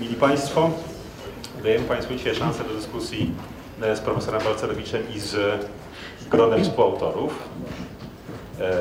Mili 0.00 0.14
Państwo, 0.14 0.70
dajemy 1.62 1.84
Państwu 1.84 2.14
dzisiaj 2.14 2.34
szansę 2.34 2.64
do 2.64 2.74
dyskusji 2.74 3.30
e, 3.82 3.96
z 3.96 4.00
profesorem 4.00 4.42
Balcerowiczem 4.44 5.02
i 5.14 5.20
z 5.20 5.36
gronem 6.30 6.64
współautorów. 6.64 7.48
E, 8.60 8.72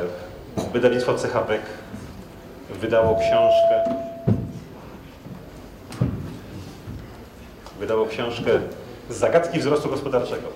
Wydawnictwo 0.74 1.18
CHBEK 1.18 1.62
wydało 2.82 3.16
książkę 3.20 3.84
wydało 7.80 8.06
książkę 8.06 8.60
Zagadki 9.10 9.60
wzrostu 9.60 9.90
gospodarczego. 9.90 10.48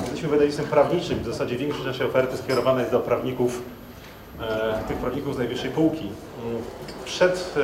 Jesteśmy 0.00 0.28
wydawnictwem 0.28 0.66
prawniczym, 0.66 1.18
w 1.18 1.26
zasadzie 1.26 1.56
większość 1.56 1.86
naszej 1.86 2.06
oferty 2.06 2.36
skierowana 2.36 2.80
jest 2.80 2.92
do 2.92 3.00
prawników, 3.00 3.62
tych 4.88 4.96
prawników 4.96 5.34
z 5.34 5.38
najwyższej 5.38 5.70
półki. 5.70 6.10
Przed, 7.04 7.54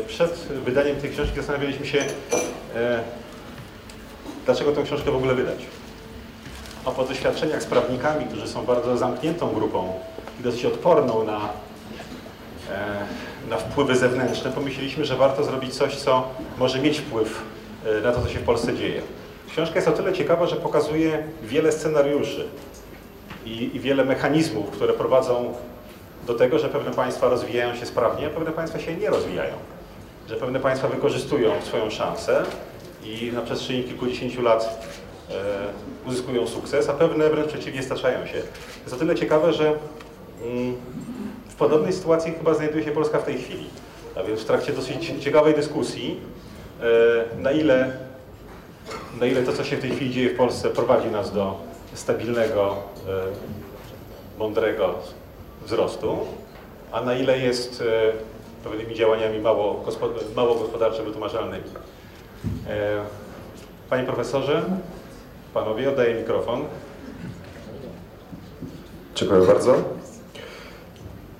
e, 0.00 0.02
przed 0.02 0.32
wydaniem 0.64 0.96
tej 0.96 1.10
książki 1.10 1.36
zastanawialiśmy 1.36 1.86
się, 1.86 2.04
e, 2.76 3.00
dlaczego 4.44 4.72
tę 4.72 4.82
książkę 4.82 5.10
w 5.10 5.16
ogóle 5.16 5.34
wydać. 5.34 5.58
A 6.84 6.90
po 6.90 7.04
doświadczeniach 7.04 7.62
z 7.62 7.66
prawnikami, 7.66 8.24
którzy 8.24 8.48
są 8.48 8.64
bardzo 8.64 8.96
zamkniętą 8.96 9.54
grupą 9.54 9.92
i 10.40 10.42
dosyć 10.42 10.64
odporną 10.64 11.24
na, 11.24 11.38
e, 12.70 13.48
na 13.50 13.56
wpływy 13.56 13.96
zewnętrzne, 13.96 14.50
pomyśleliśmy, 14.52 15.04
że 15.04 15.16
warto 15.16 15.44
zrobić 15.44 15.74
coś, 15.74 15.96
co 15.96 16.28
może 16.58 16.78
mieć 16.78 16.98
wpływ 16.98 17.42
e, 17.86 18.00
na 18.00 18.12
to, 18.12 18.22
co 18.22 18.28
się 18.28 18.38
w 18.38 18.44
Polsce 18.44 18.74
dzieje. 18.74 19.02
Książka 19.52 19.74
jest 19.74 19.88
o 19.88 19.92
tyle 19.92 20.12
ciekawa, 20.12 20.46
że 20.46 20.56
pokazuje 20.56 21.24
wiele 21.42 21.72
scenariuszy 21.72 22.48
i, 23.46 23.70
i 23.76 23.80
wiele 23.80 24.04
mechanizmów, 24.04 24.70
które 24.70 24.92
prowadzą 24.92 25.54
do 26.32 26.38
tego, 26.38 26.58
że 26.58 26.68
pewne 26.68 26.90
państwa 26.90 27.28
rozwijają 27.28 27.76
się 27.76 27.86
sprawnie, 27.86 28.26
a 28.26 28.30
pewne 28.30 28.52
państwa 28.52 28.78
się 28.78 28.96
nie 28.96 29.10
rozwijają. 29.10 29.54
Że 30.28 30.36
pewne 30.36 30.60
państwa 30.60 30.88
wykorzystują 30.88 31.62
swoją 31.62 31.90
szansę 31.90 32.42
i 33.04 33.32
na 33.34 33.40
przestrzeni 33.40 33.84
kilkudziesięciu 33.84 34.42
lat 34.42 34.86
e, 35.30 36.08
uzyskują 36.08 36.46
sukces, 36.46 36.88
a 36.88 36.92
pewne 36.92 37.30
wręcz 37.30 37.48
przeciwnie 37.48 37.82
staczają 37.82 38.26
się. 38.26 38.42
Jest 38.82 38.94
o 38.94 38.96
tyle 38.96 39.14
ciekawe, 39.14 39.52
że 39.52 39.66
mm, 40.44 40.76
w 41.48 41.54
podobnej 41.54 41.92
sytuacji 41.92 42.32
chyba 42.32 42.54
znajduje 42.54 42.84
się 42.84 42.90
Polska 42.90 43.18
w 43.18 43.24
tej 43.24 43.38
chwili. 43.38 43.66
A 44.16 44.22
więc 44.22 44.40
w 44.40 44.44
trakcie 44.44 44.72
dosyć 44.72 45.12
ciekawej 45.20 45.54
dyskusji, 45.54 46.20
e, 46.82 47.42
na 47.42 47.52
ile, 47.52 47.92
na 49.20 49.26
ile 49.26 49.42
to, 49.42 49.52
co 49.52 49.64
się 49.64 49.76
w 49.76 49.80
tej 49.80 49.90
chwili 49.90 50.10
dzieje 50.10 50.30
w 50.30 50.36
Polsce, 50.36 50.68
prowadzi 50.68 51.08
nas 51.08 51.32
do 51.32 51.56
stabilnego, 51.94 52.76
e, 53.08 54.38
mądrego 54.38 54.94
wzrostu, 55.66 56.18
a 56.92 57.00
na 57.00 57.14
ile 57.14 57.38
jest 57.38 57.82
e, 57.82 58.12
pewnymi 58.68 58.94
działaniami 58.94 59.38
mało, 59.38 59.84
gospod- 59.86 60.34
mało 60.36 60.54
gospodarczo 60.54 61.02
wytłumaczalnymi. 61.04 61.64
E, 62.68 63.00
Panie 63.90 64.04
profesorze, 64.04 64.62
panowie, 65.54 65.88
oddaję 65.90 66.14
mikrofon. 66.14 66.64
Dziękuję 69.14 69.40
bardzo. 69.46 69.74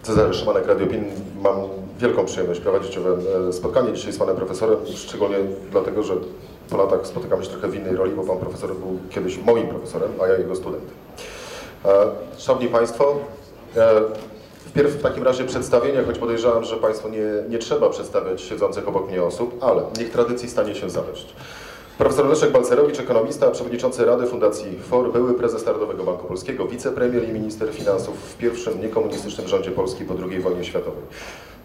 Cezary 0.02 0.34
Szymanek, 0.34 0.66
Radio 0.66 0.86
PIN. 0.86 1.04
Mam 1.42 1.56
wielką 1.98 2.24
przyjemność 2.24 2.60
prowadzić 2.60 2.98
owe 2.98 3.10
e, 3.48 3.52
spotkanie 3.52 3.92
dzisiaj 3.92 4.12
z 4.12 4.18
panem 4.18 4.36
profesorem, 4.36 4.76
szczególnie 4.96 5.36
dlatego, 5.70 6.02
że 6.02 6.14
po 6.70 6.76
latach 6.76 7.06
spotykamy 7.06 7.44
się 7.44 7.50
trochę 7.50 7.68
w 7.68 7.74
innej 7.74 7.96
roli, 7.96 8.12
bo 8.12 8.22
pan 8.22 8.38
profesor 8.38 8.74
był 8.74 8.98
kiedyś 9.10 9.38
moim 9.38 9.68
profesorem, 9.68 10.10
a 10.22 10.26
ja 10.26 10.34
jego 10.38 10.56
studentem. 10.56 10.94
Szanowni 12.38 12.68
Państwo, 12.68 13.18
wpierw 14.66 14.92
w 14.92 15.02
takim 15.02 15.24
razie 15.24 15.44
przedstawienie, 15.44 16.02
choć 16.02 16.18
podejrzewam, 16.18 16.64
że 16.64 16.76
Państwu 16.76 17.08
nie, 17.08 17.26
nie 17.48 17.58
trzeba 17.58 17.90
przedstawiać 17.90 18.42
siedzących 18.42 18.88
obok 18.88 19.08
mnie 19.08 19.22
osób, 19.22 19.64
ale 19.64 19.82
niech 19.98 20.10
tradycji 20.10 20.50
stanie 20.50 20.74
się 20.74 20.90
zadość. 20.90 21.34
Profesor 21.98 22.26
Leszek 22.26 22.52
Balcerowicz, 22.52 23.00
ekonomista, 23.00 23.50
przewodniczący 23.50 24.04
Rady 24.04 24.26
Fundacji 24.26 24.78
FOR, 24.78 25.12
były 25.12 25.34
prezes 25.34 25.66
Narodowego 25.66 26.04
Banku 26.04 26.26
Polskiego, 26.26 26.66
wicepremier 26.66 27.28
i 27.28 27.32
minister 27.32 27.72
finansów 27.72 28.16
w 28.16 28.36
pierwszym 28.36 28.80
niekomunistycznym 28.80 29.48
rządzie 29.48 29.70
Polski 29.70 30.04
po 30.04 30.14
II 30.30 30.41
wojnie 30.41 30.64
światowej. 30.64 31.03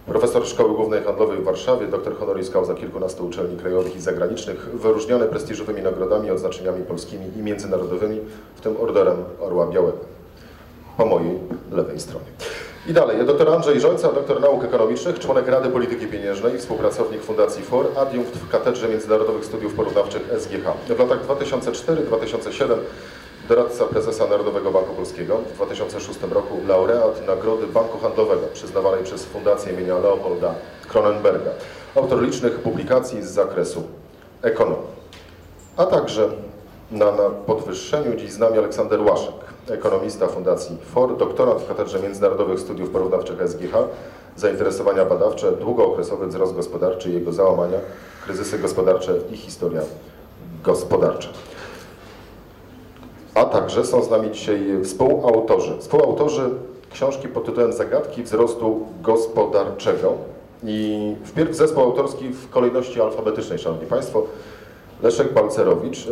Profesor 0.06 0.48
Szkoły 0.48 0.76
Głównej 0.76 1.04
Handlowej 1.04 1.38
w 1.38 1.44
Warszawie, 1.44 1.88
doktor 1.88 2.18
honoris 2.18 2.50
causa 2.50 2.74
kilkunastu 2.74 3.28
uczelni 3.28 3.58
krajowych 3.58 3.96
i 3.96 4.00
zagranicznych, 4.00 4.70
wyróżniony 4.74 5.26
prestiżowymi 5.26 5.82
nagrodami, 5.82 6.32
odznaczeniami 6.32 6.84
polskimi 6.84 7.26
i 7.38 7.42
międzynarodowymi, 7.42 8.20
w 8.56 8.62
tym 8.62 8.78
Orderem 8.82 9.18
Orła 9.42 9.68
Białego. 9.68 10.15
Po 10.98 11.06
mojej 11.06 11.40
lewej 11.72 12.00
stronie. 12.00 12.26
I 12.88 12.94
dalej, 12.94 13.26
dr 13.26 13.50
Andrzej 13.50 13.80
Żońca, 13.80 14.12
doktor 14.12 14.42
nauk 14.42 14.64
ekonomicznych, 14.64 15.20
członek 15.20 15.48
Rady 15.48 15.70
Polityki 15.70 16.08
Pieniężnej, 16.08 16.58
współpracownik 16.58 17.24
Fundacji 17.24 17.64
FOR, 17.64 17.86
adiunkt 17.98 18.38
w 18.38 18.50
Katedrze 18.50 18.90
Międzynarodowych 18.90 19.46
Studiów 19.46 19.74
Porównawczych 19.74 20.22
SGH. 20.40 20.96
W 20.96 21.00
latach 21.00 21.28
2004-2007 21.28 22.78
doradca 23.50 23.86
prezesa 23.86 24.28
Narodowego 24.28 24.72
Banku 24.72 24.94
Polskiego. 24.94 25.38
W 25.38 25.56
2006 25.56 26.20
roku 26.32 26.58
laureat 26.68 27.28
Nagrody 27.28 27.68
Banku 27.68 27.98
Handlowego 27.98 28.48
przyznawanej 28.54 29.04
przez 29.04 29.26
Fundację 29.26 29.74
imienia 29.74 29.98
Leopolda 29.98 30.56
Kronenberga. 30.88 31.52
Autor 31.96 32.22
licznych 32.22 32.60
publikacji 32.60 33.24
z 33.24 33.30
zakresu 33.30 33.84
ekonomii. 34.42 34.96
A 35.78 35.86
także 35.86 36.30
na, 36.92 37.12
na 37.12 37.30
podwyższeniu 37.30 38.16
dziś 38.16 38.32
z 38.32 38.40
nami 38.40 38.58
Aleksander 38.58 39.02
Łaszek, 39.02 39.34
ekonomista 39.70 40.28
Fundacji 40.28 40.78
FOR, 40.94 41.18
doktorant 41.18 41.62
w 41.62 41.68
Katedrze 41.68 42.00
Międzynarodowych 42.00 42.60
Studiów 42.60 42.90
Porównawczych 42.90 43.38
SGH, 43.48 43.74
zainteresowania 44.36 45.06
badawcze, 45.06 45.52
długookresowy 45.52 46.28
wzrost 46.28 46.56
gospodarczy 46.56 47.10
i 47.10 47.14
jego 47.14 47.34
załamania, 47.34 47.78
kryzysy 48.24 48.60
gospodarcze 48.60 49.16
i 49.32 49.38
historia 49.38 49.82
gospodarcza. 50.64 51.30
A 53.36 53.46
także 53.46 53.86
są 53.86 54.04
z 54.04 54.10
nami 54.10 54.32
dzisiaj 54.32 54.60
współautorzy. 54.84 55.78
Współautorzy 55.80 56.50
książki 56.92 57.28
pod 57.28 57.46
tytułem 57.46 57.74
Zagadki 57.74 58.24
wzrostu 58.24 58.80
gospodarczego. 59.02 60.14
I 60.64 61.16
wpierw 61.26 61.56
zespół 61.56 61.84
autorski 61.84 62.30
w 62.30 62.50
kolejności 62.50 63.02
alfabetycznej, 63.02 63.60
Szanowni 63.60 63.88
Państwo. 63.88 64.24
Leszek 65.04 65.34
Balcerowicz. 65.34 66.08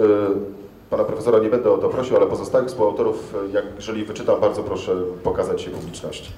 Pana 0.94 1.06
profesora 1.06 1.40
nie 1.40 1.50
będę 1.50 1.72
o 1.72 1.78
to 1.78 1.90
prosił, 1.90 2.18
ale 2.18 2.28
pozostałych 2.28 2.68
współautorów, 2.68 3.36
y, 3.50 3.52
jak, 3.52 3.66
jeżeli 3.76 4.06
wyczytam, 4.06 4.42
bardzo 4.42 4.64
proszę 4.64 4.96
pokazać 5.24 5.62
się 5.62 5.72
publiczności. 5.72 6.32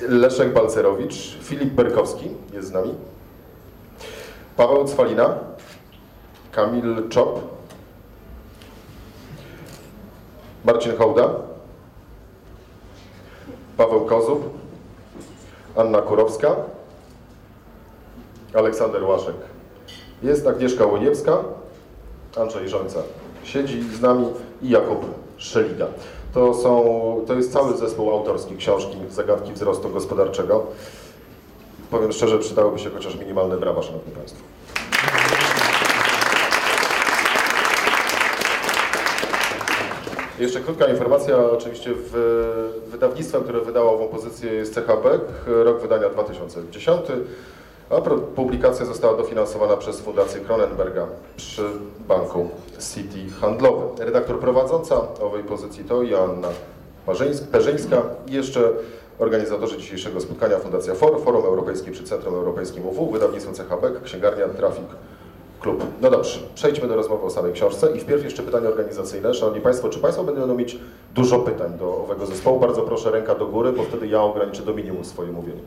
Leszek 0.00 0.52
Balcerowicz, 0.52 1.38
Filip 1.42 1.70
Berkowski 1.70 2.30
jest 2.52 2.68
z 2.68 2.72
nami, 2.72 2.94
Paweł 4.56 4.84
Cwalina, 4.84 5.38
Kamil 6.52 7.08
Czop, 7.08 7.40
Marcin 10.64 10.96
Hołda, 10.96 11.30
Paweł 13.76 14.04
Kozub, 14.06 14.50
Anna 15.76 16.02
Kurowska, 16.02 16.56
Aleksander 18.54 19.04
Łaszek. 19.04 19.36
Jest 20.22 20.46
Agnieszka 20.46 20.86
Łoniewska, 20.86 21.38
Andrzej 22.36 22.68
Żońca 22.68 23.02
siedzi 23.44 23.82
z 23.82 24.00
nami 24.00 24.26
i 24.62 24.68
Jakub 24.68 25.04
Szeliga. 25.36 25.86
To, 26.34 26.54
są, 26.54 26.84
to 27.26 27.34
jest 27.34 27.52
cały 27.52 27.76
zespół 27.76 28.10
autorski 28.10 28.56
książki 28.56 28.96
Zagadki 29.10 29.52
wzrostu 29.52 29.88
gospodarczego. 29.88 30.66
Powiem 31.90 32.12
szczerze, 32.12 32.38
przydałyby 32.38 32.78
się 32.78 32.90
chociaż 32.90 33.16
minimalne 33.16 33.56
brawa, 33.56 33.82
Szanowni 33.82 34.12
Państwo. 34.12 34.42
Jeszcze 40.38 40.60
krótka 40.60 40.86
informacja, 40.86 41.36
oczywiście 41.50 41.90
w, 41.94 42.12
wydawnictwem, 42.86 43.42
które 43.42 43.60
wydało 43.60 43.92
ową 43.92 44.08
pozycję 44.08 44.52
jest 44.52 44.74
CHBEK, 44.74 45.20
rok 45.46 45.80
wydania 45.82 46.08
2010, 46.08 47.00
a 47.92 48.00
publikacja 48.36 48.86
została 48.86 49.16
dofinansowana 49.16 49.76
przez 49.76 50.00
Fundację 50.00 50.40
Kronenberga 50.40 51.06
przy 51.36 51.62
banku 52.08 52.48
City 52.94 53.30
Handlowy. 53.40 54.04
Redaktor 54.04 54.40
prowadząca 54.40 55.14
owej 55.20 55.44
pozycji 55.44 55.84
to 55.84 56.02
Joanna 56.02 56.48
Perzyńska 57.52 58.02
i 58.26 58.32
jeszcze 58.32 58.70
organizatorzy 59.18 59.78
dzisiejszego 59.78 60.20
spotkania 60.20 60.58
Fundacja 60.58 60.94
FOR, 60.94 61.24
Forum 61.24 61.44
Europejskie 61.44 61.90
przy 61.90 62.04
Centrum 62.04 62.34
Europejskim 62.34 62.86
UW, 62.86 63.10
wydawnictwo 63.10 63.52
CHBEK, 63.52 64.02
księgarnia 64.02 64.48
Trafik 64.48 64.86
Klub. 65.60 65.84
No 66.00 66.10
dobrze, 66.10 66.38
przejdźmy 66.54 66.88
do 66.88 66.96
rozmowy 66.96 67.26
o 67.26 67.30
samej 67.30 67.52
książce 67.52 67.96
i 67.96 68.00
wpierw 68.00 68.24
jeszcze 68.24 68.42
pytanie 68.42 68.68
organizacyjne. 68.68 69.34
Szanowni 69.34 69.60
Państwo, 69.60 69.88
czy 69.88 69.98
Państwo 69.98 70.24
będą 70.24 70.54
mieć 70.54 70.78
dużo 71.14 71.38
pytań 71.38 71.78
do 71.78 71.96
owego 71.96 72.26
zespołu? 72.26 72.60
Bardzo 72.60 72.82
proszę 72.82 73.10
ręka 73.10 73.34
do 73.34 73.46
góry, 73.46 73.72
bo 73.72 73.82
wtedy 73.82 74.06
ja 74.06 74.22
ograniczę 74.22 74.62
do 74.62 74.74
minimum 74.74 75.04
swoje 75.04 75.32
mówienie. 75.32 75.60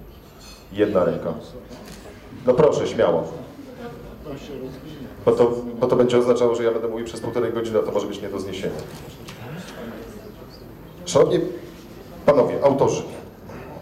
Jedna 0.72 1.06
ręka. 1.06 1.34
No 2.46 2.54
proszę, 2.54 2.88
śmiało. 2.88 3.24
Bo 5.26 5.32
to, 5.32 5.52
bo 5.80 5.88
to 5.88 5.96
będzie 5.96 6.18
oznaczało, 6.18 6.56
że 6.56 6.64
ja 6.64 6.72
będę 6.72 6.88
mówił 6.88 7.06
przez 7.06 7.22
półtorej 7.22 7.54
godziny, 7.54 7.80
a 7.80 7.84
to 7.84 7.92
może 7.92 8.08
być 8.08 8.22
nie 8.22 8.30
do 8.30 8.40
zniesienia. 8.40 8.74
Szanowni 11.06 11.40
Panowie, 12.26 12.64
autorzy, 12.64 13.04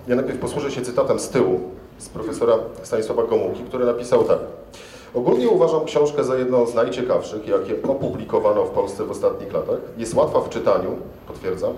ja 0.08 0.16
najpierw 0.16 0.40
posłużę 0.40 0.72
się 0.72 0.82
cytatem 0.82 1.20
z 1.20 1.30
tyłu, 1.30 1.60
z 1.98 2.10
profesora 2.10 2.58
Stanisława 2.84 3.24
Gomułki, 3.24 3.64
który 3.64 3.86
napisał 3.86 4.24
tak. 4.24 4.40
Ogólnie 5.14 5.50
uważam 5.50 5.86
książkę 5.86 6.24
za 6.24 6.36
jedną 6.36 6.68
z 6.68 6.74
najciekawszych, 6.74 7.48
jakie 7.48 7.84
opublikowano 7.88 8.66
w 8.66 8.70
Polsce 8.70 9.06
w 9.06 9.12
ostatnich 9.12 9.54
latach. 9.54 9.78
Jest 9.98 10.14
łatwa 10.14 10.42
w 10.42 10.50
czytaniu, 10.50 10.90
potwierdzam, 11.28 11.74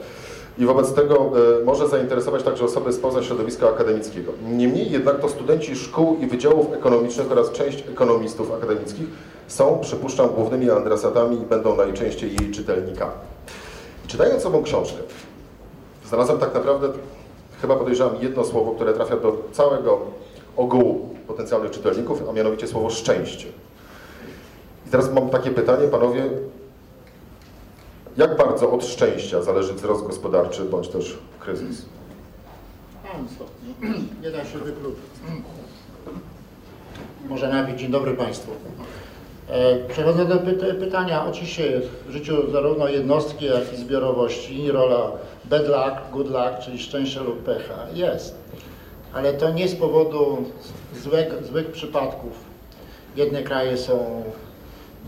i 0.57 0.65
wobec 0.65 0.93
tego 0.93 1.15
e, 1.61 1.65
może 1.65 1.87
zainteresować 1.87 2.43
także 2.43 2.65
osoby 2.65 2.93
spoza 2.93 3.23
środowiska 3.23 3.69
akademickiego. 3.69 4.31
Niemniej 4.51 4.91
jednak 4.91 5.19
to 5.19 5.29
studenci 5.29 5.75
szkół 5.75 6.17
i 6.17 6.27
wydziałów 6.27 6.73
ekonomicznych 6.73 7.31
oraz 7.31 7.51
część 7.51 7.83
ekonomistów 7.89 8.53
akademickich 8.53 9.07
są, 9.47 9.79
przypuszczam, 9.81 10.29
głównymi 10.29 10.69
adresatami 10.69 11.37
i 11.37 11.45
będą 11.45 11.75
najczęściej 11.75 12.35
jej 12.41 12.51
czytelnikami. 12.51 13.11
Czytając 14.07 14.45
ową 14.45 14.63
książkę, 14.63 14.97
znalazłem 16.07 16.39
tak 16.39 16.53
naprawdę, 16.53 16.89
chyba 17.61 17.75
podejrzewam, 17.75 18.15
jedno 18.21 18.43
słowo, 18.43 18.71
które 18.71 18.93
trafia 18.93 19.17
do 19.17 19.37
całego 19.51 20.01
ogółu 20.57 21.09
potencjalnych 21.27 21.71
czytelników, 21.71 22.23
a 22.29 22.33
mianowicie 22.33 22.67
słowo 22.67 22.89
szczęście. 22.89 23.47
I 24.87 24.89
teraz 24.89 25.13
mam 25.13 25.29
takie 25.29 25.51
pytanie, 25.51 25.87
panowie, 25.87 26.29
jak 28.17 28.37
bardzo 28.37 28.71
od 28.71 28.85
szczęścia 28.85 29.41
zależy 29.41 29.73
wzrost 29.73 30.03
gospodarczy 30.07 30.65
bądź 30.65 30.87
też 30.87 31.17
kryzys? 31.39 31.85
Nie 34.23 34.31
da 34.31 34.45
się 34.45 34.57
wykluczyć. 34.57 35.01
Może 37.29 37.49
najpierw 37.49 37.79
dzień 37.79 37.91
dobry 37.91 38.13
Państwu. 38.13 38.51
E, 39.49 39.75
Przechodzę 39.89 40.25
do 40.25 40.37
pyta 40.37 40.65
pytania. 40.79 41.25
Oczywiście 41.25 41.81
w 42.07 42.11
życiu 42.11 42.51
zarówno 42.51 42.87
jednostki, 42.87 43.45
jak 43.45 43.73
i 43.73 43.77
zbiorowości 43.77 44.71
rola 44.71 45.11
bad 45.45 45.67
luck, 45.67 46.11
good 46.11 46.27
luck, 46.27 46.59
czyli 46.65 46.79
szczęścia 46.79 47.23
lub 47.23 47.43
pecha 47.43 47.75
jest. 47.93 48.35
Ale 49.13 49.33
to 49.33 49.49
nie 49.51 49.67
z 49.67 49.75
powodu 49.75 50.37
złych, 51.03 51.33
złych 51.51 51.71
przypadków. 51.71 52.31
Jedne 53.15 53.43
kraje 53.43 53.77
są 53.77 54.23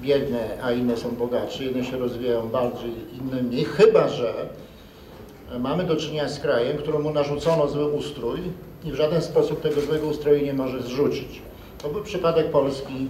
biedne, 0.02 0.58
a 0.64 0.72
inne 0.72 0.98
są 0.98 1.16
bogatsze. 1.16 1.64
Jedne 1.64 1.84
się 1.84 1.98
rozwijają 1.98 2.50
bardziej, 2.50 2.92
inne 3.22 3.44
mniej. 3.44 3.66
Chyba, 3.66 4.08
że 4.08 4.34
mamy 5.60 5.84
do 5.84 5.96
czynienia 5.96 6.30
z 6.30 6.40
krajem, 6.40 6.78
któremu 6.78 7.12
narzucono 7.12 7.68
zły 7.68 7.86
ustrój 7.86 8.40
i 8.86 8.92
w 8.92 8.96
żaden 8.96 9.22
sposób 9.22 9.62
tego 9.62 9.82
złego 9.82 10.08
ustroju 10.08 10.46
nie 10.46 10.54
może 10.54 10.82
zrzucić. 10.82 11.42
To 11.82 11.90
był 11.90 12.04
przypadek 12.04 12.52
Polski 12.52 13.08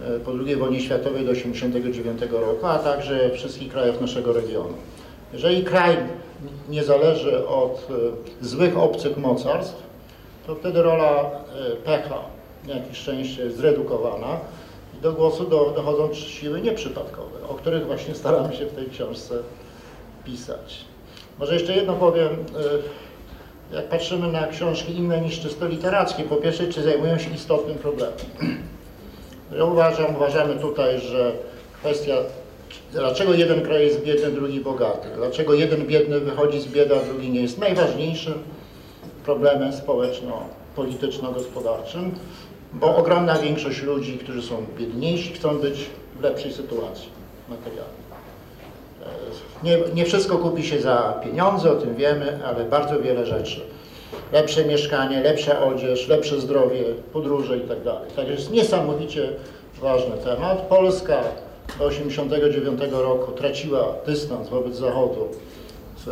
e, 0.00 0.20
po 0.20 0.30
II 0.46 0.56
wojnie 0.56 0.80
światowej 0.80 1.26
do 1.26 1.32
1989 1.32 2.32
roku, 2.32 2.66
a 2.66 2.78
także 2.78 3.30
wszystkich 3.30 3.72
krajów 3.72 4.00
naszego 4.00 4.32
regionu. 4.32 4.74
Jeżeli 5.32 5.64
kraj 5.64 5.96
nie 6.68 6.84
zależy 6.84 7.46
od 7.46 7.88
e, 8.42 8.44
złych 8.44 8.78
obcych 8.78 9.16
mocarstw, 9.16 9.82
to 10.46 10.54
wtedy 10.54 10.82
rola 10.82 11.20
e, 11.20 11.76
pecha, 11.76 12.18
jak 12.66 12.92
i 12.92 12.94
szczęście 12.94 13.44
jest 13.44 13.56
zredukowana 13.56 14.40
do 15.04 15.12
głosu 15.12 15.44
do, 15.44 15.72
dochodzą 15.76 16.14
siły 16.14 16.60
nieprzypadkowe, 16.60 17.48
o 17.48 17.54
których 17.54 17.86
właśnie 17.86 18.14
staramy 18.14 18.56
się 18.56 18.66
w 18.66 18.74
tej 18.74 18.90
książce 18.90 19.34
pisać. 20.24 20.84
Może 21.38 21.54
jeszcze 21.54 21.76
jedno 21.76 21.92
powiem, 21.92 22.32
y, 22.32 22.36
jak 23.74 23.88
patrzymy 23.88 24.32
na 24.32 24.46
książki 24.46 24.96
inne 24.96 25.20
niż 25.20 25.40
czysto 25.40 25.68
literackie, 25.68 26.22
po 26.22 26.36
pierwsze, 26.36 26.68
czy 26.68 26.82
zajmują 26.82 27.18
się 27.18 27.30
istotnym 27.30 27.78
problemem. 27.78 28.18
Ja 29.56 29.64
uważam, 29.64 30.16
uważamy 30.16 30.54
tutaj, 30.54 31.00
że 31.00 31.32
kwestia, 31.80 32.16
dlaczego 32.92 33.34
jeden 33.34 33.62
kraj 33.62 33.84
jest 33.84 34.04
biedny, 34.04 34.30
drugi 34.30 34.60
bogaty, 34.60 35.08
dlaczego 35.16 35.54
jeden 35.54 35.86
biedny 35.86 36.20
wychodzi 36.20 36.60
z 36.60 36.66
biedy, 36.66 37.00
a 37.00 37.04
drugi 37.04 37.30
nie 37.30 37.40
jest 37.40 37.58
najważniejszym 37.58 38.34
problemem 39.24 39.72
społeczno-polityczno-gospodarczym, 39.72 42.14
bo 42.74 42.96
ogromna 42.96 43.38
większość 43.38 43.82
ludzi, 43.82 44.18
którzy 44.18 44.42
są 44.42 44.66
biedniejsi, 44.78 45.32
chcą 45.32 45.58
być 45.58 45.86
w 46.18 46.22
lepszej 46.22 46.52
sytuacji 46.52 47.08
materialnej. 47.48 48.04
Nie, 49.62 49.78
nie 49.94 50.04
wszystko 50.04 50.38
kupi 50.38 50.62
się 50.62 50.80
za 50.80 51.20
pieniądze, 51.24 51.72
o 51.72 51.74
tym 51.74 51.94
wiemy, 51.94 52.38
ale 52.44 52.64
bardzo 52.64 53.00
wiele 53.00 53.26
rzeczy. 53.26 53.60
Lepsze 54.32 54.64
mieszkanie, 54.64 55.20
lepsza 55.20 55.64
odzież, 55.64 56.08
lepsze 56.08 56.40
zdrowie, 56.40 56.82
podróże 57.12 57.58
i 57.58 57.60
tak 57.60 57.82
dalej. 57.82 58.10
Także 58.16 58.32
jest 58.32 58.50
niesamowicie 58.50 59.28
ważny 59.80 60.16
temat. 60.24 60.60
Polska 60.60 61.20
do 61.78 61.88
1989 61.88 62.92
roku 62.92 63.32
traciła 63.32 63.94
dystans 64.06 64.48
wobec 64.48 64.76
Zachodu 64.76 65.28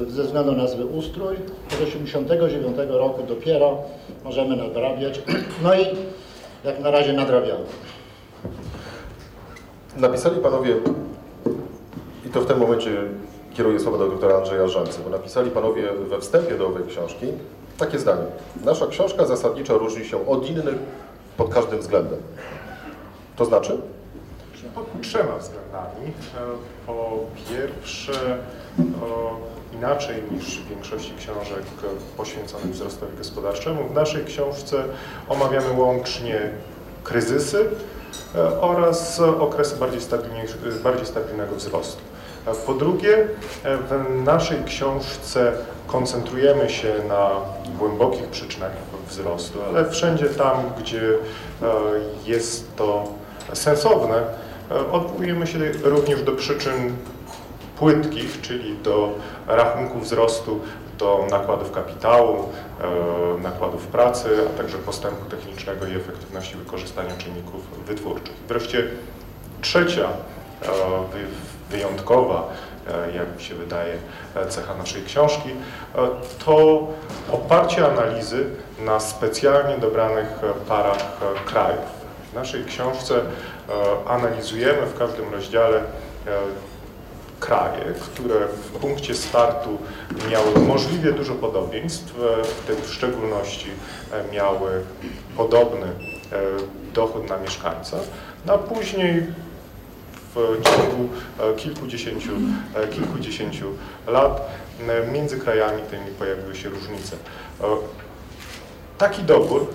ze 0.08 0.23
względu 0.23 0.53
na 0.53 0.67
zły 0.67 0.87
ustrój. 0.87 1.37
Od 1.67 1.79
1989 1.79 2.76
roku 2.91 3.23
dopiero 3.29 3.79
możemy 4.25 4.56
nadrabiać. 4.56 5.20
No 5.62 5.75
i 5.75 5.87
jak 6.64 6.81
na 6.81 6.91
razie 6.91 7.12
nadrabiamy. 7.12 7.64
Napisali 9.97 10.41
panowie, 10.41 10.76
i 12.26 12.29
to 12.29 12.41
w 12.41 12.47
tym 12.47 12.59
momencie 12.59 12.91
kieruję 13.55 13.81
słowa 13.81 13.99
do 13.99 14.09
doktora 14.09 14.37
Andrzeja 14.37 14.69
Rzęcy, 14.69 15.00
bo 15.05 15.11
napisali 15.11 15.50
panowie 15.50 15.82
we 15.93 16.20
wstępie 16.20 16.55
do 16.55 16.67
owej 16.67 16.82
książki 16.88 17.26
takie 17.79 17.99
zdanie. 17.99 18.23
Nasza 18.64 18.87
książka 18.87 19.26
zasadniczo 19.26 19.79
różni 19.79 20.05
się 20.05 20.29
od 20.29 20.50
innych 20.50 20.75
pod 21.37 21.49
każdym 21.55 21.79
względem. 21.79 22.19
To 23.37 23.44
znaczy? 23.44 23.81
Pod 24.75 24.87
trzema 25.03 25.37
względami. 25.38 26.06
E, 26.37 26.41
Po 26.87 27.19
pierwsze, 27.50 28.38
o, 29.03 29.37
inaczej 29.74 30.22
niż 30.30 30.58
w 30.58 30.69
większości 30.69 31.12
książek 31.19 31.62
poświęconych 32.16 32.70
wzrostowi 32.70 33.16
gospodarczemu, 33.19 33.88
w 33.88 33.94
naszej 33.94 34.24
książce 34.24 34.84
omawiamy 35.28 35.72
łącznie 35.72 36.50
kryzysy 37.04 37.69
e, 38.34 38.60
oraz 38.60 39.20
okresy 39.20 39.76
bardziej, 39.76 40.00
bardziej 40.84 41.06
stabilnego 41.06 41.56
wzrostu. 41.56 42.00
E, 42.46 42.54
Po 42.66 42.74
drugie, 42.74 43.16
e, 43.64 43.76
w 43.76 44.22
naszej 44.24 44.64
książce 44.64 45.52
koncentrujemy 45.86 46.70
się 46.70 46.94
na 47.08 47.30
głębokich 47.78 48.26
przyczynach 48.26 48.72
wzrostu, 49.08 49.58
ale 49.69 49.90
wszędzie 49.90 50.26
tam, 50.26 50.56
gdzie 50.80 51.02
jest 52.26 52.76
to 52.76 53.04
sensowne, 53.52 54.22
odwołujemy 54.92 55.46
się 55.46 55.58
również 55.82 56.22
do 56.22 56.32
przyczyn 56.32 56.96
płytkich, 57.82 58.40
czyli 58.40 58.76
do 58.82 59.08
rachunku 59.46 59.99
wzrostu, 60.00 60.61
do 60.99 61.26
nakładów 61.31 61.73
kapitału, 61.73 62.49
e, 63.38 63.43
nakładów 63.43 63.87
pracy, 63.87 64.29
a 64.55 64.58
także 64.58 64.79
postępu 64.79 65.24
technicznego 65.31 65.86
i 65.86 65.96
efektywności 65.96 66.56
wykorzystania 66.56 67.17
czynników 67.19 67.84
wytwórczych. 67.86 68.34
Wreszcie 68.48 68.84
trzecia 69.60 70.05
e, 70.05 70.67
wy- 71.12 71.77
wyjątkowa, 71.77 72.48
e, 72.89 73.17
jak 73.17 73.36
mi 73.36 73.43
się 73.43 73.55
wydaje, 73.55 73.94
cecha 74.48 74.74
naszej 74.74 75.03
książki, 75.05 75.48
to 76.44 76.86
oparcie 77.32 77.86
analizy 77.86 78.46
na 78.84 79.01
specjalnie 79.01 79.79
dobranych 79.79 80.29
parach 80.69 81.17
krajów. 81.46 81.84
W 82.32 82.34
naszej 82.34 82.65
książce 82.65 83.20
analizujemy 84.08 84.86
w 84.86 84.98
każdym 84.98 85.32
rozdziale 85.34 85.81
kraje, 87.43 87.94
które 88.01 88.49
w 88.49 88.70
punkcie 88.70 89.15
startu 89.15 89.79
miały 90.31 90.67
możliwie 90.67 91.13
dużo 91.13 91.34
podobieństw, 91.34 92.15
e, 92.19 92.44
w 92.44 92.67
tym 92.67 92.77
w 92.82 92.94
szczególności 92.94 93.70
e, 94.13 94.34
miały 94.34 94.70
podobny 95.37 95.87
e, 95.87 95.93
dochód 96.94 97.29
na 97.29 97.37
mieszkańca, 97.37 97.96
no 98.46 98.53
a 98.53 98.58
później 98.58 99.27
w 100.34 100.63
ciągu 100.63 101.08
kilkudziesięciu, 101.56 102.31
kilkudziesięciu 102.91 103.67
lat 104.06 104.51
między 105.13 105.39
krajami 105.39 105.82
tymi 105.91 106.06
pojawiły 106.19 106.56
się 106.56 106.69
różnice. 106.69 107.17
Taki 108.99 109.22
dobór, 109.22 109.67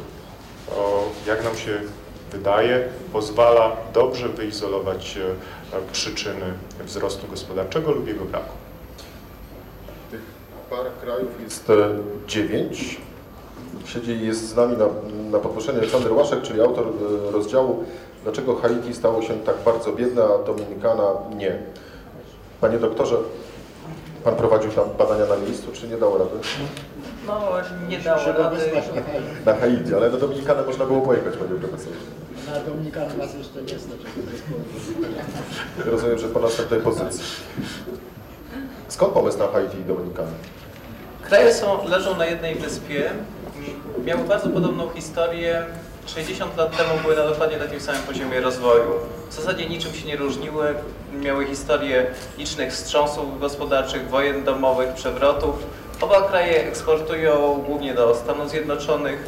jak 1.27 1.43
nam 1.43 1.57
się 1.57 1.79
wydaje, 2.31 2.89
pozwala 3.13 3.75
dobrze 3.93 4.29
wyizolować 4.29 5.17
e, 5.73 5.91
przyczyny 5.91 6.53
wzrostu 6.85 7.27
gospodarczego 7.27 7.91
lub 7.91 8.07
jego 8.07 8.25
braku. 8.25 8.53
Tych 10.11 10.21
par 10.69 10.85
krajów 11.01 11.41
jest 11.43 11.69
e, 11.69 11.73
dziewięć. 12.27 12.97
Siedzi 13.85 14.25
jest 14.25 14.49
z 14.49 14.55
nami 14.55 14.77
na, 14.77 14.85
na 15.31 15.39
podproszeniu 15.39 15.79
Aleksander 15.79 16.13
Łaszek, 16.13 16.41
czyli 16.41 16.61
autor 16.61 16.87
e, 16.87 17.31
rozdziału 17.31 17.85
Dlaczego 18.27 18.55
Haiti 18.55 18.93
stało 18.93 19.21
się 19.21 19.33
tak 19.33 19.55
bardzo 19.65 19.93
biedne, 19.93 20.23
a 20.23 20.45
Dominikana 20.45 21.03
nie. 21.35 21.57
Panie 22.61 22.79
doktorze, 22.79 23.17
pan 24.27 24.35
prowadził 24.35 24.71
tam 24.71 24.89
badania 24.97 25.25
na 25.25 25.37
miejscu, 25.37 25.71
czy 25.73 25.87
nie 25.87 25.97
dało 25.97 26.17
rady? 26.17 26.29
No, 27.27 27.41
nie 27.89 27.99
dało 27.99 28.25
rady. 28.25 28.57
na 29.45 29.55
Haiti. 29.55 29.95
Ale 29.95 30.09
na 30.09 30.17
Dominikanę 30.17 30.63
można 30.63 30.85
było 30.85 31.01
pojechać, 31.01 31.33
panie 31.37 31.59
profesorze. 31.59 31.95
Na 32.53 32.59
Dominikanę 32.59 33.13
nas 33.17 33.33
jeszcze 33.33 33.61
nie 33.61 33.79
stać. 33.79 33.97
Rozumiem, 35.85 36.17
że 36.17 36.27
po 36.27 36.39
następnej 36.39 36.79
pozycji. 36.81 37.23
Skąd 38.87 39.13
pomysł 39.13 39.37
na 39.37 39.47
Haiti 39.47 39.77
i 39.77 39.85
Dominikanę? 39.85 40.31
Kraje 41.21 41.53
są, 41.53 41.87
leżą 41.87 42.17
na 42.17 42.25
jednej 42.25 42.55
wyspie, 42.55 43.09
miały 44.05 44.23
bardzo 44.23 44.49
podobną 44.49 44.89
historię 44.89 45.65
60 46.07 46.57
lat 46.57 46.77
temu 46.77 46.89
były 47.01 47.15
na 47.15 47.25
dokładnie 47.25 47.57
takim 47.57 47.79
samym 47.79 48.01
poziomie 48.01 48.41
rozwoju. 48.41 48.91
W 49.29 49.33
zasadzie 49.33 49.69
niczym 49.69 49.93
się 49.93 50.07
nie 50.07 50.15
różniły, 50.17 50.75
miały 51.13 51.45
historię 51.45 52.05
licznych 52.37 52.73
wstrząsów 52.73 53.39
gospodarczych, 53.39 54.09
wojen 54.09 54.43
domowych, 54.43 54.93
przewrotów. 54.93 55.55
Oba 56.01 56.21
kraje 56.21 56.67
eksportują 56.67 57.63
głównie 57.65 57.93
do 57.93 58.15
Stanów 58.15 58.49
Zjednoczonych. 58.49 59.23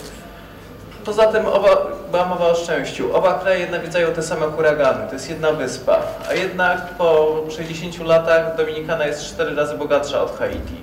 Poza 1.06 1.28
tym 1.32 1.46
oba, 1.46 1.70
była 2.12 2.26
mowa 2.26 2.46
o 2.48 2.56
szczęściu. 2.56 3.16
Oba 3.16 3.34
kraje 3.34 3.70
nawiedzają 3.72 4.12
te 4.14 4.24
same 4.24 4.46
huragany. 4.48 5.08
To 5.08 5.14
jest 5.14 5.30
jedna 5.30 5.52
wyspa. 5.52 6.02
A 6.30 6.34
jednak 6.34 6.90
po 6.98 7.36
60 7.50 8.08
latach 8.08 8.58
Dominikana 8.58 9.06
jest 9.06 9.24
cztery 9.24 9.56
razy 9.56 9.78
bogatsza 9.78 10.22
od 10.22 10.38
Haiti. 10.38 10.76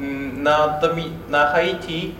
Mm, 0.00 0.42
Na, 0.42 0.80
na 1.28 1.46
Haiti 1.46 2.14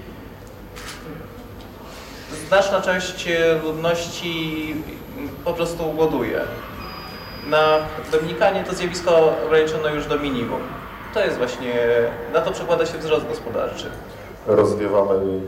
znaczna 2.49 2.81
część 2.81 3.29
e, 3.29 3.59
ludności 3.65 4.75
po 5.45 5.53
prostu 5.53 5.85
głoduje. 5.85 6.41
Na 7.47 7.79
Dominikanie 8.12 8.65
to 8.65 8.75
zjawisko 8.75 9.33
ograniczono 9.47 9.88
już 9.88 10.07
do 10.07 10.19
minimum. 10.19 10.61
To 11.15 11.25
jest 11.25 11.38
właśnie, 11.38 11.75
na 12.33 12.41
to 12.41 12.50
przekłada 12.50 12.87
się 12.87 12.99
wzrost 12.99 13.26
gospodarczy. 13.29 13.87
rozwiewamy 14.47 15.41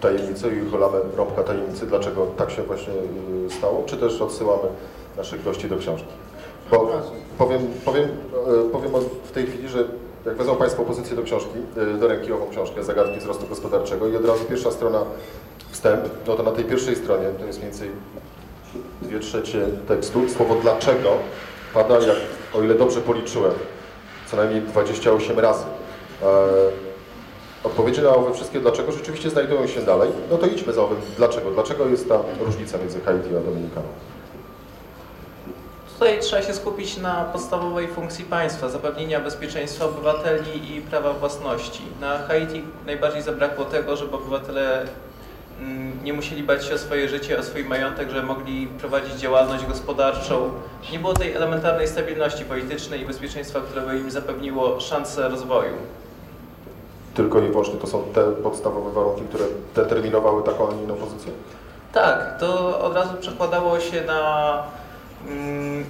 tajemnicę 0.00 0.48
i 0.48 0.62
uchylamy 0.62 0.98
rąbka 1.16 1.42
tajemnicy, 1.42 1.86
dlaczego 1.86 2.26
tak 2.36 2.50
się 2.50 2.62
właśnie 2.62 2.94
y, 3.46 3.50
stało, 3.50 3.84
czy 3.86 3.96
też 3.96 4.20
odsyłamy 4.20 4.68
naszych 5.16 5.44
gości 5.44 5.68
do 5.68 5.76
książki. 5.76 6.08
Bo 6.70 6.90
powiem, 7.38 7.60
powiem, 7.84 8.04
y, 8.04 8.70
powiem 8.72 8.92
w 9.24 9.32
tej 9.32 9.46
chwili, 9.46 9.68
że 9.68 9.84
jak 10.26 10.36
wezmą 10.36 10.56
Państwo 10.56 10.82
pozycję 10.82 11.16
do 11.16 11.22
książki, 11.22 11.58
y, 11.96 11.98
do 11.98 12.08
ręki 12.08 12.32
ową 12.32 12.50
książkę, 12.50 12.84
Zagadki 12.84 13.18
wzrostu 13.20 13.46
gospodarczego 13.46 14.08
i 14.08 14.16
od 14.16 14.24
razu 14.24 14.44
pierwsza 14.44 14.70
strona 14.70 15.02
wstęp, 15.70 16.00
no 16.26 16.34
to 16.34 16.42
na 16.42 16.52
tej 16.52 16.64
pierwszej 16.64 16.96
stronie, 16.96 17.28
to 17.38 17.46
jest 17.46 17.58
mniej 17.58 17.70
więcej 17.70 17.90
dwie 19.02 19.20
trzecie 19.20 19.66
tekstu, 19.88 20.28
słowo 20.28 20.54
dlaczego 20.62 21.10
pada, 21.74 21.94
jak, 21.94 22.16
o 22.54 22.62
ile 22.62 22.74
dobrze 22.74 23.00
policzyłem, 23.00 23.52
co 24.30 24.36
najmniej 24.36 24.62
28 24.62 25.38
razy. 25.38 25.64
E, 26.22 26.26
Odpowiedzi 27.64 28.02
na 28.02 28.08
owe 28.08 28.34
wszystkie 28.34 28.60
dlaczego 28.60 28.92
rzeczywiście 28.92 29.30
znajdują 29.30 29.66
się 29.66 29.80
dalej. 29.80 30.10
No 30.30 30.38
to 30.38 30.46
idźmy 30.46 30.72
za 30.72 30.82
owym 30.82 30.98
dlaczego. 31.16 31.50
Dlaczego 31.50 31.86
jest 31.86 32.08
ta 32.08 32.18
różnica 32.40 32.78
między 32.78 33.00
Haiti 33.00 33.28
a 33.28 33.40
Dominikaną? 33.40 33.86
Tutaj 35.98 36.20
trzeba 36.20 36.42
się 36.42 36.54
skupić 36.54 36.96
na 36.96 37.24
podstawowej 37.24 37.88
funkcji 37.88 38.24
państwa, 38.24 38.68
zapewnienia 38.68 39.20
bezpieczeństwa 39.20 39.84
obywateli 39.84 40.76
i 40.76 40.80
prawa 40.80 41.12
własności. 41.12 41.82
Na 42.00 42.18
Haiti 42.18 42.64
najbardziej 42.86 43.22
zabrakło 43.22 43.64
tego, 43.64 43.96
żeby 43.96 44.16
obywatele 44.16 44.86
mm, 45.60 46.04
nie 46.04 46.12
musieli 46.12 46.42
bać 46.42 46.66
się 46.66 46.74
o 46.74 46.78
swoje 46.78 47.08
życie, 47.08 47.38
o 47.38 47.42
swój 47.42 47.64
majątek, 47.64 48.10
że 48.10 48.22
mogli 48.22 48.66
prowadzić 48.66 49.14
działalność 49.14 49.64
gospodarczą. 49.64 50.50
Nie 50.92 50.98
było 50.98 51.14
tej 51.14 51.32
elementarnej 51.32 51.88
stabilności 51.88 52.44
politycznej 52.44 53.00
i 53.00 53.06
bezpieczeństwa, 53.06 53.60
które 53.60 53.82
by 53.82 53.98
im 53.98 54.10
zapewniło 54.10 54.80
szansę 54.80 55.28
rozwoju. 55.28 55.74
Tylko 57.14 57.40
i 57.40 57.48
wyłącznie 57.48 57.74
to 57.74 57.86
są 57.86 58.02
te 58.02 58.32
podstawowe 58.32 58.92
warunki, 58.92 59.22
które 59.22 59.44
determinowały 59.74 60.42
taką, 60.42 60.68
a 60.68 60.74
nie 60.74 60.82
inną 60.82 60.94
pozycję? 60.94 61.32
Tak, 61.92 62.40
to 62.40 62.80
od 62.80 62.94
razu 62.94 63.14
przekładało 63.20 63.80
się 63.80 64.04
na 64.04 64.62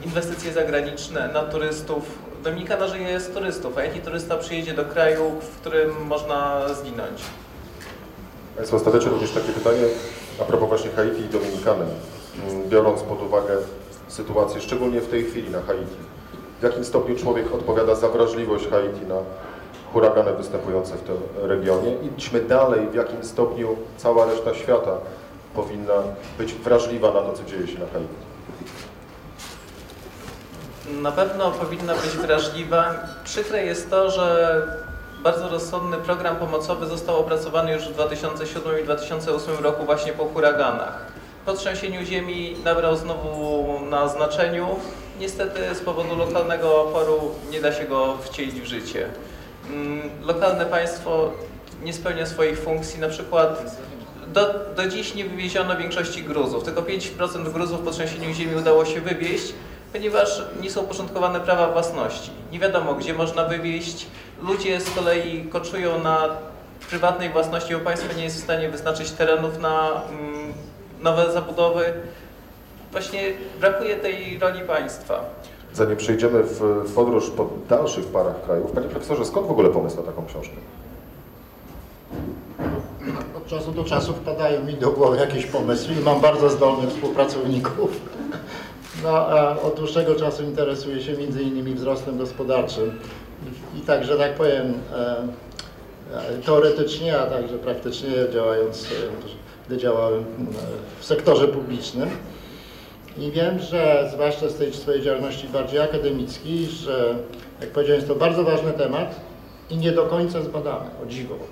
inwestycje 0.04 0.52
zagraniczne, 0.52 1.30
na 1.32 1.42
turystów. 1.42 2.02
Dominikana 2.44 2.88
żyje 2.88 3.20
z 3.20 3.28
turystów, 3.28 3.78
a 3.78 3.84
jaki 3.84 4.00
turysta 4.00 4.36
przyjedzie 4.36 4.74
do 4.74 4.84
kraju, 4.84 5.30
w 5.40 5.60
którym 5.60 6.06
można 6.06 6.68
zginąć? 6.74 7.22
Państwo 8.56 8.78
stawiacie 8.78 9.08
również 9.08 9.30
takie 9.30 9.52
pytanie 9.52 9.82
a 10.40 10.44
propos 10.44 10.68
właśnie 10.68 10.90
Haiti 10.90 11.20
i 11.20 11.28
Dominikany, 11.28 11.84
Mm, 12.44 12.68
biorąc 12.68 13.02
pod 13.02 13.22
uwagę 13.22 13.56
sytuację, 14.08 14.60
szczególnie 14.60 15.00
w 15.00 15.08
tej 15.08 15.24
chwili 15.24 15.50
na 15.50 15.62
Haiti. 15.62 15.96
W 16.60 16.62
jakim 16.62 16.84
stopniu 16.84 17.16
człowiek 17.16 17.54
odpowiada 17.54 17.94
za 17.94 18.08
wrażliwość 18.08 18.68
Haiti 18.68 19.06
na 19.06 19.14
huragany 19.92 20.32
występujące 20.32 20.94
w 20.94 21.00
tym 21.00 21.16
regionie? 21.42 21.96
Idźmy 22.02 22.40
dalej, 22.40 22.88
w 22.90 22.94
jakim 22.94 23.24
stopniu 23.24 23.76
cała 23.96 24.26
reszta 24.26 24.54
świata 24.54 24.98
powinna 25.54 26.02
być 26.38 26.54
wrażliwa 26.54 27.12
na 27.12 27.20
to, 27.20 27.32
co 27.32 27.44
dzieje 27.44 27.66
się 27.66 27.78
na 27.78 27.86
Haiti. 27.86 28.25
Na 30.90 31.12
pewno 31.12 31.50
powinna 31.50 31.94
być 31.94 32.10
wrażliwa. 32.10 32.94
Przykre 33.24 33.64
jest 33.64 33.90
to, 33.90 34.10
że 34.10 34.62
bardzo 35.22 35.48
rozsądny 35.48 35.96
program 35.96 36.36
pomocowy 36.36 36.86
został 36.86 37.16
opracowany 37.20 37.72
już 37.72 37.88
w 37.88 37.92
2007 37.92 38.80
i 38.80 38.84
2008 38.84 39.56
roku 39.64 39.84
właśnie 39.84 40.12
po 40.12 40.24
huraganach. 40.24 41.06
Po 41.46 41.52
trzęsieniu 41.52 42.04
ziemi 42.04 42.56
nabrał 42.64 42.96
znowu 42.96 43.80
na 43.90 44.08
znaczeniu. 44.08 44.66
Niestety 45.20 45.74
z 45.74 45.80
powodu 45.80 46.16
lokalnego 46.16 46.82
oporu 46.82 47.34
nie 47.50 47.60
da 47.60 47.72
się 47.72 47.84
go 47.84 48.18
wcielić 48.22 48.60
w 48.60 48.66
życie. 48.66 49.08
Mm, 49.70 50.10
Lokalne 50.22 50.66
państwo 50.66 51.30
nie 51.82 51.92
spełnia 51.92 52.26
swoich 52.26 52.58
funkcji, 52.58 53.00
na 53.00 53.08
przykład 53.08 53.76
do, 54.26 54.54
do 54.76 54.88
dziś 54.88 55.14
nie 55.14 55.24
wywieziono 55.24 55.76
większości 55.76 56.22
gruzów, 56.22 56.64
tylko 56.64 56.82
5% 56.82 57.52
gruzów 57.52 57.80
po 57.80 57.90
trzęsieniu 57.90 58.34
ziemi 58.34 58.56
udało 58.56 58.84
się 58.84 59.00
wywieźć, 59.00 59.52
ponieważ 59.96 60.42
nie 60.60 60.70
są 60.70 60.82
uporządkowane 60.82 61.40
prawa 61.40 61.72
własności. 61.72 62.30
Nie 62.52 62.58
wiadomo, 62.58 62.94
gdzie 62.94 63.14
można 63.14 63.44
wywieźć. 63.44 64.06
Ludzie 64.42 64.80
z 64.80 64.94
kolei 64.94 65.44
koczują 65.44 66.02
na 66.02 66.28
prywatnej 66.90 67.30
własności, 67.30 67.74
bo 67.74 67.80
państwo 67.80 68.16
nie 68.16 68.24
jest 68.24 68.36
w 68.36 68.44
stanie 68.44 68.68
wyznaczyć 68.68 69.10
terenów 69.10 69.58
na 69.58 69.90
mm, 69.90 70.52
nowe 71.02 71.32
zabudowy. 71.32 71.92
Właśnie 72.92 73.20
brakuje 73.60 73.96
tej 73.96 74.38
roli 74.38 74.60
państwa. 74.60 75.24
Zanim 75.74 75.96
przejdziemy 75.96 76.42
w 76.42 76.60
w 76.60 76.94
podróż 76.94 77.30
po 77.30 77.48
dalszych 77.68 78.04
parach 78.04 78.42
krajów, 78.44 78.72
Panie 78.72 78.88
Profesorze, 78.88 79.24
skąd 79.24 79.46
w 79.46 79.50
ogóle 79.50 79.68
pomysł 79.68 79.96
na 79.96 80.02
taką 80.02 80.26
książkę? 80.26 80.56
Od 83.36 83.46
czasu 83.46 83.72
do 83.72 83.84
czasu 83.84 84.12
wpadają 84.12 84.64
mi 84.64 84.74
do 84.74 84.90
głowy 84.90 85.16
jakieś 85.16 85.46
pomysły 85.46 85.94
i 85.94 86.04
mam 86.04 86.20
bardzo 86.20 86.50
zdolnych 86.50 86.90
współpracowników. 86.90 87.90
No, 89.02 89.26
od 89.62 89.76
dłuższego 89.76 90.14
czasu 90.14 90.42
interesuję 90.42 91.02
się 91.02 91.12
między 91.12 91.42
innymi 91.42 91.74
wzrostem 91.74 92.18
gospodarczym 92.18 92.98
i, 93.74 93.78
i 93.78 93.82
tak, 93.82 94.02
powiem, 94.36 94.74
e, 94.92 95.28
e, 96.14 96.38
teoretycznie, 96.44 97.18
a 97.18 97.26
także 97.26 97.58
praktycznie 97.58 98.10
działając, 98.32 98.86
gdy 99.66 99.76
działałem 99.76 100.20
e, 100.20 100.24
w 101.00 101.04
sektorze 101.04 101.48
publicznym. 101.48 102.10
I 103.18 103.30
wiem, 103.30 103.58
że 103.58 104.10
zwłaszcza 104.12 104.48
z 104.48 104.54
tej 104.54 104.74
swojej 104.74 105.02
działalności 105.02 105.48
bardziej 105.48 105.80
akademickiej, 105.80 106.66
że 106.66 107.14
jak 107.60 107.70
powiedziałem, 107.70 108.00
jest 108.00 108.08
to 108.12 108.14
bardzo 108.14 108.44
ważny 108.44 108.72
temat 108.72 109.20
i 109.70 109.76
nie 109.76 109.92
do 109.92 110.02
końca 110.06 110.42
zbadany, 110.42 110.90
o 111.02 111.06
dziwo. 111.06 111.34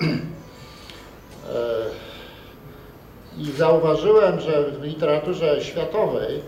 I 3.38 3.44
zauważyłem, 3.52 4.40
że 4.40 4.64
w 4.70 4.82
literaturze 4.82 5.60
światowej 5.60 6.40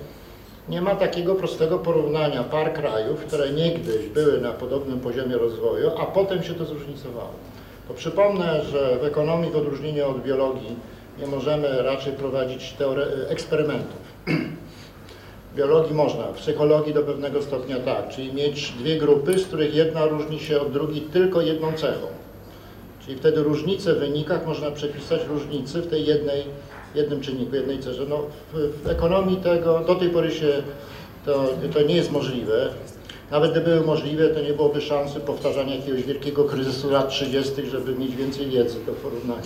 nie 0.68 0.80
ma 0.80 0.94
takiego 0.94 1.34
prostego 1.34 1.78
porównania 1.78 2.44
par 2.44 2.72
krajów, 2.72 3.20
które 3.20 3.50
niegdyś 3.50 4.08
były 4.08 4.40
na 4.40 4.52
podobnym 4.52 5.00
poziomie 5.00 5.38
rozwoju, 5.38 5.90
a 5.98 6.06
potem 6.06 6.42
się 6.42 6.54
to 6.54 6.64
zróżnicowało. 6.64 7.32
To 7.88 7.94
przypomnę, 7.94 8.64
że 8.64 8.98
w 8.98 9.04
ekonomii 9.04 9.50
w 9.50 9.56
odróżnieniu 9.56 10.08
od 10.08 10.22
biologii 10.22 10.76
nie 11.20 11.26
możemy 11.26 11.82
raczej 11.82 12.12
prowadzić 12.12 12.74
eksperymentów. 13.28 13.98
W 15.52 15.58
biologii 15.58 15.94
można, 15.94 16.24
w 16.24 16.36
psychologii 16.36 16.94
do 16.94 17.02
pewnego 17.02 17.42
stopnia 17.42 17.76
tak, 17.80 18.08
czyli 18.08 18.32
mieć 18.32 18.72
dwie 18.72 18.98
grupy, 18.98 19.38
z 19.38 19.46
których 19.46 19.74
jedna 19.74 20.06
różni 20.06 20.40
się 20.40 20.60
od 20.60 20.72
drugiej 20.72 21.00
tylko 21.00 21.40
jedną 21.40 21.72
cechą. 21.72 22.06
Czyli 23.04 23.18
wtedy 23.18 23.42
różnice 23.42 23.94
w 23.94 23.98
wynikach 23.98 24.46
można 24.46 24.70
przepisać 24.70 25.20
różnicy 25.28 25.82
w 25.82 25.86
tej 25.86 26.06
jednej, 26.06 26.44
jednym 26.96 27.20
czynniku, 27.20 27.54
jednej 27.54 27.78
cerze. 27.78 28.06
No, 28.08 28.22
w, 28.52 28.82
w 28.84 28.88
ekonomii 28.88 29.36
tego 29.36 29.80
do 29.80 29.94
tej 29.94 30.10
pory 30.10 30.30
się 30.30 30.62
to, 31.24 31.48
to 31.72 31.82
nie 31.82 31.96
jest 31.96 32.12
możliwe. 32.12 32.68
Nawet 33.30 33.50
gdyby 33.50 33.70
były 33.70 33.86
możliwe, 33.86 34.28
to 34.28 34.40
nie 34.40 34.52
byłoby 34.52 34.80
szansy 34.80 35.20
powtarzania 35.20 35.74
jakiegoś 35.74 36.02
wielkiego 36.02 36.44
kryzysu 36.44 36.90
lat 36.90 37.08
30., 37.08 37.66
żeby 37.70 37.94
mieć 37.94 38.16
więcej 38.16 38.50
wiedzy 38.50 38.84
do 38.86 38.92
porównania. 38.92 39.42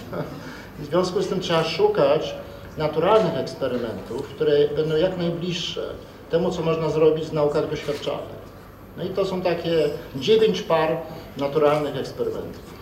W 0.79 0.87
związku 0.87 1.23
z 1.23 1.27
tym 1.27 1.41
trzeba 1.41 1.65
szukać 1.65 2.35
naturalnych 2.79 3.37
eksperymentów, 3.37 4.29
które 4.29 4.69
będą 4.69 4.97
jak 4.97 5.19
najbliższe 5.19 5.83
temu, 6.31 6.51
co 6.51 6.63
można 6.63 6.91
zrobić 6.91 7.25
w 7.25 7.33
naukach 7.33 7.71
doświadczalnych. 7.71 8.41
No 8.97 9.05
i 9.05 9.09
to 9.09 9.25
są 9.25 9.43
takie 9.43 9.89
dziewięć 10.17 10.63
par 10.63 10.97
naturalnych 11.37 11.97
eksperymentów. 11.97 12.80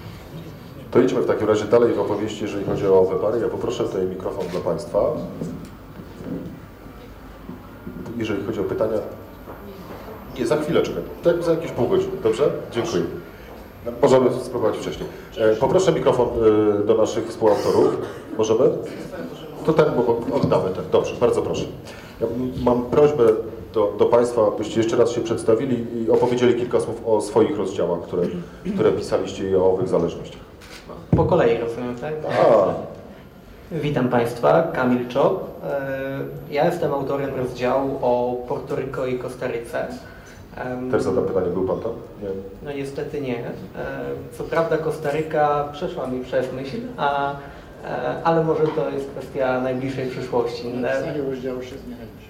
To 0.99 1.05
idźmy 1.05 1.21
w 1.21 1.27
takim 1.27 1.49
razie 1.49 1.65
dalej 1.65 1.95
w 1.95 2.01
opowieści, 2.01 2.43
jeżeli 2.43 2.65
chodzi 2.65 2.87
o 2.87 3.05
wypary. 3.05 3.41
Ja 3.41 3.49
poproszę 3.49 3.85
tutaj 3.85 4.07
mikrofon 4.07 4.47
dla 4.47 4.61
Państwa. 4.61 5.01
Jeżeli 8.17 8.45
chodzi 8.45 8.61
o 8.61 8.65
pytania. 8.65 8.99
Nie, 10.39 10.47
za 10.47 10.57
chwileczkę. 10.57 10.95
Tak, 11.25 11.43
za 11.43 11.51
jakieś 11.51 11.71
pół 11.71 11.89
godziny. 11.89 12.11
Dobrze? 12.23 12.51
Dziękuję. 12.73 13.03
Możemy 14.03 14.31
spróbować 14.43 14.77
wcześniej. 14.77 15.09
E, 15.39 15.57
Poproszę 15.57 15.93
mikrofon 15.93 16.29
e, 16.29 16.87
do 16.87 16.95
naszych 16.95 17.27
współautorów. 17.29 17.97
Możemy? 18.39 18.71
to 19.67 19.73
ten, 19.73 19.87
bo 19.97 20.37
oddamy 20.37 20.71
ten. 20.71 20.85
Dobrze, 20.93 21.15
bardzo 21.21 21.43
proszę. 21.43 21.65
Ja 22.21 22.27
mam 22.65 22.83
prośbę 22.83 23.25
do, 23.75 23.93
do 23.99 24.07
Państwa, 24.07 24.47
abyście 24.47 24.81
jeszcze 24.81 24.97
raz 24.97 25.11
się 25.11 25.21
przedstawili 25.21 26.03
i 26.03 26.11
opowiedzieli 26.11 26.55
kilka 26.55 26.81
słów 26.81 27.03
o 27.07 27.21
swoich 27.21 27.59
rozdziałach, 27.59 28.01
które, 28.01 28.23
które 28.75 28.93
pisaliście 28.93 29.51
i 29.51 29.57
o 29.57 29.73
owych 29.73 29.89
zależnościach. 29.89 30.48
Po 31.19 31.25
kolei 31.25 31.59
rozumiem, 31.59 31.97
tak? 31.97 32.15
A, 32.31 32.75
Witam 33.73 34.09
Państwa, 34.09 34.63
Kamil 34.63 35.09
Czop. 35.09 35.63
E, 35.65 35.81
Ja 36.51 36.65
jestem 36.67 36.93
autorem 36.95 37.35
rozdziału 37.37 37.99
o 38.03 38.37
Portoryko 38.49 39.07
i 39.07 39.19
Kostaryce. 39.19 39.87
Też 40.91 41.03
zadam 41.03 41.25
pytanie, 41.25 41.47
był 41.47 41.65
Pan 41.69 41.81
tam? 41.81 41.93
Nie. 42.23 42.29
No 42.63 42.73
niestety 42.73 43.21
nie. 43.21 43.39
E, 43.39 43.51
Co 44.39 44.45
prawda 44.45 44.79
Kostaryka 44.79 45.69
przeszła 45.73 46.07
mi 46.07 46.25
przez 46.25 46.53
myśl, 46.53 46.77
a, 46.97 47.33
e, 47.85 48.23
ale 48.25 48.45
może 48.45 48.65
to 48.77 48.91
jest 48.91 49.11
kwestia 49.11 49.61
najbliższej 49.61 50.07
przyszłości. 50.11 50.69
E, 50.69 50.75
Napisanie 50.75 51.23
rozdziału 51.31 51.63
się 51.63 51.77
zniechęci. 51.79 52.28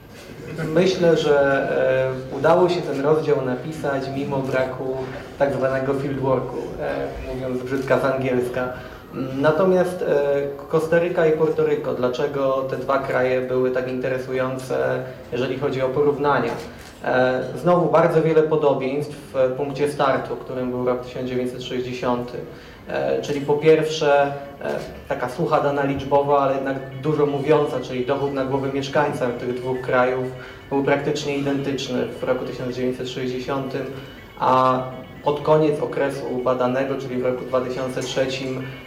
Myślę, 0.74 1.16
że 1.16 1.68
e, 2.32 2.36
udało 2.36 2.68
się 2.68 2.82
ten 2.82 3.00
rozdział 3.00 3.44
napisać 3.44 4.02
mimo 4.16 4.38
braku 4.38 4.96
tak 5.38 5.54
zwanego 5.54 5.94
fieldworku, 5.94 6.56
e, 6.80 7.34
mówiąc 7.34 7.62
brzydka 7.62 8.00
z 8.00 8.04
angielska. 8.04 8.72
Natomiast 9.36 10.02
e, 10.02 10.66
Kostaryka 10.68 11.26
i 11.26 11.32
Portoryko, 11.32 11.94
dlaczego 11.94 12.66
te 12.70 12.76
dwa 12.76 12.98
kraje 12.98 13.40
były 13.40 13.70
tak 13.70 13.88
interesujące, 13.88 15.02
jeżeli 15.32 15.58
chodzi 15.58 15.82
o 15.82 15.88
porównania? 15.88 16.52
Znowu 17.56 17.90
bardzo 17.90 18.22
wiele 18.22 18.42
podobieństw 18.42 19.16
w 19.34 19.52
punkcie 19.56 19.88
startu, 19.88 20.36
którym 20.36 20.70
był 20.70 20.86
rok 20.86 21.04
1960. 21.04 22.32
E, 22.88 23.22
Czyli 23.22 23.40
po 23.40 23.54
pierwsze 23.54 24.32
e, 24.60 24.74
taka 25.08 25.28
sucha 25.28 25.60
dana 25.60 25.84
liczbowa, 25.84 26.38
ale 26.38 26.54
jednak 26.54 26.76
dużo 27.02 27.26
mówiąca, 27.26 27.80
czyli 27.80 28.06
dochód 28.06 28.32
na 28.32 28.44
głowę 28.44 28.72
mieszkańca 28.72 29.26
tych 29.30 29.54
dwóch 29.54 29.80
krajów 29.80 30.24
był 30.68 30.84
praktycznie 30.84 31.36
identyczny 31.36 32.06
w 32.06 32.22
roku 32.22 32.44
1960, 32.44 33.74
a 34.38 34.82
pod 35.24 35.40
koniec 35.40 35.80
okresu 35.80 36.24
badanego, 36.44 36.94
czyli 36.96 37.22
w 37.22 37.24
roku 37.24 37.44
2003, 37.44 38.26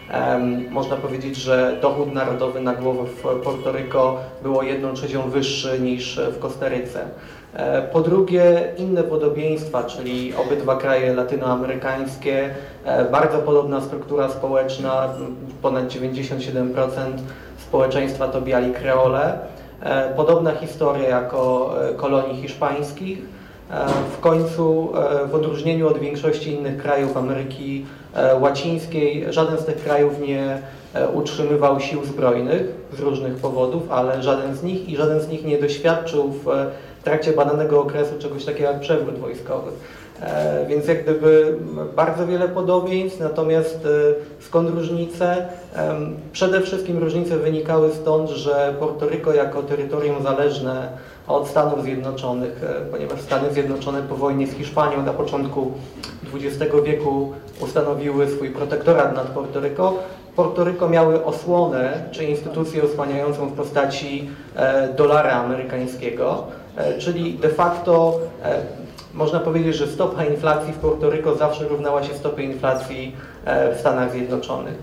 em, 0.10 0.72
można 0.72 0.96
powiedzieć, 0.96 1.36
że 1.36 1.78
dochód 1.82 2.14
narodowy 2.14 2.62
na 2.62 2.74
głowę 2.74 3.04
w 3.06 3.42
Portoryko 3.44 4.20
było 4.44 4.64
1 4.64 4.96
trzecią 4.96 5.30
wyższy 5.30 5.80
niż 5.80 6.20
w 6.32 6.40
Kostaryce. 6.40 7.06
E, 7.54 7.82
Po 7.82 8.02
drugie, 8.02 8.74
inne 8.78 9.04
podobieństwa, 9.04 9.84
czyli 9.84 10.34
obydwa 10.36 10.76
kraje 10.76 11.14
latynoamerykańskie, 11.14 12.50
e, 12.86 13.06
bardzo 13.06 13.38
podobna 13.38 13.82
struktura 13.82 14.30
społeczna, 14.30 15.10
ponad 15.62 15.88
97% 15.88 17.22
społeczeństwa 17.58 18.28
to 18.28 18.42
biali 18.42 18.74
kreole. 18.74 19.40
E, 19.84 20.14
Podobna 20.16 20.52
historia 20.52 21.10
jako 21.10 21.74
kolonii 21.98 22.42
hiszpańskich. 22.42 23.42
W 24.18 24.20
końcu, 24.20 24.92
w 25.32 25.36
odróżnieniu 25.36 25.88
od 25.88 25.98
większości 25.98 26.52
innych 26.52 26.78
krajów 26.78 27.18
Ameryki 27.18 27.86
Łacińskiej, 28.40 29.26
żaden 29.30 29.58
z 29.58 29.66
tych 29.66 29.84
krajów 29.84 30.20
nie 30.20 30.58
utrzymywał 31.14 31.80
sił 31.80 32.06
zbrojnych 32.06 32.64
z 32.94 33.00
różnych 33.00 33.36
powodów, 33.36 33.92
ale 33.92 34.24
żaden 34.24 34.56
z 34.56 34.64
nich 34.64 34.90
i 34.90 34.98
żaden 34.98 35.22
z 35.22 35.28
nich 35.28 35.46
nie 35.46 35.58
doświadczył 35.58 36.32
w 36.32 36.48
e, 37.02 37.04
trakcie 37.04 37.34
badanego 37.34 37.82
okresu 37.82 38.20
czegoś 38.20 38.46
takiego 38.46 38.72
jak 38.72 38.80
przewrót 38.80 39.20
wojskowy. 39.20 39.72
E, 40.22 40.66
Więc 40.68 40.88
jak 40.88 41.04
gdyby 41.04 41.58
bardzo 41.96 42.28
wiele 42.28 42.50
podobieństw, 42.50 43.20
natomiast 43.20 43.86
e, 43.86 44.44
skąd 44.46 44.70
różnice? 44.70 45.46
Em, 45.76 46.16
Przede 46.32 46.62
wszystkim 46.62 46.98
różnice 46.98 47.38
wynikały 47.38 47.92
stąd, 47.92 48.30
że 48.30 48.74
Portoryko 48.80 49.34
jako 49.34 49.64
terytorium 49.64 50.24
zależne 50.24 50.88
od 51.28 51.48
Stanów 51.48 51.84
Zjednoczonych, 51.84 52.64
e, 52.64 52.92
ponieważ 52.92 53.22
Stany 53.22 53.54
Zjednoczone 53.54 54.02
po 54.02 54.16
wojnie 54.16 54.48
z 54.48 54.52
Hiszpanią 54.52 55.02
na 55.06 55.14
początku 55.14 55.72
XX 56.34 56.76
wieku 56.86 57.34
ustanowiły 57.60 58.28
swój 58.28 58.50
protektorat 58.50 59.16
nad 59.16 59.28
Portoryko. 59.28 59.94
Portoryko 60.36 60.90
miały 60.90 61.26
osłonę, 61.26 61.94
czy 62.12 62.24
instytucję 62.24 62.84
osłaniającą 62.84 63.48
w 63.48 63.54
postaci 63.54 64.30
e, 64.56 64.94
dolara 64.94 65.32
amerykańskiego, 65.32 66.44
e, 66.48 66.61
czyli 67.00 67.34
de 67.34 67.50
facto 67.50 68.20
e, 68.44 68.62
można 69.14 69.40
powiedzieć, 69.40 69.76
że 69.76 69.88
stopa 69.88 70.26
inflacji 70.26 70.74
w 70.74 70.78
Portoryko 70.78 71.36
zawsze 71.36 71.68
równała 71.68 72.04
się 72.04 72.14
stopie 72.14 72.44
inflacji 72.44 73.16
e, 73.46 73.76
w 73.76 73.80
Stanach 73.80 74.12
Zjednoczonych. 74.12 74.76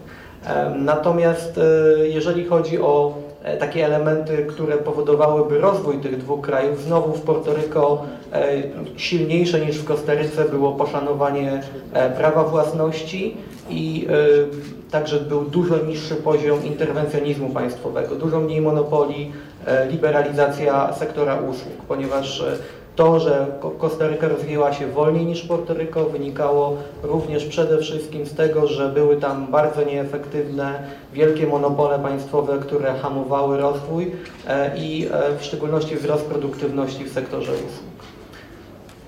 E, 0.46 0.70
Natomiast 0.70 1.58
e, 1.58 2.08
jeżeli 2.08 2.44
chodzi 2.44 2.78
o 2.80 3.14
e, 3.42 3.56
takie 3.56 3.86
elementy, 3.86 4.46
które 4.48 4.76
powodowałyby 4.76 5.58
rozwój 5.58 5.98
tych 5.98 6.18
dwóch 6.18 6.40
krajów, 6.40 6.82
znowu 6.82 7.12
w 7.12 7.20
Portoryko 7.22 8.02
e, 8.32 8.62
silniejsze 8.96 9.60
niż 9.60 9.78
w 9.78 9.84
Kostaryce 9.84 10.44
było 10.44 10.72
poszanowanie 10.72 11.62
e, 11.92 12.10
prawa 12.10 12.44
własności 12.44 13.36
i 13.70 14.06
e, 14.10 14.90
także 14.90 15.20
był 15.20 15.44
dużo 15.44 15.76
niższy 15.76 16.14
poziom 16.14 16.64
interwencjonizmu 16.64 17.50
państwowego, 17.50 18.14
dużo 18.14 18.40
mniej 18.40 18.60
monopoli, 18.60 19.32
e, 19.57 19.57
liberalizacja 19.90 20.92
sektora 20.92 21.34
usług, 21.40 21.74
ponieważ 21.88 22.40
e, 22.40 22.56
to, 22.96 23.20
że 23.20 23.46
Ko- 23.60 23.70
Kostaryka 23.70 24.28
rozwijała 24.28 24.72
się 24.72 24.86
wolniej 24.86 25.26
niż 25.26 25.42
Portoryko 25.42 26.04
wynikało 26.04 26.76
również 27.02 27.44
przede 27.44 27.78
wszystkim 27.78 28.26
z 28.26 28.34
tego, 28.34 28.66
że 28.66 28.88
były 28.88 29.16
tam 29.16 29.46
bardzo 29.46 29.82
nieefektywne, 29.84 30.82
wielkie 31.12 31.46
monopole 31.46 31.98
państwowe, 31.98 32.58
które 32.58 32.94
hamowały 32.94 33.58
rozwój 33.58 34.12
e, 34.48 34.76
i 34.78 35.08
e, 35.12 35.36
w 35.38 35.44
szczególności 35.44 35.96
wzrost 35.96 36.24
produktywności 36.26 37.04
w 37.04 37.12
sektorze 37.12 37.52
usług. 37.52 37.88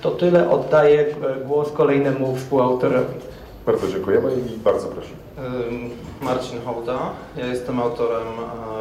To 0.03 0.11
tyle, 0.11 0.51
oddaję 0.51 1.01
e, 1.01 1.45
głos 1.45 1.73
kolejnemu 1.73 2.37
współautorowi. 2.37 3.15
Bardzo 3.67 3.89
dziękujemy 3.89 4.31
i 4.33 4.59
bardzo. 4.59 4.87
Ym, 4.89 5.91
Marcin 6.23 6.61
Hołda. 6.65 6.99
Ja 7.37 7.47
jestem 7.47 7.81
autorem 7.81 8.27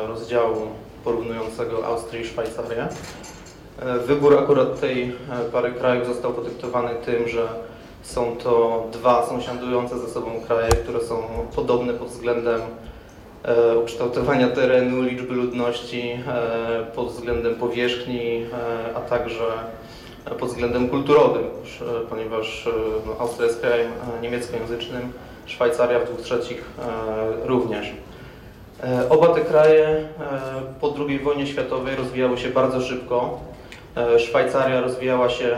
e, 0.04 0.08
rozdziału 0.08 0.56
porównującego 1.04 1.86
Austrię 1.86 2.22
i 2.22 2.26
Szwajcarię. 2.26 2.88
E, 3.82 4.00
Wybór 4.00 4.38
akurat 4.38 4.80
tej 4.80 5.04
e, 5.04 5.12
pary 5.52 5.72
krajów 5.72 6.08
został 6.08 6.34
podyktowany 6.34 6.90
tym, 7.06 7.28
że 7.28 7.48
są 8.02 8.36
to 8.36 8.84
dwa 8.92 9.26
sąsiadujące 9.28 10.00
ze 10.00 10.08
sobą 10.08 10.32
kraje, 10.48 10.70
które 10.70 11.00
są 11.00 11.24
podobne 11.56 11.94
pod 11.94 12.08
względem 12.08 12.62
e, 13.44 13.78
ukształtowania 13.78 14.50
terenu, 14.50 15.02
liczby 15.02 15.34
ludności, 15.34 16.24
pod 16.96 17.08
względem 17.08 17.56
powierzchni, 17.56 18.46
a 18.96 19.02
także 19.02 19.46
pod 20.40 20.50
względem 20.50 20.90
kulturowym, 20.90 21.44
ponieważ 22.10 22.70
no, 23.06 23.16
Austria 23.20 23.46
jest 23.46 23.62
krajem 23.62 23.92
niemieckojęzycznym, 24.22 25.14
Szwajcaria 25.46 26.00
w 26.00 26.06
dwóch 26.06 26.22
trzecich 26.22 26.66
również. 27.46 27.94
E, 28.84 29.10
Oba 29.10 29.28
te 29.28 29.42
kraje 29.42 29.88
e, 29.88 30.04
po 30.82 30.94
II 31.08 31.20
wojnie 31.20 31.48
światowej 31.48 31.96
rozwijały 31.96 32.38
się 32.38 32.50
bardzo 32.50 32.82
szybko. 32.82 33.40
E, 33.98 34.20
Szwajcaria 34.20 34.82
rozwijała 34.82 35.30
się 35.30 35.58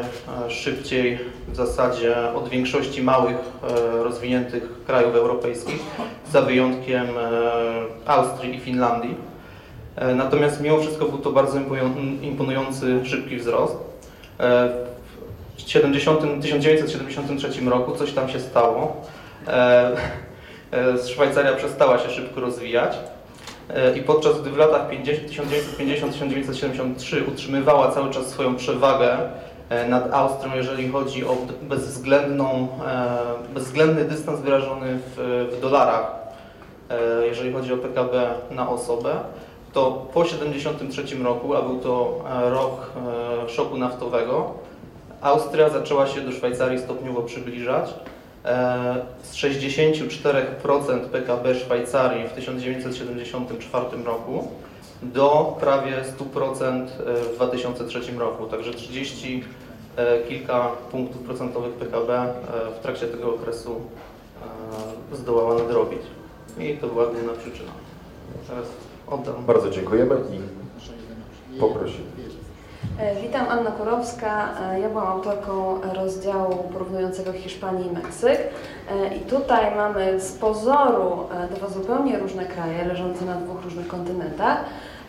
szybciej 0.49 1.19
w 1.47 1.55
zasadzie 1.55 2.15
od 2.36 2.49
większości 2.49 3.03
małych 3.03 3.38
rozwiniętych 4.03 4.63
krajów 4.88 5.15
europejskich, 5.15 5.79
za 6.31 6.41
wyjątkiem 6.41 7.07
Austrii 8.05 8.55
i 8.55 8.60
Finlandii. 8.60 9.15
Natomiast 10.15 10.62
mimo 10.62 10.79
wszystko 10.79 11.05
był 11.05 11.17
to 11.17 11.31
bardzo 11.31 11.60
imponują- 11.60 12.21
imponujący, 12.21 13.05
szybki 13.05 13.38
wzrost. 13.38 13.77
W 15.57 15.62
70, 15.69 16.41
1973 16.41 17.69
roku 17.69 17.95
coś 17.95 18.12
tam 18.13 18.29
się 18.29 18.39
stało. 18.39 19.01
E, 20.71 21.07
Szwajcaria 21.07 21.53
przestała 21.53 21.99
się 21.99 22.10
szybko 22.10 22.41
rozwijać 22.41 22.97
e, 23.69 23.97
i 23.97 24.01
podczas 24.01 24.41
gdy 24.41 24.49
w 24.49 24.57
latach 24.57 24.89
50 24.89 25.29
1950-1973 25.29 27.27
utrzymywała 27.27 27.91
cały 27.91 28.10
czas 28.10 28.27
swoją 28.27 28.55
przewagę 28.55 29.17
e, 29.69 29.88
nad 29.88 30.13
Austrią, 30.13 30.55
jeżeli 30.55 30.89
chodzi 30.89 31.25
o 31.25 31.38
bezwzględną, 31.62 32.67
bezwzględny 33.53 34.05
dystans 34.05 34.39
wyrażony 34.39 34.99
w, 35.15 35.47
w 35.51 35.62
dolarach, 35.62 36.12
jeżeli 37.25 37.53
chodzi 37.53 37.73
o 37.73 37.77
PKB 37.77 38.34
na 38.51 38.69
osobę, 38.69 39.15
to 39.73 40.07
po 40.13 40.23
1973 40.23 41.23
roku, 41.23 41.55
a 41.55 41.62
był 41.62 41.79
to 41.79 42.23
rok 42.49 42.91
szoku 43.47 43.77
naftowego, 43.77 44.53
Austria 45.21 45.69
zaczęła 45.69 46.07
się 46.07 46.21
do 46.21 46.31
Szwajcarii 46.31 46.79
stopniowo 46.79 47.21
przybliżać. 47.21 47.93
E, 48.45 49.06
Z 49.23 49.36
64% 49.36 50.99
PKB 51.12 51.56
Szwajcarii 51.56 52.27
w 52.27 52.32
1974 52.32 54.04
roku 54.06 54.47
do 55.04 55.58
prawie 55.60 56.04
100% 56.36 56.88
w 57.32 57.36
2003 57.36 57.99
roku. 58.17 58.45
Także 58.45 58.73
30 58.73 59.43
e, 59.95 60.21
kilka 60.30 60.67
punktów 60.91 61.21
procentowych 61.21 61.73
PKB 61.73 62.13
e, 62.13 62.34
w 62.80 62.82
trakcie 62.82 63.08
tego 63.08 63.36
okresu 63.36 63.82
e, 65.12 65.15
zdołała 65.15 65.56
nadrobić. 65.56 66.01
I 66.60 66.77
to 66.77 66.88
była 66.88 67.06
główna 67.06 67.34
przyczyna. 67.34 67.71
Zaraz 68.47 68.65
oddam. 69.08 69.45
Bardzo 69.45 69.69
dziękujemy 69.69 70.15
i 71.56 71.60
poprosimy. 71.60 72.06
E, 73.02 73.16
Witam, 73.22 73.46
Anna 73.50 73.72
Kurowska. 73.72 74.50
E, 74.72 74.80
Ja 74.80 74.90
byłam 74.90 75.08
autorką 75.08 75.82
rozdziału 75.94 76.56
porównującego 76.74 77.34
Hiszpanię 77.34 77.86
i 77.86 77.92
Meksyk. 77.92 78.40
E, 78.92 79.16
I 79.16 79.20
tutaj 79.20 79.76
mamy 79.76 80.20
z 80.20 80.32
pozoru 80.32 81.28
dwa 81.56 81.68
zupełnie 81.68 82.20
różne 82.20 82.46
kraje 82.46 82.86
leżące 82.86 83.26
na 83.26 83.36
dwóch 83.36 83.64
różnych 83.64 83.88
kontynentach. 83.88 84.58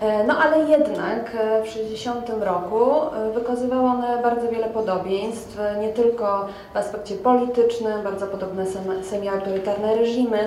E, 0.02 0.24
No 0.24 0.38
ale 0.38 0.58
jednak 0.58 1.30
e, 1.34 1.62
w 1.62 1.68
60 1.68 2.30
roku 2.40 2.90
e, 3.02 3.30
wykazywały 3.30 3.82
one 3.88 4.22
bardzo 4.22 4.48
wiele 4.48 4.66
podobieństw, 4.66 5.58
nie 5.80 5.88
tylko 5.88 6.46
w 6.74 6.76
aspekcie 6.76 7.14
politycznym, 7.14 8.02
bardzo 8.02 8.26
podobne 8.26 8.66
sem- 8.66 9.04
semi-autorytarne 9.04 9.96
reżimy, 9.96 10.38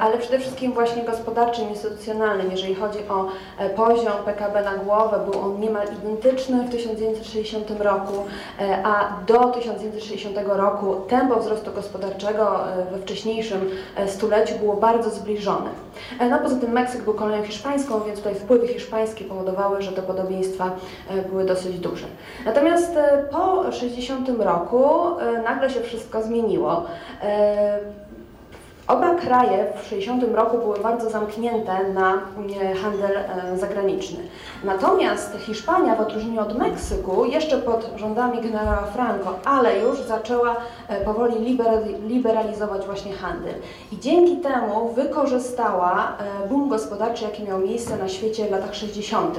ale 0.00 0.18
przede 0.18 0.38
wszystkim 0.38 0.72
właśnie 0.72 1.02
gospodarczym, 1.02 1.68
instytucjonalnym. 1.68 2.50
Jeżeli 2.50 2.74
chodzi 2.74 2.98
o 3.08 3.28
poziom 3.76 4.12
PKB 4.24 4.62
na 4.62 4.74
głowę, 4.74 5.20
był 5.30 5.40
on 5.40 5.60
niemal 5.60 5.86
identyczny 6.02 6.62
w 6.64 6.70
1960 6.70 7.70
roku, 7.80 8.12
a 8.84 9.08
do 9.26 9.38
1960 9.38 10.36
roku 10.46 10.94
tempo 11.08 11.40
wzrostu 11.40 11.72
gospodarczego 11.72 12.58
we 12.92 12.98
wcześniejszym 12.98 13.70
stuleciu 14.06 14.58
było 14.58 14.76
bardzo 14.76 15.10
zbliżone. 15.10 15.70
E, 16.18 16.28
No 16.28 16.38
poza 16.38 16.56
tym 16.56 16.72
Meksyk 16.72 17.02
był 17.02 17.14
kolonią 17.14 17.42
hiszpańską, 17.42 18.00
więc 18.00 18.18
tutaj 18.18 18.34
wpływy 18.34 18.68
hiszpańskie 18.68 19.24
powodowały, 19.24 19.82
że 19.82 19.92
te 19.92 20.02
podobieństwa 20.02 20.70
e, 21.10 21.22
były 21.22 21.44
dosyć 21.44 21.78
duże. 21.78 22.06
Natomiast 22.44 22.96
e, 22.96 23.24
po 23.30 23.72
60 23.72 24.28
roku 24.38 24.84
nagle 25.44 25.70
się 25.70 25.80
wszystko 25.80 26.22
zmieniło. 26.22 26.86
Oba 28.88 29.14
kraje 29.14 29.72
w 29.82 29.88
60 29.88 30.24
roku 30.34 30.58
były 30.58 30.78
bardzo 30.78 31.10
zamknięte 31.10 31.88
na 31.94 32.14
e, 32.60 32.74
handel 32.74 33.16
e, 33.16 33.58
zagraniczny. 33.58 34.18
Natomiast 34.64 35.36
Hiszpania, 35.38 35.94
w 35.94 36.00
odróżnieniu 36.00 36.40
od 36.40 36.58
Meksyku, 36.58 37.24
jeszcze 37.24 37.58
pod 37.58 37.90
rządami 37.96 38.40
generała 38.40 38.82
Franco, 38.82 39.38
ale 39.44 39.78
już 39.78 40.00
zaczęła 40.00 40.56
e, 40.88 41.04
powoli 41.04 41.34
liberali- 41.34 42.06
liberalizować 42.06 42.86
właśnie 42.86 43.12
handel. 43.12 43.54
I 43.92 43.98
dzięki 43.98 44.36
temu 44.36 44.88
wykorzystała 44.88 46.16
boom 46.48 46.68
gospodarczy, 46.68 47.24
jaki 47.24 47.42
miał 47.42 47.58
miejsce 47.58 47.96
na 47.96 48.08
świecie 48.08 48.46
w 48.48 48.50
latach 48.50 48.74
60. 48.74 49.38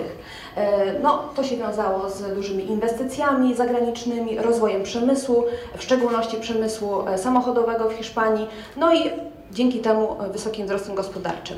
E, 0.56 1.00
No, 1.00 1.24
to 1.36 1.44
się 1.44 1.58
wiązało 1.58 2.10
z 2.10 2.36
dużymi 2.36 2.72
inwestycjami 2.72 3.56
zagranicznymi, 3.56 4.38
rozwojem 4.38 4.84
przemysłu, 4.84 5.44
w 5.78 5.84
szczególności 5.84 6.38
przemysłu 6.38 7.08
e, 7.08 7.18
samochodowego 7.18 7.90
w 7.90 7.94
Hiszpanii, 7.94 8.48
no 8.78 8.94
i 8.94 9.12
dzięki 9.52 9.80
temu 9.80 10.16
e, 10.22 10.30
wysokim 10.30 10.66
wzrostem 10.66 10.96
gospodarczym. 10.96 11.58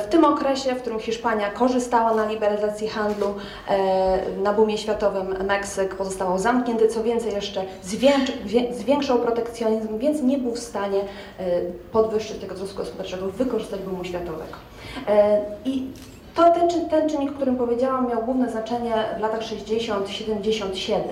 W 0.00 0.06
tym 0.06 0.24
okresie, 0.24 0.74
w 0.74 0.80
którym 0.80 0.98
Hiszpania 0.98 1.50
korzystała 1.50 2.14
na 2.14 2.26
liberalizacji 2.26 2.88
handlu, 2.88 3.34
na 4.42 4.52
boomie 4.52 4.78
światowym 4.78 5.34
Meksyk 5.46 5.94
pozostawał 5.94 6.38
zamknięty, 6.38 6.88
co 6.88 7.02
więcej 7.02 7.34
jeszcze 7.34 7.64
zwiększał 8.70 9.18
protekcjonizm, 9.18 9.98
więc 9.98 10.22
nie 10.22 10.38
był 10.38 10.54
w 10.54 10.58
stanie 10.58 11.00
podwyższyć 11.92 12.38
tego 12.38 12.54
wzrostu 12.54 12.76
gospodarczego, 12.76 13.26
wykorzystać 13.26 13.80
boomu 13.80 14.04
światowego. 14.04 14.56
I 15.64 15.86
to 16.36 16.50
ten, 16.50 16.88
ten 16.88 17.08
czynnik, 17.08 17.30
o 17.30 17.34
którym 17.34 17.56
powiedziałam, 17.56 18.08
miał 18.08 18.22
główne 18.22 18.50
znaczenie 18.50 18.94
w 19.18 19.20
latach 19.20 19.40
60-77. 19.40 21.02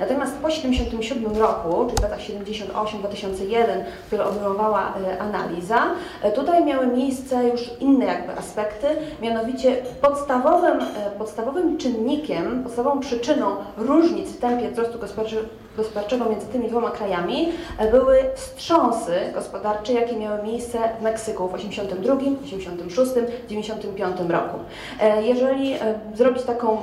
Natomiast 0.00 0.36
po 0.36 0.50
77 0.50 1.36
roku, 1.36 1.86
czyli 1.86 1.98
w 1.98 2.02
latach 2.02 2.20
78-2001, 2.20 3.84
które 4.06 4.24
obejmowała 4.24 4.94
analiza, 5.18 5.82
e, 6.22 6.32
tutaj 6.32 6.64
miały 6.64 6.86
miejsce 6.86 7.48
już 7.48 7.70
inne 7.80 8.04
jakby 8.04 8.32
aspekty, 8.32 8.86
mianowicie 9.22 9.76
podstawowym, 10.00 10.80
e, 10.80 11.10
podstawowym 11.18 11.78
czynnikiem, 11.78 12.62
podstawową 12.62 13.00
przyczyną 13.00 13.56
różnic 13.76 14.30
w 14.30 14.40
tempie 14.40 14.70
wzrostu 14.70 14.98
gospodarczego 14.98 15.48
gospodarczego 15.76 16.30
między 16.30 16.46
tymi 16.46 16.68
dwoma 16.68 16.90
krajami 16.90 17.48
e, 17.78 17.90
były 17.90 18.18
wstrząsy 18.34 19.12
gospodarcze, 19.34 19.92
jakie 19.92 20.16
miały 20.16 20.42
miejsce 20.42 20.78
w 21.00 21.02
Meksyku 21.02 21.48
w 21.48 21.54
82, 21.54 22.14
86, 22.44 23.12
95 23.48 24.16
roku. 24.28 24.53
E, 25.00 25.22
Jeżeli 25.22 25.72
e, 25.72 25.78
zrobić 26.14 26.42
taką 26.42 26.78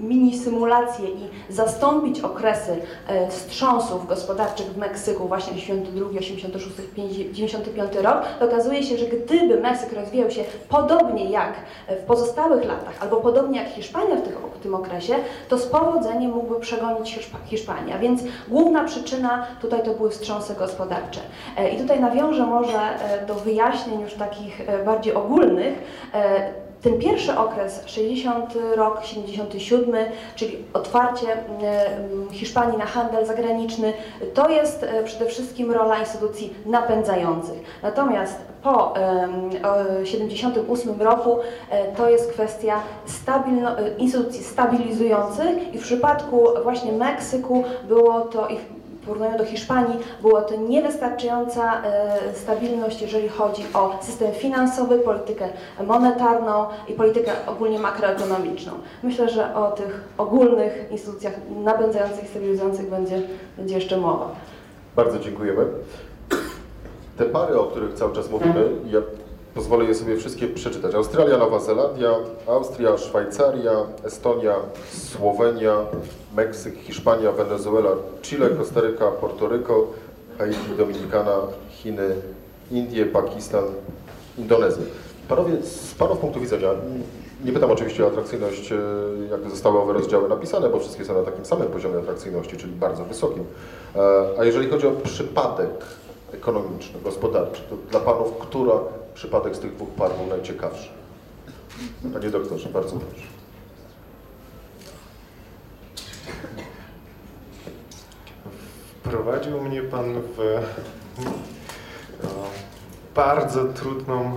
mini 0.00 0.38
symulację 0.38 1.08
i 1.08 1.52
zastąpić 1.52 2.20
okresy 2.20 2.76
e, 3.08 3.28
wstrząsów 3.30 4.06
gospodarczych 4.06 4.66
w 4.66 4.76
Meksyku 4.76 5.28
właśnie 5.28 5.56
82, 5.56 6.18
86, 6.18 6.76
95 7.32 7.94
rok, 7.94 8.22
to 8.38 8.44
okazuje 8.44 8.82
się, 8.82 8.96
że 8.96 9.06
gdyby 9.06 9.60
Meksyk 9.60 9.92
rozwijał 9.92 10.30
się 10.30 10.44
podobnie 10.68 11.30
jak 11.30 11.52
w 11.88 12.06
pozostałych 12.06 12.64
latach, 12.64 13.02
albo 13.02 13.16
podobnie 13.16 13.58
jak 13.58 13.68
Hiszpania 13.68 14.16
w, 14.16 14.56
w 14.58 14.62
tym 14.62 14.74
okresie, 14.74 15.14
to 15.48 15.58
z 15.58 15.66
powodzeniem 15.66 16.30
mógłby 16.30 16.60
przegonić 16.60 17.14
Hiszpa, 17.14 17.38
Hiszpanię. 17.46 17.94
A 17.94 17.98
Więc 17.98 18.22
główna 18.48 18.84
przyczyna 18.84 19.46
tutaj 19.60 19.82
to 19.82 19.94
były 19.94 20.10
wstrząsy 20.10 20.54
gospodarcze. 20.54 21.20
I 21.74 21.76
tutaj 21.76 22.00
nawiążę 22.00 22.46
może 22.46 22.78
do 23.26 23.34
wyjaśnień 23.34 24.00
już 24.00 24.14
takich 24.14 24.60
bardziej 24.84 25.14
ogólnych. 25.14 25.78
Ten 26.86 26.98
pierwszy 26.98 27.38
okres, 27.38 27.82
60 27.86 28.54
rok, 28.76 29.04
77, 29.04 29.94
czyli 30.36 30.56
otwarcie 30.72 31.26
e, 31.32 31.38
Hiszpanii 32.32 32.78
na 32.78 32.86
handel 32.86 33.26
zagraniczny, 33.26 33.92
to 34.34 34.48
jest 34.48 34.82
e, 34.82 35.04
przede 35.04 35.26
wszystkim 35.26 35.72
rola 35.72 35.98
instytucji 35.98 36.54
napędzających. 36.66 37.58
Natomiast 37.82 38.38
po 38.62 38.96
em, 38.96 39.50
o 40.00 40.04
78 40.04 41.02
roku 41.02 41.38
e, 41.70 41.92
to 41.92 42.10
jest 42.10 42.32
kwestia 42.32 42.80
instytucji 43.98 44.44
stabilizujących 44.44 45.74
i 45.74 45.78
w 45.78 45.82
przypadku 45.82 46.48
właśnie 46.62 46.92
Meksyku 46.92 47.64
było 47.88 48.20
to 48.20 48.48
w 49.06 49.08
porównaniu 49.08 49.38
do 49.38 49.44
Hiszpanii 49.44 49.98
było 50.22 50.42
to 50.42 50.56
niewystarczająca 50.56 51.82
e, 51.82 52.34
stabilność, 52.34 53.02
jeżeli 53.02 53.28
chodzi 53.28 53.62
o 53.74 53.98
system 54.02 54.32
finansowy, 54.32 54.98
politykę 54.98 55.48
monetarną 55.86 56.66
i 56.88 56.92
politykę 56.92 57.32
ogólnie 57.46 57.78
makroekonomiczną. 57.78 58.72
Myślę, 59.02 59.28
że 59.28 59.54
o 59.54 59.70
tych 59.70 60.00
ogólnych 60.18 60.90
instytucjach 60.90 61.34
napędzających 61.64 62.24
i 62.24 62.28
stabilizujących 62.28 62.90
będzie, 62.90 63.22
będzie 63.56 63.74
jeszcze 63.74 63.96
mowa. 63.96 64.30
Bardzo 64.96 65.18
dziękujemy. 65.18 65.66
Te 67.18 67.24
pary, 67.24 67.60
o 67.60 67.64
których 67.64 67.94
cały 67.94 68.12
czas 68.14 68.30
mówimy, 68.30 68.68
ja 68.90 69.00
pozwolę 69.54 69.84
je 69.84 69.94
sobie 69.94 70.16
wszystkie 70.16 70.48
przeczytać. 70.48 70.94
Australia, 70.94 71.38
Nowa 71.38 71.58
Zelandia, 71.60 72.10
Austria, 72.46 72.98
Szwajcaria, 72.98 73.72
Estonia, 74.04 74.54
Słowenia, 74.92 75.76
Meksyk, 76.36 76.74
Hiszpania, 76.78 77.32
Wenezuela, 77.32 77.90
Chile, 78.22 78.50
Kostaryka, 78.50 79.10
Portoryko, 79.10 79.86
Haiti, 80.38 80.76
Dominikana, 80.78 81.36
Chiny, 81.70 82.14
Indie, 82.70 83.06
Pakistan, 83.06 83.64
Indonezja. 84.38 84.84
Panowie, 85.28 85.62
z 85.62 85.94
Panów 85.94 86.18
punktu 86.18 86.40
widzenia, 86.40 86.68
nie 87.44 87.52
pytam 87.52 87.70
oczywiście 87.70 88.04
o 88.04 88.08
atrakcyjność, 88.08 88.72
e, 88.72 88.76
jak 89.30 89.50
zostały 89.50 89.78
owe 89.78 89.92
rozdziały 89.92 90.28
napisane, 90.28 90.68
bo 90.68 90.80
wszystkie 90.80 91.04
są 91.04 91.14
na 91.14 91.22
takim 91.22 91.44
samym 91.44 91.68
poziomie 91.68 91.98
atrakcyjności, 91.98 92.56
czyli 92.56 92.72
bardzo 92.72 93.04
wysokim. 93.04 93.44
E, 93.96 94.00
A 94.38 94.44
jeżeli 94.44 94.68
chodzi 94.68 94.86
o 94.86 94.90
przypadek 94.90 95.84
ekonomiczny, 96.32 97.00
gospodarczy, 97.04 97.62
to 97.70 97.76
dla 97.90 98.00
Panów, 98.00 98.38
która 98.38 98.74
przypadek 99.14 99.56
z 99.56 99.58
tych 99.58 99.74
dwóch 99.74 99.88
par 99.88 100.10
był 100.14 100.26
najciekawszy? 100.26 100.88
Panie 102.12 102.30
doktorze, 102.30 102.68
bardzo 102.68 102.96
proszę. 102.96 103.35
Wprowadził 109.06 109.62
mnie 109.62 109.82
Pan 109.82 110.22
w 110.36 110.40
e, 110.40 110.62
bardzo 113.14 113.64
trudną 113.64 114.36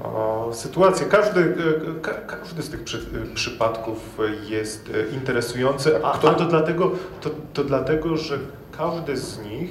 e, 0.00 0.54
sytuację. 0.54 1.06
Każdy, 1.06 1.40
e, 1.40 2.00
ka, 2.00 2.12
każdy 2.12 2.62
z 2.62 2.70
tych 2.70 2.84
przy, 2.84 2.98
przypadków 3.34 4.18
jest 4.48 4.90
interesujący, 5.12 6.04
a, 6.04 6.12
a 6.12 6.18
to, 6.18 6.44
dlatego, 6.44 6.90
to, 7.20 7.30
to 7.52 7.64
dlatego, 7.64 8.16
że 8.16 8.38
każdy 8.78 9.16
z 9.16 9.38
nich 9.38 9.70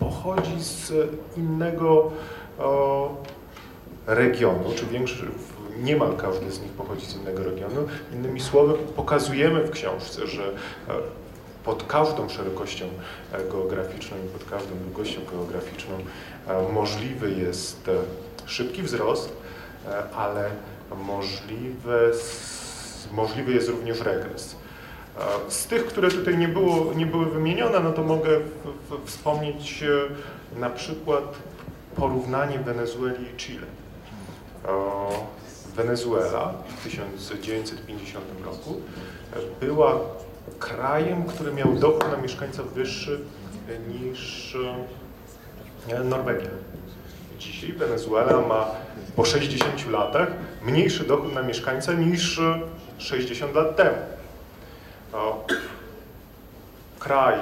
pochodzi 0.00 0.60
z 0.60 0.92
innego 1.36 2.10
o, 2.58 3.16
regionu, 4.06 4.64
czy 4.76 4.86
większy, 4.86 5.26
niemal 5.82 6.16
każdy 6.16 6.50
z 6.50 6.62
nich 6.62 6.72
pochodzi 6.72 7.06
z 7.06 7.16
innego 7.16 7.44
regionu. 7.44 7.86
Innymi 8.12 8.40
słowy, 8.40 8.74
pokazujemy 8.96 9.64
w 9.64 9.70
książce, 9.70 10.26
że 10.26 10.52
pod 11.64 11.82
każdą 11.86 12.28
szerokością 12.28 12.88
geograficzną 13.52 14.16
i 14.16 14.28
pod 14.38 14.50
każdą 14.50 14.74
długością 14.84 15.20
geograficzną 15.32 15.94
e, 16.48 16.72
możliwy 16.72 17.30
jest 17.30 17.88
e, 17.88 17.92
szybki 18.46 18.82
wzrost, 18.82 19.32
e, 19.88 20.10
ale 20.10 20.50
możliwe, 20.96 22.06
s- 22.10 23.08
możliwy 23.12 23.52
jest 23.52 23.68
również 23.68 24.00
regres. 24.00 24.56
Z 25.48 25.66
tych, 25.66 25.86
które 25.86 26.10
tutaj 26.10 26.38
nie, 26.38 26.48
było, 26.48 26.92
nie 26.94 27.06
były 27.06 27.26
wymienione, 27.26 27.80
no 27.80 27.92
to 27.92 28.02
mogę 28.02 28.28
wspomnieć 29.04 29.84
na 30.56 30.70
przykład 30.70 31.24
porównanie 31.96 32.58
Wenezueli 32.58 33.24
i 33.34 33.36
Chile. 33.36 33.66
Wenezuela 35.76 36.54
w 36.78 36.84
1950 36.84 38.24
roku 38.44 38.80
była 39.60 39.94
krajem, 40.58 41.24
który 41.24 41.52
miał 41.52 41.74
dochód 41.74 42.10
na 42.10 42.16
mieszkańca 42.16 42.62
wyższy 42.62 43.20
niż 43.88 44.56
e, 45.88 46.04
Norwegia. 46.04 46.50
Dzisiaj 47.38 47.72
Wenezuela 47.72 48.40
ma 48.40 48.66
po 49.16 49.24
60 49.24 49.90
latach 49.90 50.28
mniejszy 50.62 51.04
dochód 51.04 51.34
na 51.34 51.42
mieszkańca 51.42 51.92
niż 51.92 52.40
60 52.98 53.54
lat 53.54 53.76
temu. 53.76 53.96
O, 55.12 55.46
kraj 56.98 57.34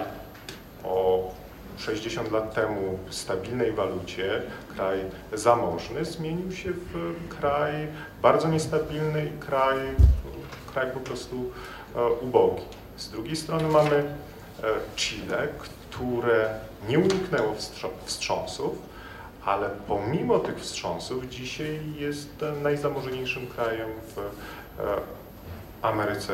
o 0.85 1.31
60 1.77 2.33
lat 2.33 2.55
temu 2.55 2.99
w 3.09 3.15
stabilnej 3.15 3.73
walucie, 3.73 4.43
kraj 4.75 4.99
zamożny, 5.33 6.05
zmienił 6.05 6.53
się 6.53 6.73
w 6.73 7.15
kraj 7.29 7.73
bardzo 8.23 8.49
niestabilny 8.49 9.27
i 9.27 9.39
kraj, 9.39 9.77
kraj 10.73 10.91
po 10.91 11.01
prostu 11.01 11.51
e, 11.97 12.05
ubogi. 12.11 12.63
Z 12.97 13.09
drugiej 13.09 13.37
strony 13.37 13.69
mamy 13.69 13.97
e, 13.97 14.05
Chile, 14.97 15.49
które 15.59 16.55
nie 16.89 16.99
uniknęło 16.99 17.55
wstrząsów, 18.05 18.79
ale 19.45 19.71
pomimo 19.89 20.39
tych 20.39 20.61
wstrząsów 20.61 21.29
dzisiaj 21.29 21.81
jest 21.99 22.29
najzamożniejszym 22.63 23.47
krajem 23.47 23.89
w 24.15 24.19
e, 24.19 24.23
Ameryce 25.83 26.33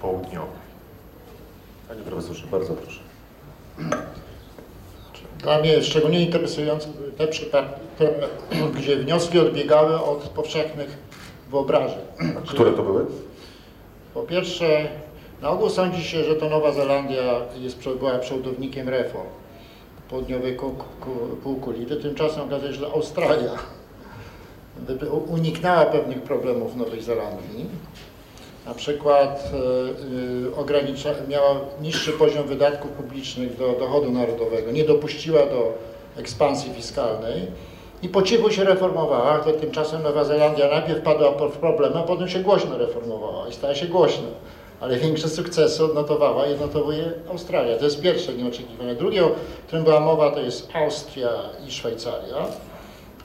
Południowej. 0.00 0.64
Panie 1.88 2.02
profesorze, 2.02 2.46
bardzo 2.46 2.74
proszę. 2.74 3.00
Dla 5.38 5.58
mnie 5.58 5.82
szczególnie 5.82 6.24
interesujące 6.24 6.88
były 6.88 7.12
te 7.12 7.26
przypadki, 7.26 7.80
gdzie 8.74 8.96
wnioski 8.96 9.38
odbiegały 9.38 10.02
od 10.02 10.18
powszechnych 10.18 10.98
wyobrażeń. 11.50 11.98
Które 12.46 12.72
to 12.72 12.82
były? 12.82 13.06
Po 14.14 14.22
pierwsze, 14.22 14.88
na 15.42 15.50
ogół 15.50 15.70
sądzi 15.70 16.04
się, 16.04 16.24
że 16.24 16.34
to 16.34 16.48
Nowa 16.48 16.72
Zelandia 16.72 17.40
jest, 17.60 17.88
była 17.98 18.18
przodownikiem 18.18 18.88
reform 18.88 19.26
południowej 20.10 20.58
półkuli. 21.42 21.86
Tymczasem 21.86 22.42
okazuje 22.42 22.72
się, 22.72 22.80
że 22.80 22.86
Australia 22.86 23.50
uniknęła 25.28 25.84
pewnych 25.84 26.22
problemów 26.22 26.74
w 26.74 26.76
Nowej 26.76 27.02
Zelandii. 27.02 27.66
Na 28.66 28.74
przykład 28.74 29.50
e, 30.52 30.56
ogranicza, 30.56 31.10
miała 31.28 31.60
niższy 31.80 32.12
poziom 32.12 32.46
wydatków 32.46 32.90
publicznych 32.90 33.56
do 33.56 33.72
dochodu 33.72 34.12
narodowego, 34.12 34.70
nie 34.70 34.84
dopuściła 34.84 35.46
do 35.46 35.72
ekspansji 36.16 36.72
fiskalnej 36.72 37.46
i 38.04 38.08
po 38.08 38.22
cichu 38.22 38.50
się 38.50 38.64
reformowała, 38.64 39.38
to 39.38 39.52
tymczasem 39.52 40.02
Nowa 40.02 40.24
Zelandia 40.24 40.68
najpierw 40.70 41.00
padła 41.02 41.30
w 41.30 41.58
problemy, 41.58 41.96
a 41.96 42.02
potem 42.02 42.28
się 42.28 42.40
głośno 42.40 42.78
reformowała 42.78 43.48
i 43.48 43.52
stała 43.52 43.74
się 43.74 43.86
głośna. 43.86 44.28
Ale 44.80 44.96
większe 44.96 45.28
sukcesy 45.28 45.84
odnotowała 45.84 46.46
i 46.46 46.52
odnotowuje 46.52 47.12
Australia. 47.30 47.76
To 47.76 47.84
jest 47.84 48.00
pierwsze 48.00 48.34
nieoczekiwane. 48.34 48.94
Drugie, 48.94 49.24
o 49.24 49.30
którym 49.66 49.84
była 49.84 50.00
mowa, 50.00 50.30
to 50.30 50.40
jest 50.40 50.68
Austria 50.74 51.30
i 51.68 51.70
Szwajcaria. 51.70 52.46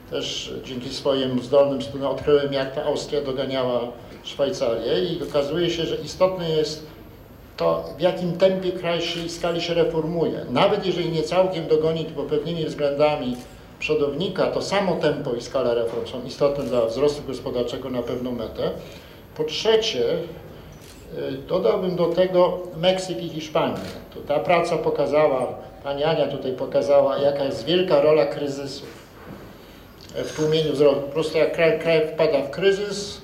Też 0.10 0.54
dzięki 0.64 0.90
swoim 0.90 1.40
zdolnym 1.40 1.82
studiom 1.82 2.12
odkryłem, 2.12 2.54
jak 2.54 2.76
ta 2.76 2.84
Austria 2.84 3.22
doganiała 3.22 3.82
Szwajcarię 4.24 5.00
i 5.00 5.24
okazuje 5.24 5.70
się, 5.70 5.86
że 5.86 5.96
istotne 5.96 6.50
jest 6.50 6.86
to, 7.58 7.84
w 7.98 8.02
jakim 8.02 8.38
tempie 8.38 8.72
kraj 8.72 9.02
się 9.02 9.30
skali 9.30 9.62
się 9.62 9.74
reformuje. 9.74 10.46
Nawet 10.50 10.86
jeżeli 10.86 11.10
nie 11.10 11.24
całkiem 11.24 11.68
dogoni, 11.68 12.06
to 12.06 12.24
pewnymi 12.24 12.66
względami 12.66 13.36
przodownika, 13.80 14.48
to 14.48 14.62
samo 14.62 14.96
tempo 14.96 15.34
i 15.34 15.42
skala 15.42 15.74
reform 15.74 16.08
są 16.08 16.24
istotne 16.26 16.64
dla 16.64 16.86
wzrostu 16.86 17.24
gospodarczego 17.28 17.90
na 17.90 18.02
pewną 18.02 18.32
metę. 18.32 18.72
Po 19.38 19.44
trzecie, 19.44 20.04
y, 21.18 21.32
dodałbym 21.48 21.96
do 21.96 22.06
tego 22.06 22.58
Meksyk 22.78 23.24
i 23.24 23.30
Hiszpanię. 23.30 23.76
To 24.14 24.20
ta 24.28 24.40
praca 24.40 24.78
pokazała, 24.78 25.48
pani 25.84 26.04
Ania 26.04 26.28
tutaj 26.28 26.54
pokazała, 26.54 27.18
jaka 27.18 27.44
jest 27.44 27.66
wielka 27.66 28.02
rola 28.02 28.26
kryzysów 28.26 29.00
w 30.16 30.36
tłumieniu 30.36 30.74
wzrostu. 30.74 31.02
Po 31.02 31.12
prostu 31.12 31.38
jak 31.38 31.54
kraj, 31.54 31.80
kraj 31.80 32.08
wpada 32.08 32.42
w 32.42 32.50
kryzys, 32.50 33.22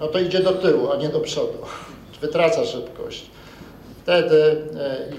no 0.00 0.06
to 0.06 0.18
idzie 0.18 0.40
do 0.40 0.52
tyłu, 0.52 0.92
a 0.92 0.96
nie 0.96 1.08
do 1.08 1.20
przodu. 1.20 1.58
Wytraca 2.20 2.64
szybkość. 2.64 3.26
Wtedy 4.06 4.56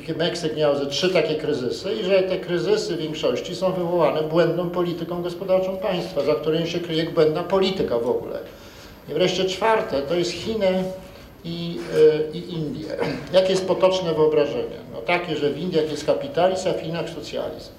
e, 0.10 0.14
Meksyk 0.14 0.56
miał 0.56 0.78
ze 0.78 0.86
trzy 0.86 1.10
takie 1.10 1.36
kryzysy 1.36 1.94
i 1.94 2.04
że 2.04 2.24
te 2.24 2.38
kryzysy 2.38 2.96
w 2.96 3.00
większości 3.00 3.56
są 3.56 3.72
wywołane 3.72 4.24
błędną 4.24 4.70
polityką 4.70 5.22
gospodarczą 5.22 5.78
państwa, 5.78 6.24
za 6.24 6.36
którym 6.36 6.68
się 6.68 6.80
kryje 6.80 7.04
błędna 7.04 7.44
polityka 7.44 8.00
w 8.00 8.10
ogóle. 8.10 8.40
I 9.10 9.14
wreszcie 9.14 9.46
czwarte 9.46 10.02
to 10.02 10.16
jest 10.16 10.32
Chiny 10.32 10.84
i, 11.46 11.80
e, 12.34 12.38
i 12.38 12.54
Indie. 12.54 12.86
Jakie 13.34 13.50
jest 13.50 13.68
potoczne 13.68 14.14
wyobrażenie? 14.14 14.78
No 14.94 15.02
takie, 15.02 15.36
że 15.36 15.50
w 15.50 15.58
Indiach 15.58 15.92
jest 15.92 16.06
kapitalizm, 16.06 16.70
a 16.70 16.74
w 16.74 16.82
Chinach 16.82 17.10
socjalizm. 17.10 17.72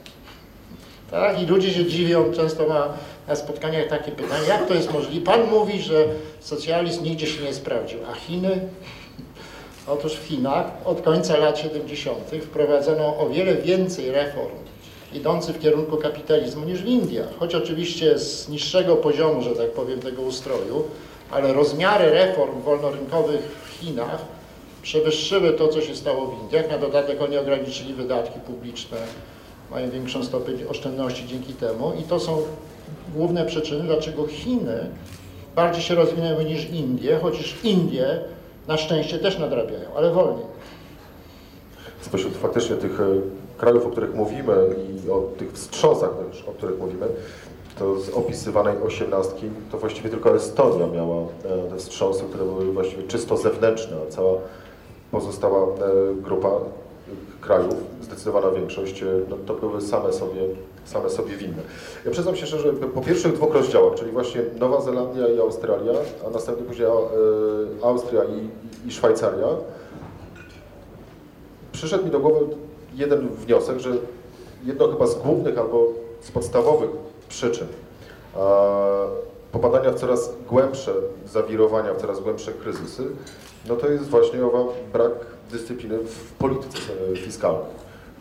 Tak? 1.11 1.43
I 1.43 1.47
ludzie 1.47 1.71
się 1.71 1.87
dziwią, 1.87 2.33
często 2.33 2.69
ma 2.69 2.89
na 3.29 3.37
spotkaniach 3.37 3.89
takie 3.89 4.13
pytanie, 4.13 4.49
jak 4.49 4.69
to 4.69 4.75
jest 4.75 4.93
możliwe? 4.93 5.27
Pan 5.27 5.51
mówi, 5.51 5.83
że 5.83 6.05
socjalizm 6.41 7.05
nigdzie 7.05 7.27
się 7.27 7.43
nie 7.43 7.55
sprawdził, 7.55 7.99
a 8.13 8.15
Chiny? 8.15 8.61
Otóż 9.91 10.13
w 10.13 10.25
Chinach 10.27 10.67
od 10.85 11.03
końca 11.03 11.37
lat 11.37 11.59
70. 11.59 12.19
wprowadzono 12.43 13.19
o 13.19 13.29
wiele 13.29 13.55
więcej 13.55 14.11
reform 14.11 14.57
idących 15.13 15.57
w 15.57 15.61
kierunku 15.61 15.97
kapitalizmu 15.97 16.65
niż 16.65 16.83
w 16.83 16.87
Indiach, 16.87 17.29
choć 17.39 17.55
oczywiście 17.55 18.19
z 18.19 18.49
niższego 18.49 18.97
poziomu, 18.97 19.43
że 19.43 19.51
tak 19.51 19.71
powiem, 19.71 20.01
tego 20.01 20.23
ustroju, 20.23 20.85
ale 21.31 21.53
rozmiary 21.53 22.11
reform 22.11 22.61
wolnorynkowych 22.61 23.41
w 23.41 23.81
Chinach 23.81 24.25
przewyższyły 24.83 25.53
to, 25.53 25.69
co 25.69 25.81
się 25.81 25.97
stało 25.97 26.27
w 26.27 26.43
Indiach. 26.43 26.71
Na 26.71 26.79
dodatek 26.79 27.23
oni 27.23 27.37
ograniczyli 27.37 27.95
wydatki 27.95 28.41
publiczne, 28.41 28.99
mają 29.71 29.91
większą 29.91 30.25
stopień 30.25 30.65
oszczędności 30.69 31.27
dzięki 31.27 31.53
temu 31.53 31.93
i 32.01 32.03
to 32.03 32.21
są 32.21 32.43
główne 33.15 33.47
przyczyny, 33.47 33.85
dlaczego 33.85 34.27
Chiny 34.27 34.91
bardziej 35.57 35.83
się 35.83 35.95
rozwinęły 35.95 36.45
niż 36.45 36.71
Indie, 36.71 37.19
chociaż 37.23 37.55
Indie 37.65 38.21
na 38.69 38.77
szczęście 38.77 39.19
też 39.19 39.39
nadrabiają, 39.39 39.89
ale 39.97 40.11
wolniej. 40.11 40.47
Spośród 42.01 42.37
faktycznie 42.37 42.77
tych 42.77 43.01
e, 43.01 43.05
krajów, 43.59 43.87
o 43.87 43.91
których 43.91 44.15
mówimy 44.15 44.57
i 45.07 45.11
o 45.11 45.21
tych 45.39 45.53
wstrząsach 45.53 46.11
też, 46.31 46.45
o 46.45 46.53
których 46.53 46.79
mówimy, 46.79 47.07
to 47.79 48.01
z 48.01 48.11
opisywanej 48.11 48.83
osiemnastki, 48.87 49.47
to 49.71 49.79
właściwie 49.79 50.11
tylko 50.11 50.37
Estonia 50.37 50.87
miała 50.87 51.23
e, 51.23 51.71
te 51.71 51.77
wstrząsy, 51.77 52.25
które 52.25 52.45
były 52.45 52.73
właściwie 52.73 53.03
czysto 53.03 53.37
zewnętrzne, 53.37 53.97
a 54.09 54.11
cała 54.11 54.33
pozostała 55.11 55.63
e, 55.63 55.69
grupa 56.23 56.51
krajów, 57.41 57.75
zdecydowana 58.03 58.51
większość, 58.51 59.05
no, 59.31 59.37
to 59.47 59.55
były 59.55 59.81
same 59.81 60.13
sobie 60.13 60.41
same 60.85 61.11
sobie 61.11 61.37
winne. 61.37 61.63
Ja 62.05 62.11
przyznam 62.11 62.37
się 62.37 62.47
szczerze, 62.47 62.73
po 62.73 63.01
pierwszych 63.01 63.33
dwóch 63.33 63.55
rozdziałach, 63.55 63.95
czyli 63.95 64.13
właśnie 64.13 64.43
Nowa 64.59 64.81
Zelandia 64.81 65.29
i 65.29 65.41
Australia, 65.41 65.93
a 66.27 66.31
następnie 66.31 66.67
później 66.67 66.89
e, 66.89 66.93
Austria 67.83 68.23
i, 68.25 68.89
i 68.89 68.93
Szwajcaria, 68.93 69.47
przyszedł 71.73 72.05
mi 72.05 72.11
do 72.11 72.21
głowy 72.21 72.47
jeden 72.95 73.29
wniosek, 73.29 73.79
że 73.79 73.91
jedno 74.65 74.89
chyba 74.89 75.07
z 75.07 75.15
głównych 75.15 75.59
albo 75.59 75.87
z 76.21 76.31
podstawowych 76.31 76.91
przyczyn 77.29 77.67
popadania 79.53 79.91
w 79.91 79.95
coraz 79.95 80.33
głębsze 80.49 80.95
zawirowania, 81.27 81.95
w 81.95 82.01
coraz 82.01 82.21
głębsze 82.21 82.53
kryzysy, 82.53 83.07
no 83.69 83.77
to 83.77 83.89
jest 83.89 84.05
właśnie 84.05 84.47
owa 84.47 84.65
brak 84.93 85.13
dyscypliny 85.51 85.99
w 85.99 86.33
polityce 86.33 86.93
fiskalnej. 87.17 87.73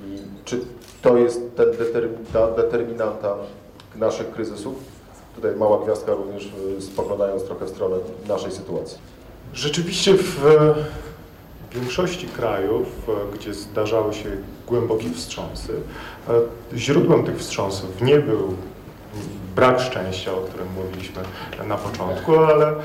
I 0.06 0.18
czy 0.46 0.60
to 1.02 1.18
jest 1.18 1.42
ten 1.56 1.68
ta 2.34 2.52
determinanta 2.52 3.36
naszych 3.96 4.32
kryzysów? 4.32 4.76
Tutaj 5.36 5.56
mała 5.56 5.84
gwiazdka 5.84 6.14
również 6.14 6.52
y, 6.78 6.82
spoglądając 6.82 7.44
trochę 7.44 7.66
w 7.66 7.70
stronę 7.70 7.96
naszej 8.28 8.52
sytuacji. 8.52 8.98
Rzeczywiście 9.54 10.14
w 10.14 10.46
większości 11.74 12.28
krajów, 12.28 12.88
e, 13.10 13.38
gdzie 13.38 13.54
zdarzały 13.54 14.14
się 14.14 14.30
głębokie 14.68 15.10
wstrząsy, 15.10 15.74
e, 16.30 16.78
źródłem 16.78 17.24
tych 17.24 17.38
wstrząsów 17.38 18.02
nie 18.02 18.20
był 18.20 18.54
brak 19.58 19.80
szczęścia, 19.80 20.34
o 20.34 20.38
którym 20.38 20.68
mówiliśmy 20.74 21.22
na 21.68 21.78
początku, 21.78 22.38
ale 22.40 22.70
e, 22.70 22.76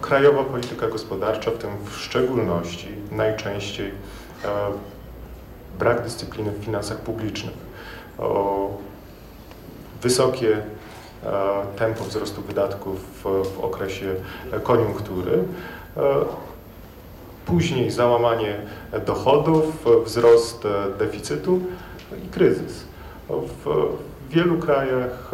krajowa 0.00 0.44
polityka 0.44 0.88
gospodarcza, 0.88 1.50
w 1.50 1.58
tym 1.58 1.70
w 1.84 1.96
szczególności 1.96 2.88
najczęściej 3.10 3.86
e, 3.86 3.92
brak 5.78 6.02
dyscypliny 6.02 6.50
w 6.50 6.64
finansach 6.64 6.98
publicznych, 6.98 7.54
o 8.18 8.70
wysokie 10.02 10.56
e, 10.56 10.62
tempo 11.76 12.04
wzrostu 12.04 12.42
wydatków 12.42 13.22
w, 13.22 13.60
okresie 13.64 14.14
koniunktury, 14.62 15.44
e, 15.96 16.02
później 17.46 17.90
załamanie 17.90 18.60
dochodów, 19.06 19.86
wzrost 20.04 20.62
deficytu 20.98 21.60
i 22.26 22.28
kryzys. 22.28 22.84
W 23.28 23.88
wielu 24.30 24.58
krajach 24.58 25.30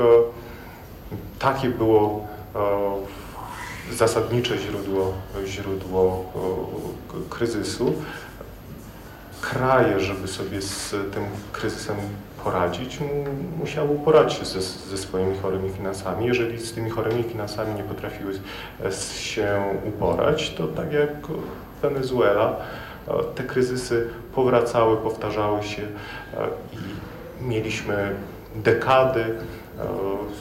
takie 1.39 1.69
było 1.69 2.27
e, 2.55 3.95
zasadnicze 3.95 4.59
źródło, 4.59 5.13
źródło 5.47 6.25
e, 7.17 7.31
kryzysu. 7.31 7.93
Kraje, 9.41 10.01
żeby 10.01 10.29
sobie 10.29 10.63
z 10.63 10.91
tym 10.91 11.25
kryzysem 11.53 11.97
poradzić, 12.45 13.01
mu- 13.01 13.09
musiały 13.59 13.89
poradzić 13.99 14.39
się 14.39 14.45
ze, 14.45 14.61
ze 14.61 14.99
swoimi 14.99 15.39
chorymi 15.39 15.71
finansami. 15.71 16.27
Jeżeli 16.27 16.59
z 16.59 16.73
tymi 16.73 16.91
chorymi 16.91 17.23
finansami 17.23 17.75
nie 17.75 17.83
potrafiły 17.83 18.33
e, 18.85 18.93
się 19.19 19.63
uporać, 19.89 20.51
to 20.55 20.67
tak 20.67 20.93
jak 20.93 21.11
Wenezuela, 21.83 22.57
e, 23.09 23.13
te 23.35 23.43
kryzysy 23.45 24.09
powracały, 24.35 24.97
powtarzały 24.97 25.63
się 25.63 25.83
e, 25.83 25.87
i 26.73 27.45
mieliśmy 27.45 28.15
dekady 28.55 29.21
e, 29.21 29.35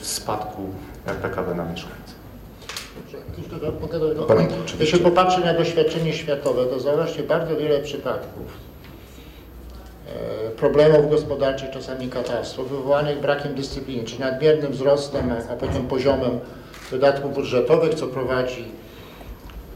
spadku 0.02 0.62
PKB 1.22 1.54
na 1.54 1.64
mieszkańca. 1.64 2.14
Panie. 4.26 4.48
Jeśli 4.80 4.98
popatrzy 4.98 5.40
na 5.40 5.54
doświadczenie 5.54 6.12
światowe, 6.12 6.66
to 6.66 6.80
zauważcie 6.80 7.22
bardzo 7.22 7.56
wiele 7.56 7.80
przypadków 7.80 8.46
e, 10.46 10.50
problemów 10.50 11.10
gospodarczych, 11.10 11.70
czasami 11.70 12.08
katastrof, 12.08 12.68
wywołanych 12.68 13.20
brakiem 13.20 13.54
dyscypliny, 13.54 14.04
czy 14.04 14.20
nadmiernym 14.20 14.72
wzrostem, 14.72 15.32
a 15.50 15.56
potem 15.56 15.86
poziomem 15.86 16.40
wydatków 16.90 17.34
budżetowych, 17.34 17.94
co 17.94 18.06
prowadzi 18.06 18.64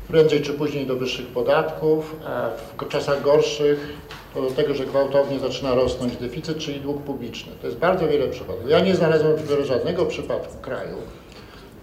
prędzej 0.09 0.43
czy 0.43 0.53
później 0.53 0.87
do 0.87 0.97
wyższych 0.97 1.27
podatków, 1.27 2.17
a 2.27 2.51
w 2.85 2.89
czasach 2.89 3.23
gorszych 3.23 3.93
to 4.35 4.43
do 4.43 4.51
tego, 4.51 4.75
że 4.75 4.87
gwałtownie 4.87 5.39
zaczyna 5.39 5.75
rosnąć 5.75 6.17
deficyt, 6.17 6.59
czyli 6.59 6.81
dług 6.81 7.03
publiczny. 7.03 7.53
To 7.61 7.67
jest 7.67 7.79
bardzo 7.79 8.09
wiele 8.09 8.29
przypadków. 8.29 8.71
Ja 8.71 8.81
nie 8.81 8.95
znalazłem 8.97 9.37
żadnego 9.65 10.07
przypadku 10.07 10.63
kraju, 10.63 10.97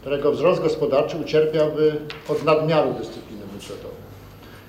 którego 0.02 0.32
wzrost 0.32 0.62
gospodarczy 0.62 1.18
ucierpiałby 1.18 1.96
od 2.30 2.44
nadmiaru 2.44 2.94
dyscypliny 2.94 3.46
budżetowej. 3.54 4.06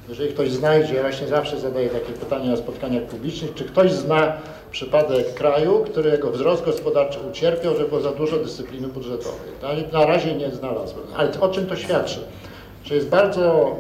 Jeżeli 0.09 0.33
ktoś 0.35 0.51
znajdzie, 0.51 0.95
ja 0.95 1.03
właśnie 1.03 1.27
zawsze 1.27 1.61
zadaję 1.61 1.89
takie 1.89 2.13
pytania 2.13 2.51
na 2.51 2.57
spotkaniach 2.57 3.03
publicznych, 3.03 3.55
czy 3.55 3.65
ktoś 3.65 3.93
zna 3.93 4.33
przypadek 4.71 5.35
kraju, 5.35 5.85
którego 5.85 6.31
wzrost 6.31 6.65
gospodarczy 6.65 7.19
ucierpiał, 7.31 7.77
że 7.77 7.85
było 7.85 8.01
za 8.01 8.13
dużo 8.13 8.37
dyscypliny 8.37 8.89
budżetowej. 8.89 9.51
Na- 9.93 10.07
razie 10.07 10.35
nie 10.35 10.51
znalazłem. 10.51 11.07
Ale 11.17 11.41
o 11.41 11.49
czym 11.49 11.67
to 11.67 11.77
świadczy? 11.77 12.19
Że 12.85 12.95
jest 12.95 13.09
bardzo 13.09 13.77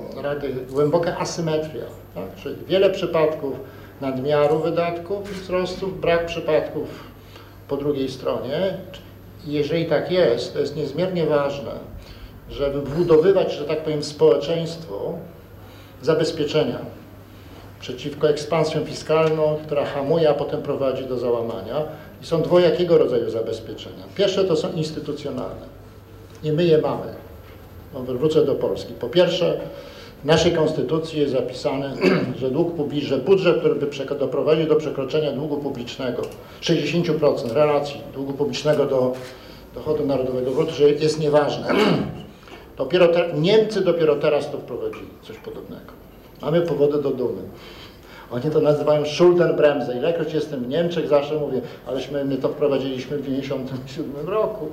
głęboka 0.70 1.18
asymetria. 1.18 1.84
Tak? 2.14 2.24
Czyli 2.42 2.56
wiele 2.66 2.90
przypadków 2.90 3.54
nadmiaru 4.00 4.58
wydatków 4.58 5.30
i 5.30 5.40
wzrostów, 5.40 6.00
brak 6.00 6.26
przypadków 6.26 6.88
po 7.68 7.76
drugiej 7.76 8.08
stronie. 8.08 8.78
Jeżeli 9.46 9.86
tak 9.86 10.10
jest, 10.10 10.52
to 10.52 10.58
jest 10.60 10.76
niezmiernie 10.76 11.26
ważne, 11.26 11.72
żeby 12.50 12.80
wbudowywać, 12.80 13.52
że 13.52 13.64
tak 13.64 13.84
powiem, 13.84 14.02
społeczeństwo 14.02 15.14
zabezpieczenia 16.02 16.78
przeciwko 17.80 18.28
ekspansjom 18.28 18.84
fiskalną, 18.86 19.58
która 19.66 19.84
hamuje, 19.84 20.30
a 20.30 20.34
potem 20.34 20.62
prowadzi 20.62 21.04
do 21.04 21.18
załamania. 21.18 21.82
I 22.22 22.26
są 22.26 22.42
dwojakiego 22.42 22.98
rodzaju 22.98 23.30
zabezpieczenia. 23.30 24.04
Pierwsze 24.14 24.44
to 24.44 24.56
są 24.56 24.72
instytucjonalne 24.72 25.66
i 26.44 26.52
my 26.52 26.64
je 26.64 26.78
mamy. 26.78 27.06
No, 27.94 28.02
wrócę 28.02 28.44
do 28.44 28.54
Polski. 28.54 28.94
Po 28.94 29.08
pierwsze, 29.08 29.60
w 30.22 30.24
naszej 30.24 30.52
konstytucji 30.52 31.20
jest 31.20 31.32
zapisane, 31.32 31.94
że 32.40 32.50
dług 32.50 32.74
publiczny, 32.74 33.08
że 33.08 33.18
budżet, 33.18 33.58
który 33.58 33.74
by 33.74 33.86
doprowadził 34.18 34.66
do 34.66 34.76
przekroczenia 34.76 35.32
długu 35.32 35.56
publicznego 35.56 36.22
60% 36.62 37.52
relacji 37.52 38.00
długu 38.14 38.32
publicznego 38.32 38.86
do 38.86 39.12
dochodu 39.74 40.06
narodowego 40.06 40.50
brutto, 40.50 40.72
że 40.72 40.90
jest 40.90 41.20
nieważne. 41.20 41.68
Dopiero 42.76 43.08
te, 43.08 43.32
Niemcy 43.34 43.80
dopiero 43.80 44.16
teraz 44.16 44.50
to 44.50 44.58
wprowadzili, 44.58 45.06
coś 45.22 45.36
podobnego. 45.36 45.92
Mamy 46.42 46.60
powody 46.60 47.02
do 47.02 47.10
dumy. 47.10 47.42
Oni 48.30 48.50
to 48.50 48.60
nazywają 48.60 49.06
Schuldenbremse. 49.06 49.96
Ilekroć 49.96 50.34
jestem 50.34 50.64
w 50.64 50.68
Niemczech, 50.68 51.08
zawsze 51.08 51.34
mówię, 51.34 51.60
aleśmy 51.86 52.24
my 52.24 52.36
to 52.36 52.48
wprowadziliśmy 52.48 53.16
w 53.16 53.20
1997 53.20 54.28
roku. 54.28 54.66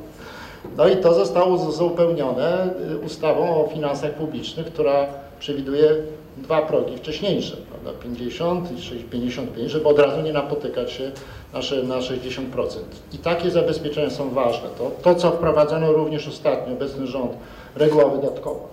No 0.77 0.87
i 0.87 0.97
to 0.97 1.13
zostało 1.13 1.55
uzupełnione 1.55 2.69
y, 2.91 2.97
ustawą 2.97 3.65
o 3.65 3.67
finansach 3.67 4.13
publicznych, 4.13 4.65
która 4.65 5.07
przewiduje 5.43 5.95
dwa 6.37 6.61
progi 6.61 6.97
wcześniejsze, 6.97 7.57
prawda, 7.57 8.01
50 8.03 8.71
i 8.79 8.81
6 8.81 9.03
55, 9.11 9.71
żeby 9.71 9.87
od 9.87 9.99
razu 9.99 10.21
nie 10.21 10.33
napotykać 10.33 10.91
się 10.91 11.11
na, 11.53 11.59
na 11.83 12.01
60%. 12.01 12.77
I 13.13 13.17
takie 13.17 13.51
zabezpieczenia 13.51 14.09
są 14.09 14.29
ważne. 14.29 14.69
To, 14.77 14.91
to, 15.01 15.15
co 15.15 15.31
wprowadzono 15.31 15.91
również 15.91 16.27
ostatnio, 16.27 16.73
obecny 16.73 17.07
rząd, 17.07 17.31
reguła 17.75 18.09
wydatkowa. 18.09 18.65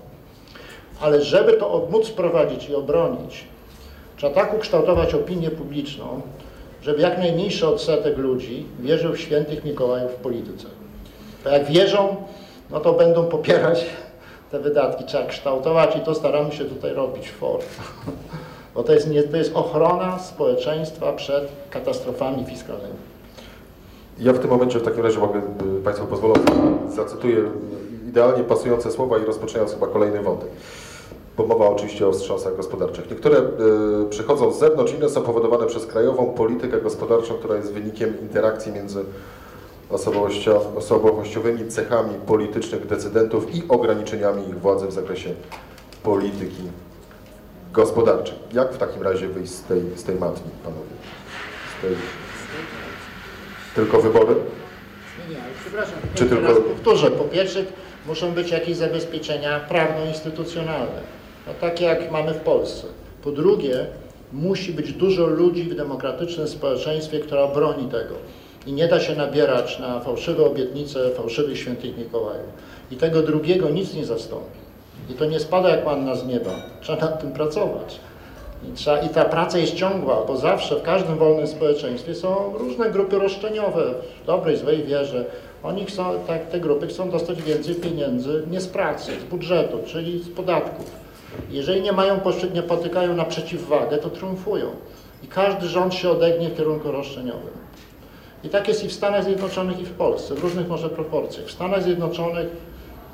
Ale 1.00 1.22
żeby 1.22 1.52
to 1.52 1.88
móc 1.90 2.08
wprowadzić 2.08 2.68
i 2.68 2.74
obronić, 2.74 3.44
trzeba 4.16 4.34
tak 4.34 4.54
ukształtować 4.54 5.14
opinię 5.14 5.50
publiczną, 5.50 6.20
żeby 6.82 7.02
jak 7.02 7.18
najmniejszy 7.18 7.68
odsetek 7.68 8.18
ludzi 8.18 8.66
wierzył 8.80 9.12
w 9.12 9.20
świętych 9.20 9.64
Mikołajów 9.64 10.12
w 10.12 10.14
polityce. 10.16 10.66
Bo 11.44 11.50
jak 11.50 11.66
wierzą, 11.66 12.16
no 12.70 12.80
to 12.80 12.92
będą 12.92 13.24
popierać 13.24 13.86
te 14.50 14.58
wydatki. 14.58 15.04
Trzeba 15.04 15.26
kształtować 15.26 15.96
i 15.96 16.00
to 16.00 16.14
staramy 16.14 16.52
się 16.52 16.64
tutaj 16.64 16.94
robić 16.94 17.28
w. 17.28 17.40
Bo 18.74 18.82
to 18.82 18.92
jest, 18.92 19.10
nie, 19.10 19.22
to 19.22 19.36
jest 19.36 19.56
ochrona 19.56 20.18
społeczeństwa 20.18 21.12
przed 21.12 21.48
katastrofami 21.70 22.44
fiskalnymi. 22.44 22.94
Ja 24.18 24.32
w 24.32 24.38
tym 24.38 24.50
momencie 24.50 24.78
w 24.78 24.82
takim 24.82 25.04
razie 25.04 25.18
mogę, 25.18 25.38
y, 25.38 25.82
Państwo 25.84 26.06
pozwolą, 26.06 26.34
zacytuję 26.96 27.36
idealnie 28.08 28.44
pasujące 28.44 28.90
słowa 28.90 29.18
i 29.18 29.24
rozpoczynając 29.24 29.72
chyba 29.72 29.86
kolejny 29.86 30.22
wątek. 30.22 30.48
Bo 31.36 31.46
mowa 31.46 31.68
oczywiście 31.68 32.08
o 32.08 32.12
wstrząsach 32.12 32.56
gospodarczych. 32.56 33.10
Niektóre 33.10 33.38
y, 33.38 33.42
przychodzą 34.10 34.52
z 34.52 34.58
zewnątrz, 34.58 34.92
inne 34.92 35.08
są 35.08 35.22
powodowane 35.22 35.66
przez 35.66 35.86
krajową 35.86 36.26
politykę 36.26 36.80
gospodarczą, 36.80 37.34
która 37.34 37.56
jest 37.56 37.72
wynikiem 37.72 38.20
interakcji 38.20 38.72
między 38.72 39.04
osobowościowymi 40.76 41.68
cechami 41.68 42.14
politycznych 42.26 42.86
decydentów 42.86 43.54
i 43.54 43.62
ograniczeniami 43.68 44.48
ich 44.48 44.60
władzy 44.60 44.86
w 44.86 44.92
zakresie 44.92 45.34
polityki 46.02 46.62
gospodarczej. 47.72 48.34
Jak 48.52 48.72
w 48.72 48.78
takim 48.78 49.02
razie 49.02 49.28
wyjść 49.28 49.52
z 49.52 49.62
tej, 49.62 49.82
z 49.96 50.04
tej 50.04 50.14
matni, 50.14 50.50
panowie? 50.64 50.90
Z 51.78 51.82
tej... 51.82 51.96
Tylko 53.74 54.00
wybory? 54.00 54.34
Nie, 55.28 55.34
nie, 55.34 55.40
przepraszam, 55.60 55.94
Czy 56.14 56.26
tylko... 56.26 56.54
powtórzę. 56.54 57.10
Po 57.10 57.24
pierwsze 57.24 57.64
muszą 58.06 58.32
być 58.32 58.50
jakieś 58.50 58.76
zabezpieczenia 58.76 59.60
prawno-instytucjonalne, 59.60 61.00
no, 61.46 61.52
takie 61.60 61.84
jak 61.84 62.10
mamy 62.10 62.34
w 62.34 62.40
Polsce. 62.40 62.86
Po 63.22 63.30
drugie, 63.30 63.86
musi 64.32 64.72
być 64.72 64.92
dużo 64.92 65.26
ludzi 65.26 65.62
w 65.62 65.74
demokratycznym 65.74 66.48
społeczeństwie, 66.48 67.20
która 67.20 67.46
broni 67.46 67.88
tego. 67.88 68.14
I 68.66 68.72
nie 68.72 68.88
da 68.88 69.00
się 69.00 69.14
nabierać 69.16 69.78
na 69.78 70.00
fałszywe 70.00 70.46
obietnice 70.46 71.10
fałszywych 71.10 71.58
świętych 71.58 71.98
Mikołajów. 71.98 72.46
I 72.90 72.96
tego 72.96 73.22
drugiego 73.22 73.70
nic 73.70 73.94
nie 73.94 74.04
zastąpi. 74.04 74.58
I 75.10 75.14
to 75.14 75.24
nie 75.24 75.40
spada 75.40 75.68
jak 75.68 75.84
manna 75.84 76.14
z 76.14 76.26
nieba. 76.26 76.50
Trzeba 76.80 77.00
nad 77.00 77.20
tym 77.20 77.32
pracować. 77.32 78.00
I, 78.68 78.72
trzeba, 78.72 78.98
I 78.98 79.08
ta 79.08 79.24
praca 79.24 79.58
jest 79.58 79.74
ciągła, 79.74 80.24
bo 80.26 80.36
zawsze 80.36 80.76
w 80.76 80.82
każdym 80.82 81.16
wolnym 81.18 81.46
społeczeństwie 81.46 82.14
są 82.14 82.52
różne 82.58 82.90
grupy 82.90 83.18
roszczeniowe, 83.18 83.94
w 84.22 84.26
dobrej, 84.26 84.56
złej 84.56 84.82
wierze. 84.82 85.24
Oni 85.62 85.84
chcą, 85.84 86.04
tak, 86.26 86.46
te 86.46 86.60
grupy 86.60 86.86
chcą 86.86 87.10
dostać 87.10 87.42
więcej 87.42 87.74
pieniędzy 87.74 88.42
nie 88.50 88.60
z 88.60 88.68
pracy, 88.68 89.12
z 89.20 89.24
budżetu, 89.24 89.78
czyli 89.86 90.18
z 90.22 90.28
podatków. 90.28 90.90
Jeżeli 91.50 91.80
nie 91.80 91.92
mają, 91.92 92.20
poszczy- 92.20 92.52
nie 92.54 92.62
potykają 92.62 93.16
na 93.16 93.24
przeciwwagę, 93.24 93.98
to 93.98 94.10
triumfują. 94.10 94.66
I 95.22 95.26
każdy 95.26 95.66
rząd 95.66 95.94
się 95.94 96.10
odegnie 96.10 96.48
w 96.48 96.56
kierunku 96.56 96.92
roszczeniowym. 96.92 97.60
I 98.44 98.48
tak 98.48 98.68
jest 98.68 98.84
i 98.84 98.88
w 98.88 98.92
Stanach 98.92 99.24
Zjednoczonych, 99.24 99.80
i 99.80 99.84
w 99.84 99.92
Polsce, 99.92 100.34
w 100.34 100.42
różnych 100.42 100.68
może 100.68 100.88
proporcjach. 100.88 101.46
W 101.46 101.50
Stanach 101.50 101.82
Zjednoczonych 101.82 102.48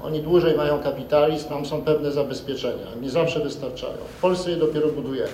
oni 0.03 0.21
dłużej 0.21 0.57
mają 0.57 0.79
kapitalizm, 0.83 1.49
tam 1.49 1.67
są 1.67 1.83
pewne 1.83 2.13
zabezpieczenia, 2.13 2.87
nie 3.03 3.11
zawsze 3.11 3.41
wystarczają. 3.41 3.97
W 4.19 4.21
Polsce 4.21 4.51
je 4.51 4.57
dopiero 4.57 4.89
budujemy 4.89 5.33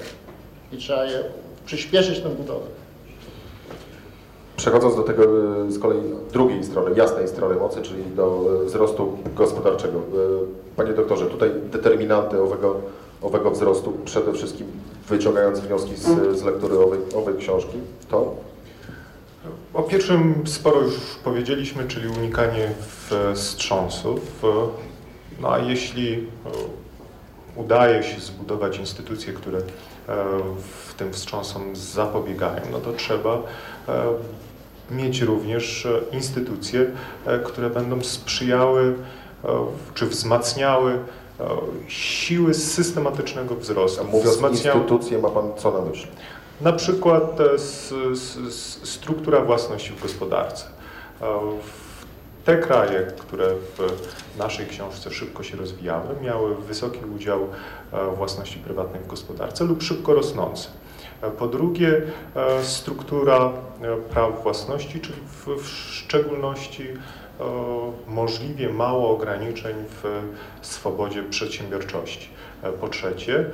i 0.72 0.76
trzeba 0.76 1.04
je 1.04 1.24
przyspieszyć 1.66 2.20
tę 2.20 2.28
budowę. 2.28 2.66
Przechodząc 4.56 4.96
do 4.96 5.02
tego 5.02 5.22
z 5.68 5.78
kolei 5.78 6.00
drugiej 6.32 6.64
strony, 6.64 6.96
jasnej 6.96 7.28
strony 7.28 7.54
mocy, 7.54 7.82
czyli 7.82 8.04
do 8.16 8.44
y, 8.62 8.66
wzrostu 8.66 9.18
gospodarczego. 9.36 9.98
Y, 9.98 10.02
Panie 10.76 10.92
doktorze, 10.92 11.26
tutaj 11.26 11.50
determinanty 11.70 12.42
owego, 12.42 12.76
owego 13.22 13.50
wzrostu, 13.50 13.92
przede 14.04 14.32
wszystkim 14.32 14.66
wyciągając 15.08 15.60
wnioski 15.60 15.96
z, 15.96 16.38
z 16.38 16.42
lektury 16.42 16.78
owej, 16.78 16.98
owej 17.16 17.36
książki, 17.36 17.78
to 18.10 18.34
O 19.74 19.82
pierwszym 19.82 20.42
sporo 20.46 20.80
już 20.80 20.94
powiedzieliśmy, 21.24 21.88
czyli 21.88 22.08
unikanie 22.08 22.72
wstrząsów. 23.34 24.42
No 25.40 25.52
a 25.52 25.58
jeśli 25.58 26.14
e, 26.14 26.18
udaje 27.56 28.02
się 28.02 28.20
zbudować 28.20 28.78
instytucje, 28.78 29.32
które 29.32 29.58
e, 29.58 29.62
w 30.88 30.94
tym 30.94 31.12
wstrząsom 31.12 31.76
zapobiegają, 31.76 32.60
no 32.72 32.78
to 32.78 32.92
trzeba 32.92 33.34
e, 33.34 33.42
mieć 34.90 35.20
również 35.20 35.88
instytucje, 36.12 36.86
które 37.44 37.70
będą 37.70 38.02
sprzyjały 38.02 38.94
czy 39.94 40.06
wzmacniały 40.06 40.98
siły 41.88 42.54
systematycznego 42.54 43.54
wzrostu. 43.54 44.00
A 44.00 44.04
mówiąc 44.04 44.36
Wzmacniały- 44.36 44.76
instytucje, 44.78 45.18
ma 45.18 45.28
Pan 45.28 45.44
co 45.56 45.70
na 45.82 45.90
myśli? 45.90 46.08
Na 46.62 46.72
przykład 46.72 47.40
e, 47.40 47.54
s, 47.54 47.94
s, 48.12 48.80
struktura 48.82 49.40
własności 49.40 49.92
w 49.92 50.02
gospodarce. 50.02 50.66
E, 51.20 51.40
Te 52.44 52.58
kraje, 52.58 53.06
które 53.18 53.46
w 53.54 54.38
naszej 54.38 54.66
książce 54.66 55.10
szybko 55.10 55.42
się 55.42 55.56
rozwijały, 55.56 56.20
miały 56.22 56.54
wysoki 56.54 56.98
udział 57.16 57.48
e, 57.92 58.16
własności 58.16 58.58
prywatnej 58.58 59.02
w 59.02 59.06
gospodarce 59.06 59.64
lub 59.64 59.82
szybko 59.82 60.14
rosnący. 60.14 60.68
Po 61.38 61.46
drugie, 61.46 62.02
struktura 62.62 63.52
praw 64.10 64.42
własności, 64.42 65.00
czyli 65.00 65.18
w, 65.26 65.62
w 65.62 65.68
szczególności 65.68 66.86
możliwie 68.08 68.68
mało 68.68 69.10
ograniczeń 69.10 69.74
w 69.88 70.26
swobodzie 70.66 71.22
przedsiębiorczości. 71.22 72.28
Po 72.80 72.88
trzecie, 72.88 73.50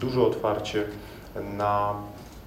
duże 0.00 0.22
otwarcie 0.22 0.84
na 1.56 1.94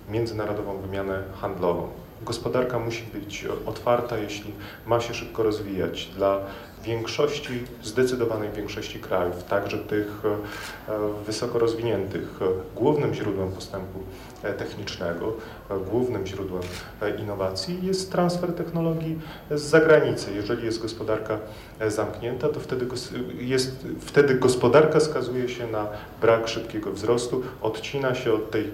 międzynarodową 0.09 0.77
wymianę 0.77 1.23
handlową. 1.41 1.87
Gospodarka 2.21 2.79
musi 2.79 3.03
być 3.03 3.45
otwarta, 3.65 4.17
jeśli 4.17 4.51
ma 4.85 4.99
się 4.99 5.13
szybko 5.13 5.43
rozwijać. 5.43 6.05
Dla 6.05 6.39
większości, 6.83 7.63
zdecydowanej 7.83 8.49
większości 8.51 8.99
krajów, 8.99 9.43
także 9.43 9.77
tych 9.77 10.21
e, 10.25 11.23
wysoko 11.25 11.59
rozwiniętych, 11.59 12.39
e, 12.41 12.45
głównym 12.75 13.13
źródłem 13.13 13.51
postępu 13.51 13.99
technicznego, 14.41 15.33
e, 15.69 15.79
głównym 15.79 16.27
źródłem 16.27 16.63
e, 17.01 17.15
innowacji 17.15 17.85
jest 17.85 18.11
transfer 18.11 18.53
technologii 18.53 19.19
z 19.51 19.61
zagranicy. 19.61 20.33
Jeżeli 20.33 20.65
jest 20.65 20.81
gospodarka 20.81 21.37
e, 21.79 21.91
zamknięta, 21.91 22.49
to 22.49 22.59
wtedy, 22.59 22.87
jest, 23.39 23.87
wtedy 23.99 24.35
gospodarka 24.35 24.99
skazuje 24.99 25.49
się 25.49 25.67
na 25.67 25.87
brak 26.21 26.47
szybkiego 26.47 26.91
wzrostu, 26.91 27.43
odcina 27.61 28.15
się 28.15 28.33
od 28.33 28.51
tej 28.51 28.71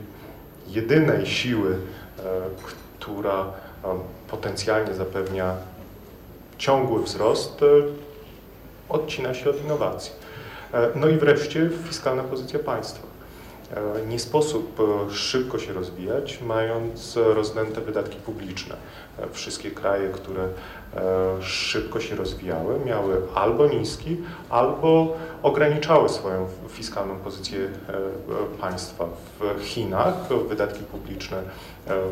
jedynej 0.67 1.25
siły, 1.25 1.77
która 2.99 3.45
potencjalnie 4.27 4.93
zapewnia 4.93 5.55
ciągły 6.57 7.03
wzrost, 7.03 7.59
odcina 8.89 9.33
się 9.33 9.49
od 9.49 9.63
innowacji. 9.63 10.11
No 10.95 11.07
i 11.07 11.17
wreszcie 11.17 11.69
fiskalna 11.87 12.23
pozycja 12.23 12.59
państwa. 12.59 13.10
E, 13.75 14.05
Nie 14.05 14.19
sposób 14.19 14.79
e, 14.79 15.13
szybko 15.13 15.59
się 15.59 15.73
rozwijać, 15.73 16.41
mając 16.41 17.17
rozdęte 17.17 17.81
wydatki 17.81 18.17
publiczne. 18.17 18.75
E, 19.19 19.29
Wszystkie 19.31 19.71
kraje, 19.71 20.09
które 20.09 20.47
szybko 21.41 21.99
się 21.99 22.15
rozwijały, 22.15 22.79
miały 22.85 23.21
albo 23.35 23.67
niski, 23.67 24.17
albo 24.49 25.17
ograniczały 25.43 26.09
swoją 26.09 26.47
fiskalną 26.69 27.15
pozycję 27.15 27.59
państwa. 28.61 29.05
W 29.39 29.63
Chinach 29.63 30.15
wydatki 30.49 30.83
publiczne 30.83 31.43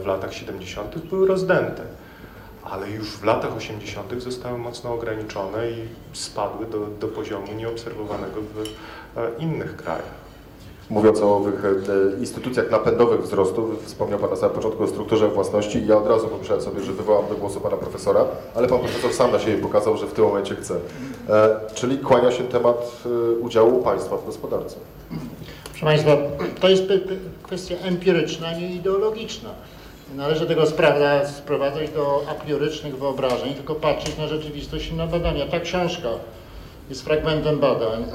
w 0.04 0.06
latach 0.06 0.34
70. 0.34 0.98
były 0.98 1.28
rozdęte 1.28 1.84
ale 2.64 2.90
już 2.90 3.08
w 3.10 3.24
latach 3.24 3.58
80. 3.58 4.22
zostały 4.24 4.58
mocno 4.58 4.94
ograniczone 4.94 5.72
i 5.72 5.88
spadły 6.14 6.66
do, 6.66 6.88
do 6.88 7.08
poziomu 7.08 7.54
nieobserwowanego 7.54 8.42
w 8.42 9.42
innych 9.42 9.76
krajach. 9.76 10.19
Mówiąc 10.90 11.22
o 11.22 11.38
owych 11.38 11.66
e, 11.66 12.20
instytucjach 12.20 12.72
napędowych 12.72 13.22
wzrostu, 13.22 13.70
wspomniał 13.86 14.20
Pan 14.20 14.30
na 14.30 14.36
samym 14.36 14.56
początku 14.56 14.84
o 14.84 14.88
strukturze 14.88 15.28
własności 15.28 15.78
i 15.78 15.88
ja 15.88 15.98
od 15.98 16.08
razu 16.08 16.28
pomyślałem 16.28 16.64
sobie, 16.64 16.82
że 16.82 16.92
wywołam 16.92 17.30
do 17.30 17.36
głosu 17.36 17.62
Pana 17.62 17.78
Profesora, 17.78 18.26
ale 18.56 18.68
Pan 18.68 18.80
Profesor 18.80 19.14
sam 19.14 19.32
na 19.32 19.40
siebie 19.40 19.58
pokazał, 19.58 19.98
że 19.98 20.08
w 20.08 20.14
tym 20.14 20.26
momencie 20.26 20.56
chce. 20.56 20.76
E, 21.30 21.60
czyli 21.74 21.98
kłania 21.98 22.32
się 22.32 22.44
temat 22.44 23.04
e, 23.06 23.40
udziału 23.40 23.84
państwa 23.84 24.18
w 24.18 24.26
gospodarce. 24.26 24.76
Proszę 25.70 25.86
Państwa, 25.86 26.18
to 26.60 26.70
jest 26.70 26.84
kwestia 27.44 27.76
empiryczna, 27.76 28.54
nie 28.54 28.76
ideologiczna. 28.76 29.50
Nie 30.12 30.18
należy 30.18 30.48
tego 30.48 30.66
sprawdza, 30.66 31.28
sprowadzać 31.28 31.90
do 31.90 32.22
apriorycznych 32.30 32.98
wyobrażeń, 32.98 33.54
tylko 33.54 33.76
patrzeć 33.76 34.18
na 34.18 34.28
rzeczywistość 34.28 34.92
i 34.92 34.94
na 34.94 35.08
badania. 35.08 35.48
Ta 35.48 35.60
książka 35.60 36.10
jest 36.90 37.02
fragmentem 37.02 37.60
badań, 37.60 38.06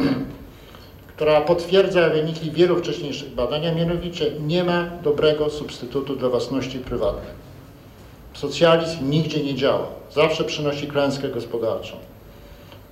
która 1.17 1.41
potwierdza 1.41 2.09
wyniki 2.09 2.51
wielu 2.51 2.77
wcześniejszych 2.77 3.35
badań, 3.35 3.67
a 3.67 3.75
mianowicie 3.75 4.31
nie 4.47 4.65
ma 4.65 4.91
dobrego 5.03 5.51
substytutu 5.51 6.17
dla 6.17 6.29
własności 6.29 6.79
prywatnej. 6.79 7.45
Socjalizm 8.35 9.11
nigdzie 9.11 9.45
nie 9.45 9.55
działa, 9.55 9.87
zawsze 10.13 10.45
przynosi 10.45 10.87
klęskę 10.87 11.29
gospodarczą. 11.29 11.97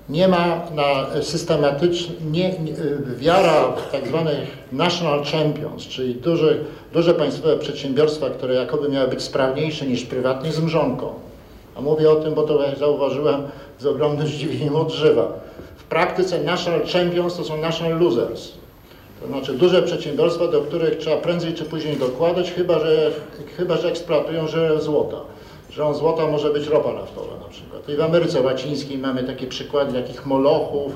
Nie 0.08 0.28
ma 0.28 0.62
na 0.74 1.22
systematyczny, 1.22 2.14
nie, 2.30 2.58
nie, 2.58 2.72
wiara 3.16 3.68
w 3.68 3.92
tak 3.92 4.08
zwanych 4.08 4.58
national 4.72 5.24
champions, 5.24 5.82
czyli 5.82 6.14
duże, 6.14 6.58
duże 6.92 7.14
państwowe 7.14 7.56
przedsiębiorstwa, 7.56 8.30
które 8.30 8.54
jakoby 8.54 8.88
miały 8.88 9.08
być 9.08 9.22
sprawniejsze 9.22 9.86
niż 9.86 10.04
prywatnie, 10.04 10.52
z 10.52 10.60
mrzonką. 10.60 11.14
A 11.76 11.80
mówię 11.80 12.10
o 12.10 12.16
tym, 12.16 12.34
bo 12.34 12.42
to 12.42 12.62
ja 12.62 12.76
zauważyłem 12.76 13.42
z 13.78 13.86
ogromnym 13.86 14.26
zdziwieniem 14.26 14.76
od 14.76 14.92
żywa. 14.92 15.32
W 15.51 15.51
praktyce 15.92 16.38
national 16.38 16.80
champions 16.92 17.36
to 17.36 17.44
są 17.44 17.56
national 17.56 18.00
losers. 18.00 18.52
To 19.20 19.26
znaczy 19.26 19.52
duże 19.52 19.82
przedsiębiorstwa, 19.82 20.48
do 20.48 20.60
których 20.60 20.98
trzeba 20.98 21.16
prędzej 21.16 21.54
czy 21.54 21.64
później 21.64 21.96
dokładać, 21.96 22.52
chyba 22.52 22.78
że, 22.78 23.10
chyba, 23.56 23.76
że 23.76 23.88
eksploatują 23.88 24.48
żyłę 24.48 24.80
złota. 24.80 25.16
Żyłą 25.70 25.94
złota 25.94 26.26
może 26.26 26.50
być 26.50 26.66
ropa 26.66 26.92
naftowa 26.92 27.36
na 27.40 27.48
przykład. 27.48 27.88
I 27.88 27.96
w 27.96 28.00
Ameryce 28.00 28.40
Łacińskiej 28.40 28.98
mamy 28.98 29.24
takie 29.24 29.46
przykłady 29.46 30.02
takich 30.02 30.26
molochów 30.26 30.92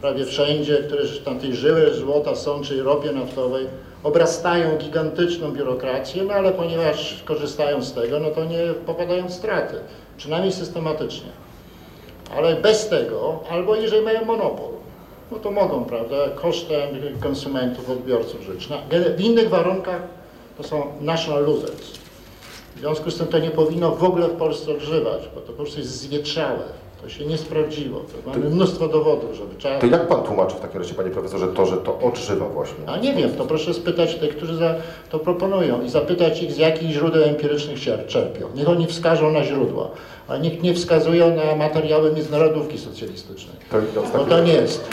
prawie 0.00 0.24
wszędzie, 0.24 0.76
które 0.76 1.02
tam 1.24 1.38
tej 1.38 1.54
żyły 1.54 1.94
złota 1.94 2.34
są, 2.34 2.62
czyli 2.62 2.80
ropie 2.80 3.12
naftowej, 3.12 3.66
obrastają 4.02 4.78
gigantyczną 4.78 5.52
biurokrację, 5.52 6.22
no 6.22 6.34
ale 6.34 6.52
ponieważ 6.52 7.22
korzystają 7.24 7.82
z 7.82 7.92
tego, 7.92 8.20
no 8.20 8.30
to 8.30 8.44
nie 8.44 8.58
popadają 8.86 9.28
w 9.28 9.32
straty, 9.32 9.74
przynajmniej 10.16 10.52
systematycznie. 10.52 11.45
Ale 12.36 12.56
bez 12.56 12.88
tego, 12.88 13.38
albo 13.50 13.76
jeżeli 13.76 14.04
mają 14.04 14.24
monopol, 14.24 14.68
no 15.32 15.38
to 15.38 15.50
mogą, 15.50 15.84
prawda, 15.84 16.16
kosztem 16.34 16.88
konsumentów, 17.20 17.90
odbiorców 17.90 18.42
żyć. 18.42 18.68
W 19.16 19.20
innych 19.20 19.48
warunkach 19.48 20.02
to 20.56 20.62
są 20.62 20.82
national 21.00 21.44
losers. 21.44 21.90
W 22.76 22.80
związku 22.80 23.10
z 23.10 23.18
tym 23.18 23.26
to 23.26 23.38
nie 23.38 23.50
powinno 23.50 23.90
w 23.90 24.04
ogóle 24.04 24.28
w 24.28 24.36
Polsce 24.36 24.72
odżywać, 24.72 25.22
bo 25.34 25.40
to 25.40 25.46
po 25.46 25.52
prostu 25.52 25.78
jest 25.78 25.90
zwietrzałe. 26.00 26.62
To 27.02 27.08
się 27.08 27.26
nie 27.26 27.38
sprawdziło. 27.38 28.00
To 28.00 28.30
mamy 28.30 28.50
mnóstwo 28.50 28.88
dowodów, 28.88 29.34
żeby 29.34 29.54
trzeba... 29.58 29.78
To 29.78 29.86
jak 29.86 30.08
Pan 30.08 30.22
tłumaczy 30.22 30.56
w 30.56 30.60
takim 30.60 30.80
razie, 30.80 30.94
Panie 30.94 31.10
Profesorze, 31.10 31.48
to, 31.48 31.66
że 31.66 31.76
to 31.76 31.98
odżywa 31.98 32.48
właśnie? 32.48 32.76
A 32.86 32.96
nie 32.96 33.14
wiem, 33.14 33.30
to 33.30 33.44
proszę 33.44 33.74
spytać 33.74 34.14
tych, 34.14 34.36
którzy 34.36 34.56
za 34.56 34.74
to 35.10 35.18
proponują 35.18 35.82
i 35.82 35.88
zapytać 35.88 36.42
ich, 36.42 36.52
z 36.52 36.56
jakich 36.56 36.90
źródeł 36.90 37.22
empirycznych 37.22 37.78
cier- 37.78 38.06
czerpią. 38.06 38.46
Niech 38.54 38.68
oni 38.68 38.86
wskażą 38.86 39.30
na 39.32 39.44
źródła, 39.44 39.88
a 40.28 40.36
niech 40.36 40.62
nie 40.62 40.74
wskazują 40.74 41.36
na 41.36 41.56
materiały 41.56 42.12
międzynarodówki 42.12 42.78
socjalistycznej. 42.78 43.56
To 43.94 44.02
Bo 44.18 44.24
to 44.24 44.40
nie 44.40 44.52
jest. 44.52 44.88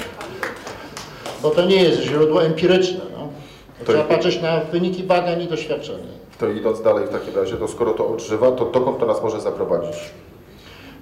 Bo 1.41 1.49
to 1.49 1.65
nie 1.65 1.84
jest 1.84 2.01
źródło 2.01 2.43
empiryczne. 2.43 2.99
No. 3.17 3.29
Trzeba 3.86 4.03
patrzeć 4.03 4.41
na 4.41 4.59
wyniki 4.59 5.03
badań 5.03 5.41
i 5.41 5.47
doświadczenia. 5.47 6.13
To 6.39 6.49
idąc 6.49 6.81
dalej 6.81 7.07
w 7.07 7.09
takim 7.09 7.36
razie, 7.36 7.57
to 7.57 7.67
skoro 7.67 7.91
to 7.91 8.07
odżywa, 8.07 8.51
to 8.51 8.65
dokąd 8.65 8.99
to 8.99 9.05
nas 9.05 9.23
może 9.23 9.41
zaprowadzić? 9.41 9.95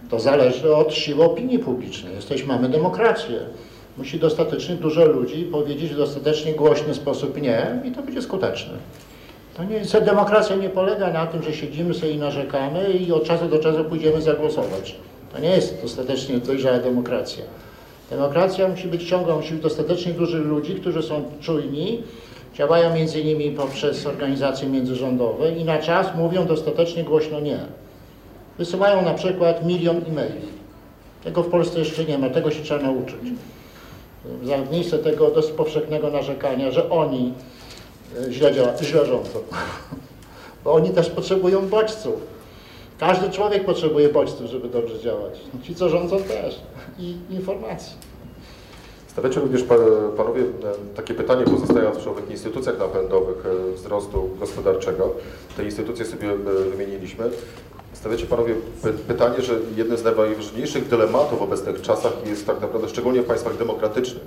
To 0.10 0.20
zależy 0.20 0.76
od 0.76 0.94
siły 0.94 1.24
opinii 1.24 1.60
publicznej. 1.60 2.16
Jesteśmy, 2.16 2.48
mamy 2.48 2.70
demokrację. 2.70 3.40
Musi 3.98 4.20
dostatecznie 4.20 4.76
dużo 4.76 5.06
ludzi 5.06 5.44
powiedzieć 5.44 5.94
w 5.94 5.98
dostatecznie 5.98 6.54
głośny 6.54 6.94
sposób 6.94 7.42
nie 7.42 7.82
i 7.86 7.92
to 7.92 8.02
będzie 8.02 8.22
skuteczne. 8.22 8.74
To 9.58 9.64
nie, 9.64 9.86
co 9.86 10.02
demokracja 10.02 10.56
nie 10.56 10.70
polega 10.70 11.14
na 11.14 11.28
tym, 11.28 11.44
że 11.44 11.54
siedzimy 11.54 11.94
sobie 11.94 12.12
i 12.12 12.18
narzekamy 12.18 12.92
i 12.94 13.12
od 13.12 13.24
czasu 13.24 13.48
do 13.48 13.60
czasu 13.60 13.84
pójdziemy 13.84 14.22
zagłosować. 14.22 14.96
To 15.34 15.40
nie 15.40 15.50
jest 15.50 15.82
dostatecznie 15.82 16.38
dojrzała 16.38 16.78
demokracja. 16.78 17.44
Demokracja 18.10 18.68
musi 18.68 18.88
być 18.88 19.10
ciągła, 19.10 19.36
musi 19.36 19.54
być 19.54 19.64
dostatecznie 19.64 20.14
dużych 20.14 20.46
ludzi, 20.46 20.76
którzy 20.76 21.02
są 21.02 21.24
czujni, 21.42 22.04
działają 22.54 22.96
między 22.96 23.20
innymi 23.22 23.52
poprzez 23.52 24.06
organizacje 24.06 24.70
międzyrządowe 24.70 25.52
i 25.52 25.66
na 25.66 25.78
czas 25.78 26.16
mówią 26.16 26.46
dostatecznie 26.46 27.04
głośno 27.04 27.40
nie. 27.40 27.60
Wysyłają 28.58 29.02
na 29.02 29.14
przykład 29.14 29.66
milion 29.66 29.98
e-maili. 29.98 30.48
Tego 31.24 31.44
w 31.44 31.50
Polsce 31.50 31.80
jeszcze 31.80 32.06
nie 32.06 32.18
ma, 32.18 32.30
tego 32.30 32.52
się 32.52 32.64
trzeba 32.64 32.84
nauczyć. 32.84 33.20
Za 34.44 34.58
miejsce 34.72 34.98
tego 34.98 35.32
dość 35.32 35.52
powszechnego 35.52 36.10
narzekania, 36.10 36.72
że 36.72 36.90
oni 36.90 37.34
źle, 38.30 38.54
działa, 38.54 38.78
źle 38.82 39.06
rządzą. 39.06 39.40
Bo 40.64 40.74
oni 40.74 40.90
też 40.90 41.10
potrzebują 41.10 41.70
bodźców. 41.70 42.14
Każdy 43.00 43.30
człowiek 43.30 43.66
potrzebuje 43.66 44.10
bodźców, 44.10 44.46
żeby 44.48 44.68
dobrze 44.70 45.00
działać. 45.00 45.40
Ci, 45.64 45.76
co 45.76 45.90
rządzą 45.90 46.18
też. 46.24 46.60
I 47.00 47.16
informacji. 47.30 47.94
Stawiacie 49.08 49.40
również 49.40 49.64
pa- 49.64 49.76
Panowie 50.18 50.42
e, 50.42 50.46
takie 50.96 51.14
pytanie, 51.14 51.44
pozostając 51.46 51.98
przy 51.98 52.10
owych 52.10 52.32
instytucjach 52.32 52.80
napędowych 52.80 53.46
e, 53.46 53.74
wzrostu 53.76 54.30
gospodarczego. 54.40 55.14
Te 55.58 55.64
instytucje 55.66 56.06
sobie 56.06 56.32
e, 56.32 56.36
wymieniliśmy. 56.72 57.30
Stawiacie 57.94 58.26
panowie 58.26 58.56
py 58.84 58.94
pytanie, 58.94 59.42
że 59.42 59.54
jednym 59.78 59.98
z 59.98 60.04
najważniejszych 60.04 60.88
dylematów 60.88 61.40
w 61.40 61.42
obecnych 61.42 61.82
czasach 61.82 62.14
jest 62.26 62.46
tak 62.48 62.62
naprawdę, 62.62 62.90
szczególnie 62.90 63.22
w 63.22 63.26
państwach 63.26 63.58
demokratycznych, 63.58 64.24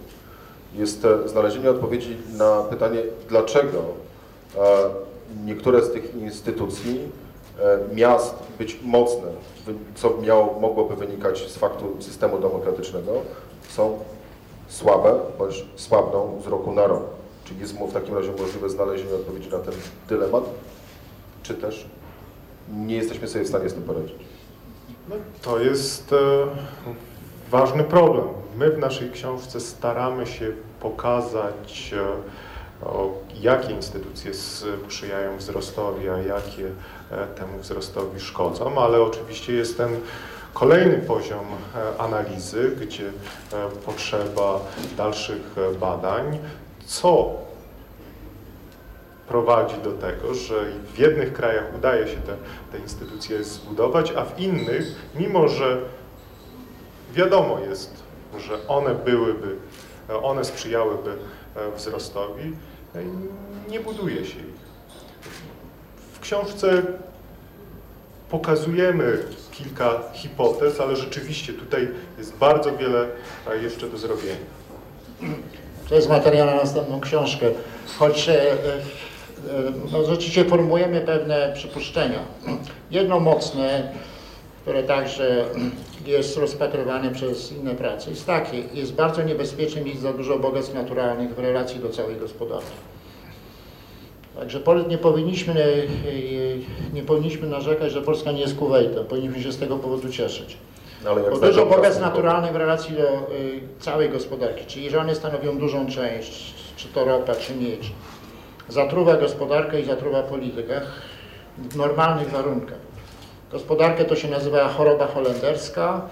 jest 0.77 1.07
znalezienie 1.27 1.71
odpowiedzi 1.71 2.17
na 2.33 2.63
pytanie, 2.63 3.01
dlaczego 3.29 3.79
e, 3.79 4.61
niektóre 5.45 5.83
z 5.83 5.93
tych 5.93 6.15
instytucji, 6.15 7.01
e, 7.61 7.95
miast 7.95 8.35
być 8.59 8.79
mocne, 8.83 9.29
co 9.95 10.19
miało, 10.23 10.61
mogłoby 10.61 10.97
wynikać 10.97 11.51
z 11.51 11.57
faktu 11.57 11.97
systemu 12.01 12.39
demokratycznego, 12.39 13.13
są 13.69 13.99
słabe 14.69 15.15
bądź 15.39 15.65
słabną 15.77 16.41
z 16.45 16.47
roku 16.47 16.73
na 16.73 16.87
rok. 16.87 17.03
Czy 17.45 17.55
jest 17.55 17.75
w 17.75 17.93
takim 17.93 18.15
razie 18.15 18.33
możliwe 18.39 18.71
znalezienie 18.71 19.15
odpowiedzi 19.15 19.51
na 19.51 19.59
ten 19.59 19.75
dylemat, 20.09 20.45
czy 21.43 21.55
też 21.55 21.87
nie 22.77 22.97
jesteśmy 22.97 23.29
sobie 23.29 23.45
w 23.45 23.49
stanie 23.49 23.69
z 23.69 23.75
tym 23.75 23.83
poradzić? 23.83 24.15
No, 25.09 25.17
to 25.43 25.59
jest 25.59 26.13
e, 26.13 26.17
ważny 27.51 27.85
problem. 27.85 28.25
My 28.59 28.71
w 28.71 28.79
naszej 28.79 29.11
książce 29.11 29.61
staramy 29.61 30.27
się 30.27 30.53
pokazać, 30.85 31.95
e, 31.97 33.41
jakie 33.41 33.73
instytucje 33.73 34.35
sprzyjają 34.35 35.37
wzrostowi, 35.37 36.09
a 36.09 36.19
jakie 36.19 36.71
e, 37.11 37.27
temu 37.27 37.59
wzrostowi 37.59 38.21
szkodzą, 38.21 38.79
ale 38.79 39.03
oczywiście 39.03 39.53
jest 39.53 39.77
ten 39.77 40.01
kolejny 40.55 40.99
poziom 40.99 41.47
e, 41.75 42.01
analizy, 42.01 42.77
gdzie 42.81 43.11
potrzeba 43.87 44.61
dalszych 44.97 45.55
badań, 45.81 46.39
co 46.87 47.35
prowadzi 49.29 49.77
do 49.85 49.93
tego, 49.93 50.35
że 50.35 50.55
w 50.95 50.99
jednych 50.99 51.33
krajach 51.33 51.65
udaje 51.79 52.09
się 52.09 52.17
te, 52.17 52.37
te 52.73 52.79
instytucje 52.79 53.45
zbudować, 53.45 54.13
a 54.13 54.25
w 54.25 54.41
innych, 54.41 54.85
mimo 55.15 55.49
że 55.49 55.79
wiadomo 57.13 57.59
jest, 57.59 58.05
że 58.39 58.69
one 58.69 58.95
byłyby, 58.95 59.57
one 60.23 60.45
sprzyjałyby 60.45 61.11
e, 61.57 61.77
wzrostowi, 61.77 62.53
e, 62.95 63.03
nie 63.71 63.81
buduje 63.81 64.17
się 64.17 64.39
ich. 64.39 64.65
W 66.13 66.21
książce 66.21 66.83
pokazujemy 68.31 69.19
kilka 69.51 70.03
hipotez, 70.13 70.81
ale 70.81 70.97
rzeczywiście 70.97 71.53
tutaj 71.53 71.89
jest 72.19 72.37
bardzo 72.37 72.77
wiele 72.77 73.07
e, 73.51 73.57
jeszcze 73.57 73.89
do 73.89 73.99
zrobienia. 73.99 74.37
To 75.89 75.95
jest 75.95 76.09
materiał 76.09 76.47
na 76.47 76.55
następną 76.55 77.01
książkę. 77.01 77.47
Choć 77.99 78.31
no, 79.93 80.05
rzeczywiście 80.05 80.45
formułujemy 80.45 81.01
pewne 81.01 81.53
przypuszczenia. 81.55 82.19
Jedno 82.91 83.21
mocne, 83.21 83.93
które 84.65 84.83
także 84.83 85.45
jest 86.07 86.37
rozpatrywane 86.37 87.11
przez 87.11 87.53
inne 87.53 87.75
prace, 87.75 88.11
jest 88.11 88.27
takie. 88.27 88.59
Jest 88.75 88.95
bardzo 88.95 89.23
niebezpiecznie 89.23 89.83
mieć 89.83 90.01
za 90.01 90.13
dużo 90.13 90.39
bogactw 90.39 90.75
naturalnych 90.75 91.35
w 91.35 91.39
relacji 91.39 91.81
do 91.81 91.89
całej 91.89 92.17
gospodarki. 92.17 92.73
Także 94.39 94.61
nie 94.89 94.99
powinniśmy, 94.99 95.55
e, 95.55 96.95
nie 96.95 97.03
powinniśmy 97.03 97.49
narzekać, 97.49 97.93
że 97.93 98.03
Polska 98.03 98.33
nie 98.33 98.41
jest 98.41 98.57
Kuwejtem. 98.57 99.05
Powinniśmy 99.05 99.43
się 99.43 99.53
z 99.53 99.59
tego 99.59 99.77
powodu 99.77 100.09
cieszyć. 100.09 100.57
Jak 101.05 101.31
Bo 101.31 101.39
dużo 101.39 101.67
bogactw 101.67 102.01
naturalnych 102.01 102.53
w 102.53 102.57
relacji 102.57 102.97
do 102.97 103.03
y, 103.03 103.61
całej 103.81 104.11
gospodarki, 104.11 104.67
czyli 104.67 104.91
że 104.91 105.01
one 105.01 105.15
stanowią 105.15 105.59
dużą 105.59 105.87
część, 105.87 106.55
czy 106.77 106.89
to 106.89 107.05
ropa, 107.05 107.35
czy 107.35 107.55
miedź, 107.55 107.93
zatruwa 108.69 109.17
gospodarkę 109.17 109.81
i 109.81 109.85
zatruwa 109.85 110.23
politykę 110.23 110.81
w 111.59 111.77
normalnych 111.77 112.31
warunkach. 112.31 112.94
Gospodarkę 113.55 114.05
to 114.05 114.17
się 114.17 114.29
nazywa 114.29 114.69
choroba 114.69 115.07
holenderska. 115.07 116.09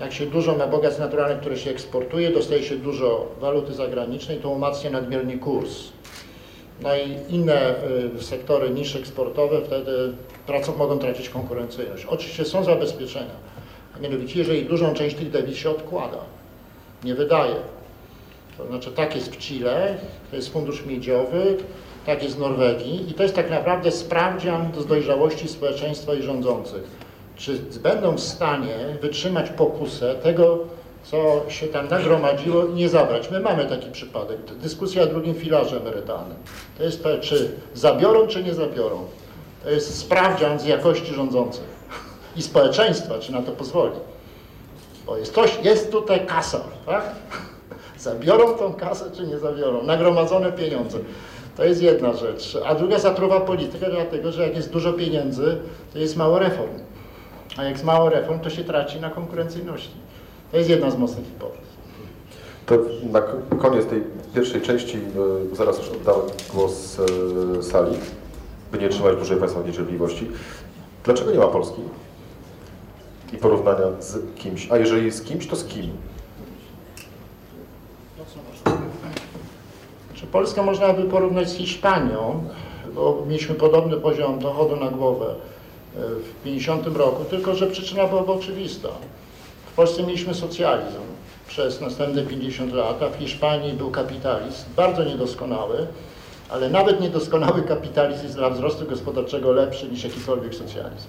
Jak 0.00 0.12
się 0.12 0.26
dużo 0.26 0.56
ma 0.56 0.66
bogactw 0.66 1.00
naturalnych, 1.00 1.40
które 1.40 1.56
się 1.56 1.70
eksportuje, 1.70 2.30
dostaje 2.30 2.62
się 2.62 2.76
dużo 2.76 3.26
waluty 3.40 3.72
zagranicznej, 3.74 4.38
to 4.38 4.48
umacnia 4.48 4.90
nadmiernie 4.90 5.38
kurs. 5.38 5.70
No 6.82 6.96
i 6.96 7.34
inne 7.34 7.74
y, 8.18 8.22
sektory 8.22 8.70
niż 8.70 8.96
eksportowe 8.96 9.60
wtedy 9.60 10.12
tracą, 10.46 10.76
mogą 10.76 10.98
tracić 10.98 11.28
konkurencyjność. 11.28 12.04
Oczywiście 12.04 12.44
są 12.44 12.64
zabezpieczenia. 12.64 13.36
A 13.96 13.98
mianowicie, 13.98 14.38
jeżeli 14.38 14.64
dużą 14.64 14.94
część 14.94 15.16
tych 15.16 15.30
dewiz 15.30 15.56
się 15.56 15.70
odkłada, 15.70 16.18
nie 17.04 17.14
wydaje. 17.14 17.56
To 18.58 18.66
znaczy 18.66 18.92
tak 18.92 19.14
jest 19.14 19.36
w 19.36 19.38
Chile, 19.38 19.98
to 20.30 20.36
jest 20.36 20.52
fundusz 20.52 20.86
miedziowy, 20.86 21.56
tak 22.06 22.22
jest 22.22 22.36
w 22.36 22.40
Norwegii 22.40 23.10
i 23.10 23.14
to 23.14 23.22
jest 23.22 23.34
tak 23.34 23.50
naprawdę 23.50 23.90
sprawdzian 23.90 24.72
z 24.78 24.86
dojrzałości 24.86 25.48
społeczeństwa 25.48 26.14
i 26.14 26.22
rządzących. 26.22 26.82
Czy 27.36 27.58
będą 27.82 28.16
w 28.16 28.20
stanie 28.20 28.76
wytrzymać 29.00 29.50
pokusę 29.50 30.14
tego, 30.14 30.58
co 31.02 31.42
się 31.48 31.66
tam 31.66 31.88
nagromadziło 31.88 32.66
i 32.66 32.72
nie 32.72 32.88
zabrać. 32.88 33.30
My 33.30 33.40
mamy 33.40 33.66
taki 33.66 33.90
przypadek. 33.90 34.38
Dyskusja 34.44 35.02
o 35.02 35.06
drugim 35.06 35.34
filarze 35.34 35.76
emerytalnym. 35.76 36.36
To 36.78 36.84
jest 36.84 37.02
to, 37.02 37.18
czy 37.18 37.50
zabiorą, 37.74 38.26
czy 38.26 38.42
nie 38.42 38.54
zabiorą. 38.54 39.04
To 39.64 39.70
jest 39.70 39.98
sprawdzian 39.98 40.60
z 40.60 40.64
jakości 40.64 41.14
rządzących 41.14 41.64
i 42.36 42.42
społeczeństwa, 42.42 43.18
czy 43.18 43.32
na 43.32 43.42
to 43.42 43.52
pozwoli. 43.52 43.96
Bo 45.06 45.16
jest, 45.16 45.34
coś, 45.34 45.58
jest 45.62 45.92
tutaj 45.92 46.26
kasa, 46.26 46.60
tak? 46.86 47.04
Zabiorą 47.98 48.52
tą 48.52 48.72
kasę, 48.72 49.10
czy 49.16 49.26
nie 49.26 49.38
zabiorą? 49.38 49.82
Nagromadzone 49.82 50.52
pieniądze. 50.52 50.98
To 51.56 51.64
jest 51.64 51.82
jedna 51.82 52.12
rzecz. 52.12 52.58
A 52.66 52.74
druga 52.74 52.98
zatruwa 52.98 53.40
politykę, 53.40 53.86
dlatego 53.90 54.32
że 54.32 54.42
jak 54.42 54.56
jest 54.56 54.70
dużo 54.70 54.92
pieniędzy, 54.92 55.58
to 55.92 55.98
jest 55.98 56.16
mało 56.16 56.38
reform. 56.38 56.70
A 57.56 57.64
jak 57.64 57.72
jest 57.72 57.84
mało 57.84 58.10
reform, 58.10 58.40
to 58.40 58.50
się 58.50 58.64
traci 58.64 59.00
na 59.00 59.10
konkurencyjności. 59.10 59.94
To 60.50 60.56
jest 60.56 60.70
jedna 60.70 60.90
z 60.90 60.98
mocnych 60.98 61.26
hipotez. 61.26 61.72
To 62.66 62.78
na 63.12 63.22
koniec 63.58 63.86
tej 63.86 64.02
pierwszej 64.34 64.60
części, 64.60 64.96
e, 65.52 65.56
zaraz 65.56 65.78
już 65.78 65.88
oddam 65.88 66.20
głos 66.54 67.00
e, 67.58 67.62
sali, 67.62 67.96
by 68.72 68.78
nie 68.78 68.88
trzymać 68.88 69.16
dłużej 69.16 69.38
Państwa 69.38 69.62
niecierpliwości. 69.62 70.30
Dlaczego 71.04 71.32
nie 71.32 71.38
ma 71.38 71.46
Polski? 71.46 71.82
I 73.32 73.36
porównania 73.36 73.86
z 74.00 74.34
kimś. 74.34 74.68
A 74.70 74.76
jeżeli 74.76 75.10
z 75.10 75.22
kimś, 75.22 75.46
to 75.46 75.56
z 75.56 75.64
kim? 75.64 75.90
Czy 80.14 80.21
Polskę 80.32 80.62
można 80.62 80.92
by 80.92 81.02
porównać 81.02 81.48
z 81.48 81.54
Hiszpanią, 81.54 82.44
bo 82.94 83.24
mieliśmy 83.26 83.54
podobny 83.54 83.96
poziom 83.96 84.38
dochodu 84.38 84.76
na 84.76 84.90
głowę 84.90 85.34
e, 85.96 85.98
w 85.98 86.42
50 86.44 86.86
roku, 86.86 87.24
tylko 87.24 87.54
że 87.54 87.66
przyczyna 87.66 88.06
byłaby 88.06 88.32
oczywista. 88.32 88.88
W 89.72 89.74
Polsce 89.74 90.02
mieliśmy 90.02 90.34
socjalizm 90.34 91.00
przez 91.48 91.80
następne 91.80 92.22
50 92.22 92.72
lat, 92.72 93.02
a 93.02 93.08
w 93.08 93.16
Hiszpanii 93.16 93.72
był 93.72 93.90
kapitalizm, 93.90 94.64
bardzo 94.76 95.04
niedoskonały, 95.04 95.86
ale 96.48 96.70
nawet 96.70 97.00
niedoskonały 97.00 97.62
kapitalizm 97.62 98.22
jest 98.22 98.36
dla 98.36 98.50
wzrostu 98.50 98.84
gospodarczego 98.84 99.52
lepszy 99.52 99.88
niż 99.88 100.04
jakikolwiek 100.04 100.54
socjalizm. 100.54 101.08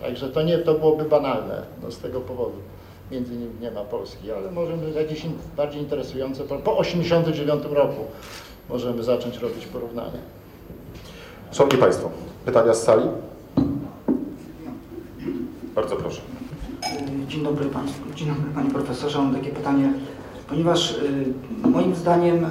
Także 0.00 0.28
to 0.28 0.42
nie, 0.42 0.58
to 0.58 0.74
byłoby 0.74 1.04
banalne 1.04 1.62
no, 1.82 1.90
z 1.90 1.98
tego 1.98 2.20
powodu. 2.20 2.56
Między 3.10 3.34
innymi 3.34 3.60
nie 3.60 3.70
ma 3.70 3.80
Polski, 3.80 4.32
ale 4.32 4.50
możemy 4.50 4.90
jakieś 4.90 5.26
bardziej 5.56 5.82
interesujące, 5.82 6.44
po, 6.44 6.56
po 6.56 6.78
89 6.78 7.62
roku 7.70 8.00
możemy 8.68 9.02
zacząć 9.02 9.38
robić 9.38 9.66
porównania. 9.66 10.18
Szanowni 11.52 11.78
Państwo, 11.78 12.10
pytania 12.44 12.74
z 12.74 12.82
sali? 12.82 13.02
Bardzo 15.74 15.96
proszę. 15.96 16.20
Dzień 17.28 17.44
dobry 17.44 17.64
Państwu, 17.66 18.14
dzień 18.14 18.28
dobry 18.28 18.50
Panie 18.54 18.70
Profesorze. 18.70 19.18
Mam 19.18 19.34
takie 19.34 19.50
pytanie, 19.50 19.92
ponieważ 20.48 20.92
y, 20.92 21.68
moim 21.68 21.94
zdaniem 21.94 22.44
y, 22.44 22.48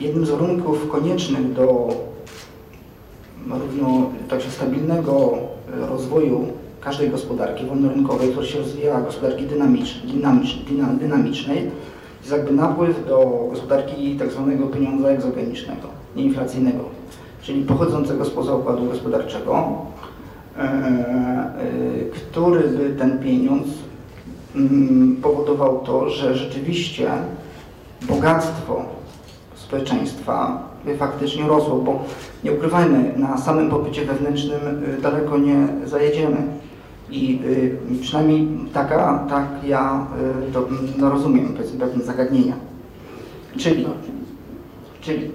jednym 0.00 0.26
z 0.26 0.30
warunków 0.30 0.90
koniecznych 0.90 1.52
do 1.52 1.88
równo 3.50 4.10
także 4.28 4.50
stabilnego 4.50 5.38
y, 5.82 5.86
rozwoju 5.86 6.46
każdej 6.80 7.10
gospodarki 7.10 7.66
wolnorynkowej, 7.66 8.30
która 8.30 8.46
się 8.46 8.58
rozwija, 8.58 9.00
gospodarki 9.00 9.46
dynamicz, 9.46 9.98
dynamicz, 10.04 10.56
dyna, 10.70 10.86
dynamicznej, 10.86 11.70
jest 12.20 12.32
jakby 12.32 12.52
napływ 12.52 13.06
do 13.08 13.46
gospodarki 13.50 14.16
tak 14.16 14.30
zwanego 14.32 14.66
pieniądza 14.66 15.08
egzogenicznego, 15.08 15.88
nieinflacyjnego, 16.16 16.84
czyli 17.42 17.64
pochodzącego 17.64 18.24
spoza 18.24 18.54
układu 18.54 18.84
gospodarczego, 18.84 19.68
e, 20.56 20.60
e, 20.60 21.54
który 22.12 22.68
by 22.68 22.94
ten 22.98 23.18
pieniądz 23.18 23.68
mm, 24.56 25.16
powodował 25.22 25.78
to, 25.78 26.10
że 26.10 26.34
rzeczywiście 26.34 27.10
bogactwo 28.08 28.84
społeczeństwa 29.54 30.68
by 30.84 30.96
faktycznie 30.96 31.48
rosło, 31.48 31.76
bo 31.76 32.04
nie 32.44 32.52
ukrywajmy, 32.52 33.12
na 33.16 33.38
samym 33.38 33.70
popycie 33.70 34.04
wewnętrznym 34.04 34.84
y, 34.98 35.02
daleko 35.02 35.38
nie 35.38 35.68
zajedziemy. 35.84 36.36
I 37.10 37.40
y, 37.44 38.00
przynajmniej 38.02 38.48
taka, 38.72 39.26
tak 39.28 39.44
ja 39.66 40.06
y, 40.48 40.52
to 40.52 40.68
no, 40.98 41.10
rozumiem 41.10 41.54
pewne 41.78 42.04
zagadnienia. 42.04 42.54
Czyli, 43.56 43.86
czyli 45.00 45.30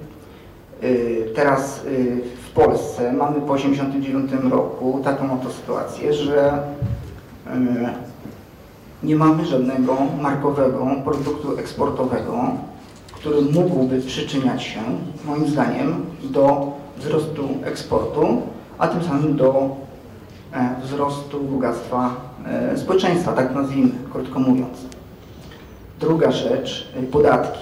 y, 0.84 1.32
teraz 1.36 1.86
y, 1.86 2.22
w 2.48 2.52
Polsce 2.52 3.14
mamy 3.14 3.42
po 3.42 3.56
1989 3.56 4.52
roku 4.52 5.02
taką 5.04 5.34
oto 5.34 5.50
sytuację, 5.50 6.14
że 6.14 6.64
e, 7.48 7.94
nie 9.04 9.16
mamy 9.16 9.46
żadnego 9.46 9.98
markowego 10.22 10.88
produktu 11.04 11.58
eksportowego, 11.58 12.44
który 13.14 13.42
mógłby 13.42 14.02
przyczyniać 14.02 14.64
się, 14.64 14.80
moim 15.26 15.48
zdaniem, 15.48 16.06
do 16.24 16.72
wzrostu 16.98 17.50
eksportu, 17.64 18.42
a 18.78 18.88
tym 18.88 19.04
samym 19.04 19.36
do 19.36 19.76
wzrostu 20.84 21.40
bogactwa 21.40 22.16
e, 22.46 22.78
społeczeństwa, 22.78 23.34
tak 23.34 23.56
nazwijmy, 23.56 23.92
krótko 24.12 24.40
mówiąc. 24.40 24.78
Druga 26.00 26.32
rzecz, 26.32 26.90
y, 27.04 27.04
podatki. 27.04 27.60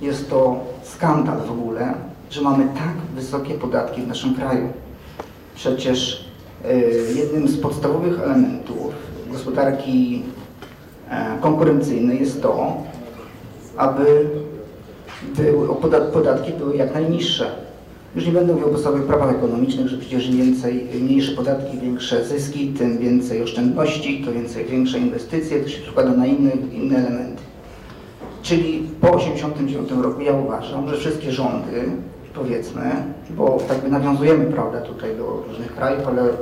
Jest 0.00 0.30
to 0.30 0.60
skandal 0.82 1.38
w 1.38 1.50
ogóle, 1.50 1.94
że 2.30 2.40
mamy 2.40 2.64
tak 2.64 2.96
wysokie 3.14 3.54
podatki 3.54 4.02
w 4.02 4.08
naszym 4.08 4.34
kraju. 4.34 4.68
Przecież 5.54 6.24
jednym 7.14 7.48
z 7.48 7.60
podstawowych 7.60 8.20
elementów 8.20 8.94
gospodarki 9.32 10.22
e, 11.10 11.38
konkurencyjnej 11.40 12.20
jest 12.20 12.42
to, 12.42 12.76
aby 13.76 14.30
podatki 16.12 16.52
były 16.52 16.76
jak 16.76 16.94
najniższe. 16.94 17.63
Już 18.16 18.26
nie 18.26 18.32
będę 18.32 18.52
mówił 18.52 18.68
o 18.68 18.70
podstawowych 18.70 19.06
prawach 19.06 19.34
ekonomicznych, 19.34 19.88
że 19.88 19.98
przecież 19.98 20.26
im 20.26 20.36
więcej, 20.36 20.86
mniejsze 21.00 21.32
podatki, 21.32 21.78
większe 21.78 22.24
zyski, 22.24 22.68
tym 22.68 22.98
więcej 22.98 23.42
oszczędności, 23.42 24.24
to 24.24 24.32
więcej, 24.32 24.64
większe 24.64 24.98
inwestycje, 24.98 25.60
to 25.60 25.68
się 25.68 25.82
przekłada 25.82 26.10
na 26.10 26.26
inne, 26.26 26.50
inne 26.72 26.98
elementy. 26.98 27.42
Czyli 28.42 28.88
po 29.00 29.06
1989 29.06 30.04
roku 30.04 30.20
ja 30.20 30.32
uważam, 30.32 30.88
że 30.88 30.96
wszystkie 30.96 31.32
rządy, 31.32 31.84
powiedzmy, 32.34 32.82
bo 33.30 33.58
tak 33.68 33.90
nawiązujemy 33.90 34.44
prawda, 34.44 34.80
tutaj 34.80 35.16
do 35.16 35.44
różnych 35.48 35.74
krajów, 35.74 36.06
ale 36.06 36.28
y, 36.28 36.34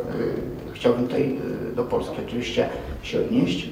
chciałbym 0.73 1.07
tutaj 1.07 1.39
y, 1.73 1.77
do 1.77 1.85
Polski 1.85 2.17
oczywiście 2.27 2.69
się 3.03 3.21
odnieść. 3.21 3.71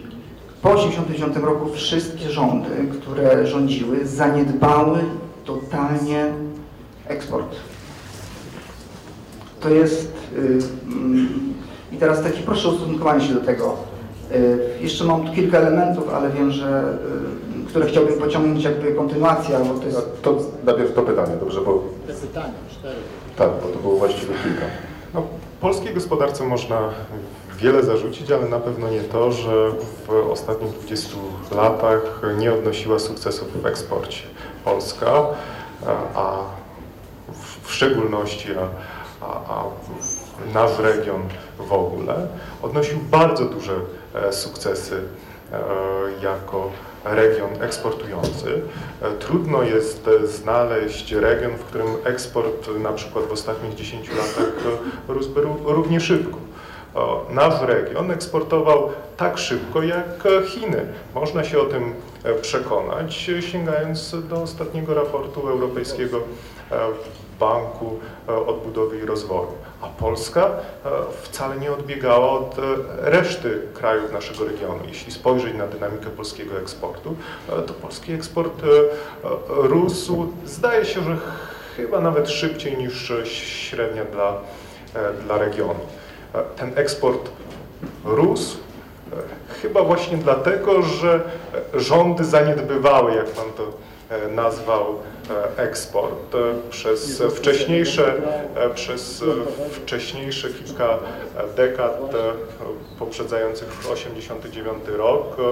Po 0.62 0.68
1989 0.68 1.46
roku 1.46 1.74
wszystkie 1.74 2.30
rządy, 2.30 2.70
które 3.00 3.46
rządziły, 3.46 4.06
zaniedbały 4.06 4.98
totalnie 5.44 6.26
eksport. 7.08 7.56
To 9.60 9.68
jest. 9.68 10.12
y, 10.38 10.58
mm, 10.86 11.54
I 11.92 11.96
teraz 11.96 12.22
taki 12.22 12.42
proszę 12.42 12.68
o 12.68 12.72
ustosunkowanie 12.72 13.26
się 13.26 13.34
do 13.34 13.40
tego. 13.40 13.76
Y, 14.32 14.58
Jeszcze 14.80 15.04
mam 15.04 15.26
tu 15.26 15.32
kilka 15.32 15.58
elementów, 15.58 16.14
ale 16.14 16.30
wiem, 16.30 16.50
że 16.50 16.94
y, 17.64 17.68
które 17.68 17.86
chciałbym 17.86 18.18
pociągnąć 18.18 18.64
jakby 18.64 18.92
kontynuację, 18.94 19.58
bo 19.74 19.80
to 19.80 19.86
jest. 19.86 20.22
To 20.22 20.38
najpierw 20.64 20.94
to 20.94 21.02
pytanie, 21.02 21.32
dobrze, 21.40 21.60
bo 21.60 21.82
Te 22.06 22.12
pytania, 22.14 22.52
cztery. 22.70 22.94
tak, 23.36 23.48
bo 23.62 23.68
to 23.68 23.78
było 23.78 23.96
właściwie 23.96 24.34
kilka. 24.44 24.66
No, 25.14 25.22
polskiej 25.60 25.94
gospodarce 25.94 26.44
można 26.44 26.78
wiele 27.58 27.82
zarzucić, 27.82 28.30
ale 28.30 28.48
na 28.48 28.58
pewno 28.60 28.88
nie 28.90 29.00
to, 29.00 29.32
że 29.32 29.70
w 30.06 30.10
ostatnich 30.32 30.70
20 30.72 31.16
latach 31.56 32.20
nie 32.38 32.52
odnosiła 32.52 32.98
sukcesów 32.98 33.62
w 33.62 33.66
eksporcie. 33.66 34.22
Polska, 34.64 35.12
a- 36.14 36.60
w 37.64 37.72
szczególności, 37.72 38.48
a, 38.52 38.68
a, 39.20 39.26
a 39.54 39.64
nasz 40.54 40.78
region 40.78 41.22
w 41.58 41.72
ogóle, 41.72 42.26
odnosił 42.62 42.98
bardzo 43.10 43.44
duże 43.44 43.72
e, 44.14 44.32
sukcesy 44.32 45.00
e, 45.52 45.58
jako 46.22 46.70
region 47.04 47.62
eksportujący. 47.62 48.62
E, 49.02 49.10
Trudno 49.12 49.62
jest 49.62 50.10
znaleźć 50.24 51.12
region, 51.12 51.52
w 51.56 51.64
którym 51.64 51.86
eksport 52.04 52.68
na 52.82 52.92
przykład 52.92 53.24
w 53.24 53.32
ostatnich 53.32 53.74
10 53.74 54.08
latach 54.08 54.52
e, 55.08 55.12
rósłby 55.12 55.40
ró- 55.40 55.56
równie 55.64 56.00
szybko. 56.00 56.36
Nasz 57.30 57.60
region 57.62 58.10
eksportował 58.10 58.88
tak 59.16 59.38
szybko 59.38 59.82
jak 59.82 60.22
Chiny. 60.46 60.86
Można 61.14 61.44
się 61.44 61.60
o 61.60 61.64
tym 61.64 61.94
przekonać, 62.42 63.30
sięgając 63.40 64.16
do 64.28 64.42
ostatniego 64.42 64.94
raportu 64.94 65.48
Europejskiego 65.48 66.20
Banku 67.40 67.98
e, 68.28 68.46
Odbudowy 68.46 68.98
i 68.98 69.06
Rozwoju. 69.06 69.52
A 69.80 69.86
Polska 69.86 70.46
e, 70.46 70.50
wcale 71.22 71.56
nie 71.56 71.72
odbiegała 71.72 72.30
od 72.30 72.58
e, 72.58 72.62
reszty 73.10 73.62
krajów 73.74 74.12
naszego 74.12 74.44
regionu. 74.44 74.80
Jeśli 74.88 75.12
spojrzeć 75.12 75.54
na 75.54 75.66
dynamikę 75.66 76.10
polskiego 76.10 76.58
eksportu, 76.58 77.16
to 77.66 77.74
polski 77.74 78.12
eksport 78.12 78.62
rósł, 79.48 80.26
zdaje 80.44 80.84
się, 80.84 81.00
że 81.00 81.16
chyba 81.76 82.00
nawet 82.00 82.30
szybciej 82.30 82.78
niż 82.78 83.12
średnia 83.24 84.04
dla, 84.04 84.34
dla 85.24 85.38
regionu. 85.38 85.80
Ten 86.56 86.72
eksport 86.74 87.30
rósł 88.04 88.58
chyba 89.62 89.82
właśnie 89.82 90.16
dlatego, 90.16 90.82
że 90.82 91.20
rządy 91.74 92.24
zaniedbywały, 92.24 93.14
jak 93.14 93.26
pan 93.26 93.44
to 93.56 93.72
nazwał, 94.28 94.98
eksport 95.56 96.34
e, 96.34 96.70
przez 96.70 97.22
wcześniejsze, 97.36 98.14
e, 98.56 98.70
przez 98.70 99.22
e, 99.22 99.26
wcześniejsze 99.70 100.48
kilka 100.50 100.84
e, 100.88 100.98
dekad 101.56 102.00
e, 102.14 102.32
poprzedzających 102.98 103.68
89 103.92 104.84
rok 104.88 105.36
e, 105.38 105.42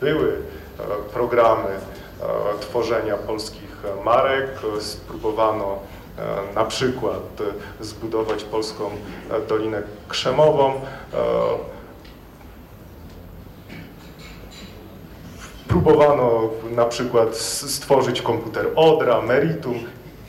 były 0.00 0.28
e, 0.28 0.82
programy 1.12 1.68
e, 1.68 2.58
tworzenia 2.60 3.16
polskich 3.16 3.76
marek. 4.04 4.48
Spróbowano 4.80 5.78
e, 6.18 6.54
na 6.54 6.64
przykład 6.64 7.40
e, 7.80 7.84
zbudować 7.84 8.44
polską 8.44 8.90
e, 9.30 9.40
Dolinę 9.40 9.82
Krzemową. 10.08 10.80
Próbowano 15.82 16.50
na 16.70 16.84
przykład 16.84 17.36
stworzyć 17.36 18.22
komputer 18.22 18.66
Odra, 18.76 19.20
Meritum. 19.22 19.74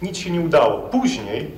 Nic 0.01 0.17
się 0.17 0.31
nie 0.31 0.41
udało. 0.41 0.79
Później, 0.79 1.51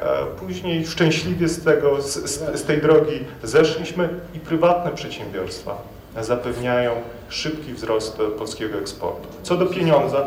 e, 0.00 0.26
później 0.40 0.86
szczęśliwie 0.86 1.48
z, 1.48 1.64
tego, 1.64 2.02
z, 2.02 2.14
z, 2.54 2.64
tej 2.64 2.80
drogi 2.80 3.24
zeszliśmy 3.42 4.08
i 4.34 4.40
prywatne 4.40 4.92
przedsiębiorstwa 4.92 5.76
zapewniają 6.20 6.92
szybki 7.28 7.72
wzrost 7.72 8.18
polskiego 8.38 8.78
eksportu. 8.78 9.28
Co 9.42 9.56
do 9.56 9.66
pieniądza, 9.66 10.24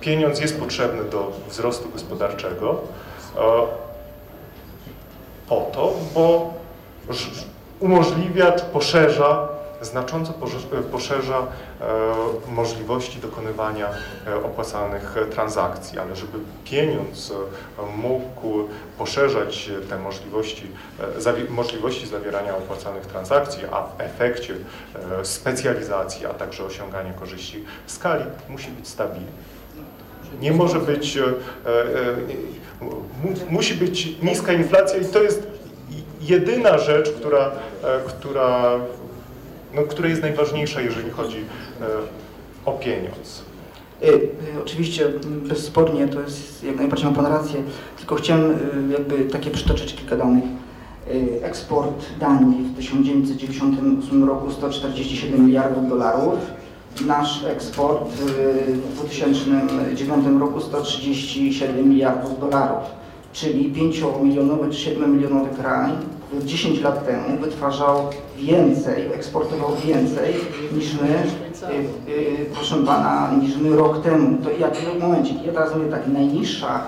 pieniądz 0.00 0.40
jest 0.40 0.60
potrzebny 0.60 1.04
do 1.04 1.32
wzrostu 1.48 1.88
gospodarczego 1.88 2.80
e, 3.36 3.40
po 5.48 5.70
to, 5.74 5.94
bo 6.14 6.54
umożliwia 7.80 8.52
czy 8.52 8.64
poszerza, 8.64 9.59
znacząco 9.82 10.32
poszerza 10.92 11.38
e, 11.38 12.52
możliwości 12.52 13.18
dokonywania 13.18 13.88
e, 14.26 14.36
opłacalnych 14.36 15.16
e, 15.16 15.26
transakcji, 15.26 15.98
ale 15.98 16.16
żeby 16.16 16.38
pieniądz 16.64 17.30
e, 17.30 17.96
mógł 17.96 18.68
poszerzać 18.98 19.70
te 19.88 19.98
możliwości, 19.98 20.66
możliwości 21.48 22.06
zawierania 22.06 22.56
opłacalnych 22.56 23.06
transakcji, 23.06 23.62
a 23.72 23.82
w 23.82 24.00
efekcie 24.00 24.54
specjalizacji, 25.22 26.26
a 26.26 26.34
także 26.34 26.64
osiągania 26.64 27.12
korzyści 27.12 27.64
w 27.86 27.92
skali, 27.92 28.24
musi 28.48 28.70
być 28.70 28.88
stabilny. 28.88 29.26
Nie 30.40 30.52
może 30.52 30.78
być, 30.78 31.18
mu, 32.80 33.34
musi 33.50 33.74
być 33.74 34.22
niska 34.22 34.52
inflacja 34.52 34.98
i 34.98 35.04
to 35.04 35.22
jest 35.22 35.46
jedyna 36.20 36.78
rzecz, 36.78 37.10
która, 37.10 37.50
która, 38.08 38.78
no, 39.74 39.82
która 39.82 40.08
jest 40.08 40.22
najważniejsza, 40.22 40.80
jeżeli 40.80 41.10
chodzi 41.10 41.38
e, 41.38 41.84
o 42.64 42.72
pieniądz. 42.72 43.42
Y, 44.02 44.06
y, 44.06 44.62
Oczywiście 44.62 45.06
mm, 45.06 45.40
bezspornie 45.40 46.08
to 46.08 46.20
jest 46.20 46.64
jak 46.64 46.76
najbardziej 46.76 47.10
ma 47.10 47.16
Pan 47.16 47.26
rację, 47.26 47.62
tylko 47.98 48.14
chciałem 48.14 48.58
jakby 48.90 49.24
takie 49.24 49.50
przytoczyć 49.50 49.94
kilka 49.94 50.16
danych. 50.16 50.44
Eksport 51.42 52.06
Danii 52.20 52.64
w 52.64 52.76
1998 52.76 54.24
roku 54.24 54.50
147 54.50 55.46
miliardów 55.46 55.88
dolarów, 55.88 56.34
nasz 57.06 57.44
eksport 57.44 58.08
w 58.08 58.94
2009 58.94 60.40
roku 60.40 60.60
137 60.60 61.88
miliardów 61.88 62.40
dolarów, 62.40 62.82
czyli 63.32 63.72
5-milionowy 63.72 64.70
czy 64.70 64.90
7-milionowy 64.90 65.56
kraj 65.56 65.90
10 66.44 66.80
lat 66.80 67.06
temu 67.06 67.38
wytwarzał 67.38 68.10
więcej, 68.40 69.12
eksportował 69.14 69.70
więcej 69.86 70.34
niż 70.72 70.94
my, 70.94 71.08
y, 71.70 72.10
y, 72.10 72.46
proszę 72.54 72.76
pana, 72.86 73.30
niż 73.42 73.56
my 73.56 73.76
rok 73.76 74.02
temu. 74.02 74.38
To 74.44 74.50
jak 74.50 74.76
w 74.76 75.00
momencie, 75.00 75.34
ja 75.46 75.52
teraz 75.52 75.76
mówię 75.76 75.90
tak, 75.90 76.06
najniższa 76.06 76.82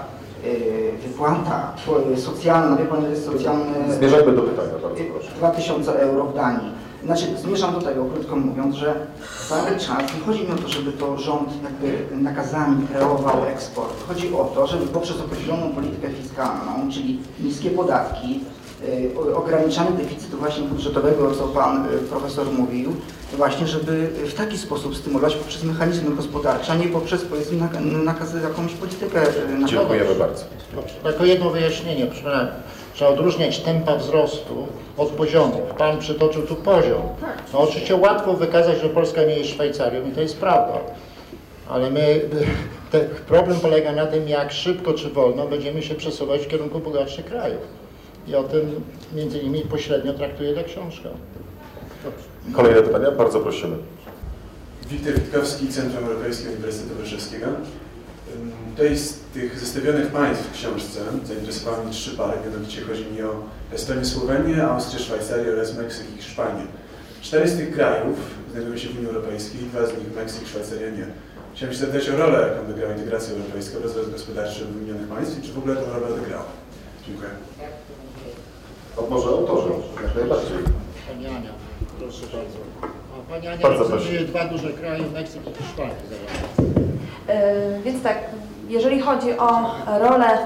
y, 0.44 1.08
wypłata 1.08 1.72
socjalna, 2.16 2.76
wie 2.76 2.84
pan, 2.84 3.10
jest 3.10 3.24
socjalny 3.24 3.94
Zmierzajmy 3.98 4.32
do 4.32 4.42
pytania, 4.42 4.72
bardzo 4.72 4.88
proszę. 5.12 5.30
2000 5.36 6.00
euro 6.00 6.24
w 6.24 6.34
Danii. 6.34 6.82
Znaczy, 7.04 7.24
zmierzam 7.36 7.74
do 7.74 7.80
tego, 7.80 8.04
krótko 8.04 8.36
mówiąc, 8.36 8.74
że 8.74 9.06
cały 9.48 9.70
czas, 9.70 10.14
nie 10.14 10.20
chodzi 10.26 10.40
mi 10.40 10.52
o 10.52 10.56
to, 10.56 10.68
żeby 10.68 10.92
to 10.92 11.18
rząd 11.18 11.48
jakby 11.64 12.16
nakazami 12.16 12.86
kreował 12.86 13.44
eksport. 13.46 14.08
Chodzi 14.08 14.34
o 14.34 14.44
to, 14.44 14.66
żeby 14.66 14.86
poprzez 14.86 15.20
określoną 15.20 15.72
politykę 15.74 16.08
fiskalną, 16.10 16.90
czyli 16.90 17.20
niskie 17.40 17.70
podatki, 17.70 18.40
ograniczanie 19.34 19.90
deficytu 19.90 20.36
właśnie 20.36 20.64
budżetowego, 20.64 21.28
o 21.28 21.34
co 21.34 21.48
Pan 21.48 21.86
y, 21.86 21.98
Profesor 21.98 22.46
mówił, 22.52 22.92
właśnie, 23.36 23.66
żeby 23.66 24.06
w 24.06 24.34
taki 24.34 24.58
sposób 24.58 24.96
stymulować 24.96 25.34
poprzez 25.34 25.64
mechanizmy 25.64 26.16
gospodarcze, 26.16 26.72
a 26.72 26.76
nie 26.76 26.88
poprzez 26.88 27.24
powiedzmy 27.24 27.58
nak- 27.58 27.80
nakazy 28.04 28.40
jakąś 28.40 28.72
politykę 28.72 29.22
y, 29.22 29.58
na 29.58 29.68
Dziękujemy 29.68 30.14
bardzo. 30.14 30.44
Tylko 31.04 31.24
jedno 31.24 31.50
wyjaśnienie, 31.50 32.06
pana. 32.06 32.48
Trzeba 32.94 33.10
odróżniać 33.10 33.58
tempa 33.58 33.96
wzrostu 33.96 34.66
od 34.96 35.08
poziomów. 35.08 35.60
Pan 35.78 35.98
przytoczył 35.98 36.42
tu 36.42 36.54
poziom. 36.56 37.02
No 37.52 37.58
oczywiście 37.60 37.96
łatwo 37.96 38.34
wykazać, 38.34 38.80
że 38.80 38.88
Polska 38.88 39.24
nie 39.24 39.36
jest 39.38 39.50
Szwajcarią 39.50 40.08
i 40.08 40.12
to 40.12 40.20
jest 40.20 40.36
prawda. 40.38 40.72
Ale 41.68 41.90
my, 41.90 42.20
te, 42.92 43.00
problem 43.00 43.60
polega 43.60 43.92
na 43.92 44.06
tym, 44.06 44.28
jak 44.28 44.52
szybko 44.52 44.92
czy 44.94 45.10
wolno 45.10 45.46
będziemy 45.46 45.82
się 45.82 45.94
przesuwać 45.94 46.40
w 46.40 46.48
kierunku 46.48 46.78
bogatszych 46.80 47.24
krajów. 47.24 47.81
I 48.26 48.34
o 48.34 48.44
tym 48.44 48.84
między 49.14 49.38
innymi 49.38 49.64
pośrednio 49.64 50.12
traktuje 50.12 50.54
ta 50.54 50.62
książka. 50.62 51.08
Kolejne 52.52 52.82
pytania? 52.82 53.10
Bardzo 53.10 53.40
prosimy. 53.40 53.76
Wiktor 54.90 55.14
Witkowski, 55.14 55.68
Centrum 55.68 56.04
Europejskie 56.04 56.48
Uniwersytetu 56.48 56.94
Warszawskiego. 56.94 57.46
Tutaj 58.76 58.96
z 58.96 59.18
tych 59.34 59.58
zestawionych 59.58 60.06
państw 60.06 60.44
w 60.44 60.52
książce 60.52 61.00
zainteresowały 61.24 61.84
mnie 61.84 61.92
trzy 61.92 62.16
pary, 62.16 62.38
mianowicie 62.44 62.82
chodzi 62.82 63.04
mi 63.04 63.22
o 63.22 63.42
Estonię, 63.72 64.04
Słowenię, 64.04 64.62
Austrię, 64.62 64.98
Szwajcarię 64.98 65.52
oraz 65.52 65.76
Meksyk 65.76 66.06
i 66.18 66.22
Hiszpanię. 66.22 66.62
Cztery 67.22 67.48
z 67.48 67.56
tych 67.56 67.74
krajów 67.74 68.16
znajdują 68.52 68.76
się 68.76 68.88
w 68.88 68.96
Unii 68.96 69.08
Europejskiej, 69.08 69.60
dwa 69.60 69.86
z 69.86 69.90
nich 69.90 70.16
Meksyk, 70.16 70.48
Szwajcaria 70.48 70.90
nie. 70.90 71.06
Chciałem 71.54 71.74
się 71.74 71.80
zapytać 71.80 72.08
o 72.08 72.16
rolę, 72.16 72.48
jaką 72.48 72.64
odegrała 72.64 72.92
integracja 72.92 73.34
europejska, 73.34 73.78
rozwój 73.82 74.12
gospodarczy 74.12 74.64
wymienionych 74.64 75.08
państw 75.08 75.38
i 75.38 75.42
czy 75.42 75.52
w 75.52 75.58
ogóle 75.58 75.76
tę 75.76 75.82
rolę 75.94 76.06
odegrała. 76.14 76.44
Dziękuję. 77.06 77.30
O, 78.96 79.02
może 79.10 79.28
autorzy, 79.28 79.68
jak 80.04 80.14
najbardziej. 80.16 80.56
Pani 81.08 81.26
Ania, 81.26 81.50
proszę 81.98 82.22
bardzo. 82.22 82.58
A 83.12 83.32
Pani 83.32 83.48
Ania 83.48 83.62
Bardzo 83.62 83.82
reprezentuje 83.84 84.20
dwa 84.20 84.44
duże 84.44 84.70
kraje, 84.70 85.02
Meksyk 85.14 85.42
i 85.46 85.62
Hiszpanię. 85.64 85.90
zaraz. 86.10 86.68
E, 87.28 87.80
Więc 87.84 88.02
tak, 88.02 88.18
jeżeli 88.68 89.00
chodzi 89.00 89.38
o 89.38 89.50
rolę 89.98 90.38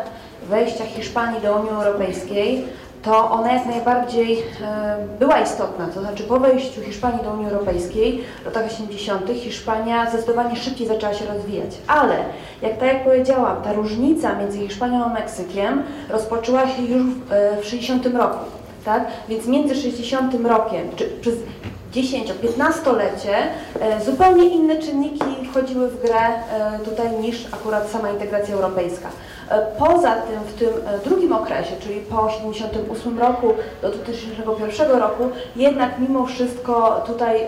wejścia 0.48 0.84
Hiszpanii 0.86 1.40
do 1.42 1.56
Unii 1.56 1.70
Europejskiej, 1.70 2.64
to 3.06 3.30
ona 3.30 3.52
jak 3.52 3.66
najbardziej 3.66 4.42
e, 4.62 4.96
była 5.18 5.40
istotna. 5.40 5.86
To 5.94 6.00
znaczy 6.00 6.22
po 6.22 6.40
wejściu 6.40 6.80
Hiszpanii 6.80 7.24
do 7.24 7.30
Unii 7.30 7.46
Europejskiej 7.46 8.24
w 8.42 8.44
latach 8.44 8.66
80. 8.66 9.30
Hiszpania 9.34 10.10
zdecydowanie 10.10 10.56
szybciej 10.56 10.86
zaczęła 10.86 11.14
się 11.14 11.24
rozwijać. 11.26 11.70
Ale 11.86 12.16
jak 12.62 12.78
tak 12.78 12.88
jak 12.88 13.04
powiedziałam, 13.04 13.62
ta 13.62 13.72
różnica 13.72 14.34
między 14.38 14.58
Hiszpanią 14.58 15.04
a 15.04 15.08
Meksykiem 15.08 15.82
rozpoczęła 16.10 16.68
się 16.68 16.82
już 16.82 17.02
w, 17.02 17.32
e, 17.32 17.62
w 17.62 17.64
60 17.64 18.06
roku. 18.06 18.38
Tak? 18.84 19.06
Więc 19.28 19.46
między 19.46 19.74
60 19.74 20.34
rokiem, 20.44 20.88
czy 20.96 21.04
przez 21.20 21.34
10-15-lecie 21.96 23.36
e, 23.80 24.04
zupełnie 24.04 24.48
inne 24.48 24.78
czynniki 24.78 25.46
wchodziły 25.50 25.88
w 25.88 26.02
grę 26.02 26.18
e, 26.18 26.78
tutaj 26.84 27.10
niż 27.20 27.46
akurat 27.54 27.90
sama 27.90 28.10
integracja 28.10 28.54
europejska. 28.54 29.08
E, 29.50 29.66
Poza 29.78 30.14
tym 30.14 30.40
w 30.46 30.54
tym 30.54 30.68
drugim 31.04 31.32
okresie, 31.32 31.76
czyli 31.80 32.00
po 32.00 32.30
78 32.30 33.18
roku 33.18 33.54
do 33.82 33.90
2001 33.90 34.90
roku, 34.90 35.30
jednak 35.56 35.98
mimo 35.98 36.26
wszystko 36.26 37.02
tutaj 37.06 37.40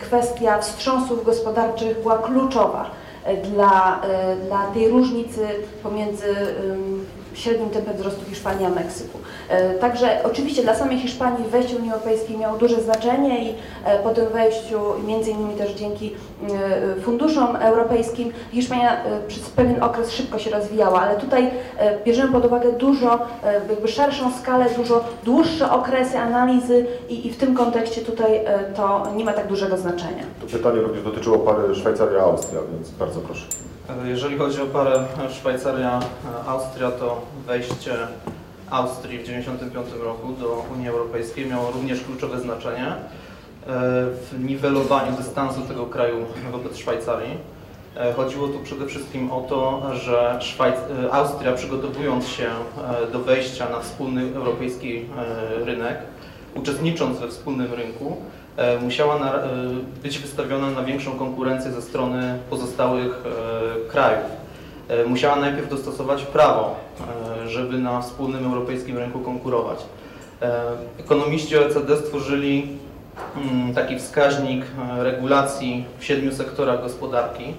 kwestia 0.00 0.58
wstrząsów 0.58 1.24
gospodarczych 1.24 2.02
była 2.02 2.18
kluczowa 2.18 2.90
dla, 3.44 4.00
dla 4.46 4.66
tej 4.74 4.88
różnicy 4.88 5.46
pomiędzy 5.82 6.34
średnim 7.38 7.70
tempem 7.70 7.96
wzrostu 7.96 8.24
Hiszpanii 8.24 8.66
a 8.66 8.68
Meksyku. 8.68 9.18
E, 9.48 9.74
Także 9.74 10.20
oczywiście 10.24 10.62
dla 10.62 10.74
samej 10.74 10.98
Hiszpanii 10.98 11.48
wejście 11.48 11.76
Unii 11.76 11.90
Europejskiej 11.92 12.38
miało 12.38 12.58
duże 12.58 12.80
znaczenie 12.82 13.50
i 13.50 13.54
e, 13.84 13.98
po 13.98 14.10
tym 14.10 14.28
wejściu, 14.28 14.80
między 15.06 15.30
innymi 15.30 15.54
też 15.54 15.72
dzięki 15.72 16.14
e, 16.96 17.00
funduszom 17.00 17.56
europejskim, 17.56 18.32
Hiszpania 18.52 18.96
przez 19.28 19.50
pewien 19.50 19.82
okres 19.82 20.12
szybko 20.12 20.38
się 20.38 20.50
rozwijała, 20.50 21.00
ale 21.00 21.16
tutaj 21.16 21.50
bierzemy 22.04 22.32
pod 22.32 22.44
uwagę 22.44 22.72
dużo, 22.72 23.18
jakby 23.70 23.88
szerszą 23.88 24.32
skalę, 24.32 24.66
dużo 24.76 25.04
dłuższe 25.24 25.72
okresy 25.72 26.18
analizy 26.18 26.86
i, 27.08 27.26
i 27.26 27.30
w 27.30 27.36
tym 27.36 27.54
kontekście 27.54 28.00
tutaj 28.00 28.40
to 28.76 29.02
nie 29.16 29.24
ma 29.24 29.32
tak 29.32 29.46
dużego 29.46 29.76
znaczenia. 29.76 30.22
To 30.40 30.46
pytanie 30.46 30.80
również 30.80 31.04
dotyczyło 31.04 31.38
pary 31.38 31.74
Szwajcaria-Austria, 31.74 32.60
więc 32.72 32.90
bardzo 32.90 33.20
proszę. 33.20 33.46
Jeżeli 34.04 34.38
chodzi 34.38 34.62
o 34.62 34.66
parę 34.66 35.04
Szwajcaria-Austria, 35.30 36.90
to 36.90 37.20
wejście 37.46 37.94
Austrii 38.70 39.18
w 39.18 39.22
1995 39.22 40.02
roku 40.04 40.32
do 40.40 40.64
Unii 40.74 40.88
Europejskiej 40.88 41.46
miało 41.46 41.70
również 41.70 42.00
kluczowe 42.04 42.40
znaczenie 42.40 42.86
e, 42.86 42.96
w 44.30 44.34
niwelowaniu 44.44 45.12
dystansu 45.16 45.60
tego 45.60 45.86
kraju 45.86 46.16
wobec 46.52 46.76
Szwajcarii. 46.78 47.38
E, 47.96 48.12
Chodziło 48.12 48.48
tu 48.48 48.58
przede 48.58 48.86
wszystkim 48.86 49.32
o 49.32 49.40
to, 49.40 49.82
że 49.94 50.38
Szwajc- 50.40 51.06
e, 51.06 51.12
Austria 51.12 51.52
przygotowując 51.52 52.26
się 52.28 52.46
e, 53.08 53.12
do 53.12 53.18
wejścia 53.18 53.68
na 53.70 53.80
wspólny 53.80 54.34
europejski 54.36 54.96
e, 54.98 55.64
rynek, 55.64 55.98
uczestnicząc 56.54 57.18
we 57.18 57.28
wspólnym 57.28 57.74
rynku, 57.74 58.16
e, 58.16 58.37
musiała 58.82 59.18
na, 59.18 59.34
e, 59.34 59.48
być 60.02 60.18
wystawiona 60.18 60.70
na 60.70 60.82
większą 60.82 61.12
konkurencję 61.12 61.72
ze 61.72 61.82
strony 61.82 62.38
pozostałych 62.50 63.22
e, 63.86 63.90
krajów. 63.90 64.24
E, 64.88 65.04
Musiała 65.04 65.36
najpierw 65.36 65.70
dostosować 65.70 66.24
prawo, 66.24 66.76
e, 67.44 67.48
żeby 67.48 67.78
na 67.78 68.00
wspólnym 68.00 68.44
europejskim 68.44 68.98
rynku 68.98 69.18
konkurować. 69.18 69.78
E, 70.42 70.60
Ekonomiści 70.98 71.56
OECD 71.58 71.96
stworzyli 71.96 72.68
mm, 73.36 73.74
taki 73.74 73.98
wskaźnik 73.98 74.64
e, 74.98 75.04
regulacji 75.04 75.84
w 75.98 76.04
siedmiu 76.04 76.32
sektorach 76.32 76.82
gospodarki 76.82 77.54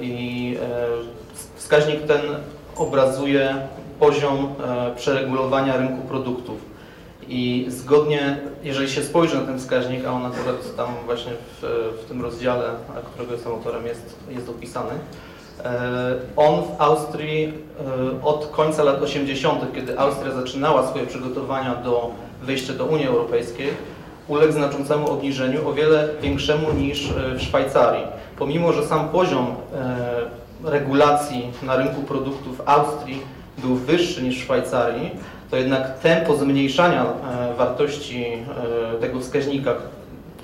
i 0.00 0.56
e, 0.62 0.86
wskaźnik 1.56 2.02
ten 2.06 2.20
obrazuje 2.76 3.56
poziom 4.00 4.36
e, 4.38 4.94
przeregulowania 4.96 5.76
rynku 5.76 6.08
produktów. 6.08 6.71
I 7.34 7.66
zgodnie, 7.68 8.38
jeżeli 8.64 8.90
się 8.90 9.02
spojrzy 9.02 9.36
na 9.36 9.42
ten 9.42 9.58
wskaźnik, 9.58 10.04
a 10.06 10.12
on 10.12 10.26
akurat 10.26 10.76
tam 10.76 10.88
właśnie 11.06 11.32
w, 11.32 11.66
w 12.02 12.08
tym 12.08 12.22
rozdziale, 12.22 12.64
którego 13.12 13.32
jestem 13.32 13.52
autorem, 13.52 13.86
jest, 13.86 14.16
jest 14.30 14.48
opisany, 14.48 14.90
e, 15.64 16.14
on 16.36 16.62
w 16.62 16.80
Austrii 16.80 17.44
e, 17.48 18.24
od 18.24 18.46
końca 18.46 18.82
lat 18.82 19.02
80., 19.02 19.74
kiedy 19.74 19.98
Austria 19.98 20.32
zaczynała 20.32 20.86
swoje 20.86 21.06
przygotowania 21.06 21.74
do 21.74 22.10
wejścia 22.42 22.72
do 22.72 22.84
Unii 22.84 23.06
Europejskiej, 23.06 23.68
uległ 24.28 24.52
znaczącemu 24.52 25.10
obniżeniu, 25.10 25.68
o 25.68 25.72
wiele 25.72 26.08
większemu 26.22 26.72
niż 26.72 27.10
e, 27.10 27.34
w 27.34 27.42
Szwajcarii. 27.42 28.04
Pomimo, 28.38 28.72
że 28.72 28.86
sam 28.86 29.08
poziom 29.08 29.46
regulacji 30.64 31.50
na 31.62 31.76
rynku 31.76 32.02
produktów 32.02 32.62
Austrii 32.66 33.20
był 33.58 33.74
wyższy 33.74 34.22
niż 34.22 34.38
w 34.38 34.44
Szwajcarii, 34.44 35.10
to 35.52 35.56
jednak 35.56 35.98
tempo 35.98 36.36
zmniejszania 36.36 37.04
e, 37.04 37.54
wartości 37.54 38.26
e, 38.26 39.00
tego 39.00 39.20
wskaźnika, 39.20 39.74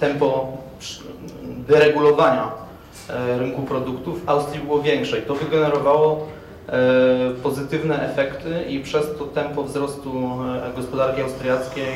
tempo 0.00 0.56
deregulowania 1.68 2.50
e, 3.10 3.38
rynku 3.38 3.62
produktów 3.62 4.24
w 4.24 4.28
Austrii 4.28 4.60
było 4.60 4.82
większe 4.82 5.18
i 5.18 5.22
to 5.22 5.34
wygenerowało 5.34 6.26
pozytywne 7.42 8.10
efekty 8.10 8.64
i 8.68 8.80
przez 8.80 9.06
to 9.18 9.24
tempo 9.24 9.62
wzrostu 9.62 10.12
gospodarki 10.76 11.22
austriackiej 11.22 11.86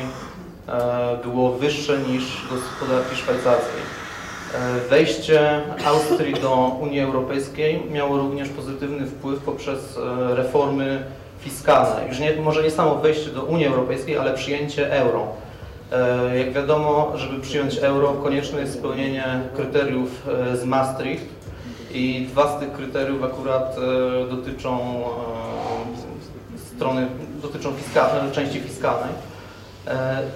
było 1.23 1.51
wyższe 1.51 1.97
niż 1.97 2.23
gospodarki 2.51 3.15
szwajcarskiej. 3.15 3.81
Wejście 4.89 5.61
Austrii 5.85 6.33
do 6.33 6.77
Unii 6.81 6.99
Europejskiej 6.99 7.83
miało 7.91 8.17
również 8.17 8.49
pozytywny 8.49 9.07
wpływ 9.07 9.39
poprzez 9.39 9.99
reformy 10.29 11.03
fiskalne. 11.43 12.07
Już 12.09 12.19
nie, 12.19 12.35
może 12.35 12.63
nie 12.63 12.71
samo 12.71 12.95
wejście 12.95 13.29
do 13.29 13.43
Unii 13.43 13.65
Europejskiej, 13.65 14.17
ale 14.17 14.33
przyjęcie 14.33 14.91
euro. 14.93 15.27
E, 15.91 16.37
Jak 16.37 16.53
wiadomo, 16.53 17.11
żeby 17.15 17.41
przyjąć 17.41 17.77
euro, 17.77 18.13
konieczne 18.13 18.61
jest 18.61 18.73
spełnienie 18.73 19.25
kryteriów 19.55 20.27
e, 20.27 20.57
z 20.57 20.65
Maastricht 20.65 21.25
i 21.91 22.27
dwa 22.31 22.57
z 22.57 22.59
tych 22.59 22.71
kryteriów 22.71 23.23
akurat 23.23 23.75
e, 23.77 24.29
dotyczą 24.29 24.79
strony, 26.75 27.07
dotyczą 27.41 27.71
fiska, 27.71 28.09
części 28.31 28.59
fiskalnej. 28.59 29.09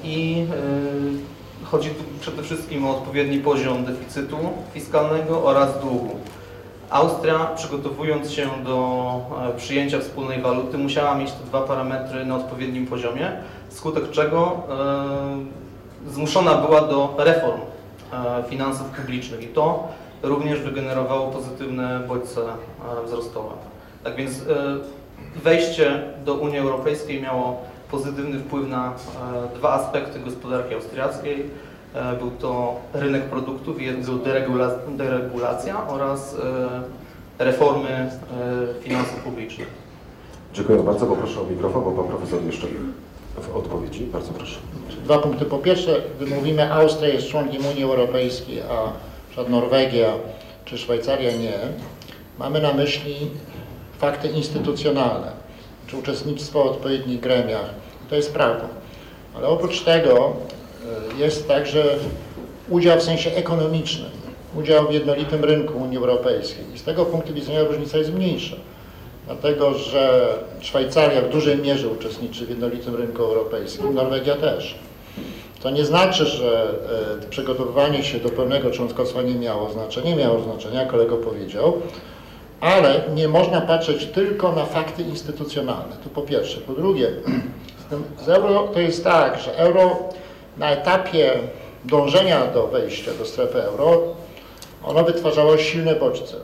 I 0.03 0.45
chodzi 1.63 1.89
przede 2.21 2.43
wszystkim 2.43 2.85
o 2.85 2.97
odpowiedni 2.97 3.39
poziom 3.39 3.85
deficytu 3.85 4.37
fiskalnego 4.73 5.43
oraz 5.43 5.81
długu. 5.81 6.15
Austria, 6.89 7.45
przygotowując 7.55 8.31
się 8.31 8.49
do 8.65 9.19
e, 9.49 9.57
przyjęcia 9.57 9.99
wspólnej 9.99 10.41
waluty, 10.41 10.77
musiała 10.77 11.15
mieć 11.15 11.31
te 11.31 11.43
dwa 11.43 11.61
parametry 11.61 12.25
na 12.25 12.35
odpowiednim 12.35 12.87
poziomie, 12.87 13.31
wskutek 13.69 14.11
czego 14.11 14.63
zmuszona 16.07 16.53
była 16.53 16.81
do 16.81 17.15
reform 17.17 17.61
e, 18.13 18.43
finansów 18.49 18.87
publicznych 18.87 19.43
i 19.43 19.47
to 19.47 19.87
również 20.23 20.59
wygenerowało 20.59 21.31
pozytywne 21.31 21.99
bodźce 22.07 22.41
e, 22.41 23.05
wzrostowe. 23.05 23.55
Tak 24.03 24.15
więc 24.15 24.41
e, 24.41 24.43
wejście 25.43 26.03
do 26.25 26.33
Unii 26.33 26.57
Europejskiej 26.57 27.21
miało 27.21 27.61
pozytywny 27.91 28.39
wpływ 28.39 28.69
na 28.69 28.87
e, 28.87 29.55
dwa 29.55 29.73
aspekty 29.73 30.19
gospodarki 30.19 30.75
austriackiej. 30.75 31.49
E, 31.95 32.15
Był 32.15 32.31
to 32.31 32.75
rynek 32.93 33.23
produktów 33.23 33.77
deregula 34.23 34.71
deregulacja 34.97 35.87
oraz 35.87 36.35
e, 37.39 37.43
reformy 37.43 37.89
e, 37.89 38.09
finansów 38.83 39.19
publicznych. 39.19 39.67
Dziękuję 40.53 40.79
bardzo. 40.79 41.05
Poproszę 41.05 41.41
o 41.41 41.43
mikrofon, 41.43 41.83
bo 41.83 41.91
pan 41.91 42.07
profesor 42.07 42.43
jeszcze 42.43 42.67
w 43.41 43.55
odpowiedzi. 43.55 44.03
Bardzo 44.03 44.33
proszę. 44.33 44.59
Dwa 45.03 45.19
punkty. 45.19 45.45
Po 45.45 45.57
pierwsze, 45.57 46.01
gdy 46.17 46.35
mówimy 46.35 46.73
Austria 46.73 47.13
jest 47.13 47.27
członkiem 47.27 47.65
Unii 47.65 47.83
Europejskiej, 47.83 48.61
a 48.61 48.91
przykład 49.29 49.49
Norwegia 49.49 50.07
czy 50.65 50.77
Szwajcaria 50.77 51.31
nie, 51.31 51.59
mamy 52.39 52.61
na 52.61 52.73
myśli 52.73 53.15
fakty 53.97 54.27
instytucjonalne, 54.27 55.31
czy 55.87 55.97
uczestnictwo 55.97 56.63
w 56.63 56.67
odpowiednich 56.67 57.19
gremiach. 57.19 57.69
To 58.09 58.15
jest 58.15 58.33
prawda. 58.33 58.65
Ale 59.35 59.47
oprócz 59.47 59.81
tego 59.83 60.33
jest 61.17 61.47
także 61.47 61.83
udział 62.69 62.99
w 62.99 63.03
sensie 63.03 63.31
ekonomicznym, 63.31 64.09
udział 64.55 64.87
w 64.87 64.93
jednolitym 64.93 65.43
rynku 65.43 65.77
Unii 65.77 65.97
Europejskiej. 65.97 66.65
I 66.75 66.79
z 66.79 66.83
tego 66.83 67.05
punktu 67.05 67.33
widzenia 67.33 67.63
różnica 67.63 67.97
jest 67.97 68.13
mniejsza. 68.13 68.55
Dlatego, 69.25 69.73
że 69.73 70.33
Szwajcaria 70.61 71.21
w 71.21 71.29
dużej 71.29 71.57
mierze 71.57 71.87
uczestniczy 71.87 72.45
w 72.45 72.49
jednolitym 72.49 72.95
rynku 72.95 73.23
europejskim, 73.23 73.93
Norwegia 73.93 74.35
też. 74.35 74.75
To 75.63 75.69
nie 75.69 75.85
znaczy, 75.85 76.25
że 76.25 76.69
e, 77.23 77.29
przygotowywanie 77.29 78.03
się 78.03 78.19
do 78.19 78.29
pełnego 78.29 78.71
członkostwa 78.71 79.21
nie 79.21 79.35
miało 79.35 79.69
znaczenia, 79.69 80.15
miało 80.15 80.39
znaczenia, 80.39 80.85
kolego 80.85 81.17
powiedział, 81.17 81.81
ale 82.61 83.01
nie 83.15 83.27
można 83.27 83.61
patrzeć 83.61 84.05
tylko 84.05 84.51
na 84.51 84.65
fakty 84.65 85.03
instytucjonalne. 85.03 85.95
To 86.03 86.09
po 86.09 86.21
pierwsze. 86.21 86.61
Po 86.61 86.73
drugie, 86.73 87.11
z 88.25 88.29
euro 88.29 88.67
to 88.73 88.79
jest 88.79 89.03
tak, 89.03 89.39
że 89.39 89.57
euro 89.57 89.97
na 90.59 90.71
etapie 90.71 91.33
dążenia 91.85 92.45
do 92.45 92.67
wejścia 92.67 93.11
do 93.19 93.25
strefy 93.25 93.63
euro, 93.63 94.01
ono 94.83 95.03
wytwarzało 95.03 95.57
silne 95.57 95.95
bodźce 95.95 96.35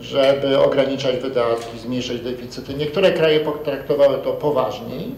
żeby 0.00 0.58
ograniczać 0.58 1.16
wydatki, 1.16 1.78
zmniejszać 1.78 2.20
deficyty. 2.20 2.74
Niektóre 2.74 3.12
kraje 3.12 3.40
potraktowały 3.40 4.18
to 4.18 4.32
poważniej, 4.32 5.14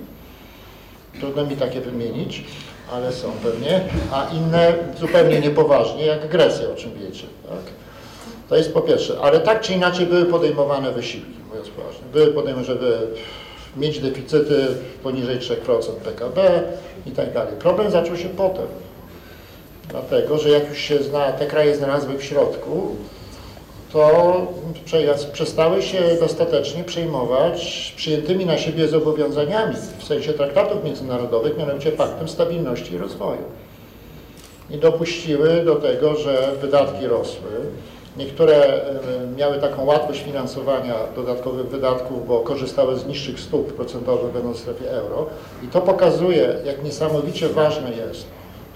trudno 1.20 1.46
mi 1.46 1.56
takie 1.56 1.80
wymienić, 1.80 2.44
ale 2.92 3.12
są 3.12 3.32
pewnie, 3.42 3.80
a 4.12 4.26
inne 4.34 4.72
zupełnie 5.00 5.40
niepoważnie, 5.40 6.06
jak 6.06 6.28
Grecja, 6.28 6.68
o 6.68 6.74
czym 6.74 6.90
wiecie. 6.94 7.26
Tak? 7.48 7.58
To 8.48 8.56
jest 8.56 8.74
po 8.74 8.80
pierwsze, 8.80 9.16
ale 9.22 9.40
tak 9.40 9.60
czy 9.60 9.72
inaczej 9.72 10.06
były 10.06 10.24
podejmowane 10.24 10.92
wysiłki, 10.92 11.36
mówiąc 11.48 11.68
poważnie. 11.68 12.02
Były 12.12 12.26
podejmowane, 12.26 12.66
żeby 12.66 13.06
mieć 13.76 14.00
deficyty 14.00 14.66
poniżej 15.02 15.38
3% 15.38 15.56
PKB 16.04 16.62
i 17.06 17.10
tak 17.10 17.32
dalej. 17.32 17.54
Problem 17.58 17.90
zaczął 17.90 18.16
się 18.16 18.28
potem, 18.28 18.66
dlatego, 19.88 20.38
że 20.38 20.50
jak 20.50 20.68
już 20.68 20.78
się 20.78 21.02
zna, 21.02 21.32
te 21.32 21.46
kraje 21.46 21.76
znalazły 21.76 22.18
w 22.18 22.24
środku, 22.24 22.96
to 23.92 24.46
przestały 25.32 25.82
się 25.82 25.98
dostatecznie 26.20 26.84
przejmować 26.84 27.92
przyjętymi 27.96 28.46
na 28.46 28.58
siebie 28.58 28.88
zobowiązaniami 28.88 29.74
w 29.98 30.04
sensie 30.04 30.32
traktatów 30.32 30.84
międzynarodowych, 30.84 31.58
mianowicie 31.58 31.92
Paktem 31.92 32.28
Stabilności 32.28 32.94
i 32.94 32.98
Rozwoju. 32.98 33.42
I 34.70 34.78
dopuściły 34.78 35.64
do 35.64 35.74
tego, 35.74 36.16
że 36.16 36.52
wydatki 36.60 37.06
rosły. 37.06 37.50
Niektóre 38.16 38.80
miały 39.36 39.58
taką 39.58 39.84
łatwość 39.84 40.22
finansowania 40.22 40.94
dodatkowych 41.16 41.66
wydatków, 41.68 42.28
bo 42.28 42.40
korzystały 42.40 42.96
z 42.96 43.06
niższych 43.06 43.40
stóp 43.40 43.72
procentowych 43.72 44.32
będąc 44.32 44.56
w 44.56 44.60
strefie 44.60 44.90
euro. 44.90 45.26
I 45.62 45.68
to 45.68 45.80
pokazuje, 45.80 46.56
jak 46.64 46.84
niesamowicie 46.84 47.48
ważne 47.48 47.90
jest, 47.90 48.26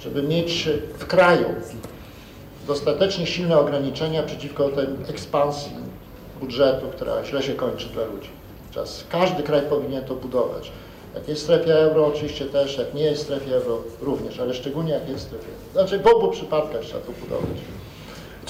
żeby 0.00 0.22
mieć 0.22 0.68
w 0.98 1.06
kraju 1.06 1.46
dostatecznie 2.66 3.26
silne 3.26 3.58
ograniczenia 3.58 4.22
przeciwko 4.22 4.68
tej 4.68 4.86
ekspansji 5.08 5.72
budżetu, 6.40 6.86
która 6.92 7.24
źle 7.24 7.42
się 7.42 7.54
kończy 7.54 7.88
dla 7.88 8.04
ludzi. 8.04 8.28
Czas. 8.70 9.04
Każdy 9.08 9.42
kraj 9.42 9.62
powinien 9.62 10.04
to 10.04 10.14
budować. 10.14 10.72
Jak 11.14 11.28
jest 11.28 11.40
w 11.40 11.44
strefie 11.44 11.74
euro, 11.74 12.06
oczywiście 12.06 12.44
też, 12.44 12.78
jak 12.78 12.94
nie 12.94 13.02
jest 13.02 13.22
w 13.22 13.24
strefie 13.24 13.56
euro, 13.56 13.78
również, 14.00 14.40
ale 14.40 14.54
szczególnie 14.54 14.92
jak 14.92 15.08
jest 15.08 15.24
w 15.24 15.26
strefie 15.26 15.46
euro. 15.46 15.72
Znaczy 15.72 15.98
w 15.98 16.06
obu 16.06 16.28
przypadkach 16.28 16.80
trzeba 16.80 17.00
to 17.00 17.12
budować. 17.12 17.56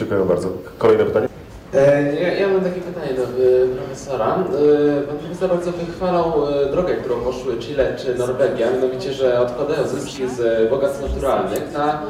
Dziękuję 0.01 0.25
bardzo. 0.25 0.49
Kolejne 0.79 1.05
pytanie? 1.05 1.29
E, 1.75 2.15
Ja, 2.15 2.35
ja 2.35 2.49
mam 2.49 2.61
takie 2.61 2.81
pytanie 2.81 3.13
do 3.15 3.23
e, 3.23 3.77
profesora. 3.77 4.27
E, 4.27 5.03
Pan 5.03 5.19
profesor 5.19 5.49
bardzo 5.49 5.73
wychwalał 5.73 6.33
drogę, 6.73 6.95
którą 6.95 7.21
poszły 7.21 7.57
Chile 7.59 7.97
czy 7.99 8.15
Norwegia, 8.15 8.71
mianowicie, 8.71 9.13
że 9.13 9.41
odkładają 9.41 9.89
zyski 9.89 10.29
z 10.29 10.71
bogactw 10.71 11.03
naturalnych 11.03 11.73
na 11.73 12.03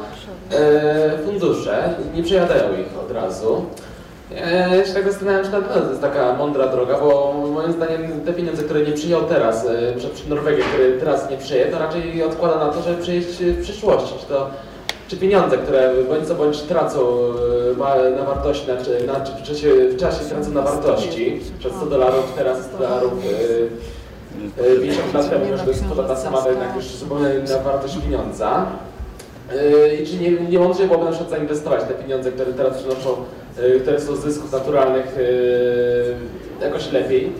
fundusze 1.25 1.93
nie 2.15 2.23
przejadają 2.23 2.63
ich 2.63 2.99
od 3.05 3.11
razu. 3.11 3.65
Ja 4.75 4.85
się 4.85 4.93
tak 4.93 5.11
zastanawiam, 5.11 5.45
czy 5.45 5.51
to 5.51 5.89
jest 5.89 6.01
taka 6.01 6.33
mądra 6.33 6.67
droga, 6.67 6.99
bo 6.99 7.33
moim 7.53 7.71
zdaniem 7.71 8.21
te 8.25 8.33
pieniądze, 8.33 8.63
które 8.63 8.81
nie 8.81 8.91
przyjął 8.91 9.21
teraz, 9.21 9.67
przed 9.97 10.29
Norwegię, 10.29 10.63
które 10.63 10.91
teraz 10.91 11.29
nie 11.29 11.37
przyje, 11.37 11.65
to 11.65 11.79
raczej 11.79 12.23
odkłada 12.23 12.55
na 12.65 12.73
to, 12.73 12.81
żeby 12.81 13.01
przyjeść 13.01 13.27
w 13.27 13.61
przyszłości. 13.61 14.13
Czy 14.19 14.25
to 14.25 14.49
czy 15.11 15.17
pieniądze, 15.17 15.57
które 15.57 15.93
bądź 16.09 16.27
co 16.27 16.35
bądź 16.35 16.61
tracą 16.61 16.99
e, 18.05 18.09
na 18.09 18.23
wartości, 18.23 18.67
na, 18.67 18.73
na, 19.13 19.19
w, 19.19 19.43
czasie, 19.43 19.69
w 19.89 19.97
czasie 19.97 20.25
tracą 20.25 20.51
na 20.51 20.61
wartości, 20.61 21.39
przed 21.59 21.73
100 21.73 21.85
dolarów, 21.85 22.33
teraz 22.35 22.65
100 22.65 22.77
dolarów, 22.77 23.13
e, 24.59 24.73
e, 24.73 24.79
50 24.79 25.13
lat 25.13 25.29
temu 25.29 25.45
już 25.45 25.61
to 25.61 25.67
jest 25.67 25.83
kwota 25.85 26.03
ta 26.03 26.15
sama, 26.15 26.47
jednak 26.49 26.75
już 26.75 26.85
zupełnie 26.85 27.29
inna 27.35 27.57
wartość 27.57 27.97
pieniądza. 27.97 28.65
E, 29.53 29.95
I 29.95 30.07
czy 30.07 30.15
nie, 30.15 30.31
nie 30.31 30.59
mądrzej 30.59 30.87
byłoby 30.87 31.05
na 31.05 31.11
przykład 31.11 31.29
zainwestować 31.29 31.83
te 31.83 31.93
pieniądze, 31.93 32.31
które 32.31 32.53
teraz 32.53 32.77
przynoszą, 32.77 33.09
e, 33.57 33.79
które 33.79 34.01
są 34.01 34.15
z 34.15 34.19
zysków 34.19 34.51
naturalnych 34.51 35.17
e, 36.61 36.65
jakoś 36.65 36.91
lepiej? 36.91 37.31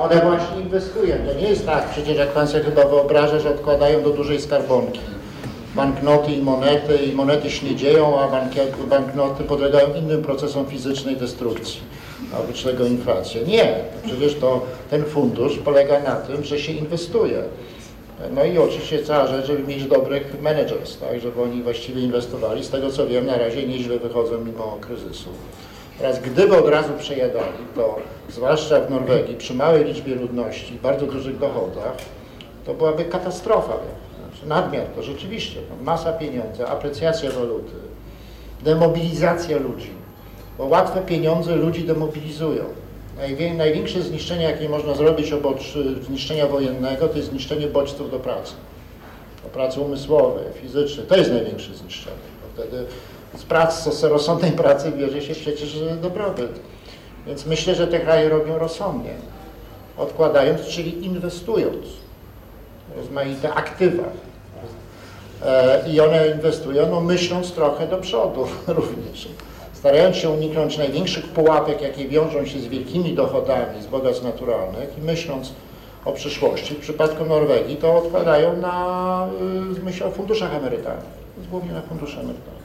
One 0.00 0.20
właśnie 0.20 0.60
inwestują. 0.62 1.16
To 1.26 1.40
nie 1.40 1.48
jest 1.48 1.66
tak, 1.66 1.88
przecież 1.90 2.18
jak 2.18 2.28
Pan 2.28 2.48
sobie 2.48 2.64
chyba 2.64 2.84
wyobraża, 2.84 3.38
że 3.38 3.50
odkładają 3.50 4.02
do 4.02 4.10
dużej 4.10 4.40
skarbonki. 4.40 5.00
Banknoty 5.74 6.32
i 6.32 6.42
monety, 6.42 6.96
i 6.96 7.12
monety 7.12 7.50
się 7.50 7.66
nie 7.66 7.76
dzieją, 7.76 8.20
a 8.20 8.28
banknoty 8.88 9.44
podlegają 9.44 9.94
innym 9.94 10.22
procesom 10.22 10.66
fizycznej 10.66 11.16
destrukcji. 11.16 11.80
A 12.34 12.38
oprócz 12.38 12.62
tego 12.62 12.86
inflacja. 12.86 13.42
Nie, 13.42 13.74
przecież 14.06 14.34
to 14.34 14.66
ten 14.90 15.04
fundusz 15.04 15.58
polega 15.58 16.00
na 16.00 16.16
tym, 16.16 16.44
że 16.44 16.58
się 16.58 16.72
inwestuje. 16.72 17.42
No 18.34 18.44
i 18.44 18.58
oczywiście 18.58 19.02
cała 19.02 19.26
rzecz, 19.26 19.46
żeby 19.46 19.62
mieć 19.62 19.84
dobrych 19.84 20.42
managers, 20.42 20.98
tak, 20.98 21.20
żeby 21.20 21.42
oni 21.42 21.62
właściwie 21.62 22.00
inwestowali. 22.00 22.64
Z 22.64 22.70
tego 22.70 22.90
co 22.90 23.06
wiem, 23.06 23.26
na 23.26 23.38
razie 23.38 23.66
nieźle 23.66 23.98
wychodzą 23.98 24.44
mimo 24.44 24.78
kryzysu. 24.80 25.28
Teraz 25.98 26.20
gdyby 26.20 26.56
od 26.56 26.68
razu 26.68 26.92
przejadali, 26.98 27.64
to 27.74 27.96
zwłaszcza 28.28 28.80
w 28.80 28.90
Norwegii, 28.90 29.36
przy 29.36 29.54
małej 29.54 29.84
liczbie 29.84 30.14
ludności, 30.14 30.78
bardzo 30.82 31.06
dużych 31.06 31.38
dochodach, 31.38 31.96
to 32.66 32.74
byłaby 32.74 33.04
katastrofa. 33.04 33.72
Nadmiar 34.46 34.86
to 34.86 35.02
rzeczywiście, 35.02 35.60
no, 35.70 35.84
masa 35.84 36.12
pieniędzy, 36.12 36.66
aprecjacja 36.66 37.30
waluty, 37.30 37.72
demobilizacja 38.62 39.58
ludzi, 39.58 39.90
bo 40.58 40.64
łatwe 40.64 41.00
pieniądze 41.02 41.56
ludzi 41.56 41.84
demobilizują. 41.84 42.64
Najwię- 43.18 43.54
Największe 43.54 44.02
zniszczenie, 44.02 44.44
jakie 44.44 44.68
można 44.68 44.94
zrobić 44.94 45.32
oprócz 45.32 45.76
y, 45.76 46.02
zniszczenia 46.04 46.46
wojennego, 46.46 47.08
to 47.08 47.16
jest 47.16 47.28
zniszczenie 47.30 47.66
bodźców 47.66 48.10
do 48.10 48.18
pracy. 48.18 48.52
Do 49.42 49.48
pracy 49.48 49.80
umysłowej, 49.80 50.44
fizycznej. 50.62 51.06
To 51.06 51.16
jest 51.16 51.30
największe 51.32 51.74
zniszczenie. 51.74 52.16
Bo 52.42 52.62
wtedy 52.62 52.84
z 53.36 53.42
pracy, 53.42 53.92
z 53.92 54.04
rozsądnej 54.04 54.52
pracy 54.52 54.92
bierze 54.92 55.22
się 55.22 55.34
przecież 55.34 55.76
dobrobyt. 56.02 56.50
Więc 57.26 57.46
myślę, 57.46 57.74
że 57.74 57.86
te 57.86 58.00
kraje 58.00 58.28
robią 58.28 58.58
rozsądnie. 58.58 59.14
Odkładając, 59.96 60.62
czyli 60.66 61.04
inwestując. 61.06 61.86
Rozmaite 62.96 63.52
aktywa. 63.54 64.04
E, 65.46 65.88
I 65.88 66.00
one 66.00 66.28
inwestują, 66.28 66.90
no 66.90 67.00
myśląc 67.00 67.52
trochę 67.52 67.86
do 67.86 67.98
przodu 67.98 68.46
również. 68.78 69.28
Starając 69.72 70.16
się 70.16 70.30
uniknąć 70.30 70.78
największych 70.78 71.28
pułapek, 71.28 71.82
jakie 71.82 72.08
wiążą 72.08 72.46
się 72.46 72.58
z 72.60 72.66
wielkimi 72.66 73.14
dochodami 73.14 73.82
z 73.82 73.86
bogactw 73.86 74.22
naturalnych 74.22 74.98
i 74.98 75.00
myśląc 75.00 75.52
o 76.04 76.12
przyszłości, 76.12 76.74
w 76.74 76.80
przypadku 76.80 77.24
Norwegii 77.24 77.76
to 77.76 77.96
odkładają 77.96 78.56
na, 78.56 79.26
y, 79.80 79.84
myślę 79.84 80.06
o 80.06 80.10
funduszach 80.10 80.54
emerytalnych, 80.54 81.04
głównie 81.50 81.72
na 81.72 81.82
fundusze 81.82 82.20
emerytalne. 82.20 82.60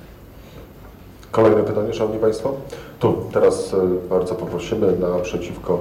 Kolejne 1.31 1.63
pytanie, 1.63 1.93
Szanowni 1.93 2.19
Państwo? 2.19 2.53
Tu, 2.99 3.25
teraz 3.33 3.73
e, 3.73 4.09
bardzo 4.09 4.35
poprosimy 4.35 4.91
naprzeciwko 4.91 5.79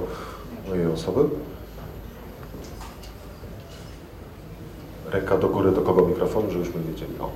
mojej 0.69 0.87
osoby. 0.87 1.21
Ręka 5.15 5.37
do 5.37 5.47
góry 5.49 5.71
do 5.71 5.81
kogo 5.81 6.01
mikrofon, 6.07 6.43
żebyśmy 6.51 6.81
wiedzieli. 6.87 7.13
O. 7.19 7.29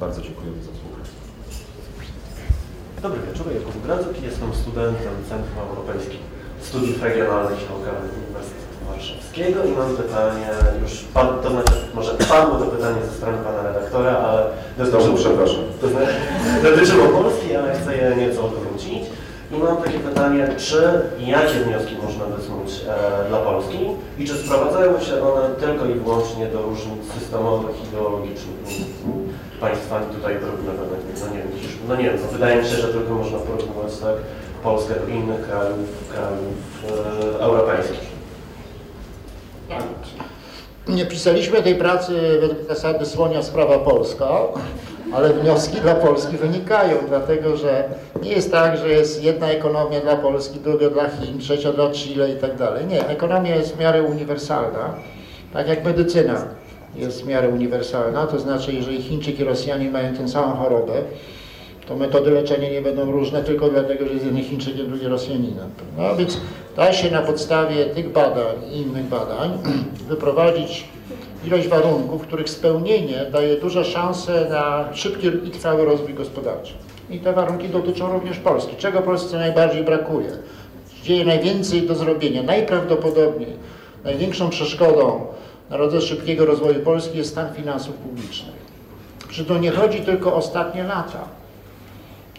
Bardzo 0.00 0.22
dziękujemy 0.22 0.56
za 0.62 0.72
słuchanie. 0.78 1.08
Dobry 3.02 3.20
wieczór, 3.26 3.46
Jakub 3.54 3.82
Gradzyk, 3.84 4.22
jestem 4.22 4.54
studentem 4.54 5.14
Centrum 5.28 5.58
Europejskich 5.70 6.20
Studiów 6.66 7.02
Regionalnych 7.02 7.58
i 7.62 7.66
Lokalnych 7.74 8.12
Uniwersytetu 8.20 8.78
Warszawskiego 8.88 9.58
i 9.64 9.72
mam 9.80 9.90
pytanie, 10.02 10.48
już 10.82 10.92
padło, 11.14 11.34
to 11.42 11.50
znaczy 11.50 11.74
może 11.94 12.12
padło 12.14 12.54
to 12.58 12.66
pytanie 12.66 13.00
ze 13.06 13.12
strony 13.18 13.38
pana 13.46 13.62
redaktora, 13.68 14.12
ale 14.28 14.40
Znowu 14.88 15.14
przepraszam. 15.16 15.62
to 15.80 15.88
znaczy, 15.88 16.14
dotyczyło 16.62 17.04
Polski, 17.08 17.56
ale 17.56 17.74
chcę 17.78 17.96
je 17.96 18.16
nieco 18.16 18.44
odwrócić. 18.44 19.02
I 19.52 19.56
mam 19.58 19.76
takie 19.76 19.98
pytanie, 19.98 20.48
czy 20.56 21.00
i 21.18 21.26
jakie 21.26 21.54
wnioski 21.54 21.96
można 22.02 22.24
wysnuć 22.24 22.70
e, 22.88 23.28
dla 23.28 23.38
Polski? 23.38 23.78
I 24.18 24.24
czy 24.24 24.34
sprowadzają 24.34 25.00
się 25.00 25.22
one 25.22 25.54
tylko 25.60 25.86
i 25.86 25.94
wyłącznie 25.94 26.46
do 26.46 26.62
różnic 26.62 27.12
systemowych, 27.18 27.76
ideologicznych 27.88 28.56
między 28.68 28.88
państwami 29.60 30.06
tutaj 30.14 30.36
porównywanych, 30.36 31.00
no 31.20 31.26
nie 31.26 31.38
wiem, 31.38 31.48
no 31.88 31.96
nie 31.96 32.04
wiem, 32.04 32.18
no 32.22 32.32
wydaje 32.32 32.62
mi 32.62 32.68
się, 32.68 32.76
że 32.76 32.88
tylko 32.88 33.14
można 33.14 33.38
porównywać 33.38 33.98
tak 33.98 34.16
Polskę 34.62 34.94
do 34.94 35.06
innych 35.06 35.48
krajów, 35.48 36.08
krajów 36.12 36.54
e, 37.36 37.40
europejskich. 37.40 38.08
Nie 40.88 41.06
pisaliśmy 41.06 41.62
tej 41.62 41.74
pracy 41.74 42.38
według 42.40 42.68
zasady 42.68 43.06
słonia 43.06 43.42
sprawa 43.42 43.78
polska, 43.78 44.28
ale 45.12 45.32
wnioski 45.32 45.80
dla 45.80 45.94
Polski 45.94 46.36
wynikają, 46.36 46.96
dlatego 47.08 47.56
że 47.56 47.84
nie 48.22 48.30
jest 48.30 48.52
tak, 48.52 48.78
że 48.78 48.88
jest 48.88 49.24
jedna 49.24 49.46
ekonomia 49.46 50.00
dla 50.00 50.16
Polski, 50.16 50.60
druga 50.60 50.90
dla 50.90 51.08
Chin, 51.08 51.38
trzecia 51.38 51.72
dla 51.72 51.90
Chile 51.90 52.32
i 52.32 52.36
tak 52.36 52.56
dalej. 52.56 52.86
Nie, 52.86 53.08
ekonomia 53.08 53.56
jest 53.56 53.76
w 53.76 53.80
miarę 53.80 54.02
uniwersalna, 54.02 54.94
tak 55.52 55.68
jak 55.68 55.84
medycyna 55.84 56.44
jest 56.96 57.22
w 57.22 57.26
miarę 57.26 57.48
uniwersalna, 57.48 58.26
to 58.26 58.38
znaczy 58.38 58.72
jeżeli 58.72 59.02
Chińczyk 59.02 59.40
i 59.40 59.44
Rosjanie 59.44 59.90
mają 59.90 60.14
tę 60.14 60.28
samą 60.28 60.56
chorobę, 60.56 60.92
to 61.88 61.96
metody 61.96 62.30
leczenia 62.30 62.70
nie 62.70 62.82
będą 62.82 63.12
różne 63.12 63.44
tylko 63.44 63.68
dlatego, 63.68 64.06
że 64.06 64.12
jest 64.12 64.24
jeden 64.24 64.44
Chińczykiem, 64.44 64.86
drugi 64.86 65.06
Rosjaninem. 65.06 65.70
No 65.98 66.16
więc 66.16 66.40
da 66.76 66.92
się 66.92 67.10
na 67.10 67.22
podstawie 67.22 67.84
tych 67.84 68.12
badań 68.12 68.56
i 68.72 68.76
innych 68.76 69.04
badań 69.04 69.58
wyprowadzić 70.08 70.84
ilość 71.48 71.68
warunków, 71.68 72.22
których 72.22 72.50
spełnienie 72.50 73.26
daje 73.32 73.56
duże 73.56 73.84
szanse 73.84 74.48
na 74.50 74.88
szybki 74.92 75.26
i 75.26 75.50
trwały 75.50 75.84
rozwój 75.84 76.14
gospodarczy. 76.14 76.72
I 77.10 77.18
te 77.18 77.32
warunki 77.32 77.68
dotyczą 77.68 78.12
również 78.12 78.38
Polski. 78.38 78.76
Czego 78.76 79.02
Polsce 79.02 79.38
najbardziej 79.38 79.84
brakuje? 79.84 80.30
Dzieje 81.02 81.24
najwięcej 81.24 81.82
do 81.82 81.94
zrobienia. 81.94 82.42
Najprawdopodobniej 82.42 83.52
największą 84.04 84.50
przeszkodą 84.50 85.26
na 85.70 85.76
drodze 85.76 86.00
szybkiego 86.00 86.46
rozwoju 86.46 86.80
Polski 86.80 87.18
jest 87.18 87.30
stan 87.30 87.54
finansów 87.54 87.94
publicznych. 87.94 88.54
Przy 89.28 89.44
to 89.44 89.58
nie 89.58 89.70
chodzi 89.70 90.00
tylko 90.00 90.32
o 90.32 90.36
ostatnie 90.36 90.82
lata. 90.82 91.37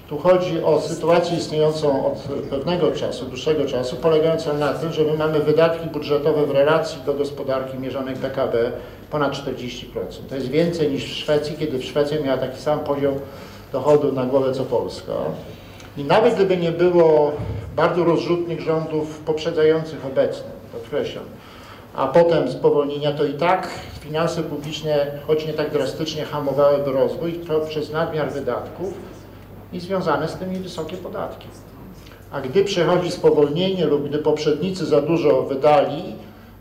Tu 0.10 0.18
chodzi 0.18 0.64
o 0.64 0.82
sytuację 0.82 1.38
istniejącą 1.38 2.06
od 2.06 2.20
pewnego 2.50 2.92
czasu, 2.92 3.26
dłuższego 3.26 3.66
czasu, 3.66 3.96
polegającą 3.96 4.58
na 4.58 4.74
tym, 4.74 4.94
że 4.94 5.04
my 5.04 5.18
mamy 5.18 5.40
wydatki 5.40 5.90
budżetowe 5.90 6.46
w 6.46 6.52
relacji 6.52 7.02
do 7.06 7.14
gospodarki 7.14 7.78
mierzonej 7.78 8.16
PKB 8.16 8.72
ponad 9.12 9.34
40%. 9.34 9.86
To 10.30 10.36
jest 10.36 10.48
więcej 10.48 10.92
niż 10.92 11.06
w 11.06 11.16
Szwecji, 11.16 11.56
kiedy 11.60 11.78
w 11.78 11.84
Szwecji 11.84 12.24
miała 12.24 12.38
taki 12.38 12.62
sam 12.62 12.80
poziom 12.80 13.14
dochodu 13.72 14.12
na 14.12 14.26
głowę 14.26 14.54
co 14.54 14.64
Polska. 14.64 15.14
I 15.98 16.04
nawet 16.04 16.36
gdyby 16.36 16.58
nie 16.58 16.72
było 16.72 17.32
bardzo 17.76 18.04
rozrzutnych 18.04 18.62
rządów 18.62 19.20
poprzedzających 19.20 20.06
obecny, 20.06 20.50
podkreślam, 20.74 21.26
a 21.96 22.08
potem 22.08 22.52
spowolnienia, 22.52 23.12
to 23.12 23.26
i 23.26 23.34
tak 23.34 23.70
finanse 24.00 24.44
publiczne, 24.44 25.12
choć 25.28 25.48
nie 25.48 25.54
tak 25.54 25.72
drastycznie, 25.72 26.26
hamowałyby 26.26 26.92
rozwój 26.92 27.34
to 27.34 27.60
przez 27.60 27.92
nadmiar 27.92 28.32
wydatków 28.32 28.94
i 29.74 29.80
związane 29.80 30.28
z 30.28 30.36
tym 30.36 30.54
i 30.54 30.58
wysokie 30.58 30.98
podatki. 30.98 31.48
A 32.32 32.42
gdy 32.42 32.64
przychodzi 32.64 33.12
spowolnienie 33.12 33.86
lub 33.86 34.10
gdy 34.10 34.18
poprzednicy 34.18 34.86
za 34.86 35.02
dużo 35.02 35.44
wydali, 35.44 36.04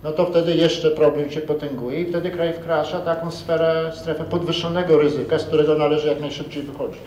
no 0.04 0.12
to 0.12 0.26
wtedy 0.26 0.54
jeszcze 0.54 0.90
problem 0.90 1.30
się 1.30 1.40
potęguje 1.40 2.00
i 2.00 2.06
wtedy 2.06 2.30
kraj 2.30 2.52
wkracza 2.52 3.00
taką 3.00 3.30
sferę, 3.30 3.92
strefę 3.94 4.24
podwyższonego 4.24 4.98
ryzyka, 4.98 5.38
z 5.38 5.44
którego 5.44 5.78
należy 5.78 6.08
jak 6.08 6.20
najszybciej 6.20 6.62
wychodzić. 6.62 7.02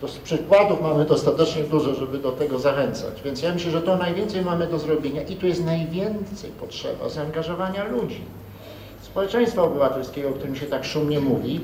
To 0.00 0.08
z 0.08 0.16
przykładów 0.18 0.82
mamy 0.82 1.04
dostatecznie 1.04 1.62
dużo, 1.62 1.94
żeby 1.94 2.18
do 2.18 2.32
tego 2.32 2.58
zachęcać. 2.58 3.22
Więc 3.24 3.42
ja 3.42 3.54
myślę, 3.54 3.70
że 3.70 3.82
to 3.82 3.96
najwięcej 3.96 4.44
mamy 4.44 4.66
do 4.66 4.78
zrobienia 4.78 5.22
i 5.22 5.36
tu 5.36 5.46
jest 5.46 5.64
najwięcej 5.64 6.50
potrzeba 6.60 7.08
zaangażowania 7.08 7.84
ludzi. 7.84 8.20
Społeczeństwa 9.02 9.62
obywatelskiego, 9.62 10.28
o 10.28 10.32
którym 10.32 10.56
się 10.56 10.66
tak 10.66 10.84
szumnie 10.84 11.20
mówi, 11.20 11.60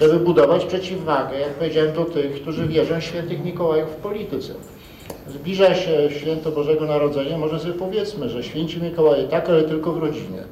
żeby 0.00 0.18
budować 0.18 0.64
przeciwwagę, 0.64 1.40
jak 1.40 1.50
powiedziałem, 1.50 1.92
do 1.92 2.04
tych, 2.04 2.42
którzy 2.42 2.66
wierzą 2.66 3.00
w 3.00 3.04
świętych 3.04 3.44
Mikołajów 3.44 3.90
w 3.90 3.94
polityce. 3.96 4.52
Zbliża 5.28 5.74
się 5.74 6.08
święto 6.10 6.50
Bożego 6.50 6.84
Narodzenia, 6.86 7.38
może 7.38 7.60
sobie 7.60 7.74
powiedzmy, 7.74 8.28
że 8.28 8.42
święci 8.42 8.82
Mikołaje 8.82 9.24
tak, 9.24 9.48
ale 9.48 9.62
tylko 9.62 9.92
w 9.92 9.98
rodzinie. 9.98 10.42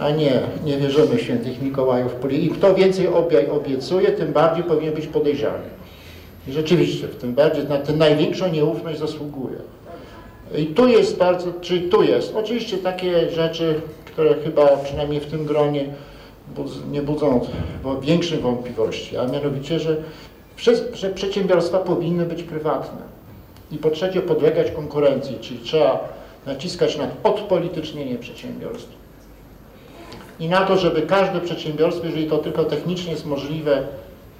A 0.00 0.10
nie, 0.10 0.40
nie 0.64 0.76
wierzymy 0.76 1.16
w 1.16 1.20
świętych 1.20 1.62
Mikołajów 1.62 2.12
w 2.12 2.14
polityce. 2.14 2.46
I 2.46 2.50
kto 2.58 2.74
więcej 2.74 3.08
obie- 3.08 3.50
obiecuje, 3.50 4.08
tym 4.08 4.32
bardziej 4.32 4.64
powinien 4.64 4.94
być 4.94 5.06
podejrzany. 5.06 5.64
I 6.48 6.52
rzeczywiście, 6.52 7.08
w 7.08 7.16
tym 7.16 7.34
bardziej 7.34 7.64
na 7.64 7.78
tę 7.78 7.92
największą 7.92 8.52
nieufność 8.52 8.98
zasługuje. 8.98 9.56
I 10.58 10.66
tu 10.66 10.88
jest 10.88 11.16
bardzo, 11.16 11.52
czyli 11.60 11.88
tu 11.88 12.02
jest, 12.02 12.36
oczywiście 12.36 12.78
takie 12.78 13.30
rzeczy, 13.30 13.80
które 14.04 14.34
chyba 14.44 14.66
przynajmniej 14.76 15.20
w 15.20 15.26
tym 15.26 15.44
gronie 15.44 15.84
nie 16.90 17.02
budzą 17.02 17.46
większych 18.00 18.42
wątpliwości, 18.42 19.16
a 19.16 19.26
mianowicie, 19.26 19.80
że, 19.80 19.96
że 20.94 21.10
przedsiębiorstwa 21.10 21.78
powinny 21.78 22.26
być 22.26 22.42
prywatne 22.42 23.00
i 23.70 23.78
po 23.78 23.90
trzecie 23.90 24.20
podlegać 24.20 24.70
konkurencji, 24.70 25.38
czyli 25.40 25.60
trzeba 25.60 26.08
naciskać 26.46 26.98
na 26.98 27.06
odpolitycznienie 27.22 28.16
przedsiębiorstw 28.16 29.02
i 30.40 30.48
na 30.48 30.66
to, 30.66 30.76
żeby 30.76 31.02
każde 31.02 31.40
przedsiębiorstwo, 31.40 32.06
jeżeli 32.06 32.26
to 32.26 32.38
tylko 32.38 32.64
technicznie 32.64 33.12
jest 33.12 33.26
możliwe, 33.26 33.82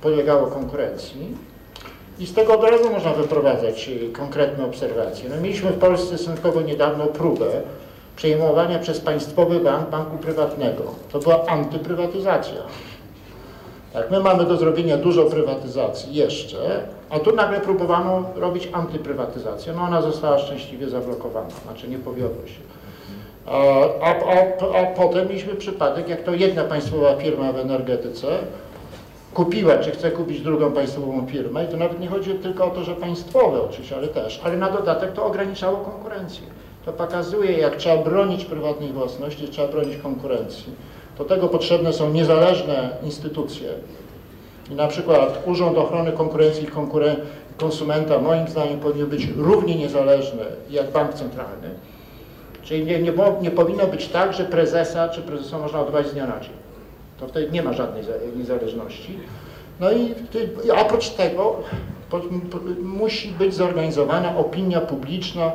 podlegało 0.03 0.47
konkurencji. 0.47 1.27
I 2.19 2.27
z 2.27 2.35
tego 2.35 2.59
od 2.59 2.71
razu 2.71 2.91
można 2.91 3.13
wyprowadzać 3.13 3.89
y, 3.89 4.13
konkretne 4.13 4.65
obserwacje. 4.65 5.31
No, 5.31 5.41
mieliśmy 5.41 5.71
w 5.71 5.79
Polsce 5.79 6.19
stosunkowo 6.19 6.61
niedawno 6.61 7.07
próbę 7.07 7.47
przejmowania 8.17 8.79
przez 8.79 9.01
państwowy 9.01 9.61
bank 9.61 9.91
banku 9.91 10.19
prywatnego. 10.19 10.83
To 11.13 11.19
była 11.19 11.47
antyprywatyzacja. 11.47 12.63
Tak, 13.93 14.11
my 14.11 14.21
mamy 14.21 14.45
do 14.45 14.57
zrobienia 14.57 14.97
dużo 14.97 15.25
prywatyzacji 15.25 16.15
jeszcze, 16.15 16.85
a 17.11 17.19
tu 17.19 17.37
nagle 17.37 17.61
próbowano 17.61 18.25
robić 18.35 18.69
antyprywatyzację. 18.73 19.73
No 19.73 19.83
ona 19.83 20.03
została 20.03 20.39
szczęśliwie 20.39 20.89
zablokowana, 20.89 21.51
znaczy 21.65 21.89
nie 21.89 21.99
powiodło 21.99 22.47
się. 22.47 22.61
A, 23.47 23.59
a, 24.01 24.11
a, 24.11 24.81
a 24.81 24.87
potem 24.87 25.29
mieliśmy 25.29 25.55
przypadek, 25.55 26.09
jak 26.09 26.23
to 26.23 26.35
jedna 26.35 26.65
państwowa 26.65 27.17
firma 27.17 27.53
w 27.53 27.59
energetyce 27.59 28.27
kupiła, 29.35 29.79
czy 29.79 29.91
chce 29.91 30.11
kupić 30.11 30.41
drugą 30.41 30.73
państwową 30.73 31.27
firmę 31.27 31.65
i 31.65 31.69
to 31.69 31.77
nawet 31.77 32.01
nie 32.01 32.09
chodzi 32.09 32.35
tylko 32.35 32.65
o 32.65 32.71
to, 32.71 32.85
że 32.85 32.95
państwowe 32.95 33.63
oczywiście, 33.63 33.97
ale 33.97 34.09
też, 34.09 34.41
ale 34.45 34.57
na 34.57 34.71
dodatek 34.71 35.13
to 35.13 35.27
ograniczało 35.27 35.77
konkurencję. 35.77 36.47
To 36.85 36.93
pokazuje, 36.93 37.53
jak 37.53 37.77
trzeba 37.77 37.97
bronić 37.97 38.45
prywatnej 38.45 38.93
własności, 38.93 39.49
trzeba 39.49 39.69
bronić 39.69 39.97
konkurencji. 39.97 40.73
Do 41.19 41.25
tego 41.25 41.49
potrzebne 41.49 41.93
są 41.93 42.11
niezależne 42.11 42.91
instytucje. 43.03 43.69
I 44.71 44.75
na 44.75 44.89
przykład 44.89 45.43
Urząd 45.47 45.79
Ochrony 45.79 46.13
Konkurencji 46.13 46.65
i 46.65 46.67
Konkuren 46.67 47.17
Konsumenta 47.59 48.19
moim 48.19 48.49
zdaniem 48.49 48.81
powinien 48.81 49.07
być 49.07 49.29
równie 49.37 49.75
niezależny 49.75 50.43
jak 50.71 50.91
Bank 50.91 51.15
Centralny. 51.15 51.69
Czyli 52.63 52.85
nie, 52.85 52.99
nie, 53.03 53.13
nie 53.43 53.51
powinno 53.51 53.87
być 53.87 54.09
tak, 54.09 54.33
że 54.33 54.45
prezesa 54.45 55.09
czy 55.09 55.21
prezesa 55.23 55.59
można 55.59 55.81
odwołać 55.81 56.07
z 56.09 56.13
dnia 56.13 56.27
na 56.27 56.41
dzień. 56.41 56.53
To 57.21 57.29
wtedy 57.29 57.51
nie 57.53 57.63
ma 57.63 57.73
żadnej 57.73 58.05
za- 58.05 58.13
niezależności. 58.37 59.19
No 59.81 59.93
i 59.93 60.15
i 60.67 60.71
oprócz 60.71 61.09
tego 61.09 61.57
po, 62.11 62.19
po, 62.21 62.59
musi 62.83 63.29
być 63.29 63.55
zorganizowana 63.55 64.37
opinia 64.37 64.81
publiczna, 64.81 65.53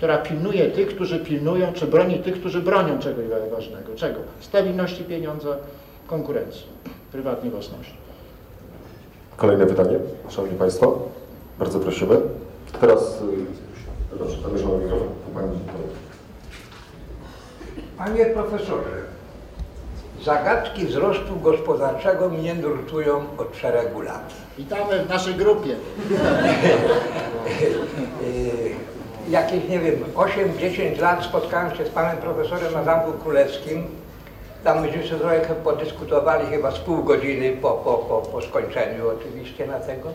która 0.00 0.18
pilnuje 0.18 0.70
tych, 0.70 0.88
którzy 0.88 1.18
pilnują, 1.18 1.72
czy 1.72 1.86
broni 1.86 2.18
tych, 2.18 2.40
którzy 2.40 2.60
bronią 2.60 2.98
czegoś 2.98 3.24
ważnego. 3.50 3.94
Czego? 3.96 4.20
Stabilności 4.40 5.04
pieniądza, 5.04 5.56
konkurencji, 6.06 6.66
prywatnej 7.12 7.50
własności. 7.50 7.94
Kolejne 9.36 9.66
pytanie, 9.66 9.98
Szanowni 10.28 10.58
Państwo. 10.58 10.98
Bardzo 11.58 11.80
prosimy. 11.80 12.16
Teraz, 12.80 13.20
y, 14.12 14.16
proszę, 14.18 14.36
zamierzamy 14.42 14.78
mikrofon. 14.78 15.08
Pani 15.34 15.58
Panie 17.98 18.26
profesorze, 18.26 19.02
zagadki 20.24 20.86
wzrostu 20.86 21.36
gospodarczego 21.42 22.28
mnie 22.28 22.54
nurtują 22.54 23.24
od 23.38 23.56
szeregu 23.56 24.00
lat. 24.00 24.32
Witamy 24.58 25.04
w 25.04 25.08
naszej 25.08 25.34
grupie. 25.34 25.76
Jakieś, 29.30 29.68
nie 29.68 29.78
wiem, 29.78 30.04
8-10 30.14 31.00
lat 31.00 31.24
spotkałem 31.24 31.76
się 31.76 31.86
z 31.86 31.88
panem 31.88 32.16
profesorem 32.16 32.72
na 32.72 32.84
Zamku 32.84 33.12
Królewskim 33.12 33.84
Tam 34.64 34.80
myśmy 34.80 35.18
trochę 35.18 35.40
podyskutowali 35.64 36.46
chyba 36.46 36.70
z 36.70 36.78
pół 36.78 37.04
godziny 37.04 37.56
po, 37.62 37.70
po, 37.70 37.94
po, 37.94 38.20
po 38.20 38.42
skończeniu 38.42 39.04
oczywiście 39.08 39.66
na 39.66 39.80
tego. 39.80 40.08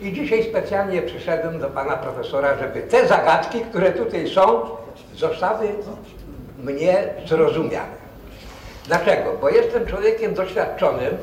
I 0.00 0.12
dzisiaj 0.12 0.44
specjalnie 0.44 1.02
przyszedłem 1.02 1.60
do 1.60 1.70
pana 1.70 1.96
profesora, 1.96 2.58
żeby 2.58 2.82
te 2.82 3.08
zagadki, 3.08 3.60
które 3.60 3.92
tutaj 3.92 4.28
są, 4.28 4.60
zostały 5.16 5.68
mnie 6.58 7.04
zrozumiane. 7.26 8.02
Dlaczego? 8.86 9.30
Bo 9.40 9.48
jestem 9.48 9.86
człowiekiem 9.86 10.34
doświadczonym 10.34 11.16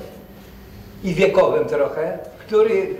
i 1.03 1.13
wiekowym 1.13 1.65
trochę, 1.65 2.17
który 2.39 2.95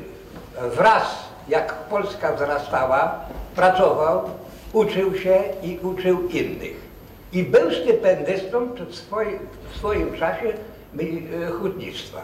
wraz 0.75 1.29
jak 1.49 1.73
Polska 1.73 2.33
wzrastała, 2.33 3.19
pracował, 3.59 4.29
uczył 4.73 5.15
się 5.15 5.43
i 5.63 5.79
uczył 5.83 6.29
innych. 6.29 6.89
I 7.33 7.43
był 7.43 7.71
stypendystą 7.71 8.67
w 8.89 8.95
swoim, 8.95 9.39
w 9.71 9.77
swoim 9.77 10.17
czasie 10.17 10.53
e, 10.99 11.51
hutnictwa. 11.51 12.21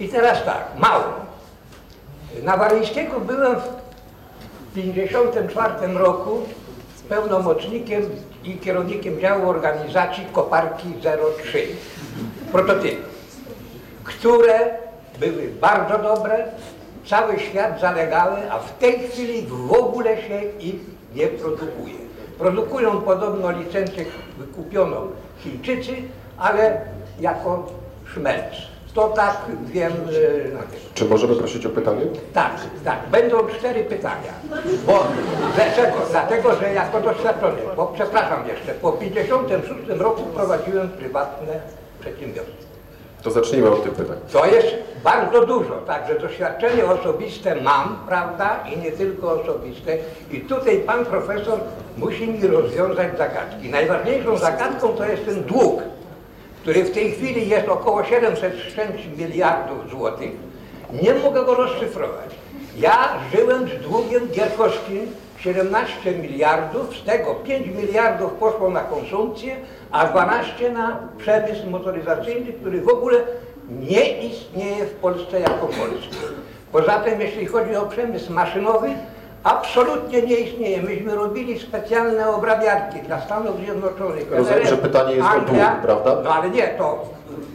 I 0.00 0.08
teraz 0.08 0.44
tak, 0.44 0.64
mało. 0.78 1.04
Na 2.42 2.56
Waryńskiego 2.56 3.20
byłem 3.20 3.56
w 3.56 4.74
1954 4.74 5.98
roku 5.98 6.40
pełnomocnikiem 7.08 8.02
i 8.44 8.58
kierownikiem 8.58 9.20
działu 9.20 9.48
organizacji 9.48 10.26
Koparki 10.32 10.88
03, 11.42 11.66
prototypy, 12.52 12.96
które 14.04 14.70
były 15.20 15.48
bardzo 15.60 15.98
dobre, 15.98 16.44
cały 17.06 17.38
świat 17.38 17.80
zalegały, 17.80 18.50
a 18.50 18.58
w 18.58 18.78
tej 18.78 18.98
chwili 18.98 19.46
w 19.48 19.72
ogóle 19.72 20.16
się 20.22 20.42
ich 20.60 20.80
nie 21.14 21.26
produkuje. 21.26 21.94
Produkują 22.38 23.00
podobno 23.00 23.50
licencję 23.50 24.04
wykupioną 24.38 24.96
Chińczycy, 25.38 25.92
ale 26.38 26.80
jako 27.20 27.66
szmelc. 28.14 28.54
To 28.94 29.08
tak 29.08 29.36
wiem 29.66 29.92
na. 30.54 30.60
Czy 30.94 31.04
możemy 31.04 31.36
prosić 31.36 31.66
o 31.66 31.70
pytanie? 31.70 32.02
Tak, 32.32 32.52
tak. 32.84 32.98
Będą 33.10 33.46
cztery 33.46 33.84
pytania. 33.84 34.32
Bo 34.86 35.06
dlaczego? 35.56 35.96
Dlatego, 36.10 36.54
że 36.54 36.72
jako 36.72 37.00
doświadczony, 37.00 37.58
bo 37.76 37.86
przepraszam 37.86 38.48
jeszcze, 38.48 38.72
po 38.74 38.92
56 38.92 39.88
roku 39.88 40.22
prowadziłem 40.22 40.88
prywatne 40.88 41.60
przedsiębiorstwo. 42.00 42.65
To 43.26 43.30
zacznijmy 43.30 43.70
od 43.70 43.82
tych 43.82 43.92
pytań. 43.92 44.16
To 44.32 44.46
jest 44.46 44.66
bardzo 45.04 45.46
dużo, 45.46 45.74
także 45.74 46.20
doświadczenie 46.20 46.84
osobiste 46.84 47.60
mam, 47.60 47.98
prawda, 48.08 48.64
i 48.74 48.78
nie 48.78 48.92
tylko 48.92 49.32
osobiste. 49.32 49.96
I 50.30 50.40
tutaj 50.40 50.78
pan 50.78 51.04
profesor 51.04 51.58
musi 51.96 52.28
mi 52.28 52.46
rozwiązać 52.46 53.18
zagadki. 53.18 53.68
Najważniejszą 53.68 54.38
zagadką 54.38 54.88
to 54.88 55.04
jest 55.04 55.24
ten 55.24 55.42
dług, 55.42 55.82
który 56.62 56.84
w 56.84 56.90
tej 56.90 57.12
chwili 57.12 57.48
jest 57.48 57.68
około 57.68 58.04
706 58.04 58.76
miliardów 59.16 59.90
złotych. 59.90 60.30
Nie 61.02 61.14
mogę 61.14 61.44
go 61.44 61.54
rozszyfrować. 61.54 62.30
Ja 62.76 63.08
żyłem 63.34 63.68
z 63.68 63.82
długiem 63.82 64.28
gierkowskim 64.28 65.06
17 65.46 66.12
miliardów, 66.12 66.96
z 66.96 67.04
tego 67.04 67.34
5 67.34 67.66
miliardów 67.66 68.32
poszło 68.32 68.70
na 68.70 68.80
konsumpcję, 68.80 69.56
a 69.92 70.06
12 70.06 70.72
na 70.72 70.98
przemysł 71.18 71.70
motoryzacyjny, 71.70 72.52
który 72.52 72.80
w 72.80 72.88
ogóle 72.88 73.18
nie 73.70 74.26
istnieje 74.26 74.84
w 74.84 74.94
Polsce 74.94 75.40
jako 75.40 75.66
polski. 75.66 76.16
Poza 76.72 76.98
tym, 77.00 77.20
jeśli 77.20 77.46
chodzi 77.46 77.76
o 77.76 77.86
przemysł 77.86 78.32
maszynowy, 78.32 78.88
absolutnie 79.44 80.22
nie 80.22 80.36
istnieje. 80.36 80.82
Myśmy 80.82 81.14
robili 81.14 81.60
specjalne 81.60 82.28
obrabiarki 82.30 83.00
dla 83.00 83.20
Stanów 83.20 83.56
Zjednoczonych. 83.60 84.32
Rozumiem, 84.32 84.66
że 84.66 84.76
pytanie 84.76 85.14
jest 85.14 85.28
o 85.28 85.30
Anglia. 85.30 85.70
dług, 85.70 85.82
prawda? 85.82 86.16
No 86.24 86.34
ale 86.34 86.50
nie, 86.50 86.68
to 86.68 87.04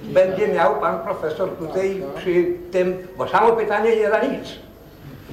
będzie 0.04 0.48
miał 0.48 0.76
pan 0.76 1.00
profesor 1.00 1.50
tutaj 1.50 2.04
przy 2.16 2.46
tym, 2.72 3.08
bo 3.18 3.28
samo 3.28 3.52
pytanie 3.52 3.96
nie 3.96 4.10
da 4.10 4.24
nic. 4.24 4.71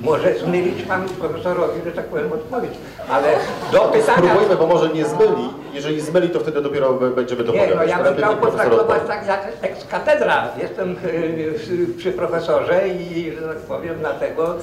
Może 0.02 0.38
zmylić 0.38 0.82
panu 0.82 1.08
profesorowi, 1.08 1.80
że 1.84 1.92
tak 1.92 2.04
powiem, 2.04 2.32
odpowiedź. 2.32 2.72
Ale 3.10 3.28
do 3.72 3.80
pytania... 3.80 4.28
Spróbujmy, 4.28 4.56
bo 4.56 4.66
może 4.66 4.88
nie 4.88 5.04
zmyli. 5.04 5.48
Jeżeli 5.74 6.00
zmyli, 6.00 6.30
to 6.30 6.40
wtedy 6.40 6.62
dopiero 6.62 6.92
będziemy 6.92 7.40
Nie, 7.40 7.46
dopowiadać. 7.46 7.76
no 7.76 7.84
ja 7.84 8.02
bym 8.02 8.14
chciał 8.16 8.36
potraktować 8.36 9.02
tak 9.06 9.26
jak 9.26 9.48
ex 9.62 9.86
katedra. 9.86 10.48
Jestem 10.62 10.96
y, 11.04 11.94
przy 11.96 12.12
profesorze 12.12 12.88
i, 12.88 13.32
że 13.40 13.48
tak 13.48 13.56
powiem, 13.58 13.94
dlatego 14.00 14.54
y, 14.54 14.58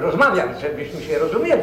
rozmawiam, 0.00 0.48
żebyśmy 0.60 1.00
się 1.00 1.18
rozumieli. 1.18 1.62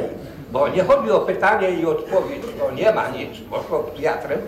Bo 0.52 0.68
nie 0.68 0.84
chodzi 0.84 1.12
o 1.12 1.20
pytanie 1.20 1.72
i 1.72 1.86
odpowiedź, 1.86 2.42
to 2.60 2.72
nie 2.72 2.92
ma 2.92 3.10
nic, 3.10 3.30
poszło 3.50 3.92
teatrem. 4.02 4.40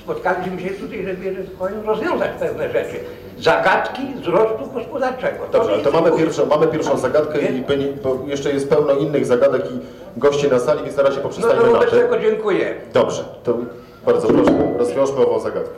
Spotkaliśmy 0.00 0.60
się 0.62 0.70
tutaj, 0.70 1.04
żeby 1.06 1.34
powiem, 1.58 1.80
rozwiązać 1.86 2.30
pewne 2.40 2.72
rzeczy. 2.72 3.00
Zagadki 3.42 4.02
wzrostu 4.20 4.66
gospodarczego. 4.74 5.44
Dobrze, 5.52 5.72
ale 5.72 5.82
to 5.82 5.90
mamy 5.90 6.12
pierwszą, 6.18 6.46
mamy 6.46 6.66
pierwszą 6.68 6.98
zagadkę 6.98 7.40
i 7.40 7.62
byli, 7.62 7.92
jeszcze 8.26 8.52
jest 8.52 8.68
pełno 8.68 8.92
innych 8.94 9.26
zagadek 9.26 9.62
i 9.70 9.78
gości 10.20 10.48
na 10.48 10.58
sali, 10.58 10.82
więc 10.84 10.96
na 10.96 11.02
razie 11.02 11.16
No 11.16 11.22
poprzestańmy 11.22 11.64
to 11.64 11.72
na 11.72 11.78
tym. 11.80 11.90
tego 11.90 12.18
dziękuję. 12.18 12.74
Dobrze, 12.92 13.24
to 13.44 13.58
bardzo 14.06 14.28
proszę, 14.28 14.74
rozwiążmy 14.78 15.26
ową 15.26 15.40
zagadkę. 15.40 15.70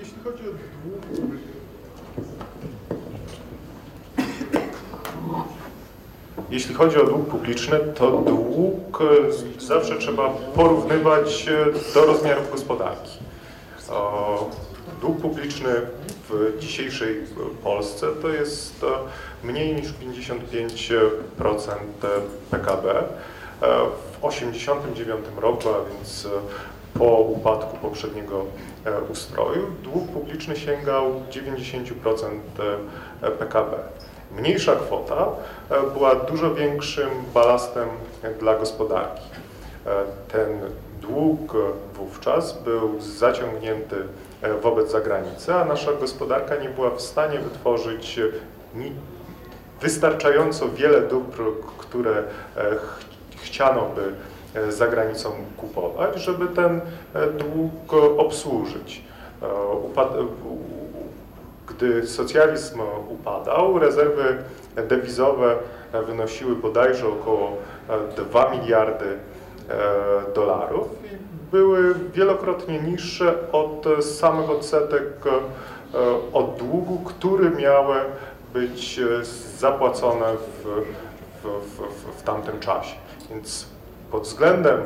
Jeśli 0.00 0.14
chodzi 0.24 0.42
o 0.48 0.52
dług, 0.52 1.02
jeśli 6.50 6.74
chodzi 6.74 7.00
o 7.00 7.04
dług 7.04 7.26
publiczny, 7.28 7.78
to 7.94 8.10
dług 8.10 8.98
e, 9.58 9.60
zawsze 9.62 9.98
trzeba 9.98 10.28
porównywać 10.54 11.48
e, 11.48 11.94
do 11.94 12.06
rozmiarów 12.06 12.50
gospodarki. 12.50 13.18
O, 13.90 14.50
Dług 15.00 15.20
publiczny 15.20 15.68
dzisiejszej 16.58 17.16
Polsce 17.62 18.06
to 18.22 18.28
jest 18.28 18.84
e, 18.84 18.86
mniej 19.46 19.74
niż 19.74 19.88
55% 19.92 20.98
PKB. 22.50 22.90
E, 22.90 23.04
W 24.12 24.30
1989 24.30 25.24
roku, 25.40 25.68
a 25.68 25.90
więc 25.94 26.26
e, 26.26 26.28
po 26.98 27.04
upadku 27.04 27.76
poprzedniego 27.76 28.44
e, 28.84 29.00
ustroju, 29.02 29.66
dług 29.82 30.08
publiczny 30.08 30.56
sięgał 30.56 31.22
90% 31.30 32.26
e, 33.22 33.30
PKB. 33.30 33.76
Mniejsza 34.36 34.76
kwota 34.76 35.26
e, 35.70 35.82
była 35.90 36.14
dużo 36.14 36.54
większym 36.54 37.08
balastem 37.34 37.88
e, 38.22 38.30
dla 38.34 38.54
gospodarki. 38.58 39.22
E, 39.86 39.90
Ten 40.32 40.60
dług 41.00 41.52
wówczas 41.94 42.62
był 42.62 43.00
zaciągnięty 43.00 43.96
e, 43.96 44.02
wobec 44.62 44.90
zagranicy, 44.90 45.54
a 45.54 45.64
nasza 45.64 45.92
gospodarka 45.92 46.56
nie 46.56 46.68
była 46.68 46.90
w 46.90 47.00
stanie 47.00 47.38
wytworzyć 47.38 48.18
e, 48.18 48.22
wystarczająco 49.80 50.68
wiele 50.68 51.00
dóbr, 51.00 51.42
które 51.78 52.10
e, 52.56 52.76
ch- 52.76 53.00
chciano 53.36 53.82
by 53.94 54.12
e, 54.60 54.72
za 54.72 54.86
granicą 54.86 55.30
kupować, 55.56 56.16
żeby 56.20 56.46
ten 56.46 56.80
e, 57.14 57.26
dług 57.26 57.72
e, 57.92 58.16
obsłużyć. 58.18 59.04
E, 59.42 59.46
Gdy 61.68 62.06
socjalizm 62.06 62.80
upadał, 63.08 63.78
rezerwy 63.78 64.36
dewizowe 64.88 65.56
e, 65.92 66.02
wynosiły 66.02 66.56
bodajże 66.56 67.08
około 67.08 67.56
e, 67.88 68.24
2 68.24 68.50
miliardy 68.50 69.04
e, 69.06 69.14
dolarów 70.34 70.88
i 71.04 71.31
były 71.52 71.94
wielokrotnie 72.14 72.80
niższe 72.80 73.52
od 73.52 73.86
samych 74.00 74.50
odsetek 74.50 75.04
e, 75.26 75.30
od 76.32 76.56
długu, 76.56 76.98
który 76.98 77.50
miały 77.50 77.96
być 78.52 78.98
e, 78.98 79.24
zapłacone 79.58 80.26
w, 80.34 80.66
w, 81.42 81.46
w, 81.46 82.18
w, 82.18 82.22
tamtym 82.22 82.60
czasie. 82.60 82.94
Więc 83.30 83.66
pod 84.10 84.22
względem 84.22 84.80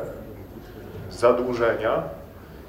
zadłużenia, 1.11 2.03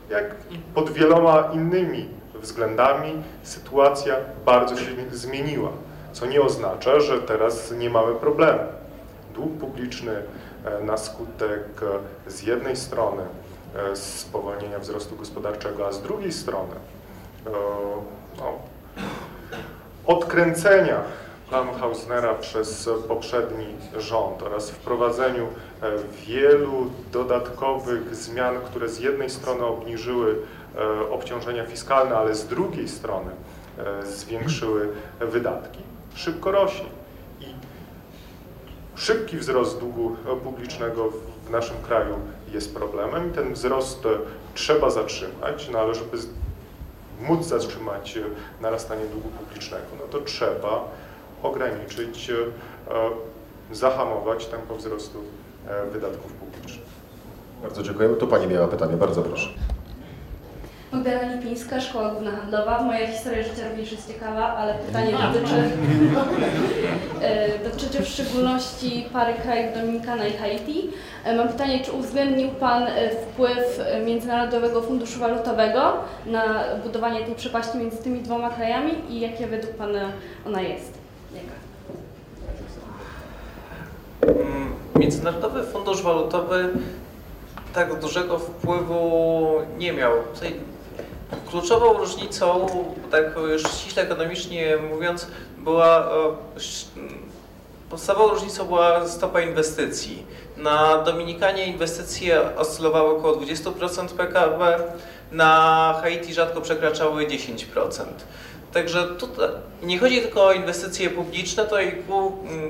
jak 0.10 0.36
i 0.52 0.58
pod 0.76 0.90
wieloma 0.90 1.50
innymi 1.54 2.10
względami 2.42 3.24
sytuacja 3.44 4.16
bardzo 4.46 4.78
się 4.78 4.92
zmieniła, 5.12 5.70
co 6.12 6.26
nie 6.26 6.42
oznacza, 6.42 7.00
że 7.00 7.22
teraz 7.22 7.72
nie 7.72 7.90
mamy 7.90 8.16
problemu. 8.16 8.60
Dług 9.34 9.58
publiczny 9.58 10.24
e, 10.66 10.84
na 10.84 10.98
skutek 10.98 11.64
z 12.28 12.44
jednej 12.44 12.76
strony 12.76 13.24
spowolnienia 13.94 14.80
wzrostu 14.80 15.16
gospodarczego, 15.16 15.88
a 15.88 15.92
z 15.92 16.02
drugiej 16.02 16.32
strony 16.32 16.76
e, 17.46 17.50
no, 18.38 18.60
odkręcenia 20.06 21.02
planu 21.50 21.74
Hausnera 21.74 22.34
przez 22.34 22.90
poprzedni 23.08 23.66
rząd 23.98 24.44
oraz 24.44 24.70
wprowadzeniu 24.72 25.48
e, 25.82 25.92
wielu 26.28 26.92
dodatkowych 27.12 28.16
zmian, 28.16 28.56
które 28.66 28.90
z 28.90 29.00
jednej 29.00 29.30
strony 29.30 29.66
obniżyły 29.66 30.36
e, 30.76 31.10
obciążenia 31.10 31.66
fiskalne, 31.66 32.18
ale 32.18 32.36
z 32.36 32.48
drugiej 32.48 32.90
strony 32.90 33.32
e, 33.78 34.06
zwiększyły 34.06 34.90
wydatki, 35.20 35.80
szybko 36.16 36.52
rośnie. 36.52 36.90
I 37.42 37.46
szybki 38.96 39.38
wzrost 39.38 39.80
długu 39.80 40.16
publicznego 40.44 41.10
w 41.46 41.50
naszym 41.50 41.78
kraju 41.88 42.20
jest 42.54 42.76
problemem 42.76 43.30
i 43.30 43.32
ten 43.32 43.54
wzrost 43.54 44.06
e, 44.06 44.10
trzeba 44.54 44.90
zatrzymać, 44.90 45.70
no 45.72 45.80
ale 45.80 45.96
żeby 45.96 46.18
móc 47.22 47.46
zatrzymać 47.46 48.20
narastanie 48.62 49.06
długu 49.06 49.30
publicznego, 49.30 49.86
no 50.00 50.06
to 50.12 50.26
trzeba 50.26 50.84
ograniczyć, 51.44 52.32
zahamować 53.72 54.46
tempo 54.46 54.76
wzrostu 54.76 55.20
wydatków 55.92 56.34
publicznych. 56.34 56.88
Bardzo 57.62 57.84
dziękujemy. 57.84 58.16
Tu 58.16 58.28
Pani 58.28 58.48
miała 58.48 58.68
pytanie, 58.68 58.98
bardzo 58.98 59.22
proszę. 59.22 59.50
Magdalena 60.92 61.36
Lipińska, 61.36 61.82
Szkoła 61.82 62.10
Główna 62.10 62.32
Handlowa. 62.32 62.82
Moja 62.84 63.08
historia 63.08 63.44
życia 63.44 63.70
również 63.70 63.92
jest 63.92 64.08
ciekawa, 64.08 64.48
ale 64.48 64.74
pytanie 64.74 65.12
dotyczy, 65.12 65.56
e, 67.22 67.60
dotyczy 67.70 68.04
w 68.04 68.08
szczególności 68.08 69.06
pary 69.14 69.34
krajów 69.34 69.74
Dominikana 69.74 70.28
i 70.28 70.34
Haiti. 70.34 70.90
E, 71.24 71.36
Mam 71.36 71.48
pytanie, 71.48 71.80
czy 71.80 71.92
uwzględnił 71.92 72.50
Pan 72.50 72.84
e, 72.84 73.10
wpływ 73.10 73.80
Międzynarodowego 74.06 74.82
Funduszu 74.82 75.20
Walutowego 75.20 75.94
na 76.26 76.64
budowanie 76.84 77.26
tej 77.26 77.36
przepaści 77.36 77.78
między 77.78 77.98
tymi 77.98 78.20
dwoma 78.22 78.50
krajami 78.50 78.92
i 79.10 79.20
jakie 79.20 79.48
według 79.48 79.76
Pana 79.76 80.12
ona 80.48 80.62
jest? 80.62 80.94
Jaka? 81.34 81.58
Mm, 84.42 84.74
Międzynarodowy 84.96 85.64
Fundusz 85.64 86.02
Walutowy 86.02 86.70
tak 87.74 88.00
dużego 88.00 88.40
wpływu 88.40 89.52
nie 89.78 89.94
miał. 89.94 90.12
Kluczową 91.50 91.94
różnicą, 91.94 92.68
tak 93.12 93.24
już 93.52 93.64
ściśle 93.64 94.04
ekonomicznie 94.04 94.78
mówiąc, 94.92 95.28
była 95.58 96.10
podstawową 97.90 98.34
różnicą 98.34 98.66
była 98.66 99.08
stopa 99.08 99.42
inwestycji. 99.42 100.24
Na 100.58 100.98
Dominikanie 101.04 101.66
inwestycje 101.66 102.58
oscylowały 102.58 103.18
około 103.18 103.36
20% 103.36 104.08
PKB, 104.08 104.80
na 105.32 106.00
Haiti 106.02 106.34
rzadko 106.34 106.62
przekraczały 106.62 107.28
10%. 107.28 108.06
Także 108.74 109.08
tutaj 109.08 109.50
nie 109.84 110.00
chodzi 110.00 110.22
tylko 110.22 110.46
o 110.46 110.54
inwestycje 110.54 111.10
publiczne, 111.10 111.66
to 111.66 111.82
i 111.82 111.92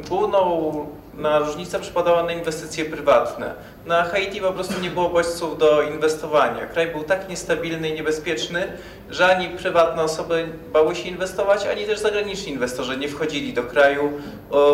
główną 0.10 0.72
na 1.18 1.40
różnica 1.40 1.80
przypadała 1.80 2.24
na 2.24 2.32
inwestycje 2.32 2.86
prywatne. 2.86 3.54
Na 3.86 4.04
Haiti 4.04 4.42
po 4.42 4.52
prostu 4.52 4.82
nie 4.82 4.90
było 4.90 5.10
bodźców 5.10 5.58
do 5.58 5.82
inwestowania. 5.82 6.66
Kraj 6.66 6.88
był 6.88 7.04
tak 7.04 7.30
niestabilny 7.30 7.90
i 7.90 7.94
niebezpieczny, 7.94 8.68
że 9.10 9.28
ani 9.36 9.50
prywatne 9.50 10.04
osoby 10.04 10.48
bały 10.74 10.96
się 10.96 11.10
inwestować, 11.10 11.66
ani 11.66 11.86
też 11.86 12.00
zagraniczni 12.00 12.52
inwestorzy 12.52 12.98
nie 12.98 13.10
wchodzili 13.10 13.54
do 13.54 13.64
kraju, 13.64 14.12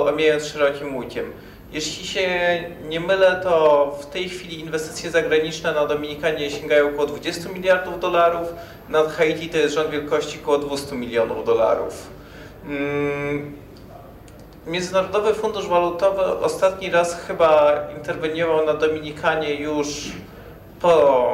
omijając 0.08 0.46
szerokim 0.46 0.96
łukiem. 0.96 1.34
Jeśli 1.72 2.08
się 2.08 2.30
nie 2.90 3.00
mylę, 3.00 3.40
to 3.44 3.98
w 4.02 4.06
tej 4.06 4.30
chwili 4.30 4.60
inwestycje 4.60 5.12
zagraniczne 5.12 5.74
na 5.74 5.86
Dominikanie 5.86 6.52
sięgają 6.52 6.90
około 6.90 7.08
20 7.08 7.50
miliardów 7.50 8.00
dolarów, 8.00 8.54
na 8.90 9.04
Haiti 9.04 9.50
to 9.50 9.58
jest 9.58 9.76
rząd 9.76 9.90
wielkości 9.90 10.40
około 10.44 10.58
200 10.58 10.96
milionów 10.96 11.46
dolarów. 11.46 12.08
Mm, 12.66 13.63
Międzynarodowy 14.68 15.34
Fundusz 15.34 15.68
Walutowy 15.68 16.22
ostatni 16.22 16.90
raz 16.90 17.22
chyba 17.22 17.74
interweniował 17.98 18.66
na 18.66 18.74
Dominikanie 18.74 19.56
już 19.56 20.12
po 20.82 21.26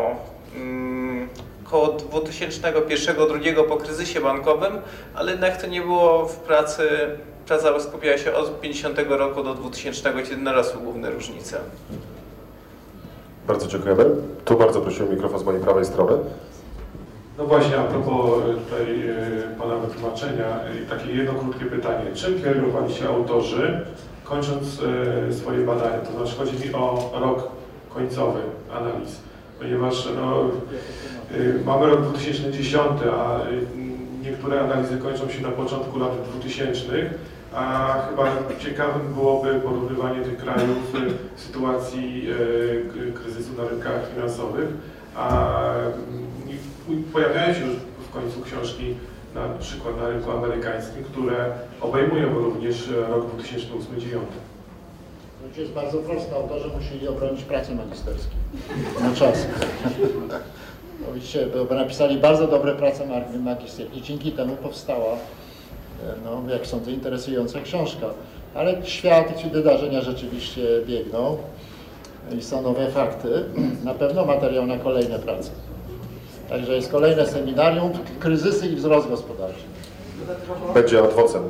mm, 0.56 1.30
około 1.66 1.88
2001-2002 1.88 3.64
po 3.64 3.78
kryzysie 3.78 4.22
bankowym, 4.22 4.74
ale 5.16 5.32
jednak 5.32 5.62
to 5.62 5.68
nie 5.68 5.82
było 5.82 6.26
w 6.26 6.36
pracy, 6.36 6.90
praca 7.48 7.80
skupiała 7.80 8.18
się 8.18 8.34
od 8.34 8.62
50 8.62 9.00
roku 9.10 9.44
do 9.44 9.54
2000, 9.54 10.14
kiedy 10.24 10.38
narosły 10.38 10.82
główne 10.82 11.10
różnice. 11.10 11.60
Bardzo 13.48 13.68
dziękujemy. 13.68 14.06
Tu 14.46 14.58
bardzo 14.58 14.82
prosiłem 14.82 15.12
mikrofon 15.12 15.40
z 15.40 15.44
mojej 15.44 15.62
prawej 15.62 15.86
strony. 15.86 16.18
No 17.40 17.46
właśnie, 17.46 17.78
a 17.78 17.84
propos 17.84 18.16
e, 18.16 18.54
tutaj 18.54 19.10
e, 19.10 19.56
Pana 19.60 19.76
wytłumaczenia, 19.76 20.46
e, 20.46 20.90
takie 20.90 21.12
jedno 21.12 21.34
krótkie 21.34 21.66
pytanie. 21.66 22.06
Czym 22.14 22.42
kierowali 22.42 22.94
się 22.94 23.10
autorzy, 23.10 23.86
kończąc 24.24 24.68
swoje 25.32 25.66
badania? 25.66 25.98
To 26.00 26.12
znaczy 26.12 26.36
chodzi 26.38 26.68
mi 26.68 26.74
o 26.74 27.12
rok 27.20 27.48
końcowy 27.94 28.40
analiz, 28.80 29.20
ponieważ 29.60 30.10
no, 30.16 30.44
mamy 31.66 31.88
rok 31.88 32.02
2010, 32.02 32.86
a 33.14 33.40
niektóre 34.22 34.62
analizy 34.62 34.98
kończą 34.98 35.30
się 35.30 35.42
na 35.42 35.52
początku 35.52 36.00
lat 36.00 36.12
2000, 36.30 36.84
a 37.54 37.96
chyba 38.10 38.24
ciekawym 38.60 39.14
byłoby 39.14 39.54
porównywanie 39.54 40.22
tych 40.22 40.38
krajów 40.38 40.94
sytuacji 41.36 42.30
kryzysu 43.14 43.50
na 43.58 43.70
rynkach 43.70 44.02
finansowych, 44.16 44.68
a 45.16 45.52
i 46.39 46.39
pojawiają 47.14 47.54
się 47.54 47.60
już 47.66 47.76
w 48.10 48.14
końcu 48.14 48.42
książki 48.42 48.96
na 49.36 49.50
przykład 49.60 49.98
na 49.98 50.10
rynku 50.10 50.32
amerykańskim, 50.32 51.04
które 51.04 51.52
obejmują 51.82 52.34
również 52.40 52.90
rok 53.10 53.26
2008-2009. 53.38 54.20
Rzecz 55.48 55.58
jest 55.58 55.72
bardzo 55.72 55.98
prosta. 55.98 56.36
Autorzy 56.36 56.70
musieli 56.78 57.08
obronić 57.08 57.42
pracę 57.44 57.76
magisterską 57.76 58.32
na 59.02 59.16
czas. 59.16 59.46
Widzicie, 61.14 61.48
bo 61.70 61.76
napisali 61.76 62.18
bardzo 62.18 62.48
dobre 62.48 62.76
prace 62.76 63.06
mag- 63.08 63.40
magisterskie 63.44 63.98
i 64.00 64.02
dzięki 64.02 64.32
temu 64.32 64.56
powstała, 64.56 65.14
e, 65.14 65.18
no, 66.26 66.54
jak 66.54 66.68
sądzę, 66.68 66.92
interesująca 66.92 67.62
książka. 67.62 68.06
Ale 68.56 68.86
świat 68.86 69.46
i 69.46 69.50
wydarzenia 69.50 70.02
rzeczywiście 70.02 70.62
biegną 70.88 71.38
i 72.38 72.42
są 72.42 72.62
nowe 72.62 72.92
fakty. 72.92 73.44
Na 73.84 73.94
pewno 73.94 74.26
materiał 74.26 74.66
na 74.66 74.78
kolejne 74.78 75.20
prace. 75.20 75.50
Także 76.50 76.76
jest 76.76 76.92
kolejne 76.92 77.28
seminarium, 77.28 77.92
kryzysy 78.20 78.68
i 78.68 78.76
wzrost 78.76 79.10
gospodarczy. 79.10 79.64
Będzie 80.74 81.00
adwocem. 81.04 81.44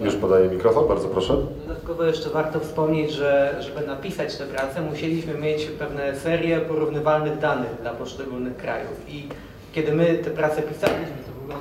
E, 0.00 0.04
Już 0.04 0.14
podaję 0.14 0.48
mikrofon, 0.48 0.88
bardzo 0.88 1.08
proszę. 1.08 1.36
Dodatkowo 1.68 2.04
jeszcze 2.04 2.30
warto 2.30 2.60
wspomnieć, 2.60 3.12
że 3.12 3.56
żeby 3.60 3.86
napisać 3.86 4.36
tę 4.36 4.46
pracę, 4.46 4.80
musieliśmy 4.82 5.34
mieć 5.34 5.64
pewne 5.66 6.16
serie 6.16 6.60
porównywalnych 6.60 7.38
danych 7.38 7.70
dla 7.82 7.90
poszczególnych 7.90 8.56
krajów. 8.56 8.90
I 9.08 9.28
kiedy 9.72 9.92
my 9.92 10.14
tę 10.14 10.30
pracę 10.30 10.62
pisaliśmy, 10.62 11.16
to 11.26 11.46
było 11.46 11.60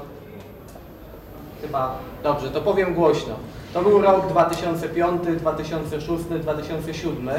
chyba 1.62 1.98
dobrze, 2.24 2.50
to 2.50 2.62
powiem 2.62 2.94
głośno. 2.94 3.36
To 3.74 3.82
był 3.82 4.02
rok 4.02 4.28
2005, 4.28 5.22
2006, 5.38 6.24
2007. 6.42 7.30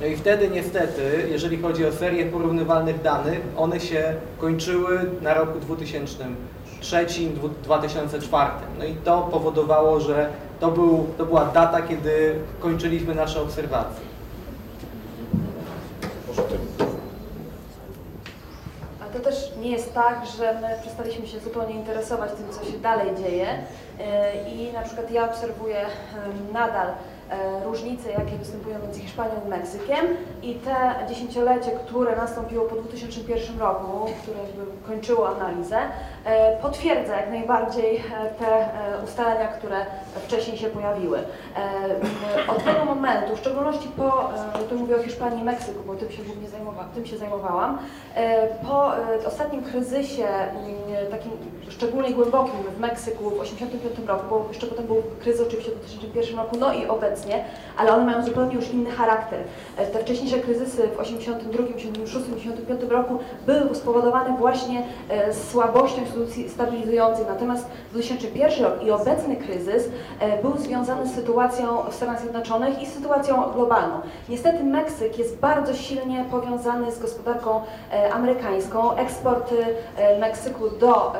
No 0.00 0.06
i 0.06 0.16
wtedy 0.16 0.48
niestety, 0.48 1.28
jeżeli 1.30 1.58
chodzi 1.62 1.86
o 1.86 1.92
serię 1.92 2.26
porównywalnych 2.26 3.02
danych, 3.02 3.40
one 3.56 3.80
się 3.80 4.14
kończyły 4.38 5.10
na 5.22 5.34
roku 5.34 5.60
2003, 5.60 7.06
2004. 7.62 8.50
No 8.78 8.84
i 8.84 8.94
to 8.94 9.28
powodowało, 9.32 10.00
że 10.00 10.28
to, 10.60 10.70
był, 10.70 11.06
to 11.18 11.26
była 11.26 11.44
data, 11.44 11.82
kiedy 11.82 12.34
kończyliśmy 12.60 13.14
nasze 13.14 13.42
obserwacje. 13.42 14.06
Ale 19.00 19.10
to 19.12 19.20
też 19.20 19.52
nie 19.60 19.70
jest 19.70 19.94
tak, 19.94 20.22
że 20.38 20.60
my 20.60 20.68
przestaliśmy 20.82 21.26
się 21.26 21.40
zupełnie 21.40 21.74
interesować 21.74 22.30
tym, 22.30 22.46
co 22.50 22.72
się 22.72 22.78
dalej 22.78 23.08
dzieje 23.16 23.46
E, 24.00 24.32
i 24.50 24.72
na 24.72 24.82
przykład 24.82 25.10
ja 25.10 25.30
obserwuję 25.30 25.86
nadal 26.52 26.86
różnice, 27.64 28.10
jakie 28.10 28.36
występują 28.38 28.78
między 28.78 29.00
Hiszpanią 29.00 29.30
i 29.46 29.48
Meksykiem 29.48 30.06
i 30.42 30.54
te 30.54 30.74
dziesięciolecie, 31.08 31.70
które 31.70 32.16
nastąpiło 32.16 32.64
po 32.64 32.76
2001 32.76 33.58
roku, 33.58 34.06
które 34.22 34.38
jakby 34.38 34.86
kończyło 34.86 35.28
analizę, 35.28 35.78
e, 36.24 36.56
potwierdza 36.56 37.16
jak 37.16 37.30
najbardziej 37.30 37.96
e, 37.96 38.00
te 38.38 38.46
e, 38.56 39.04
ustalenia, 39.04 39.48
które 39.48 39.76
wcześniej 40.26 40.56
się 40.58 40.68
pojawiły. 40.68 41.18
E, 41.18 42.50
Od 42.50 42.64
tego 42.64 42.84
momentu, 42.84 43.36
w 43.36 43.38
szczególności 43.38 43.88
po, 43.96 44.30
e, 44.34 44.58
tu 44.68 44.74
mówię 44.78 44.96
o 44.96 45.02
Hiszpanii 45.02 45.40
i 45.40 45.44
Meksyku, 45.44 45.78
bo 45.86 45.94
tym 45.94 46.10
się 46.10 46.22
głównie 46.22 46.48
zajmowa, 46.48 46.84
tym 46.94 47.06
się 47.06 47.18
zajmowałam, 47.18 47.78
e, 48.14 48.46
po 48.48 48.96
e, 48.96 49.26
ostatnim 49.26 49.62
kryzysie, 49.62 50.26
mm, 50.28 51.10
takim 51.10 51.32
szczególnie 51.68 52.10
głębokim 52.10 52.54
w 52.76 52.80
Meksyku 52.80 53.30
w 53.30 53.40
1985 53.40 54.08
roku, 54.08 54.22
bo 54.30 54.44
jeszcze 54.48 54.66
potem 54.66 54.86
był 54.86 55.02
kryzys 55.20 55.46
oczywiście 55.46 55.70
w 55.70 55.74
2001 55.74 56.36
roku, 56.36 56.56
no 56.60 56.72
i 56.72 56.86
obecnie, 56.86 57.44
ale 57.76 57.92
one 57.92 58.04
mają 58.04 58.24
zupełnie 58.24 58.54
już 58.54 58.70
inny 58.70 58.90
charakter. 58.90 59.40
E, 59.76 59.86
Te 59.86 59.98
wcześniejsze 59.98 60.38
kryzysy 60.38 60.88
w 60.88 61.00
82, 61.00 61.64
86, 61.76 62.26
85 62.36 62.80
roku 62.88 63.18
były 63.46 63.74
spowodowane 63.74 64.36
właśnie 64.36 64.82
e, 65.08 65.34
słabością 65.34 66.00
instytucji 66.00 66.48
stabilizujących, 66.50 67.28
natomiast 67.28 67.66
2001 67.92 68.64
rok 68.64 68.82
i 68.82 68.90
obecny 68.90 69.36
kryzys 69.36 69.88
e, 70.20 70.42
był 70.42 70.58
związany 70.58 71.06
z 71.06 71.14
sytuacją 71.14 71.82
w 71.90 71.94
Stanach 71.94 72.20
Zjednoczonych 72.20 72.82
i 72.82 72.86
sytuacją 72.86 73.52
globalną. 73.54 74.00
Niestety 74.28 74.64
Meksyk 74.64 75.18
jest 75.18 75.38
bardzo 75.38 75.74
silnie 75.74 76.24
powiązany 76.30 76.92
z 76.92 76.98
gospodarką 76.98 77.62
amerykańską. 78.12 78.96
Eksport 78.96 79.54
Meksyku 80.20 80.70
do 80.70 81.12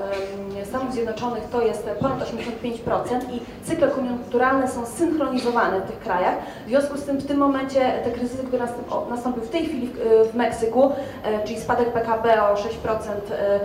Stanów 0.65 0.93
Zjednoczonych 0.93 1.44
to 1.52 1.62
jest 1.62 1.89
ponad 2.01 2.19
85% 2.20 2.31
i 3.32 3.40
cykle 3.66 3.89
koniunkturalne 3.89 4.69
są 4.69 4.86
synchronizowane 4.86 5.81
w 5.81 5.85
tych 5.86 5.98
krajach. 5.98 6.35
W 6.66 6.69
związku 6.69 6.97
z 6.97 7.05
tym 7.05 7.16
w 7.19 7.27
tym 7.27 7.36
momencie 7.39 7.93
te 8.05 8.10
kryzysy, 8.10 8.44
które 8.47 8.65
nastąp- 8.65 8.93
o- 8.93 9.06
nastąpił 9.10 9.43
w 9.43 9.51
tej 9.51 9.66
chwili 9.66 9.86
w, 9.89 9.98
w 10.32 10.35
Meksyku, 10.35 10.93
e, 11.24 11.44
czyli 11.44 11.60
spadek 11.60 11.93
PKB 11.93 12.43
o 12.43 12.55
6% 12.55 12.59
e, 13.31 13.60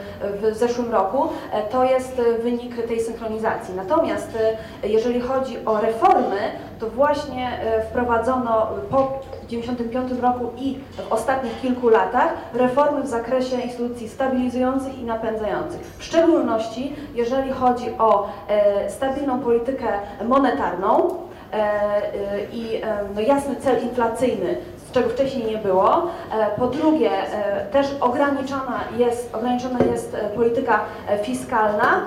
w 0.52 0.56
zeszłym 0.58 0.92
roku, 0.92 1.28
to 1.72 1.84
jest 1.84 2.22
wynik 2.44 2.88
tej 2.88 3.00
synchronizacji. 3.00 3.74
Natomiast 3.76 4.38
jeżeli 4.84 5.22
chodzi 5.22 5.58
o 5.66 5.82
reformy, 5.82 6.38
to 6.80 6.90
właśnie 6.90 7.52
wprowadzono 7.90 8.68
po 8.92 9.20
1995 9.48 10.22
roku 10.22 10.52
i 10.58 10.80
w 10.98 11.12
ostatnich 11.14 11.62
kilku 11.62 11.90
latach 11.90 12.34
reformy 12.54 13.04
w 13.04 13.08
zakresie 13.08 13.62
instytucji 13.62 14.10
stabilizujących 14.10 15.00
i 15.00 15.04
napędzających. 15.04 15.82
W 15.98 16.04
szczególności 16.04 16.96
jeżeli 17.16 17.52
chodzi 17.52 17.86
o 18.00 18.30
e, 18.48 18.90
stabilną 18.90 19.40
politykę 19.40 19.88
monetarną 20.26 21.10
e, 21.10 21.56
e, 21.56 22.04
i 22.54 22.82
no, 23.16 23.22
jasny 23.22 23.56
cel 23.56 23.84
inflacyjny, 23.84 24.58
czego 24.92 25.10
wcześniej 25.10 25.46
nie 25.46 25.58
było. 25.58 26.08
Po 26.58 26.68
drugie, 26.68 27.10
też 27.72 27.88
ograniczona 28.02 28.80
jest, 28.98 29.36
ograniczona 29.36 29.80
jest 29.92 30.18
polityka 30.36 30.80
fiskalna. 31.24 32.02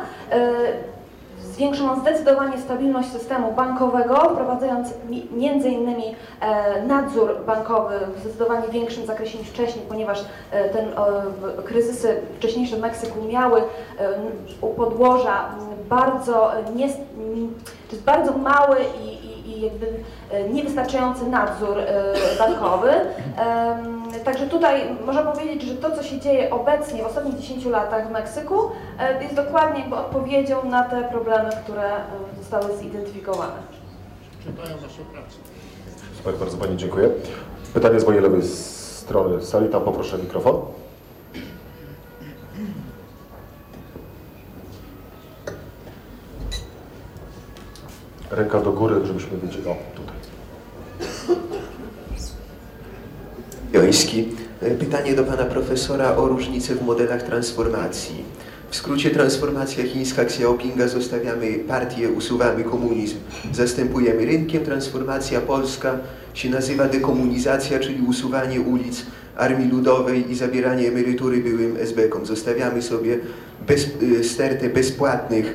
Zwiększono 1.56 1.96
zdecydowanie 2.00 2.58
stabilność 2.58 3.12
systemu 3.12 3.52
bankowego, 3.52 4.14
wprowadzając 4.16 4.88
mi- 5.08 5.28
między 5.32 5.68
innymi 5.68 6.04
e, 6.40 6.82
nadzór 6.82 7.36
bankowy 7.46 7.94
w 8.16 8.20
zdecydowanie 8.20 8.68
większym 8.68 9.06
zakresie 9.06 9.38
niż 9.38 9.48
wcześniej, 9.48 9.84
ponieważ 9.88 10.24
e, 10.50 10.68
ten, 10.68 10.84
e, 10.88 11.62
kryzysy 11.64 12.20
wcześniejsze 12.36 12.76
w 12.76 12.80
Meksyku 12.80 13.24
miały 13.24 13.62
u 14.60 14.68
podłoża 14.68 15.44
bardzo 15.88 16.50
nie, 16.74 16.88
bardzo 18.06 18.32
mały 18.38 18.76
i, 19.04 19.08
i, 19.26 19.66
i 19.66 19.70
niewystarczający 20.54 21.26
nadzór 21.26 21.76
bankowy. 22.38 22.90
Em, 24.16 24.24
Także 24.24 24.47
tutaj 24.47 24.82
można 25.06 25.22
powiedzieć, 25.22 25.62
że 25.62 25.74
to, 25.74 25.97
co 25.97 26.02
się 26.02 26.20
dzieje 26.20 26.51
obecnie 26.51 27.02
w 27.02 27.06
ostatnich 27.06 27.38
10 27.38 27.64
latach 27.64 28.09
w 28.09 28.10
Meksyku, 28.10 28.55
e, 28.98 29.22
jest 29.22 29.34
dokładnie 29.34 29.80
jakby 29.80 29.97
odpowiedzią 29.97 30.70
na 30.70 30.84
te 30.84 31.05
problemy, 31.09 31.51
które 31.64 31.97
e, 31.97 32.01
zostały 32.38 32.76
zidentyfikowane. 32.76 33.52
Czytają 34.44 34.76
naszą 34.76 35.05
pracę. 35.12 35.36
Super, 36.16 36.34
bardzo 36.34 36.56
Pani 36.56 36.76
dziękuję. 36.76 37.09
Pytanie 37.74 38.01
z 38.01 38.06
mojej 38.06 38.22
lewej 38.22 38.43
strony 38.43 39.43
sali, 39.44 39.68
tam 39.68 39.82
poproszę 39.82 40.18
mikrofon. 40.18 40.56
Ręka 48.30 48.60
do 48.60 48.72
góry, 48.72 49.06
żebyśmy 49.06 49.38
wiedzieli. 49.38 49.68
O, 49.68 49.76
tutaj. 49.94 50.16
Joński. 53.77 54.28
Pytanie 54.78 55.15
do 55.15 55.24
pana 55.24 55.44
profesora 55.44 56.16
o 56.16 56.28
różnice 56.28 56.74
w 56.74 56.82
modelach 56.82 57.23
transformacji. 57.23 58.24
W 58.70 58.77
skrócie 58.77 59.11
transformacja 59.11 59.85
chińska 59.85 60.23
Xiaopinga 60.23 60.89
zostawiamy 60.89 61.53
partię, 61.69 62.09
usuwamy 62.09 62.65
komunizm, 62.65 63.16
zastępujemy 63.53 64.27
rynkiem. 64.27 64.65
Transformacja 64.65 65.40
polska 65.40 65.98
się 66.35 66.51
nazywa 66.51 66.89
dekomunizacja, 66.89 67.78
czyli 67.78 68.07
usuwanie 68.09 68.61
ulic 68.61 69.03
Armii 69.36 69.70
Ludowej 69.70 70.31
i 70.31 70.35
zabieranie 70.35 70.89
emerytury 70.89 71.39
byłym 71.39 71.77
SB-kom. 71.77 72.27
Zostawiamy 72.27 72.82
sobie 72.82 73.19
bez, 73.66 73.89
y, 74.03 74.24
stertę 74.24 74.69
bezpłatnych 74.69 75.55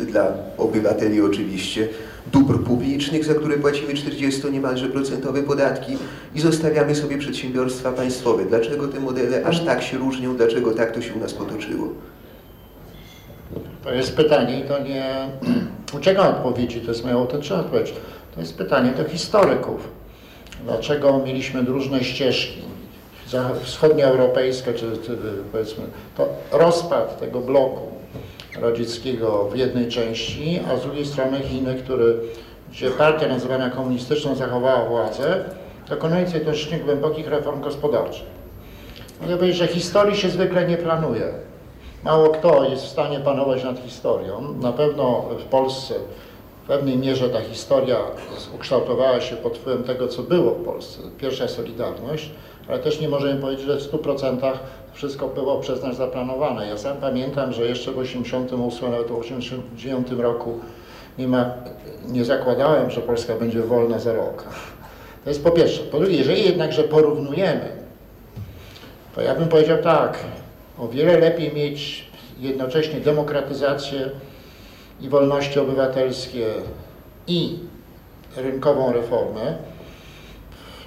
dla 0.00 0.32
obywateli 0.58 1.20
oczywiście, 1.20 1.88
dóbr 2.26 2.64
publicznych, 2.64 3.24
za 3.24 3.34
które 3.34 3.56
płacimy 3.56 3.94
40 3.94 4.50
niemalże 4.52 4.88
procentowe 4.88 5.42
podatki 5.42 5.96
i 6.34 6.40
zostawiamy 6.40 6.94
sobie 6.94 7.18
przedsiębiorstwa 7.18 7.92
państwowe. 7.92 8.44
Dlaczego 8.44 8.88
te 8.88 9.00
modele 9.00 9.44
aż 9.44 9.64
tak 9.64 9.82
się 9.82 9.98
różnią? 9.98 10.36
Dlaczego 10.36 10.72
tak 10.72 10.92
to 10.92 11.02
się 11.02 11.14
u 11.14 11.18
nas 11.18 11.34
potoczyło? 11.34 11.88
To 13.84 13.94
jest 13.94 14.16
pytanie 14.16 14.60
i 14.60 14.62
to 14.68 14.82
nie 14.82 15.28
uciekam 15.98 16.26
od 16.26 16.36
odpowiedzi, 16.36 16.80
to 16.80 16.88
jest 16.88 17.04
moja 17.04 17.16
autentyczna 17.16 17.60
odpowiedź. 17.60 17.94
To 18.34 18.40
jest 18.40 18.58
pytanie 18.58 18.90
do 18.90 19.04
historyków. 19.04 19.88
Dlaczego 20.64 21.18
mieliśmy 21.18 21.62
różne 21.62 22.04
ścieżki 22.04 22.62
wschodnioeuropejskie, 23.62 24.74
czy, 24.74 24.98
czy 25.06 25.18
powiedzmy, 25.52 25.84
to 26.16 26.28
rozpad 26.52 27.20
tego 27.20 27.40
bloku 27.40 27.94
radzieckiego 28.60 29.48
w 29.52 29.56
jednej 29.56 29.88
części, 29.88 30.60
a 30.72 30.76
z 30.76 30.82
drugiej 30.82 31.06
strony 31.06 31.40
Chiny, 31.40 31.74
który, 31.74 32.16
gdzie 32.70 32.90
partia 32.90 33.28
nazywana 33.28 33.70
komunistyczną 33.70 34.34
zachowała 34.34 34.88
władzę, 34.88 35.44
dokonując 35.88 36.34
jednocześnie 36.34 36.78
głębokich 36.78 37.28
reform 37.28 37.60
gospodarczych. 37.60 38.26
Mogę 39.20 39.36
powiedzieć, 39.36 39.56
że 39.56 39.66
historii 39.66 40.16
się 40.16 40.28
zwykle 40.28 40.68
nie 40.68 40.76
planuje. 40.76 41.32
Mało 42.04 42.28
kto 42.28 42.64
jest 42.64 42.84
w 42.84 42.88
stanie 42.88 43.20
panować 43.20 43.64
nad 43.64 43.78
historią. 43.78 44.54
Na 44.60 44.72
pewno 44.72 45.24
w 45.40 45.44
Polsce 45.44 45.94
w 46.64 46.66
pewnej 46.66 46.98
mierze 46.98 47.28
ta 47.28 47.40
historia 47.40 47.96
ukształtowała 48.54 49.20
się 49.20 49.36
pod 49.36 49.58
wpływem 49.58 49.84
tego, 49.84 50.08
co 50.08 50.22
było 50.22 50.50
w 50.50 50.64
Polsce. 50.64 51.02
Pierwsza 51.18 51.48
Solidarność, 51.48 52.30
ale 52.68 52.78
też 52.78 53.00
nie 53.00 53.08
możemy 53.08 53.40
powiedzieć, 53.40 53.66
że 53.66 53.76
w 53.76 53.92
100% 53.92 54.52
wszystko 54.92 55.28
było 55.28 55.60
przez 55.60 55.82
nas 55.82 55.96
zaplanowane. 55.96 56.68
Ja 56.68 56.78
sam 56.78 56.96
pamiętam, 56.96 57.52
że 57.52 57.66
jeszcze 57.66 57.92
w 57.92 57.98
88, 57.98 58.90
nawet 58.90 59.08
w 59.08 59.16
89 59.16 60.10
roku 60.10 60.58
nie, 61.18 61.28
ma, 61.28 61.50
nie 62.08 62.24
zakładałem, 62.24 62.90
że 62.90 63.00
Polska 63.00 63.34
będzie 63.34 63.60
wolna 63.60 63.98
za 63.98 64.12
rok. 64.12 64.44
To 65.24 65.30
jest 65.30 65.44
po 65.44 65.50
pierwsze. 65.50 65.82
Po 65.82 65.98
drugie, 65.98 66.16
jeżeli 66.16 66.44
jednakże 66.44 66.82
porównujemy, 66.82 67.68
to 69.14 69.20
ja 69.20 69.34
bym 69.34 69.48
powiedział 69.48 69.78
tak, 69.78 70.18
o 70.78 70.88
wiele 70.88 71.18
lepiej 71.18 71.54
mieć 71.54 72.10
jednocześnie 72.40 73.00
demokratyzację 73.00 74.10
i 75.00 75.08
wolności 75.08 75.58
obywatelskie 75.58 76.46
i 77.26 77.58
rynkową 78.36 78.92
reformę, 78.92 79.54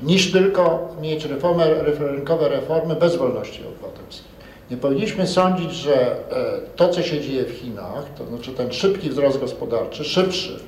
niż 0.01 0.31
tylko 0.31 0.95
mieć 1.01 1.25
reformę, 1.25 1.65
rynkowe 1.83 2.49
reformy 2.49 2.95
bez 2.95 3.15
wolności 3.15 3.63
obywatelskiej. 3.67 4.37
Nie 4.71 4.77
powinniśmy 4.77 5.27
sądzić, 5.27 5.71
że 5.71 6.11
e, 6.11 6.15
to, 6.75 6.89
co 6.89 7.03
się 7.03 7.21
dzieje 7.21 7.43
w 7.43 7.51
Chinach, 7.51 8.05
to 8.17 8.25
znaczy 8.25 8.51
ten 8.51 8.73
szybki 8.73 9.09
wzrost 9.09 9.39
gospodarczy, 9.39 10.03
szybszy 10.03 10.59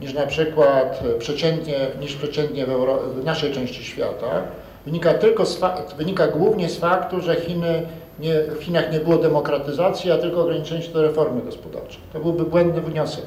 niż 0.00 0.14
na 0.14 0.26
przykład 0.26 1.02
e, 1.16 1.18
przeciętnie, 1.18 1.86
niż 2.00 2.14
przeciętnie 2.14 2.66
w, 2.66 2.70
Euro, 2.70 2.96
w 2.96 3.24
naszej 3.24 3.52
części 3.52 3.84
świata, 3.84 4.42
wynika, 4.84 5.14
tylko 5.14 5.46
z 5.46 5.60
wynika 5.98 6.28
głównie 6.28 6.68
z 6.68 6.78
faktu, 6.78 7.20
że 7.20 7.36
Chiny 7.36 7.86
nie, 8.20 8.34
w 8.42 8.62
Chinach 8.62 8.92
nie 8.92 9.00
było 9.00 9.16
demokratyzacji, 9.16 10.10
a 10.10 10.18
tylko 10.18 10.42
ograniczenie 10.42 10.82
się 10.82 10.92
do 10.92 11.02
reformy 11.02 11.42
gospodarczej. 11.42 12.00
To 12.12 12.20
byłby 12.20 12.44
błędny 12.44 12.80
wniosek. 12.80 13.24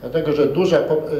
Dlatego, 0.00 0.32
że 0.32 0.46
duże, 0.46 0.78
po- 0.78 1.12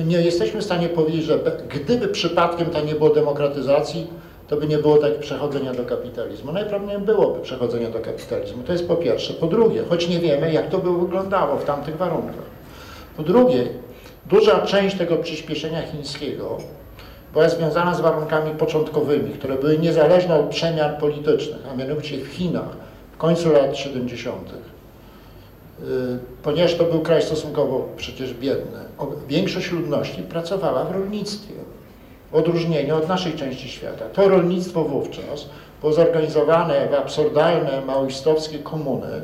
y, 0.00 0.04
nie 0.04 0.20
jesteśmy 0.20 0.60
w 0.60 0.64
stanie 0.64 0.88
powiedzieć, 0.88 1.24
że 1.24 1.38
gdyby 1.68 2.08
przypadkiem 2.08 2.70
tam 2.70 2.86
nie 2.86 2.94
było 2.94 3.10
demokratyzacji, 3.10 4.06
to 4.48 4.56
by 4.56 4.66
nie 4.66 4.78
było 4.78 4.96
tak 4.98 5.18
przechodzenia 5.18 5.74
do 5.74 5.84
kapitalizmu. 5.84 6.52
Najprawdopodobniej 6.52 7.06
byłoby 7.06 7.40
przechodzenia 7.40 7.90
do 7.90 7.98
kapitalizmu. 8.00 8.62
To 8.62 8.72
jest 8.72 8.88
po 8.88 8.96
pierwsze. 8.96 9.34
Po 9.34 9.46
drugie, 9.46 9.82
choć 9.88 10.08
nie 10.08 10.18
wiemy, 10.18 10.52
jak 10.52 10.68
to 10.70 10.78
by 10.78 11.00
wyglądało 11.00 11.56
w 11.56 11.64
tamtych 11.64 11.96
warunkach. 11.96 12.44
Po 13.16 13.22
drugie, 13.22 13.66
duża 14.26 14.60
część 14.60 14.98
tego 14.98 15.16
przyspieszenia 15.16 15.82
chińskiego 15.82 16.58
była 17.32 17.48
związana 17.48 17.94
z 17.94 18.00
warunkami 18.00 18.50
początkowymi, 18.50 19.30
które 19.30 19.54
były 19.54 19.78
niezależne 19.78 20.40
od 20.40 20.46
przemian 20.46 20.96
politycznych, 20.96 21.60
a 21.72 21.76
mianowicie 21.76 22.16
w 22.16 22.26
Chinach 22.26 22.68
w 23.12 23.16
końcu 23.16 23.52
lat 23.52 23.76
70. 23.76 24.36
Y, 25.80 26.18
Ponieważ 26.42 26.74
to 26.74 26.84
był 26.84 27.00
kraj 27.00 27.22
stosunkowo 27.22 27.88
przecież 27.96 28.34
biedny, 28.34 28.78
większość 29.28 29.72
ludności 29.72 30.22
pracowała 30.22 30.84
w 30.84 30.92
rolnictwie, 30.92 31.54
w 32.32 32.34
odróżnieniu 32.34 32.96
od 32.96 33.08
naszej 33.08 33.32
części 33.32 33.68
świata. 33.68 34.04
To 34.12 34.28
rolnictwo 34.28 34.84
wówczas 34.84 35.46
było 35.80 35.92
zorganizowane 35.92 36.88
w 36.88 36.94
absurdalne 36.94 37.80
maoistowskie 37.86 38.58
komuny, 38.58 39.22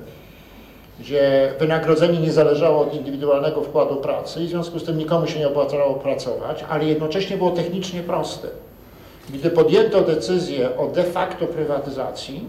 gdzie 1.01 1.53
wynagrodzenie 1.59 2.21
nie 2.21 2.33
zależało 2.33 2.81
od 2.81 2.95
indywidualnego 2.95 3.63
wkładu 3.63 3.97
pracy 3.97 4.43
i 4.43 4.47
w 4.47 4.51
związku 4.51 4.79
z 4.79 4.85
tym 4.85 4.99
nikomu 4.99 5.27
się 5.27 5.39
nie 5.39 5.49
opłacało 5.49 5.95
pracować, 5.95 6.65
ale 6.69 6.85
jednocześnie 6.85 7.37
było 7.37 7.51
technicznie 7.51 8.03
proste. 8.03 8.49
Gdy 9.31 9.51
podjęto 9.51 10.03
decyzję 10.03 10.77
o 10.79 10.87
de 10.87 11.05
facto 11.05 11.47
prywatyzacji, 11.47 12.45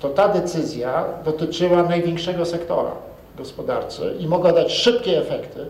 to 0.00 0.08
ta 0.08 0.28
decyzja 0.28 1.04
dotyczyła 1.24 1.82
największego 1.82 2.46
sektora 2.46 3.09
gospodarcy 3.38 4.14
i 4.18 4.26
mogła 4.26 4.52
dać 4.52 4.72
szybkie 4.72 5.18
efekty 5.18 5.66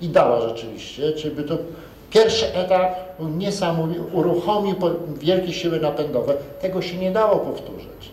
i 0.00 0.08
dała 0.08 0.40
rzeczywiście, 0.40 1.12
czyli 1.12 1.34
by 1.34 1.42
to 1.42 1.58
pierwszy 2.10 2.54
etap 2.54 3.18
był 3.18 3.28
niesamowity, 3.28 4.00
uruchomił 4.12 4.74
wielkie 5.18 5.52
siły 5.52 5.80
napędowe. 5.80 6.34
Tego 6.60 6.82
się 6.82 6.96
nie 6.96 7.10
dało 7.10 7.36
powtórzyć 7.36 8.10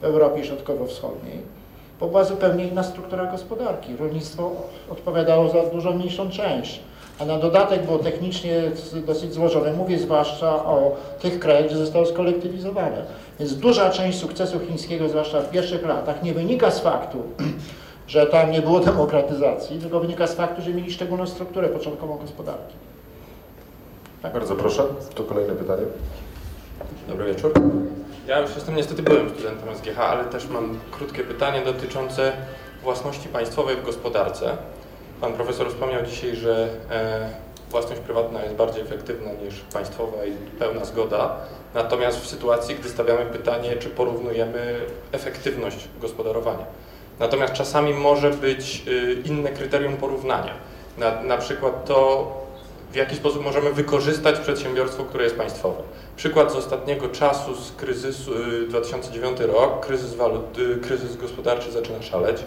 w 0.00 0.04
Europie 0.04 0.44
Środkowo-Wschodniej, 0.44 1.38
bo 2.00 2.06
była 2.06 2.24
zupełnie 2.24 2.66
inna 2.66 2.82
struktura 2.82 3.26
gospodarki. 3.26 3.96
Rolnictwo 3.96 4.52
odpowiadało 4.90 5.48
za 5.48 5.62
dużo 5.62 5.92
mniejszą 5.92 6.30
część, 6.30 6.80
a 7.18 7.24
na 7.24 7.38
dodatek 7.38 7.86
było 7.86 7.98
technicznie 7.98 8.62
dosyć 9.06 9.34
złożone. 9.34 9.72
Mówię 9.72 9.98
zwłaszcza 9.98 10.64
o 10.64 10.96
tych 11.22 11.38
krajach, 11.38 11.66
gdzie 11.66 11.76
zostało 11.76 12.06
skolektywizowane. 12.06 13.02
Więc 13.38 13.54
duża 13.54 13.90
część 13.90 14.18
sukcesu 14.18 14.60
chińskiego, 14.60 15.08
zwłaszcza 15.08 15.40
w 15.40 15.50
pierwszych 15.50 15.86
latach, 15.86 16.22
nie 16.22 16.34
wynika 16.34 16.70
z 16.70 16.80
faktu, 16.80 17.18
że 18.10 18.26
tam 18.26 18.50
nie 18.50 18.62
było 18.62 18.80
demokratyzacji, 18.80 19.78
tylko 19.78 20.00
wynika 20.00 20.26
z 20.26 20.34
faktu, 20.34 20.62
że 20.62 20.70
mieli 20.70 20.92
szczególną 20.92 21.26
strukturę 21.26 21.68
początkową 21.68 22.18
gospodarki. 22.18 22.74
Tak. 24.22 24.32
Bardzo 24.32 24.56
proszę, 24.56 24.82
to 25.14 25.24
kolejne 25.24 25.54
pytanie. 25.54 25.82
Dobry 27.08 27.26
wieczór. 27.26 27.52
Ja 28.26 28.40
już 28.40 28.54
jestem 28.54 28.76
niestety 28.76 29.02
byłem 29.02 29.30
studentem 29.30 29.76
SGH, 29.76 29.98
ale 29.98 30.24
też 30.24 30.48
mam 30.48 30.78
krótkie 30.90 31.22
pytanie 31.22 31.62
dotyczące 31.64 32.32
własności 32.82 33.28
państwowej 33.28 33.76
w 33.76 33.84
gospodarce. 33.84 34.56
Pan 35.20 35.32
profesor 35.32 35.68
wspomniał 35.68 36.02
dzisiaj, 36.06 36.36
że 36.36 36.68
e, 36.90 37.30
własność 37.70 38.00
prywatna 38.00 38.42
jest 38.42 38.54
bardziej 38.54 38.82
efektywna 38.82 39.30
niż 39.44 39.60
państwowa 39.60 40.24
i 40.24 40.32
pełna 40.58 40.84
zgoda. 40.84 41.36
Natomiast 41.74 42.20
w 42.20 42.26
sytuacji, 42.26 42.74
gdy 42.74 42.88
stawiamy 42.88 43.26
pytanie, 43.26 43.76
czy 43.76 43.88
porównujemy 43.88 44.80
efektywność 45.12 45.88
gospodarowania. 46.00 46.64
Natomiast 47.20 47.52
czasami 47.52 47.94
może 47.94 48.30
być 48.30 48.82
y, 48.88 49.22
inne 49.24 49.50
kryterium 49.50 49.96
porównania. 49.96 50.54
Na, 50.98 51.22
na 51.22 51.36
przykład 51.36 51.84
to, 51.84 52.26
w 52.92 52.94
jaki 52.94 53.16
sposób 53.16 53.44
możemy 53.44 53.72
wykorzystać 53.72 54.38
przedsiębiorstwo, 54.38 55.04
które 55.04 55.24
jest 55.24 55.36
państwowe. 55.36 55.82
Przykład 56.16 56.52
z 56.52 56.56
ostatniego 56.56 57.08
czasu, 57.08 57.54
z 57.54 57.72
kryzysu 57.72 58.32
2009 58.68 59.40
y, 59.40 59.46
rok, 59.46 59.86
kryzys, 59.86 60.14
walut, 60.14 60.58
y, 60.58 60.76
kryzys 60.76 61.16
gospodarczy 61.16 61.72
zaczyna 61.72 62.02
szaleć. 62.02 62.42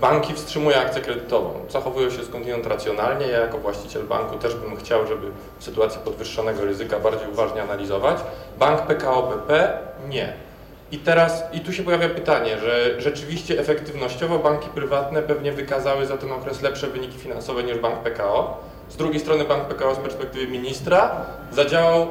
Banki 0.00 0.34
wstrzymują 0.34 0.76
akcję 0.76 1.02
kredytową, 1.02 1.52
zachowują 1.70 2.10
się 2.10 2.24
skądinąd 2.24 2.66
racjonalnie. 2.66 3.26
Ja 3.26 3.38
jako 3.38 3.58
właściciel 3.58 4.02
banku 4.02 4.38
też 4.38 4.54
bym 4.54 4.76
chciał, 4.76 5.06
żeby 5.06 5.26
w 5.58 5.64
sytuacji 5.64 6.00
podwyższonego 6.04 6.64
ryzyka 6.64 6.98
bardziej 6.98 7.28
uważnie 7.28 7.62
analizować. 7.62 8.18
Bank 8.58 8.82
PKO 8.82 9.22
BP 9.22 9.78
nie. 10.08 10.49
I 10.92 10.98
teraz, 10.98 11.44
i 11.52 11.60
tu 11.60 11.72
się 11.72 11.82
pojawia 11.82 12.08
pytanie, 12.08 12.58
że 12.58 13.00
rzeczywiście 13.00 13.58
efektywnościowo 13.58 14.38
banki 14.38 14.68
prywatne 14.68 15.22
pewnie 15.22 15.52
wykazały 15.52 16.06
za 16.06 16.16
ten 16.16 16.32
okres 16.32 16.62
lepsze 16.62 16.86
wyniki 16.86 17.18
finansowe 17.18 17.62
niż 17.62 17.78
bank 17.78 17.98
PKO. 17.98 18.60
Z 18.88 18.96
drugiej 18.96 19.20
strony 19.20 19.44
bank 19.44 19.64
PKO 19.64 19.94
z 19.94 19.98
perspektywy 19.98 20.46
ministra 20.46 21.10
zadziałał 21.52 22.06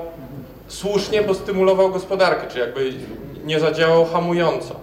słusznie, 0.67 1.21
bo 1.21 1.33
stymulował 1.33 1.89
gospodarkę, 1.89 2.47
czy 2.47 2.59
jakby 2.59 2.93
nie 3.45 3.59
zadziałał 3.59 4.05
hamująco. 4.05 4.75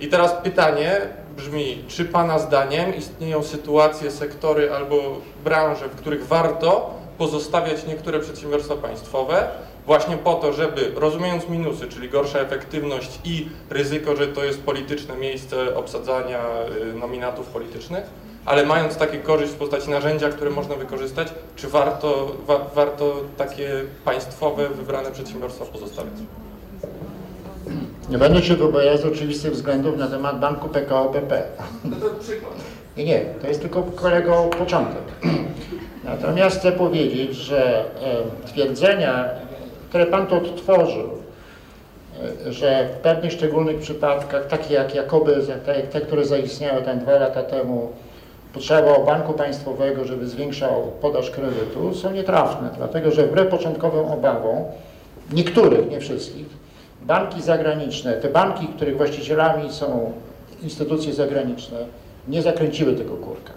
I 0.00 0.08
teraz 0.08 0.32
pytanie 0.42 1.00
brzmi, 1.36 1.84
czy 1.88 2.04
Pana 2.04 2.38
zdaniem 2.38 2.96
istnieją 2.96 3.42
sytuacje, 3.42 4.10
sektory 4.10 4.72
albo 4.72 4.96
branże, 5.44 5.88
w 5.88 5.96
których 5.96 6.26
warto 6.26 6.94
pozostawiać 7.18 7.86
niektóre 7.86 8.20
przedsiębiorstwa 8.20 8.76
państwowe, 8.76 9.48
właśnie 9.86 10.16
po 10.16 10.34
to, 10.34 10.52
żeby 10.52 10.92
rozumiejąc 10.94 11.48
minusy, 11.48 11.88
czyli 11.88 12.08
gorsza 12.08 12.38
efektywność 12.38 13.18
i 13.24 13.48
ryzyko, 13.70 14.16
że 14.16 14.28
to 14.28 14.44
jest 14.44 14.62
polityczne 14.62 15.16
miejsce 15.16 15.76
obsadzania 15.76 16.40
y, 16.90 16.94
nominatów 16.94 17.46
politycznych, 17.46 18.04
ale 18.44 18.66
mając 18.66 18.96
takie 18.96 19.18
korzyść 19.18 19.52
w 19.52 19.56
postaci 19.56 19.90
narzędzia, 19.90 20.28
które 20.28 20.50
można 20.50 20.74
wykorzystać, 20.74 21.28
czy 21.56 21.68
warto, 21.68 22.36
wa, 22.46 22.58
warto 22.74 23.16
takie 23.36 23.70
państwowe, 24.04 24.68
wybrane 24.68 25.10
przedsiębiorstwa 25.10 25.64
pozostawiać? 25.64 26.14
Nie 28.10 28.18
będę 28.18 28.42
się 28.42 28.56
wypowiadał 28.56 28.98
z 28.98 29.04
oczywistych 29.04 29.52
względów 29.52 29.96
na 29.96 30.06
temat 30.06 30.40
banku 30.40 30.68
PKO 30.68 31.08
BP. 31.08 31.42
No 31.84 31.96
to 31.96 32.14
przykład. 32.20 32.52
Nie, 32.96 33.04
nie, 33.04 33.20
to 33.40 33.48
jest 33.48 33.60
tylko 33.60 33.82
kolego 33.82 34.42
początek. 34.58 35.02
Natomiast 36.04 36.58
chcę 36.58 36.72
powiedzieć, 36.72 37.34
że 37.34 37.84
twierdzenia, 38.46 39.28
które 39.90 40.06
Pan 40.06 40.26
tu 40.26 40.36
odtworzył, 40.36 41.08
e, 42.46 42.52
że 42.52 42.88
w 42.94 43.02
pewnych 43.02 43.32
szczególnych 43.32 43.78
przypadkach, 43.78 44.46
takie 44.46 44.74
jak 44.74 44.94
jakoby 44.94 45.42
te, 45.66 45.74
te 45.82 46.00
które 46.00 46.24
zaistniały 46.24 46.82
tam 46.82 46.98
dwa 46.98 47.12
lata 47.12 47.42
temu, 47.42 47.88
potrzeba 48.52 48.98
banku 48.98 49.32
państwowego, 49.32 50.04
żeby 50.04 50.28
zwiększał 50.28 50.92
podaż 51.00 51.30
kredytu, 51.30 51.94
są 51.94 52.12
nietrafne, 52.12 52.70
dlatego 52.76 53.10
że 53.10 53.26
wbrew 53.26 53.48
początkowym 53.48 54.04
obawom, 54.04 54.56
niektórych, 55.32 55.90
nie 55.90 56.00
wszystkich, 56.00 56.46
banki 57.02 57.42
zagraniczne, 57.42 58.12
te 58.12 58.28
banki, 58.28 58.66
których 58.66 58.96
właścicielami 58.96 59.72
są 59.72 60.12
instytucje 60.62 61.12
zagraniczne, 61.12 61.78
nie 62.28 62.42
zakręciły 62.42 62.92
tego 62.92 63.16
kurka. 63.16 63.52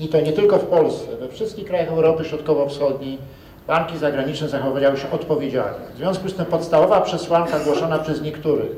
I 0.00 0.08
to 0.08 0.20
nie 0.20 0.32
tylko 0.32 0.58
w 0.58 0.64
Polsce, 0.64 1.16
we 1.16 1.28
wszystkich 1.28 1.66
krajach 1.66 1.88
Europy 1.88 2.24
Środkowo-Wschodniej 2.24 3.18
banki 3.66 3.98
zagraniczne 3.98 4.48
zachowywały 4.48 4.96
się 4.96 5.10
odpowiedzialnie. 5.10 5.86
W 5.94 5.96
związku 5.96 6.28
z 6.28 6.34
tym 6.34 6.46
podstawowa 6.46 7.00
przesłanka 7.00 7.58
głoszona 7.58 7.98
przez 7.98 8.22
niektórych, 8.22 8.70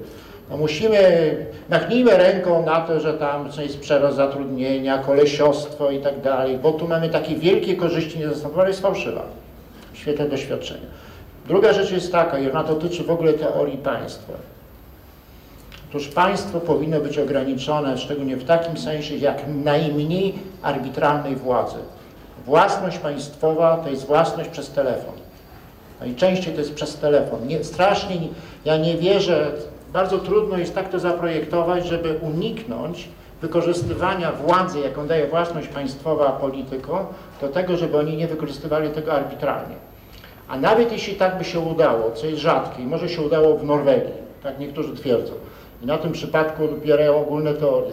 no 0.50 0.56
musimy, 0.56 1.36
machnijmy 1.70 2.16
ręką 2.16 2.66
na 2.66 2.80
to, 2.80 3.00
że 3.00 3.14
tam 3.14 3.48
jest 3.62 3.80
przerost 3.80 4.16
zatrudnienia, 4.16 4.98
kolesiostwo 4.98 5.90
i 5.90 6.00
tak 6.00 6.20
dalej, 6.20 6.58
bo 6.58 6.72
tu 6.72 6.88
mamy 6.88 7.08
takie 7.08 7.34
wielkie 7.34 7.76
korzyści 7.76 8.18
niezastąpione, 8.18 8.68
jest 8.68 8.80
fałszywa 8.80 9.22
w 9.92 9.98
świetle 9.98 10.28
doświadczenia. 10.28 10.86
Druga 11.48 11.72
rzecz 11.72 11.92
jest 11.92 12.12
taka, 12.12 12.38
i 12.38 12.50
ona 12.50 12.64
dotyczy 12.64 13.04
w 13.04 13.10
ogóle 13.10 13.32
teorii 13.32 13.78
państwa. 13.78 14.32
Otóż 15.90 16.08
państwo 16.08 16.60
powinno 16.60 17.00
być 17.00 17.18
ograniczone, 17.18 17.98
szczególnie 17.98 18.36
w 18.36 18.44
takim 18.44 18.76
sensie, 18.76 19.16
jak 19.16 19.42
najmniej 19.64 20.34
arbitralnej 20.62 21.36
władzy. 21.36 21.78
Własność 22.48 22.98
państwowa 22.98 23.76
to 23.76 23.90
jest 23.90 24.06
własność 24.06 24.50
przez 24.50 24.70
telefon. 24.70 25.14
Najczęściej 26.00 26.54
to 26.54 26.60
jest 26.60 26.74
przez 26.74 26.96
telefon. 26.96 27.46
Nie, 27.46 27.64
strasznie, 27.64 28.16
ja 28.64 28.76
nie 28.76 28.94
wierzę, 28.94 29.52
bardzo 29.92 30.18
trudno 30.18 30.58
jest 30.58 30.74
tak 30.74 30.88
to 30.88 30.98
zaprojektować, 30.98 31.86
żeby 31.86 32.18
uniknąć 32.22 33.08
wykorzystywania 33.42 34.32
władzy, 34.32 34.80
jaką 34.80 35.06
daje 35.06 35.26
własność 35.26 35.68
państwowa 35.68 36.32
politykom, 36.32 36.98
do 37.40 37.48
tego, 37.48 37.76
żeby 37.76 37.98
oni 37.98 38.16
nie 38.16 38.26
wykorzystywali 38.26 38.90
tego 38.90 39.12
arbitralnie. 39.12 39.74
A 40.48 40.58
nawet 40.58 40.92
jeśli 40.92 41.14
tak 41.14 41.38
by 41.38 41.44
się 41.44 41.60
udało, 41.60 42.10
co 42.10 42.26
jest 42.26 42.42
rzadkie, 42.42 42.82
może 42.82 43.08
się 43.08 43.22
udało 43.22 43.58
w 43.58 43.64
Norwegii, 43.64 44.14
tak 44.42 44.58
niektórzy 44.58 44.94
twierdzą, 44.96 45.32
i 45.82 45.86
na 45.86 45.98
tym 45.98 46.12
przypadku 46.12 46.64
opierają 46.64 47.16
ogólne 47.16 47.54
teorie, 47.54 47.92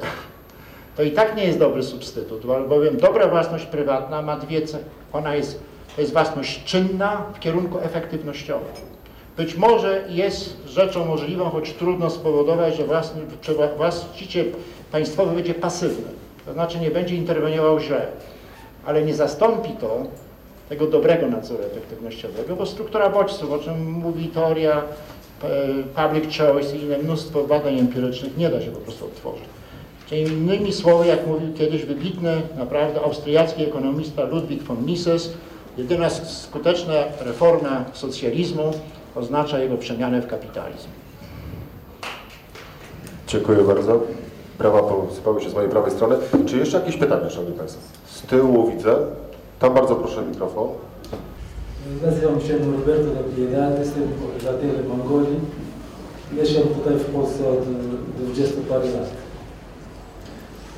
to 0.96 1.04
i 1.04 1.12
tak 1.12 1.38
nie 1.38 1.46
jest 1.46 1.60
dobry 1.60 1.84
substytut, 1.84 2.50
albowiem 2.50 2.98
dobra 2.98 3.28
własność 3.28 3.66
prywatna 3.66 4.22
ma 4.22 4.38
dwie 4.38 4.68
cechy. 4.68 4.84
Ona 5.14 5.36
jest, 5.36 5.60
to 5.96 6.02
jest 6.02 6.14
własność 6.14 6.64
czynna 6.64 7.26
w 7.34 7.40
kierunku 7.40 7.80
efektywnościowym. 7.80 8.68
Być 9.38 9.56
może 9.56 10.04
jest 10.10 10.68
rzeczą 10.68 11.06
możliwą, 11.06 11.50
choć 11.50 11.74
trudno 11.74 12.10
spowodować, 12.10 12.76
że 12.76 12.84
właściciel 13.78 14.46
państwowy 14.92 15.36
będzie 15.36 15.54
pasywny, 15.54 16.08
to 16.46 16.54
znaczy 16.54 16.80
nie 16.80 16.92
będzie 16.92 17.16
interweniował 17.16 17.80
źle, 17.80 18.08
ale 18.86 19.04
nie 19.04 19.14
zastąpi 19.14 19.70
to 19.70 20.04
tego 20.70 20.88
dobrego 20.88 21.28
nadzoru 21.28 21.64
efektywnościowego, 21.64 22.56
bo 22.56 22.66
struktura 22.66 23.10
bodźców, 23.10 23.52
o 23.52 23.60
czym 23.60 23.92
mówi 23.92 24.28
teoria 24.28 24.82
e, 25.44 26.04
public 26.04 26.38
choice 26.38 26.78
i 26.78 26.82
inne 26.82 26.98
mnóstwo 26.98 27.44
badań 27.44 27.80
empirycznych, 27.80 28.38
nie 28.38 28.50
da 28.50 28.62
się 28.62 28.72
po 28.72 28.80
prostu 28.80 29.06
odtworzyć. 29.06 29.55
Czyli 30.10 30.22
innymi 30.22 30.74
słowy, 30.74 31.08
jak 31.08 31.28
mówił 31.28 31.54
kiedyś 31.54 31.86
wybitny, 31.86 32.42
naprawdę 32.58 33.02
austriacki 33.02 33.64
ekonomista 33.64 34.24
Ludwig 34.24 34.64
von 34.64 34.86
Mises, 34.86 35.34
jedyna 35.78 36.10
skuteczna 36.10 36.94
reforma 37.20 37.86
socjalizmu 37.94 38.72
oznacza 39.16 39.60
jego 39.60 39.78
przemianę 39.78 40.22
w 40.22 40.28
kapitalizm. 40.28 40.88
Dziękuję 43.28 43.58
bardzo. 43.58 44.02
Brawa 44.58 44.84
posypały 44.84 45.42
się 45.42 45.50
z 45.50 45.54
mojej 45.54 45.70
prawej 45.70 45.92
strony. 45.92 46.16
Czy 46.46 46.58
jeszcze 46.58 46.80
jakieś 46.80 46.98
pytania, 46.98 47.30
Szanowni 47.30 47.58
Państwo? 47.58 47.82
Z 48.06 48.22
tyłu 48.22 48.72
widzę. 48.72 48.96
Tam 49.60 49.74
bardzo 49.74 49.96
proszę 49.96 50.22
mikrofon. 50.22 50.68
Nazywam 52.06 52.42
się 52.42 52.54
Norberto 52.54 53.04
da 53.04 53.36
Piedad, 53.38 53.80
jestem 53.80 54.04
obywatelem 54.04 54.88
Mongolii. 54.88 55.40
Mieszkam 56.34 56.64
tutaj 56.64 56.94
w 56.94 57.06
Polsce 57.06 57.50
od 57.50 57.60
20 58.20 58.56
parę 58.70 58.86
lat. 58.86 59.25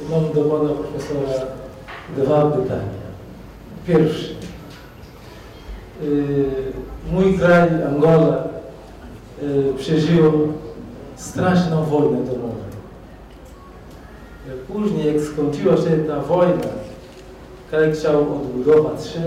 Mam 0.05 0.33
do 0.33 0.41
pana 0.41 0.69
profesora 0.69 1.45
dwa 2.17 2.51
pytania. 2.51 3.07
Pierwsze. 3.87 4.33
Mój 7.11 7.37
kraj, 7.37 7.69
Angola, 7.83 8.43
przeżył 9.77 10.53
straszną 11.15 11.83
wojnę 11.83 12.23
domową. 12.25 12.55
Później, 14.67 15.13
jak 15.13 15.23
skończyła 15.23 15.77
się 15.77 15.97
ta 16.07 16.19
wojna, 16.19 16.67
kraj 17.69 17.93
chciał 17.93 18.21
odbudować 18.21 19.07
się, 19.07 19.21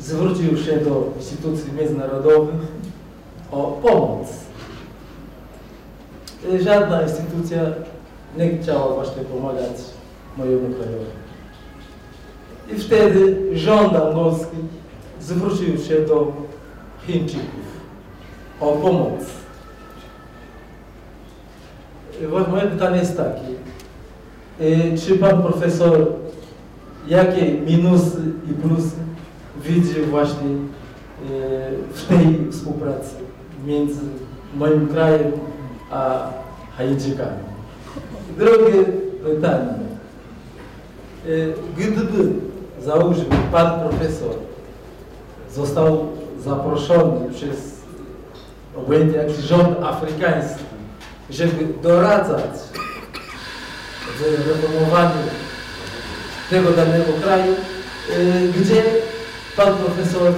zwrócił 0.00 0.56
się 0.56 0.76
do 0.76 1.12
instytucji 1.16 1.72
międzynarodowych 1.72 2.60
o 3.52 3.62
pomoc. 3.82 4.28
I 6.54 6.62
Żadna 6.62 7.02
instytucja 7.02 7.60
nie 8.38 8.58
chciała 8.58 8.94
właśnie 8.94 9.22
pomagać 9.22 9.76
mojemu 10.36 10.74
krajowi. 10.74 11.06
I 12.72 12.78
wtedy 12.80 13.36
rząd 13.58 13.96
angolski 13.96 14.56
zwrócił 15.20 15.78
się 15.78 15.94
do 16.08 16.32
Chińczyków 17.06 17.66
o 18.60 18.72
pomoc. 18.72 19.20
Moje 22.48 22.62
pytanie 22.66 22.98
jest 22.98 23.16
takie. 23.16 23.40
y, 24.60 24.98
Czy 24.98 25.18
pan 25.18 25.42
profesor 25.42 26.06
jakie 27.08 27.52
minusy 27.52 28.22
i 28.50 28.54
plusy 28.54 28.96
widzi 29.62 30.00
właśnie 30.10 30.48
y, 30.48 30.58
w 31.92 32.06
tej 32.08 32.52
współpracy 32.52 33.14
między 33.66 34.00
moim 34.56 34.88
krajem 34.88 35.32
a 35.90 36.30
Haitczykami? 36.76 37.45
Drugie 38.36 38.84
pytanie. 39.24 39.74
Y, 41.26 41.54
Gdyby, 41.76 42.32
załóżmy, 42.84 43.36
pan 43.52 43.80
profesor 43.80 44.34
został 45.54 46.06
zaproszony 46.44 47.30
przez 47.34 47.56
obojętnie 48.76 49.18
jakiś 49.18 49.36
rząd 49.36 49.82
afrykański, 49.82 50.64
żeby 51.30 51.66
doradzać 51.82 52.50
w 54.18 54.48
reformowaniu 54.48 55.22
tego 56.50 56.70
danego 56.70 57.12
kraju, 57.22 57.52
y, 57.52 58.52
gdzie 58.60 58.82
pan 59.56 59.74
profesor 59.74 60.32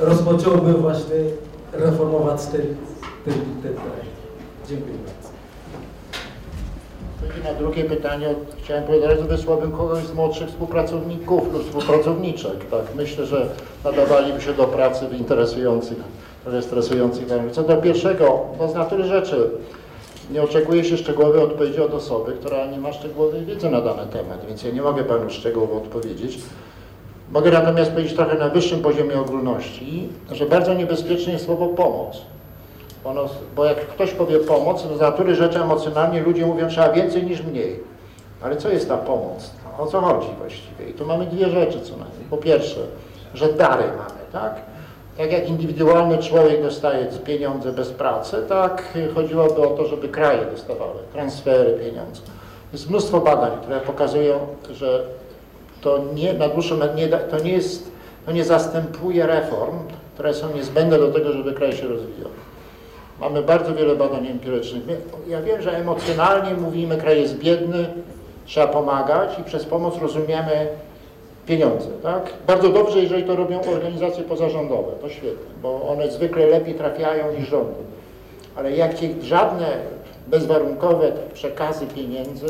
rozpocząłby 0.00 0.72
właśnie 0.72 1.16
reformować 1.72 2.46
ten, 2.46 2.62
ten, 3.24 3.34
ten 3.62 3.74
kraj. 3.74 4.06
Dziękuję 4.68 4.94
bardzo. 5.06 5.25
I 7.40 7.44
na 7.44 7.54
drugie 7.54 7.84
pytanie 7.84 8.34
chciałem 8.62 8.84
powiedzieć, 8.84 9.10
że 9.10 9.16
wysłałbym 9.16 9.72
kogoś 9.72 10.04
z 10.04 10.14
młodszych 10.14 10.48
współpracowników 10.48 11.52
lub 11.52 11.64
współpracowniczek. 11.64 12.64
Tak, 12.70 12.84
myślę, 12.96 13.26
że 13.26 13.48
nadawaliby 13.84 14.40
się 14.40 14.54
do 14.54 14.64
pracy 14.64 15.08
w 15.08 15.18
interesujących, 15.18 15.98
trochę 16.42 16.62
stresujących 16.62 17.28
warunkach. 17.28 17.54
Co 17.54 17.62
do 17.62 17.76
pierwszego, 17.76 18.40
no 18.60 18.68
z 18.68 18.74
natury 18.74 19.04
rzeczy, 19.04 19.50
nie 20.30 20.42
oczekuje 20.42 20.84
się 20.84 20.96
szczegółowej 20.96 21.42
odpowiedzi 21.42 21.80
od 21.80 21.94
osoby, 21.94 22.32
która 22.32 22.66
nie 22.66 22.78
ma 22.78 22.92
szczegółowej 22.92 23.44
wiedzy 23.44 23.70
na 23.70 23.80
dany 23.80 24.06
temat, 24.12 24.46
więc 24.48 24.62
ja 24.62 24.70
nie 24.70 24.82
mogę 24.82 25.04
panu 25.04 25.30
szczegółowo 25.30 25.76
odpowiedzieć. 25.76 26.38
Mogę 27.32 27.50
natomiast 27.50 27.90
powiedzieć 27.90 28.14
trochę 28.14 28.38
na 28.38 28.48
wyższym 28.48 28.80
poziomie 28.80 29.20
ogólności, 29.20 30.08
że 30.32 30.46
bardzo 30.46 30.74
niebezpieczne 30.74 31.32
jest 31.32 31.44
słowo 31.44 31.66
pomoc. 31.66 32.22
Ono, 33.06 33.24
bo 33.56 33.64
jak 33.64 33.78
ktoś 33.86 34.12
powie 34.12 34.38
pomoc, 34.38 34.82
to 34.82 34.96
z 34.96 35.00
natury 35.00 35.34
rzeczy 35.34 35.60
emocjonalnie 35.60 36.20
ludzie 36.22 36.46
mówią, 36.46 36.68
trzeba 36.68 36.92
więcej 36.92 37.22
niż 37.24 37.42
mniej. 37.42 37.80
Ale 38.42 38.56
co 38.56 38.68
jest 38.68 38.88
ta 38.88 38.96
pomoc? 38.96 39.50
O 39.78 39.86
co 39.86 40.00
chodzi 40.00 40.28
właściwie? 40.38 40.90
I 40.90 40.92
tu 40.92 41.06
mamy 41.06 41.26
dwie 41.26 41.48
rzeczy 41.48 41.80
co 41.80 41.90
najmniej. 41.90 42.26
Po 42.30 42.36
pierwsze, 42.36 42.80
że 43.34 43.52
dary 43.52 43.84
mamy, 43.84 44.20
tak? 44.32 44.54
Tak 45.18 45.32
jak 45.32 45.48
indywidualny 45.48 46.18
człowiek 46.18 46.62
dostaje 46.62 47.06
pieniądze 47.24 47.72
bez 47.72 47.90
pracy, 47.90 48.36
tak 48.48 48.92
chodziłoby 49.14 49.62
o 49.62 49.66
to, 49.66 49.86
żeby 49.86 50.08
kraje 50.08 50.44
dostawały 50.44 50.92
transfery 51.12 51.72
pieniądze. 51.72 52.22
Jest 52.72 52.90
mnóstwo 52.90 53.20
badań, 53.20 53.50
które 53.62 53.80
pokazują, 53.80 54.38
że 54.70 55.02
to 55.80 55.98
nie, 56.14 56.32
na 56.32 56.48
da- 57.08 57.18
to 57.18 57.38
nie 57.44 57.52
jest, 57.52 57.90
to 58.26 58.32
nie 58.32 58.44
zastępuje 58.44 59.26
reform, 59.26 59.78
które 60.14 60.34
są 60.34 60.54
niezbędne 60.54 60.98
do 60.98 61.12
tego, 61.12 61.32
żeby 61.32 61.52
kraj 61.52 61.72
się 61.72 61.88
rozwijał. 61.88 62.30
Mamy 63.20 63.42
bardzo 63.42 63.74
wiele 63.74 63.96
badań 63.96 64.26
empirycznych. 64.26 64.86
My, 64.86 64.96
ja 65.28 65.42
wiem, 65.42 65.62
że 65.62 65.76
emocjonalnie 65.76 66.54
mówimy, 66.54 66.96
kraj 66.96 67.20
jest 67.20 67.38
biedny, 67.38 67.88
trzeba 68.44 68.66
pomagać 68.66 69.38
i 69.38 69.44
przez 69.44 69.64
pomoc 69.64 69.98
rozumiemy 69.98 70.68
pieniądze, 71.46 71.88
tak? 72.02 72.32
Bardzo 72.46 72.68
dobrze, 72.68 72.98
jeżeli 72.98 73.22
to 73.22 73.36
robią 73.36 73.60
organizacje 73.60 74.24
pozarządowe, 74.24 74.92
to 75.00 75.08
świetnie, 75.08 75.54
bo 75.62 75.88
one 75.88 76.10
zwykle 76.10 76.46
lepiej 76.46 76.74
trafiają 76.74 77.32
niż 77.32 77.48
rządy. 77.48 77.74
Ale 78.56 78.72
jakie 78.72 79.08
żadne 79.22 79.66
bezwarunkowe 80.26 81.12
przekazy 81.34 81.86
pieniędzy, 81.86 82.46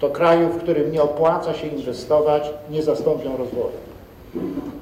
to 0.00 0.10
kraju, 0.10 0.48
w 0.48 0.62
którym 0.62 0.92
nie 0.92 1.02
opłaca 1.02 1.54
się 1.54 1.66
inwestować, 1.66 2.50
nie 2.70 2.82
zastąpią 2.82 3.36
rozwoju. 3.36 3.72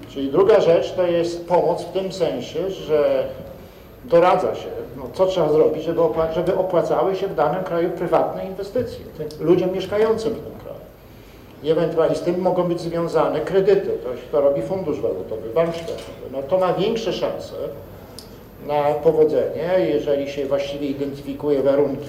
Czyli 0.09 0.31
druga 0.31 0.61
rzecz 0.61 0.93
to 0.93 1.07
jest 1.07 1.49
pomoc 1.49 1.83
w 1.83 1.93
tym 1.93 2.13
sensie, 2.13 2.71
że 2.71 3.25
doradza 4.05 4.55
się, 4.55 4.69
no, 4.97 5.03
co 5.13 5.27
trzeba 5.27 5.53
zrobić, 5.53 5.83
żeby, 5.85 6.01
opła- 6.01 6.33
żeby 6.35 6.57
opłacały 6.57 7.17
się 7.17 7.27
w 7.27 7.35
danym 7.35 7.65
kraju 7.65 7.91
prywatne 7.91 8.47
inwestycje, 8.47 9.05
tym 9.19 9.47
ludziom 9.47 9.73
mieszkającym 9.73 10.33
w 10.33 10.37
tym 10.37 10.53
kraju. 10.65 10.81
I 11.63 11.71
ewentualnie 11.71 12.17
z 12.17 12.21
tym 12.21 12.41
mogą 12.41 12.63
być 12.63 12.81
związane 12.81 13.41
kredyty, 13.41 13.87
to, 14.05 14.09
to 14.33 14.41
robi 14.41 14.63
Fundusz 14.63 15.01
Walutowy, 15.01 15.51
Bank 15.55 15.75
Światowy. 15.75 16.03
No 16.33 16.43
to 16.43 16.59
ma 16.59 16.73
większe 16.73 17.13
szanse 17.13 17.55
na 18.67 18.83
powodzenie, 18.95 19.71
jeżeli 19.79 20.31
się 20.31 20.47
właściwie 20.47 20.87
identyfikuje 20.87 21.63
warunki 21.63 22.07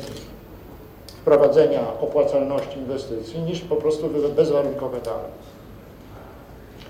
wprowadzenia 1.22 1.80
opłacalności 2.02 2.80
inwestycji, 2.80 3.40
niż 3.40 3.62
po 3.62 3.76
prostu 3.76 4.10
bezwarunkowe 4.36 5.00
dane. 5.02 5.24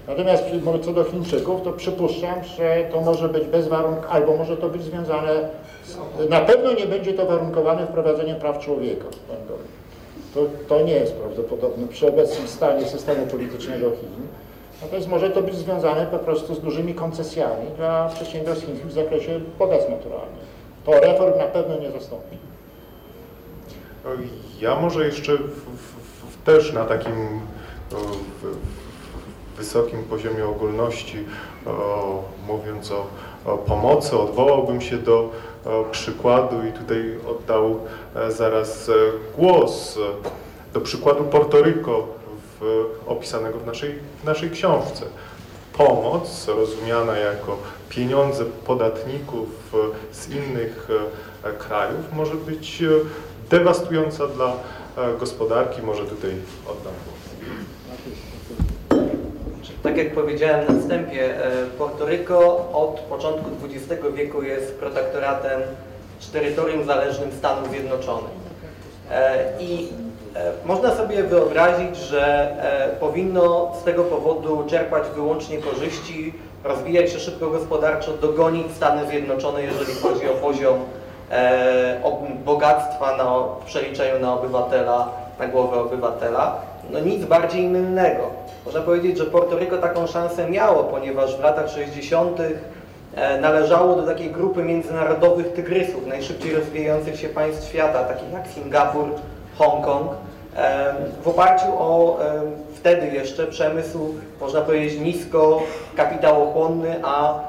Natomiast 0.08 0.44
co 0.86 0.94
do 0.94 1.04
Chińczyków, 1.04 1.62
to 1.62 1.72
przypuszczam, 1.72 2.44
że 2.58 2.84
to 2.92 3.02
może 3.02 3.30
być 3.30 3.48
bez 3.48 3.68
albo 4.10 4.38
może 4.38 4.58
to 4.58 4.70
być 4.70 4.82
związane, 4.82 5.50
z, 5.86 6.30
na 6.30 6.40
pewno 6.40 6.74
nie 6.74 6.86
będzie 6.86 7.14
to 7.14 7.26
warunkowane 7.26 7.88
wprowadzeniem 7.88 8.40
praw 8.40 8.60
człowieka. 8.60 9.06
To, 10.34 10.40
to 10.68 10.82
nie 10.82 10.94
jest 10.94 11.14
prawdopodobne 11.14 11.88
przy 11.88 12.08
obecnym 12.08 12.48
stanie 12.48 12.86
systemu 12.86 13.28
politycznego 13.28 13.92
Chin. 13.92 14.28
Natomiast 14.82 15.08
może 15.08 15.30
to 15.30 15.42
być 15.42 15.56
związane 15.56 16.06
po 16.06 16.20
prostu 16.20 16.56
z 16.56 16.60
dużymi 16.60 16.94
koncesjami 16.94 17.68
dla 17.78 18.10
przedsiębiorstw 18.10 18.66
chińskich 18.66 18.88
w 18.88 18.94
zakresie 18.94 19.40
bogactw 19.60 19.90
naturalnych. 19.90 20.44
To 20.86 20.92
reform 20.92 21.38
na 21.38 21.46
pewno 21.46 21.80
nie 21.80 21.92
zastąpi. 21.92 22.38
Ja 24.62 24.76
może 24.76 25.06
jeszcze 25.06 25.38
w, 25.38 25.40
w, 25.40 26.34
w, 26.34 26.44
też 26.46 26.74
na 26.74 26.86
takim 26.86 27.40
w 28.42 28.83
wysokim 29.58 30.04
poziomie 30.04 30.46
ogólności, 30.46 31.26
o, 31.66 32.24
mówiąc 32.48 32.92
o, 32.92 33.58
pomocy, 33.58 34.18
odwołałbym 34.18 34.82
się 34.82 34.98
do 34.98 35.30
o, 35.66 35.84
przykładu 35.92 36.56
i 36.70 36.72
tutaj 36.72 37.20
oddał 37.30 37.80
e, 38.16 38.32
zaraz 38.32 38.90
e, 38.90 38.94
głos 39.38 39.98
e, 39.98 40.74
do 40.74 40.82
przykładu 40.82 41.24
Portoryko 41.24 42.08
w, 42.62 42.86
opisanego 43.08 43.60
w 43.60 43.66
naszej, 43.66 44.00
w 44.22 44.24
naszej 44.24 44.52
książce. 44.52 45.06
Pomoc 45.74 46.48
rozumiana 46.48 47.18
jako 47.18 47.58
pieniądze 47.90 48.46
podatników 48.46 49.50
e, 49.74 50.16
z 50.16 50.30
innych 50.30 50.88
e, 51.44 51.54
krajów 51.54 52.14
może 52.14 52.36
być 52.36 52.82
e, 52.82 52.88
dewastująca 53.50 54.28
dla 54.28 54.54
e, 54.98 55.18
gospodarki. 55.20 55.82
Może 55.82 56.06
tutaj 56.06 56.32
oddam 56.66 56.94
głos. 57.06 57.13
Tak 59.84 59.98
jak 59.98 60.14
powiedziałem 60.14 60.68
na 60.68 60.82
wstępie, 60.82 61.46
e, 61.46 61.66
Portoryko 61.78 62.70
od 62.74 63.00
początku 63.00 63.50
XX 63.66 64.04
wieku 64.14 64.44
jest 64.44 64.80
protektoratem 64.80 65.62
czy 66.20 66.32
terytorium 66.32 66.86
zależnym 66.86 67.32
Stanów 67.32 67.70
Zjednoczonych. 67.70 68.32
E, 69.12 69.44
I 69.60 69.88
e, 70.36 70.52
można 70.66 70.96
sobie 70.96 71.24
wyobrazić, 71.24 71.98
że 71.98 72.54
powinno 73.00 73.74
z 73.82 73.84
tego 73.84 74.04
powodu 74.04 74.64
czerpać 74.68 75.04
wyłącznie 75.16 75.58
korzyści, 75.58 76.34
rozwijać 76.64 77.12
się 77.12 77.20
szybko 77.20 77.50
gospodarczo, 77.50 78.14
dogonić 78.14 78.72
Stany 78.76 79.08
Zjednoczone, 79.08 79.64
jeżeli 79.64 79.94
chodzi 79.94 80.30
o 80.30 80.34
poziom 80.34 80.80
bogactwa 82.46 83.18
na, 83.18 83.40
w 83.62 83.66
przeliczeniu 83.66 84.20
na 84.20 84.34
obywatela, 84.34 85.10
na 85.40 85.48
głowę 85.48 85.80
obywatela. 85.80 86.56
No 86.90 87.00
nic 87.00 87.26
bardziej 87.26 87.68
mylnego. 87.68 88.43
Można 88.66 88.82
powiedzieć, 88.82 89.18
że 89.18 89.26
Portoryko 89.26 89.78
taką 89.78 90.08
szansę 90.08 90.50
miało, 90.50 90.84
ponieważ 90.84 91.38
w 91.38 91.44
latach 91.44 91.70
60. 91.70 92.40
e, 93.16 93.40
należało 93.42 93.96
do 93.96 94.04
takiej 94.04 94.32
grupy 94.32 94.64
międzynarodowych 94.64 95.54
tygrysów, 95.54 96.08
najszybciej 96.08 96.56
rozwijających 96.56 97.20
się 97.20 97.30
państw 97.30 97.70
świata, 97.70 98.04
takich 98.04 98.32
jak 98.32 98.48
Singapur, 98.48 99.06
Hongkong, 99.58 100.12
e, 100.56 100.96
w 101.24 101.28
oparciu 101.28 101.68
o 101.68 102.20
e, 102.22 102.42
wtedy 102.76 103.08
jeszcze 103.08 103.48
przemysł, 103.48 104.14
można 104.42 104.62
powiedzieć, 104.62 105.00
nisko 105.00 105.64
kapitałochłonny, 105.96 107.00
a 107.04 107.40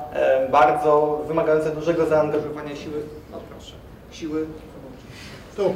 bardzo 0.50 1.20
wymagający 1.28 1.70
dużego 1.70 2.06
zaangażowania 2.06 2.76
siły, 2.76 3.02
no 3.32 3.38
proszę, 3.50 3.72
siły 4.10 4.46
Tu. 5.56 5.74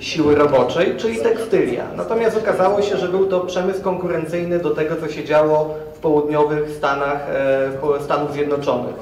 Siły 0.00 0.34
roboczej, 0.34 0.96
czyli 0.96 1.16
tekstylia. 1.16 1.84
Natomiast 1.96 2.36
okazało 2.36 2.82
się, 2.82 2.96
że 2.96 3.08
był 3.08 3.26
to 3.26 3.40
przemysł 3.40 3.82
konkurencyjny 3.82 4.58
do 4.58 4.70
tego, 4.70 4.96
co 4.96 5.08
się 5.08 5.24
działo 5.24 5.74
w 5.94 5.98
południowych 5.98 6.70
Stanach 6.70 7.28
e, 7.98 8.04
Stanów 8.04 8.32
Zjednoczonych. 8.32 8.94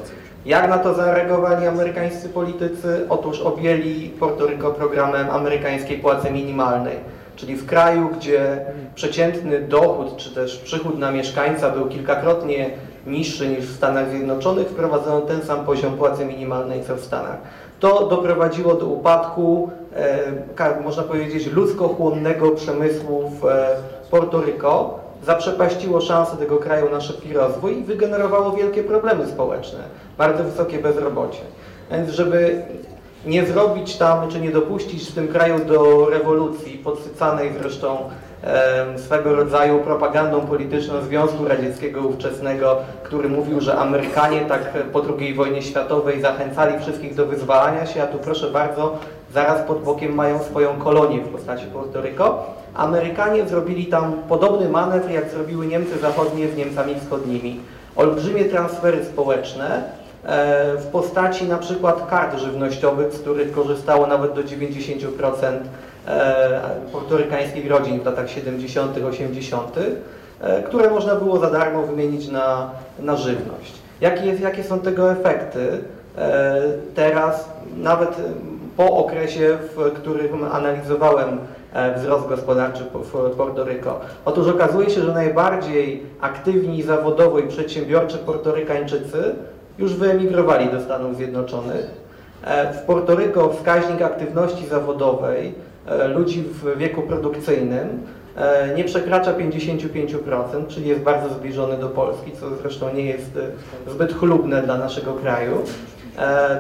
Jak 0.47 0.69
na 0.69 0.79
to 0.79 0.95
zareagowali 0.95 1.67
amerykańscy 1.67 2.29
politycy? 2.29 3.07
Otóż 3.09 3.41
objęli 3.41 4.11
Portoryko 4.21 4.71
programem 4.71 5.31
amerykańskiej 5.31 5.99
płacy 5.99 6.31
minimalnej. 6.31 6.97
Czyli 7.37 7.57
w 7.57 7.67
kraju, 7.67 8.09
gdzie 8.19 8.65
przeciętny 8.95 9.61
dochód 9.61 10.17
czy 10.17 10.35
też 10.35 10.57
przychód 10.57 10.99
na 10.99 11.11
mieszkańca 11.11 11.71
był 11.71 11.87
kilkakrotnie 11.87 12.71
niższy 13.07 13.49
niż 13.49 13.61
w 13.61 13.77
Stanach 13.77 14.11
Zjednoczonych, 14.11 14.69
wprowadzono 14.69 15.21
ten 15.21 15.43
sam 15.43 15.65
poziom 15.65 15.97
płacy 15.97 16.25
minimalnej 16.25 16.83
co 16.85 16.97
w 16.97 17.01
Stanach. 17.01 17.39
To 17.85 18.07
doprowadziło 18.07 18.75
do 18.75 18.87
upadku, 18.87 19.71
e, 20.59 20.83
można 20.85 21.03
powiedzieć, 21.03 21.47
ludzkochłonnego 21.47 22.51
przemysłu 22.51 23.31
w 23.41 23.45
e, 23.45 23.77
Portoryko, 24.11 24.99
zaprzepaściło 25.27 26.01
szansę 26.01 26.37
tego 26.37 26.57
kraju 26.57 26.91
na 26.91 27.01
szybki 27.01 27.33
rozwój 27.33 27.79
i 27.79 27.85
wygenerowało 27.85 28.53
wielkie 28.53 28.85
problemy 28.85 29.27
społeczne, 29.27 29.79
bardzo 30.19 30.45
wysokie 30.45 30.79
bezrobocie. 30.79 31.41
Więc 31.91 32.11
żeby 32.11 32.63
nie 33.27 33.47
zrobić 33.47 33.97
tam, 33.97 34.29
czy 34.29 34.41
nie 34.41 34.51
dopuścić 34.51 35.11
w 35.11 35.15
tym 35.15 35.29
kraju 35.29 35.65
do 35.65 36.09
rewolucji, 36.11 36.79
podsycanej 36.79 37.53
zresztą 37.61 37.97
swego 38.97 39.35
rodzaju 39.35 39.81
propagandą 39.81 40.41
polityczną 40.41 41.01
Związku 41.01 41.49
Radzieckiego 41.49 42.01
ówczesnego, 42.01 42.77
który 43.03 43.29
mówił, 43.29 43.61
że 43.61 43.77
Amerykanie 43.77 44.41
tak 44.41 44.73
po 44.93 45.03
II 45.19 45.35
wojnie 45.35 45.63
światowej 45.63 46.21
zachęcali 46.21 46.79
wszystkich 46.79 47.15
do 47.15 47.27
wyzwalania 47.27 47.87
się, 47.87 48.03
a 48.03 48.07
tu 48.07 48.19
proszę 48.19 48.51
bardzo, 48.51 48.99
zaraz 49.35 49.63
pod 49.63 49.83
bokiem 49.83 50.15
mają 50.15 50.43
swoją 50.43 50.79
kolonię 50.79 51.21
w 51.21 51.29
postaci 51.29 51.67
Puerto 51.67 52.01
Rico. 52.01 52.47
Amerykanie 52.75 53.49
zrobili 53.49 53.87
tam 53.87 54.13
podobny 54.29 54.69
manewr, 54.69 55.11
jak 55.11 55.31
zrobiły 55.31 55.67
Niemcy 55.67 55.99
Zachodnie 55.99 56.49
z 56.49 56.57
Niemcami 56.57 56.95
Wschodnimi. 57.01 57.61
Olbrzymie 57.97 58.45
transfery 58.45 59.05
społeczne, 59.05 59.83
E, 60.27 60.77
w 60.77 60.87
postaci 60.87 61.45
na 61.45 61.59
przykład 61.59 62.07
kart 62.11 62.39
żywnościowych, 62.39 63.13
z 63.13 63.19
których 63.19 63.53
korzystało 63.53 64.07
nawet 64.07 64.33
do 64.33 64.43
90% 64.43 65.45
e, 65.45 65.61
portorykańskich 66.93 67.71
rodzin 67.71 68.01
w 68.01 68.07
latach 68.07 68.31
70., 68.31 68.99
80., 69.05 69.77
e, 70.41 70.63
które 70.63 70.91
można 70.91 71.15
było 71.15 71.39
za 71.39 71.51
darmo 71.51 71.83
wymienić 71.83 72.29
na, 72.29 72.71
na 72.99 73.17
żywność. 73.17 73.73
Jakie, 74.01 74.27
jest, 74.27 74.41
jakie 74.41 74.65
są 74.65 74.81
tego 74.81 75.13
efekty 75.13 75.79
teraz, 76.95 77.49
nawet 77.77 78.17
po 78.77 78.97
okresie, 78.97 79.59
w 79.77 79.93
którym 79.93 80.45
analizowałem 80.53 81.39
wzrost 81.97 82.29
gospodarczy 82.29 82.85
w 82.95 83.37
Puerto 83.37 83.65
Rico? 83.65 84.01
Otóż 84.25 84.49
okazuje 84.49 84.91
się, 84.91 85.01
że 85.01 85.13
najbardziej 85.13 86.03
aktywni 86.21 86.83
zawodowo 86.83 87.39
i 87.39 87.49
przedsiębiorczy 87.49 88.19
portorykańczycy 88.19 89.35
już 89.79 89.95
wyemigrowali 89.95 90.71
do 90.71 90.81
Stanów 90.81 91.17
Zjednoczonych. 91.17 91.87
E, 92.45 92.73
w 92.73 92.83
Portoryko 92.83 93.49
wskaźnik 93.49 94.03
aktywności 94.03 94.67
zawodowej 94.67 95.49
e, 95.49 95.74
ludzi 96.15 96.43
w 96.43 96.79
wieku 96.79 97.03
produkcyjnym 97.03 98.03
e, 98.37 98.75
nie 98.77 98.85
przekracza 98.85 99.33
55%, 99.33 100.67
czyli 100.69 100.89
jest 100.89 101.01
bardzo 101.01 101.35
zbliżony 101.35 101.79
do 101.79 101.89
Polski, 101.89 102.33
co 102.41 102.57
zresztą 102.57 102.95
nie 102.95 103.05
jest 103.05 103.39
zbyt 103.89 104.15
chlubne 104.15 104.63
dla 104.63 104.79
naszego 104.79 105.13
kraju. 105.13 105.63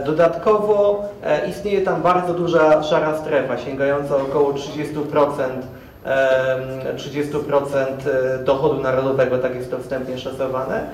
Dodatkowo 0.06 1.08
istnieje 1.50 1.80
tam 1.80 2.02
bardzo 2.02 2.34
duża 2.34 2.82
szara 2.82 3.18
strefa, 3.18 3.58
sięgająca 3.58 4.16
około 4.16 4.52
30% 4.52 4.92
30% 6.96 8.44
dochodu 8.44 8.82
narodowego, 8.82 9.38
tak 9.38 9.54
jest 9.54 9.70
to 9.70 9.78
wstępnie 9.78 10.18
szacowane. 10.18 10.86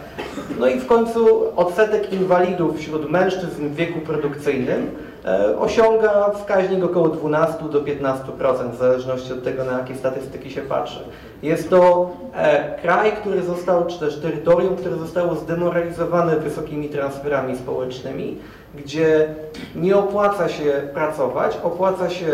No 0.59 0.67
i 0.67 0.81
w 0.81 0.87
końcu 0.87 1.29
odsetek 1.57 2.13
inwalidów 2.13 2.79
wśród 2.79 3.11
mężczyzn 3.11 3.69
w 3.69 3.75
wieku 3.75 4.01
produkcyjnym 4.01 4.81
e, 4.81 5.10
osiąga 5.59 6.31
wskaźnik 6.31 6.85
około 6.85 7.09
12 7.09 7.65
do 7.65 7.83
15%, 7.83 8.71
w 8.71 8.77
zależności 8.77 9.33
od 9.33 9.45
tego, 9.45 9.65
na 9.65 9.79
jakie 9.79 9.95
statystyki 9.95 10.51
się 10.51 10.61
patrzy. 10.61 11.01
Jest 11.43 11.71
to 11.71 12.11
e, 12.35 12.75
kraj, 12.83 13.13
który 13.13 13.43
został, 13.43 13.87
czy 13.87 13.99
też 13.99 14.21
terytorium, 14.21 14.77
które 14.77 14.97
zostało 14.97 15.35
zdemoralizowane 15.35 16.37
wysokimi 16.37 16.89
transferami 16.89 17.57
społecznymi, 17.57 18.39
gdzie 18.75 19.35
nie 19.75 19.97
opłaca 19.97 20.49
się 20.49 20.73
pracować, 20.95 21.59
opłaca 21.63 22.11
się 22.11 22.33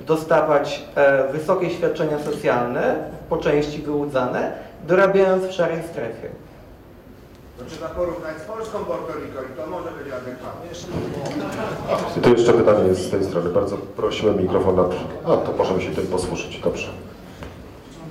dostawać 0.00 0.84
e, 0.94 1.32
wysokie 1.32 1.70
świadczenia 1.70 2.18
socjalne, 2.18 2.96
po 3.28 3.36
części 3.36 3.82
wyłudzane, 3.82 4.52
dorabiając 4.86 5.44
w 5.44 5.52
szarej 5.52 5.82
strefie. 5.82 6.28
To 7.58 7.64
trzeba 7.64 7.88
porównać 7.88 8.38
z 8.42 8.44
Polską 8.44 8.78
Porto 8.78 9.12
Rico 9.12 9.40
i 9.42 9.56
to 9.56 9.66
może 9.70 9.90
być 9.98 10.12
adekwatne. 10.12 10.66
I 12.16 12.20
tu 12.20 12.30
jeszcze 12.30 12.52
pytanie 12.52 12.88
jest 12.88 13.06
z 13.06 13.10
tej 13.10 13.24
strony. 13.24 13.50
Bardzo 13.50 13.76
prosimy 13.76 14.42
mikrofon 14.42 14.76
na... 14.76 14.82
A, 15.24 15.36
to 15.36 15.52
możemy 15.58 15.82
się 15.82 15.90
tym 15.90 16.06
posłużyć. 16.06 16.60
Dobrze. 16.60 16.88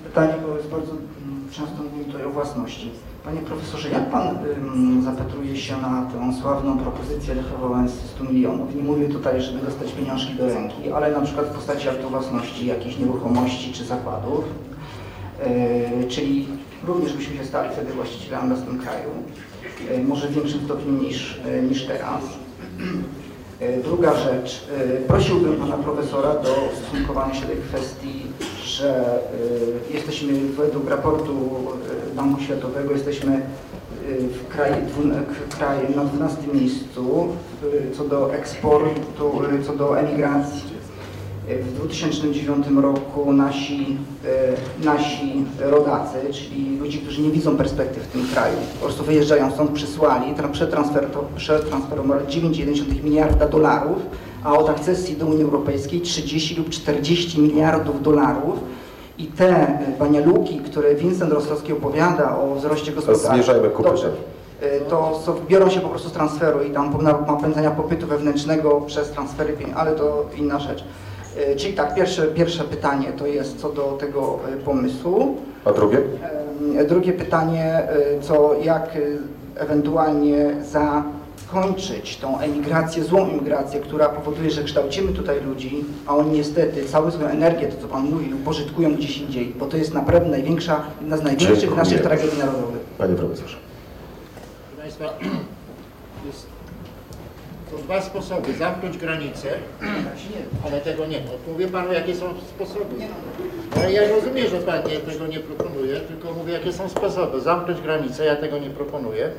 Pytanie, 0.03 0.33
bo 0.47 0.57
jest 0.57 0.69
bardzo 0.69 0.91
mm, 0.91 1.49
często 1.51 1.83
mówimy 1.83 2.05
tutaj 2.05 2.25
o 2.25 2.29
własności. 2.29 2.91
Panie 3.25 3.41
profesorze, 3.41 3.89
jak 3.89 4.11
pan 4.11 4.27
ym, 4.27 5.01
zapatruje 5.03 5.57
się 5.57 5.77
na 5.77 6.05
tę 6.11 6.41
sławną 6.41 6.77
propozycję 6.77 7.35
Lecha 7.35 7.57
Wałęsy 7.57 8.07
100 8.07 8.23
milionów? 8.23 8.75
Nie 8.75 8.83
mówię 8.83 9.09
tutaj, 9.09 9.41
żeby 9.41 9.65
dostać 9.65 9.91
pieniążki 9.91 10.33
do 10.33 10.47
ręki, 10.47 10.91
ale 10.91 11.11
na 11.11 11.21
przykład 11.21 11.47
w 11.47 11.55
postaci 11.55 11.89
aktu 11.89 12.09
własności 12.09 12.65
jakichś 12.65 12.97
nieruchomości 12.97 13.73
czy 13.73 13.85
zakładów, 13.85 14.43
yy, 15.99 16.07
czyli 16.07 16.47
również 16.87 17.13
byśmy 17.13 17.37
się 17.37 17.45
stali 17.45 17.69
wtedy 17.73 17.93
właścicielami 17.93 18.55
w 18.55 18.65
tym 18.65 18.79
kraju, 18.79 19.09
yy, 19.91 20.03
może 20.03 20.27
w 20.27 20.33
większym 20.33 20.61
stopniu 20.65 20.91
niż, 20.91 21.39
yy, 21.45 21.61
niż 21.61 21.85
teraz. 21.85 22.21
Yy, 23.61 23.83
druga 23.83 24.15
rzecz, 24.15 24.67
prosiłbym 25.07 25.55
pana 25.55 25.77
profesora 25.77 26.33
do 26.33 26.55
stosunkowania 26.75 27.33
się 27.33 27.41
do 27.41 27.47
tej 27.47 27.57
kwestii 27.57 28.27
że 28.67 29.19
jesteśmy 29.93 30.33
według 30.33 30.89
raportu 30.89 31.33
Banku 32.15 32.41
Światowego 32.41 32.91
jesteśmy 32.93 33.41
w 34.07 34.47
kraju, 34.47 34.75
kraj 35.49 35.95
na 35.95 36.05
12 36.05 36.37
miejscu 36.53 37.33
co 37.97 38.03
do 38.03 38.33
eksportu, 38.33 39.31
co 39.65 39.75
do 39.75 39.99
emigracji. 39.99 40.76
W 41.47 41.73
2009 41.73 42.67
roku 42.81 43.33
nasi, 43.33 43.97
nasi 44.83 45.45
rodacy, 45.59 46.17
czyli 46.31 46.77
ludzie, 46.77 46.97
którzy 46.97 47.21
nie 47.21 47.29
widzą 47.29 47.57
perspektyw 47.57 48.03
w 48.03 48.07
tym 48.07 48.27
kraju, 48.33 48.57
po 48.79 48.85
prostu 48.85 49.03
wyjeżdżają 49.03 49.51
stąd, 49.51 49.71
przysłali, 49.71 50.33
przetransferowali 51.35 52.25
9,1 52.25 53.03
miliarda 53.03 53.47
dolarów 53.47 53.97
a 54.43 54.57
od 54.57 54.69
akcesji 54.69 55.17
do 55.17 55.25
Unii 55.25 55.43
Europejskiej 55.43 56.01
30 56.01 56.55
lub 56.55 56.69
40 56.69 57.41
miliardów 57.41 58.01
dolarów. 58.01 58.59
I 59.17 59.25
te 59.25 59.47
e, 59.47 59.97
banialuki, 59.99 60.59
które 60.59 60.95
Vincent 60.95 61.33
Rostowski 61.33 61.73
opowiada 61.73 62.39
o 62.39 62.55
wzroście 62.55 62.91
gospodarczym, 62.91 63.33
Zmierzajmy 63.33 63.69
ku 63.69 63.83
dobrze, 63.83 64.11
e, 64.61 64.79
to 64.79 65.21
są, 65.25 65.35
biorą 65.47 65.69
się 65.69 65.81
po 65.81 65.89
prostu 65.89 66.09
z 66.09 66.11
transferu 66.11 66.63
i 66.63 66.71
tam 66.71 66.97
napędzania 67.27 67.71
popytu 67.71 68.07
wewnętrznego 68.07 68.81
przez 68.81 69.11
transfery 69.11 69.53
pieniędzy, 69.53 69.79
ale 69.79 69.91
to 69.91 70.25
inna 70.37 70.59
rzecz. 70.59 70.83
E, 71.37 71.55
czyli 71.55 71.73
tak, 71.73 71.95
pierwsze, 71.95 72.27
pierwsze 72.27 72.63
pytanie 72.63 73.07
to 73.17 73.27
jest 73.27 73.59
co 73.61 73.69
do 73.69 73.83
tego 73.83 74.39
pomysłu. 74.65 75.35
A 75.65 75.71
drugie? 75.71 75.97
Drugie 76.87 77.13
pytanie, 77.13 77.87
co 78.21 78.53
jak 78.63 78.97
ewentualnie 79.55 80.55
za 80.63 81.03
kończyć 81.51 82.17
tą 82.17 82.39
emigrację, 82.39 83.03
złą 83.03 83.29
emigrację, 83.29 83.79
która 83.79 84.09
powoduje, 84.09 84.51
że 84.51 84.63
kształcimy 84.63 85.13
tutaj 85.13 85.41
ludzi, 85.41 85.85
a 86.07 86.15
oni 86.15 86.31
niestety 86.31 86.85
całą 86.85 87.11
swoją 87.11 87.29
energię, 87.29 87.67
to 87.67 87.81
co 87.81 87.87
Pan 87.87 88.03
mówił, 88.05 88.37
pożytkują 88.37 88.95
gdzieś 88.95 89.17
indziej, 89.17 89.53
bo 89.59 89.65
to 89.65 89.77
jest 89.77 89.93
naprawdę 89.93 90.29
największa, 90.29 90.81
jedna 91.01 91.17
z 91.17 91.23
największych 91.23 91.59
Dziękuję. 91.59 91.83
naszych 91.83 92.01
tragedii 92.01 92.39
narodowych. 92.39 92.81
Panie 92.97 93.15
profesorze. 93.15 93.57
Proszę 94.75 94.81
Państwa, 94.81 95.19
dwa 97.87 98.01
sposoby. 98.01 98.53
Zamknąć 98.53 98.97
granicę, 98.97 99.47
ale 100.65 100.81
tego 100.81 101.05
nie. 101.05 101.19
Mówię 101.47 101.67
Panu, 101.67 101.93
jakie 101.93 102.15
są 102.15 102.33
sposoby. 102.55 102.95
Ale 103.75 103.91
ja 103.91 104.01
rozumiem, 104.09 104.47
że 104.47 104.57
Pan 104.57 104.81
nie, 104.89 104.97
tego 104.97 105.27
nie 105.27 105.39
proponuje, 105.39 105.99
tylko 105.99 106.33
mówię, 106.33 106.53
jakie 106.53 106.73
są 106.73 106.89
sposoby. 106.89 107.41
Zamknąć 107.41 107.81
granicę, 107.81 108.25
ja 108.25 108.35
tego 108.35 108.57
nie 108.57 108.69
proponuję 108.69 109.31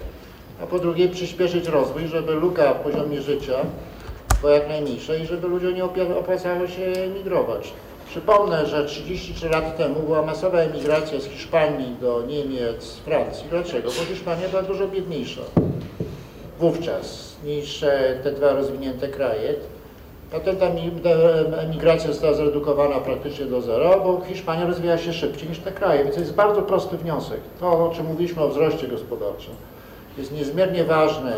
a 0.62 0.66
po 0.66 0.78
drugie 0.78 1.08
przyspieszyć 1.08 1.68
rozwój, 1.68 2.06
żeby 2.06 2.32
luka 2.32 2.74
w 2.74 2.80
poziomie 2.80 3.22
życia 3.22 3.54
była 4.40 4.52
jak 4.52 4.68
najmniejsza 4.68 5.14
i 5.14 5.26
żeby 5.26 5.48
ludziom 5.48 5.74
nie 5.74 5.84
opłacało 6.18 6.66
się 6.66 6.82
emigrować. 6.82 7.72
Przypomnę, 8.08 8.66
że 8.66 8.84
33 8.84 9.48
lat 9.48 9.76
temu 9.76 10.00
była 10.00 10.22
masowa 10.22 10.58
emigracja 10.58 11.20
z 11.20 11.24
Hiszpanii 11.24 11.96
do 12.00 12.22
Niemiec, 12.26 12.96
Francji. 12.96 13.44
Dlaczego? 13.50 13.90
Bo 13.98 14.04
Hiszpania 14.04 14.48
była 14.48 14.62
dużo 14.62 14.88
biedniejsza 14.88 15.42
wówczas 16.60 17.27
niż 17.48 17.84
te 18.22 18.32
dwa 18.32 18.52
rozwinięte 18.52 19.08
kraje. 19.08 19.54
Mi- 20.74 21.00
ta 21.02 21.10
emigracja 21.60 22.08
została 22.12 22.34
zredukowana 22.34 22.96
praktycznie 22.96 23.46
do 23.46 23.60
zera, 23.60 23.98
bo 23.98 24.20
Hiszpania 24.28 24.66
rozwija 24.66 24.98
się 24.98 25.12
szybciej 25.12 25.48
niż 25.48 25.58
te 25.58 25.72
kraje, 25.72 26.02
więc 26.02 26.14
to 26.14 26.20
jest 26.20 26.34
bardzo 26.34 26.62
prosty 26.62 26.96
wniosek. 26.96 27.40
To, 27.60 27.66
o 27.86 27.92
czym 27.96 28.06
mówiliśmy 28.06 28.42
o 28.42 28.48
wzroście 28.48 28.88
gospodarczym, 28.88 29.54
jest 30.18 30.32
niezmiernie 30.32 30.84
ważne, 30.84 31.32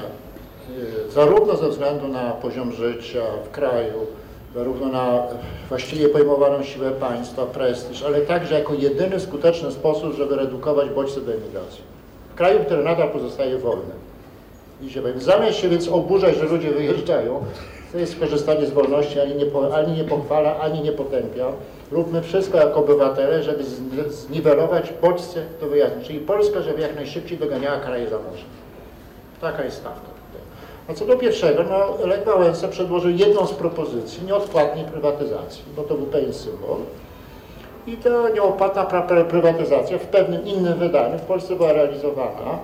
y, 1.08 1.10
zarówno 1.10 1.56
ze 1.56 1.68
względu 1.68 2.08
na 2.08 2.30
poziom 2.30 2.72
życia 2.72 3.22
w 3.44 3.50
kraju, 3.50 4.06
zarówno 4.54 4.86
na 4.88 5.22
właściwie 5.68 6.08
pojmowaną 6.08 6.62
siłę 6.62 6.90
państwa, 6.90 7.46
prestiż, 7.46 8.02
ale 8.02 8.20
także 8.20 8.54
jako 8.54 8.74
jedyny 8.74 9.20
skuteczny 9.20 9.72
sposób, 9.72 10.14
żeby 10.14 10.36
redukować 10.36 10.90
bodźce 10.90 11.20
do 11.20 11.32
emigracji. 11.32 11.82
W 12.32 12.34
kraju, 12.34 12.58
który 12.64 12.84
nadal 12.84 13.10
pozostaje 13.10 13.58
wolny. 13.58 13.99
Zamiast 15.16 15.59
się 15.59 15.69
więc 15.69 15.89
oburzać, 15.89 16.36
że 16.36 16.44
ludzie 16.44 16.70
wyjeżdżają, 16.70 17.44
to 17.93 17.98
jest 17.98 18.20
korzystanie 18.20 18.66
z 18.66 18.70
wolności, 18.70 19.20
ani 19.20 19.35
nie, 19.35 19.47
po, 19.47 19.77
ani 19.77 19.97
nie 19.97 20.05
pochwala, 20.05 20.61
ani 20.61 20.82
nie 20.82 20.93
potępia. 20.93 21.47
Róbmy 21.90 22.23
wszystko 22.23 22.59
jako 22.59 22.81
obywatele, 22.81 23.43
żeby 23.43 23.65
zniwelować 24.09 24.93
bodźce 25.02 25.43
do 25.61 25.69
wyjazdu. 25.69 26.05
Czyli 26.05 26.19
Polska, 26.19 26.62
żeby 26.62 26.81
jak 26.81 26.94
najszybciej 26.94 27.39
doganiała 27.39 27.81
kraje 27.81 28.09
za 28.09 28.16
morze. 28.16 28.44
Taka 29.40 29.65
jest 29.65 29.77
stawka. 29.77 30.11
A 30.89 30.94
co 30.94 31.07
do 31.07 31.16
pierwszego, 31.16 31.65
no 31.70 32.07
Lech 32.07 32.24
Wałęsa 32.24 32.69
przedłożył 32.69 33.11
jedną 33.11 33.47
z 33.47 33.52
propozycji 33.52 34.27
nieodpłatnej 34.27 34.85
prywatyzacji, 34.85 35.62
bo 35.77 35.82
to 35.82 35.94
był 35.94 36.07
pewien 36.07 36.32
symbol. 36.32 36.77
I 37.86 37.97
ta 37.97 38.28
nieopłatna 38.35 38.85
prywatyzacja 39.28 39.98
w 39.98 40.07
pewnym 40.07 40.47
innym 40.47 40.78
wydaniu 40.78 41.19
w 41.19 41.23
Polsce 41.23 41.57
była 41.57 41.73
realizowana 41.73 42.59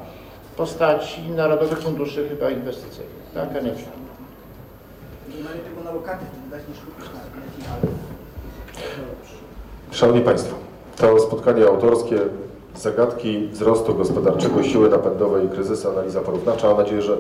postaci 0.57 1.31
Narodowych 1.31 1.79
Funduszy 1.79 2.29
chyba 2.29 2.51
Inwestycyjnych. 2.51 3.17
Tak, 3.35 3.51
NFI. 3.51 3.85
Nie 5.37 5.45
mamy 5.45 5.57
tylko 5.65 5.85
na 5.85 5.93
lokaty 5.93 6.25
wydać 6.45 6.69
niż 6.69 6.79
kupić 6.79 7.07
na 7.07 7.69
na 7.69 7.73
ale... 7.73 7.83
Szanowni 9.91 10.23
Państwo, 10.23 10.57
to 10.97 11.19
spotkanie 11.21 11.67
autorskie 11.67 12.19
Zagadki 12.77 13.49
wzrostu 13.53 13.95
gospodarczego, 13.95 14.63
siły 14.63 14.91
napędowej 14.91 15.47
i 15.47 15.49
kryzysu, 15.49 15.91
analiza 15.91 16.21
porównawcza. 16.21 16.69
Mam 16.69 16.77
nadzieję, 16.77 17.03
że 17.03 17.17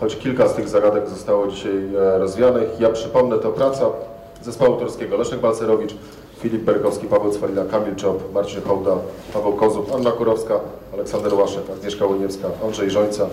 choć 0.00 0.16
kilka 0.16 0.48
z 0.48 0.54
tych 0.54 0.68
zagadek 0.68 1.08
zostało 1.08 1.46
dzisiaj 1.46 1.94
e, 1.94 2.18
rozwianych. 2.18 2.80
Ja 2.80 2.90
przypomnę, 2.90 3.38
to 3.38 3.52
praca 3.52 3.86
zespołu 4.42 4.72
autorskiego 4.72 5.16
Leszek 5.16 5.40
Balcerowicz, 5.40 5.94
Filip 6.40 6.62
Berkowski, 6.62 7.06
Paweł 7.06 7.32
Cwalina, 7.32 7.64
Kamil 7.64 7.96
Czop, 7.96 8.32
Marcin 8.34 8.62
Hołda, 8.62 8.96
Paweł 9.32 9.52
Kozub, 9.52 9.94
Anna 9.94 10.10
Kurowska, 10.10 10.60
Aleksander 10.94 11.34
Łaszek, 11.34 11.62
Agnieszka 11.72 12.06
Łyniewska, 12.06 12.48
Andrzej 12.64 12.90
Żońca, 12.90 13.26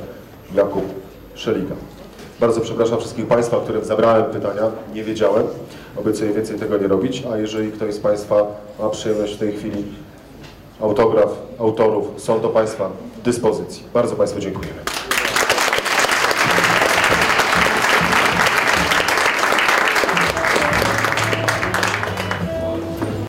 Jakub 0.56 0.84
Szeliga. 1.36 1.76
Bardzo 2.40 2.62
przepraszam 2.62 3.00
wszystkich 3.00 3.28
Państwa, 3.28 3.60
którym 3.60 3.86
zabrałem 3.86 4.26
pytania, 4.26 4.72
nie 4.94 5.04
wiedziałem. 5.04 5.48
Obiecuję 5.98 6.34
więcej 6.34 6.60
tego 6.60 6.78
nie 6.78 6.88
robić, 6.88 7.24
a 7.34 7.38
jeżeli 7.38 7.72
ktoś 7.72 7.94
z 7.94 8.00
Państwa 8.00 8.48
ma 8.80 8.90
przyjemność 8.90 9.34
w 9.34 9.40
tej 9.40 9.54
chwili 9.54 9.84
autograf 10.82 11.30
autorów, 11.60 12.08
są 12.18 12.42
do 12.42 12.50
Państwa 12.50 12.90
dyspozycji. 13.24 13.84
Bardzo 13.94 14.16
Państwu 14.16 14.40
dziękujemy. 14.40 14.95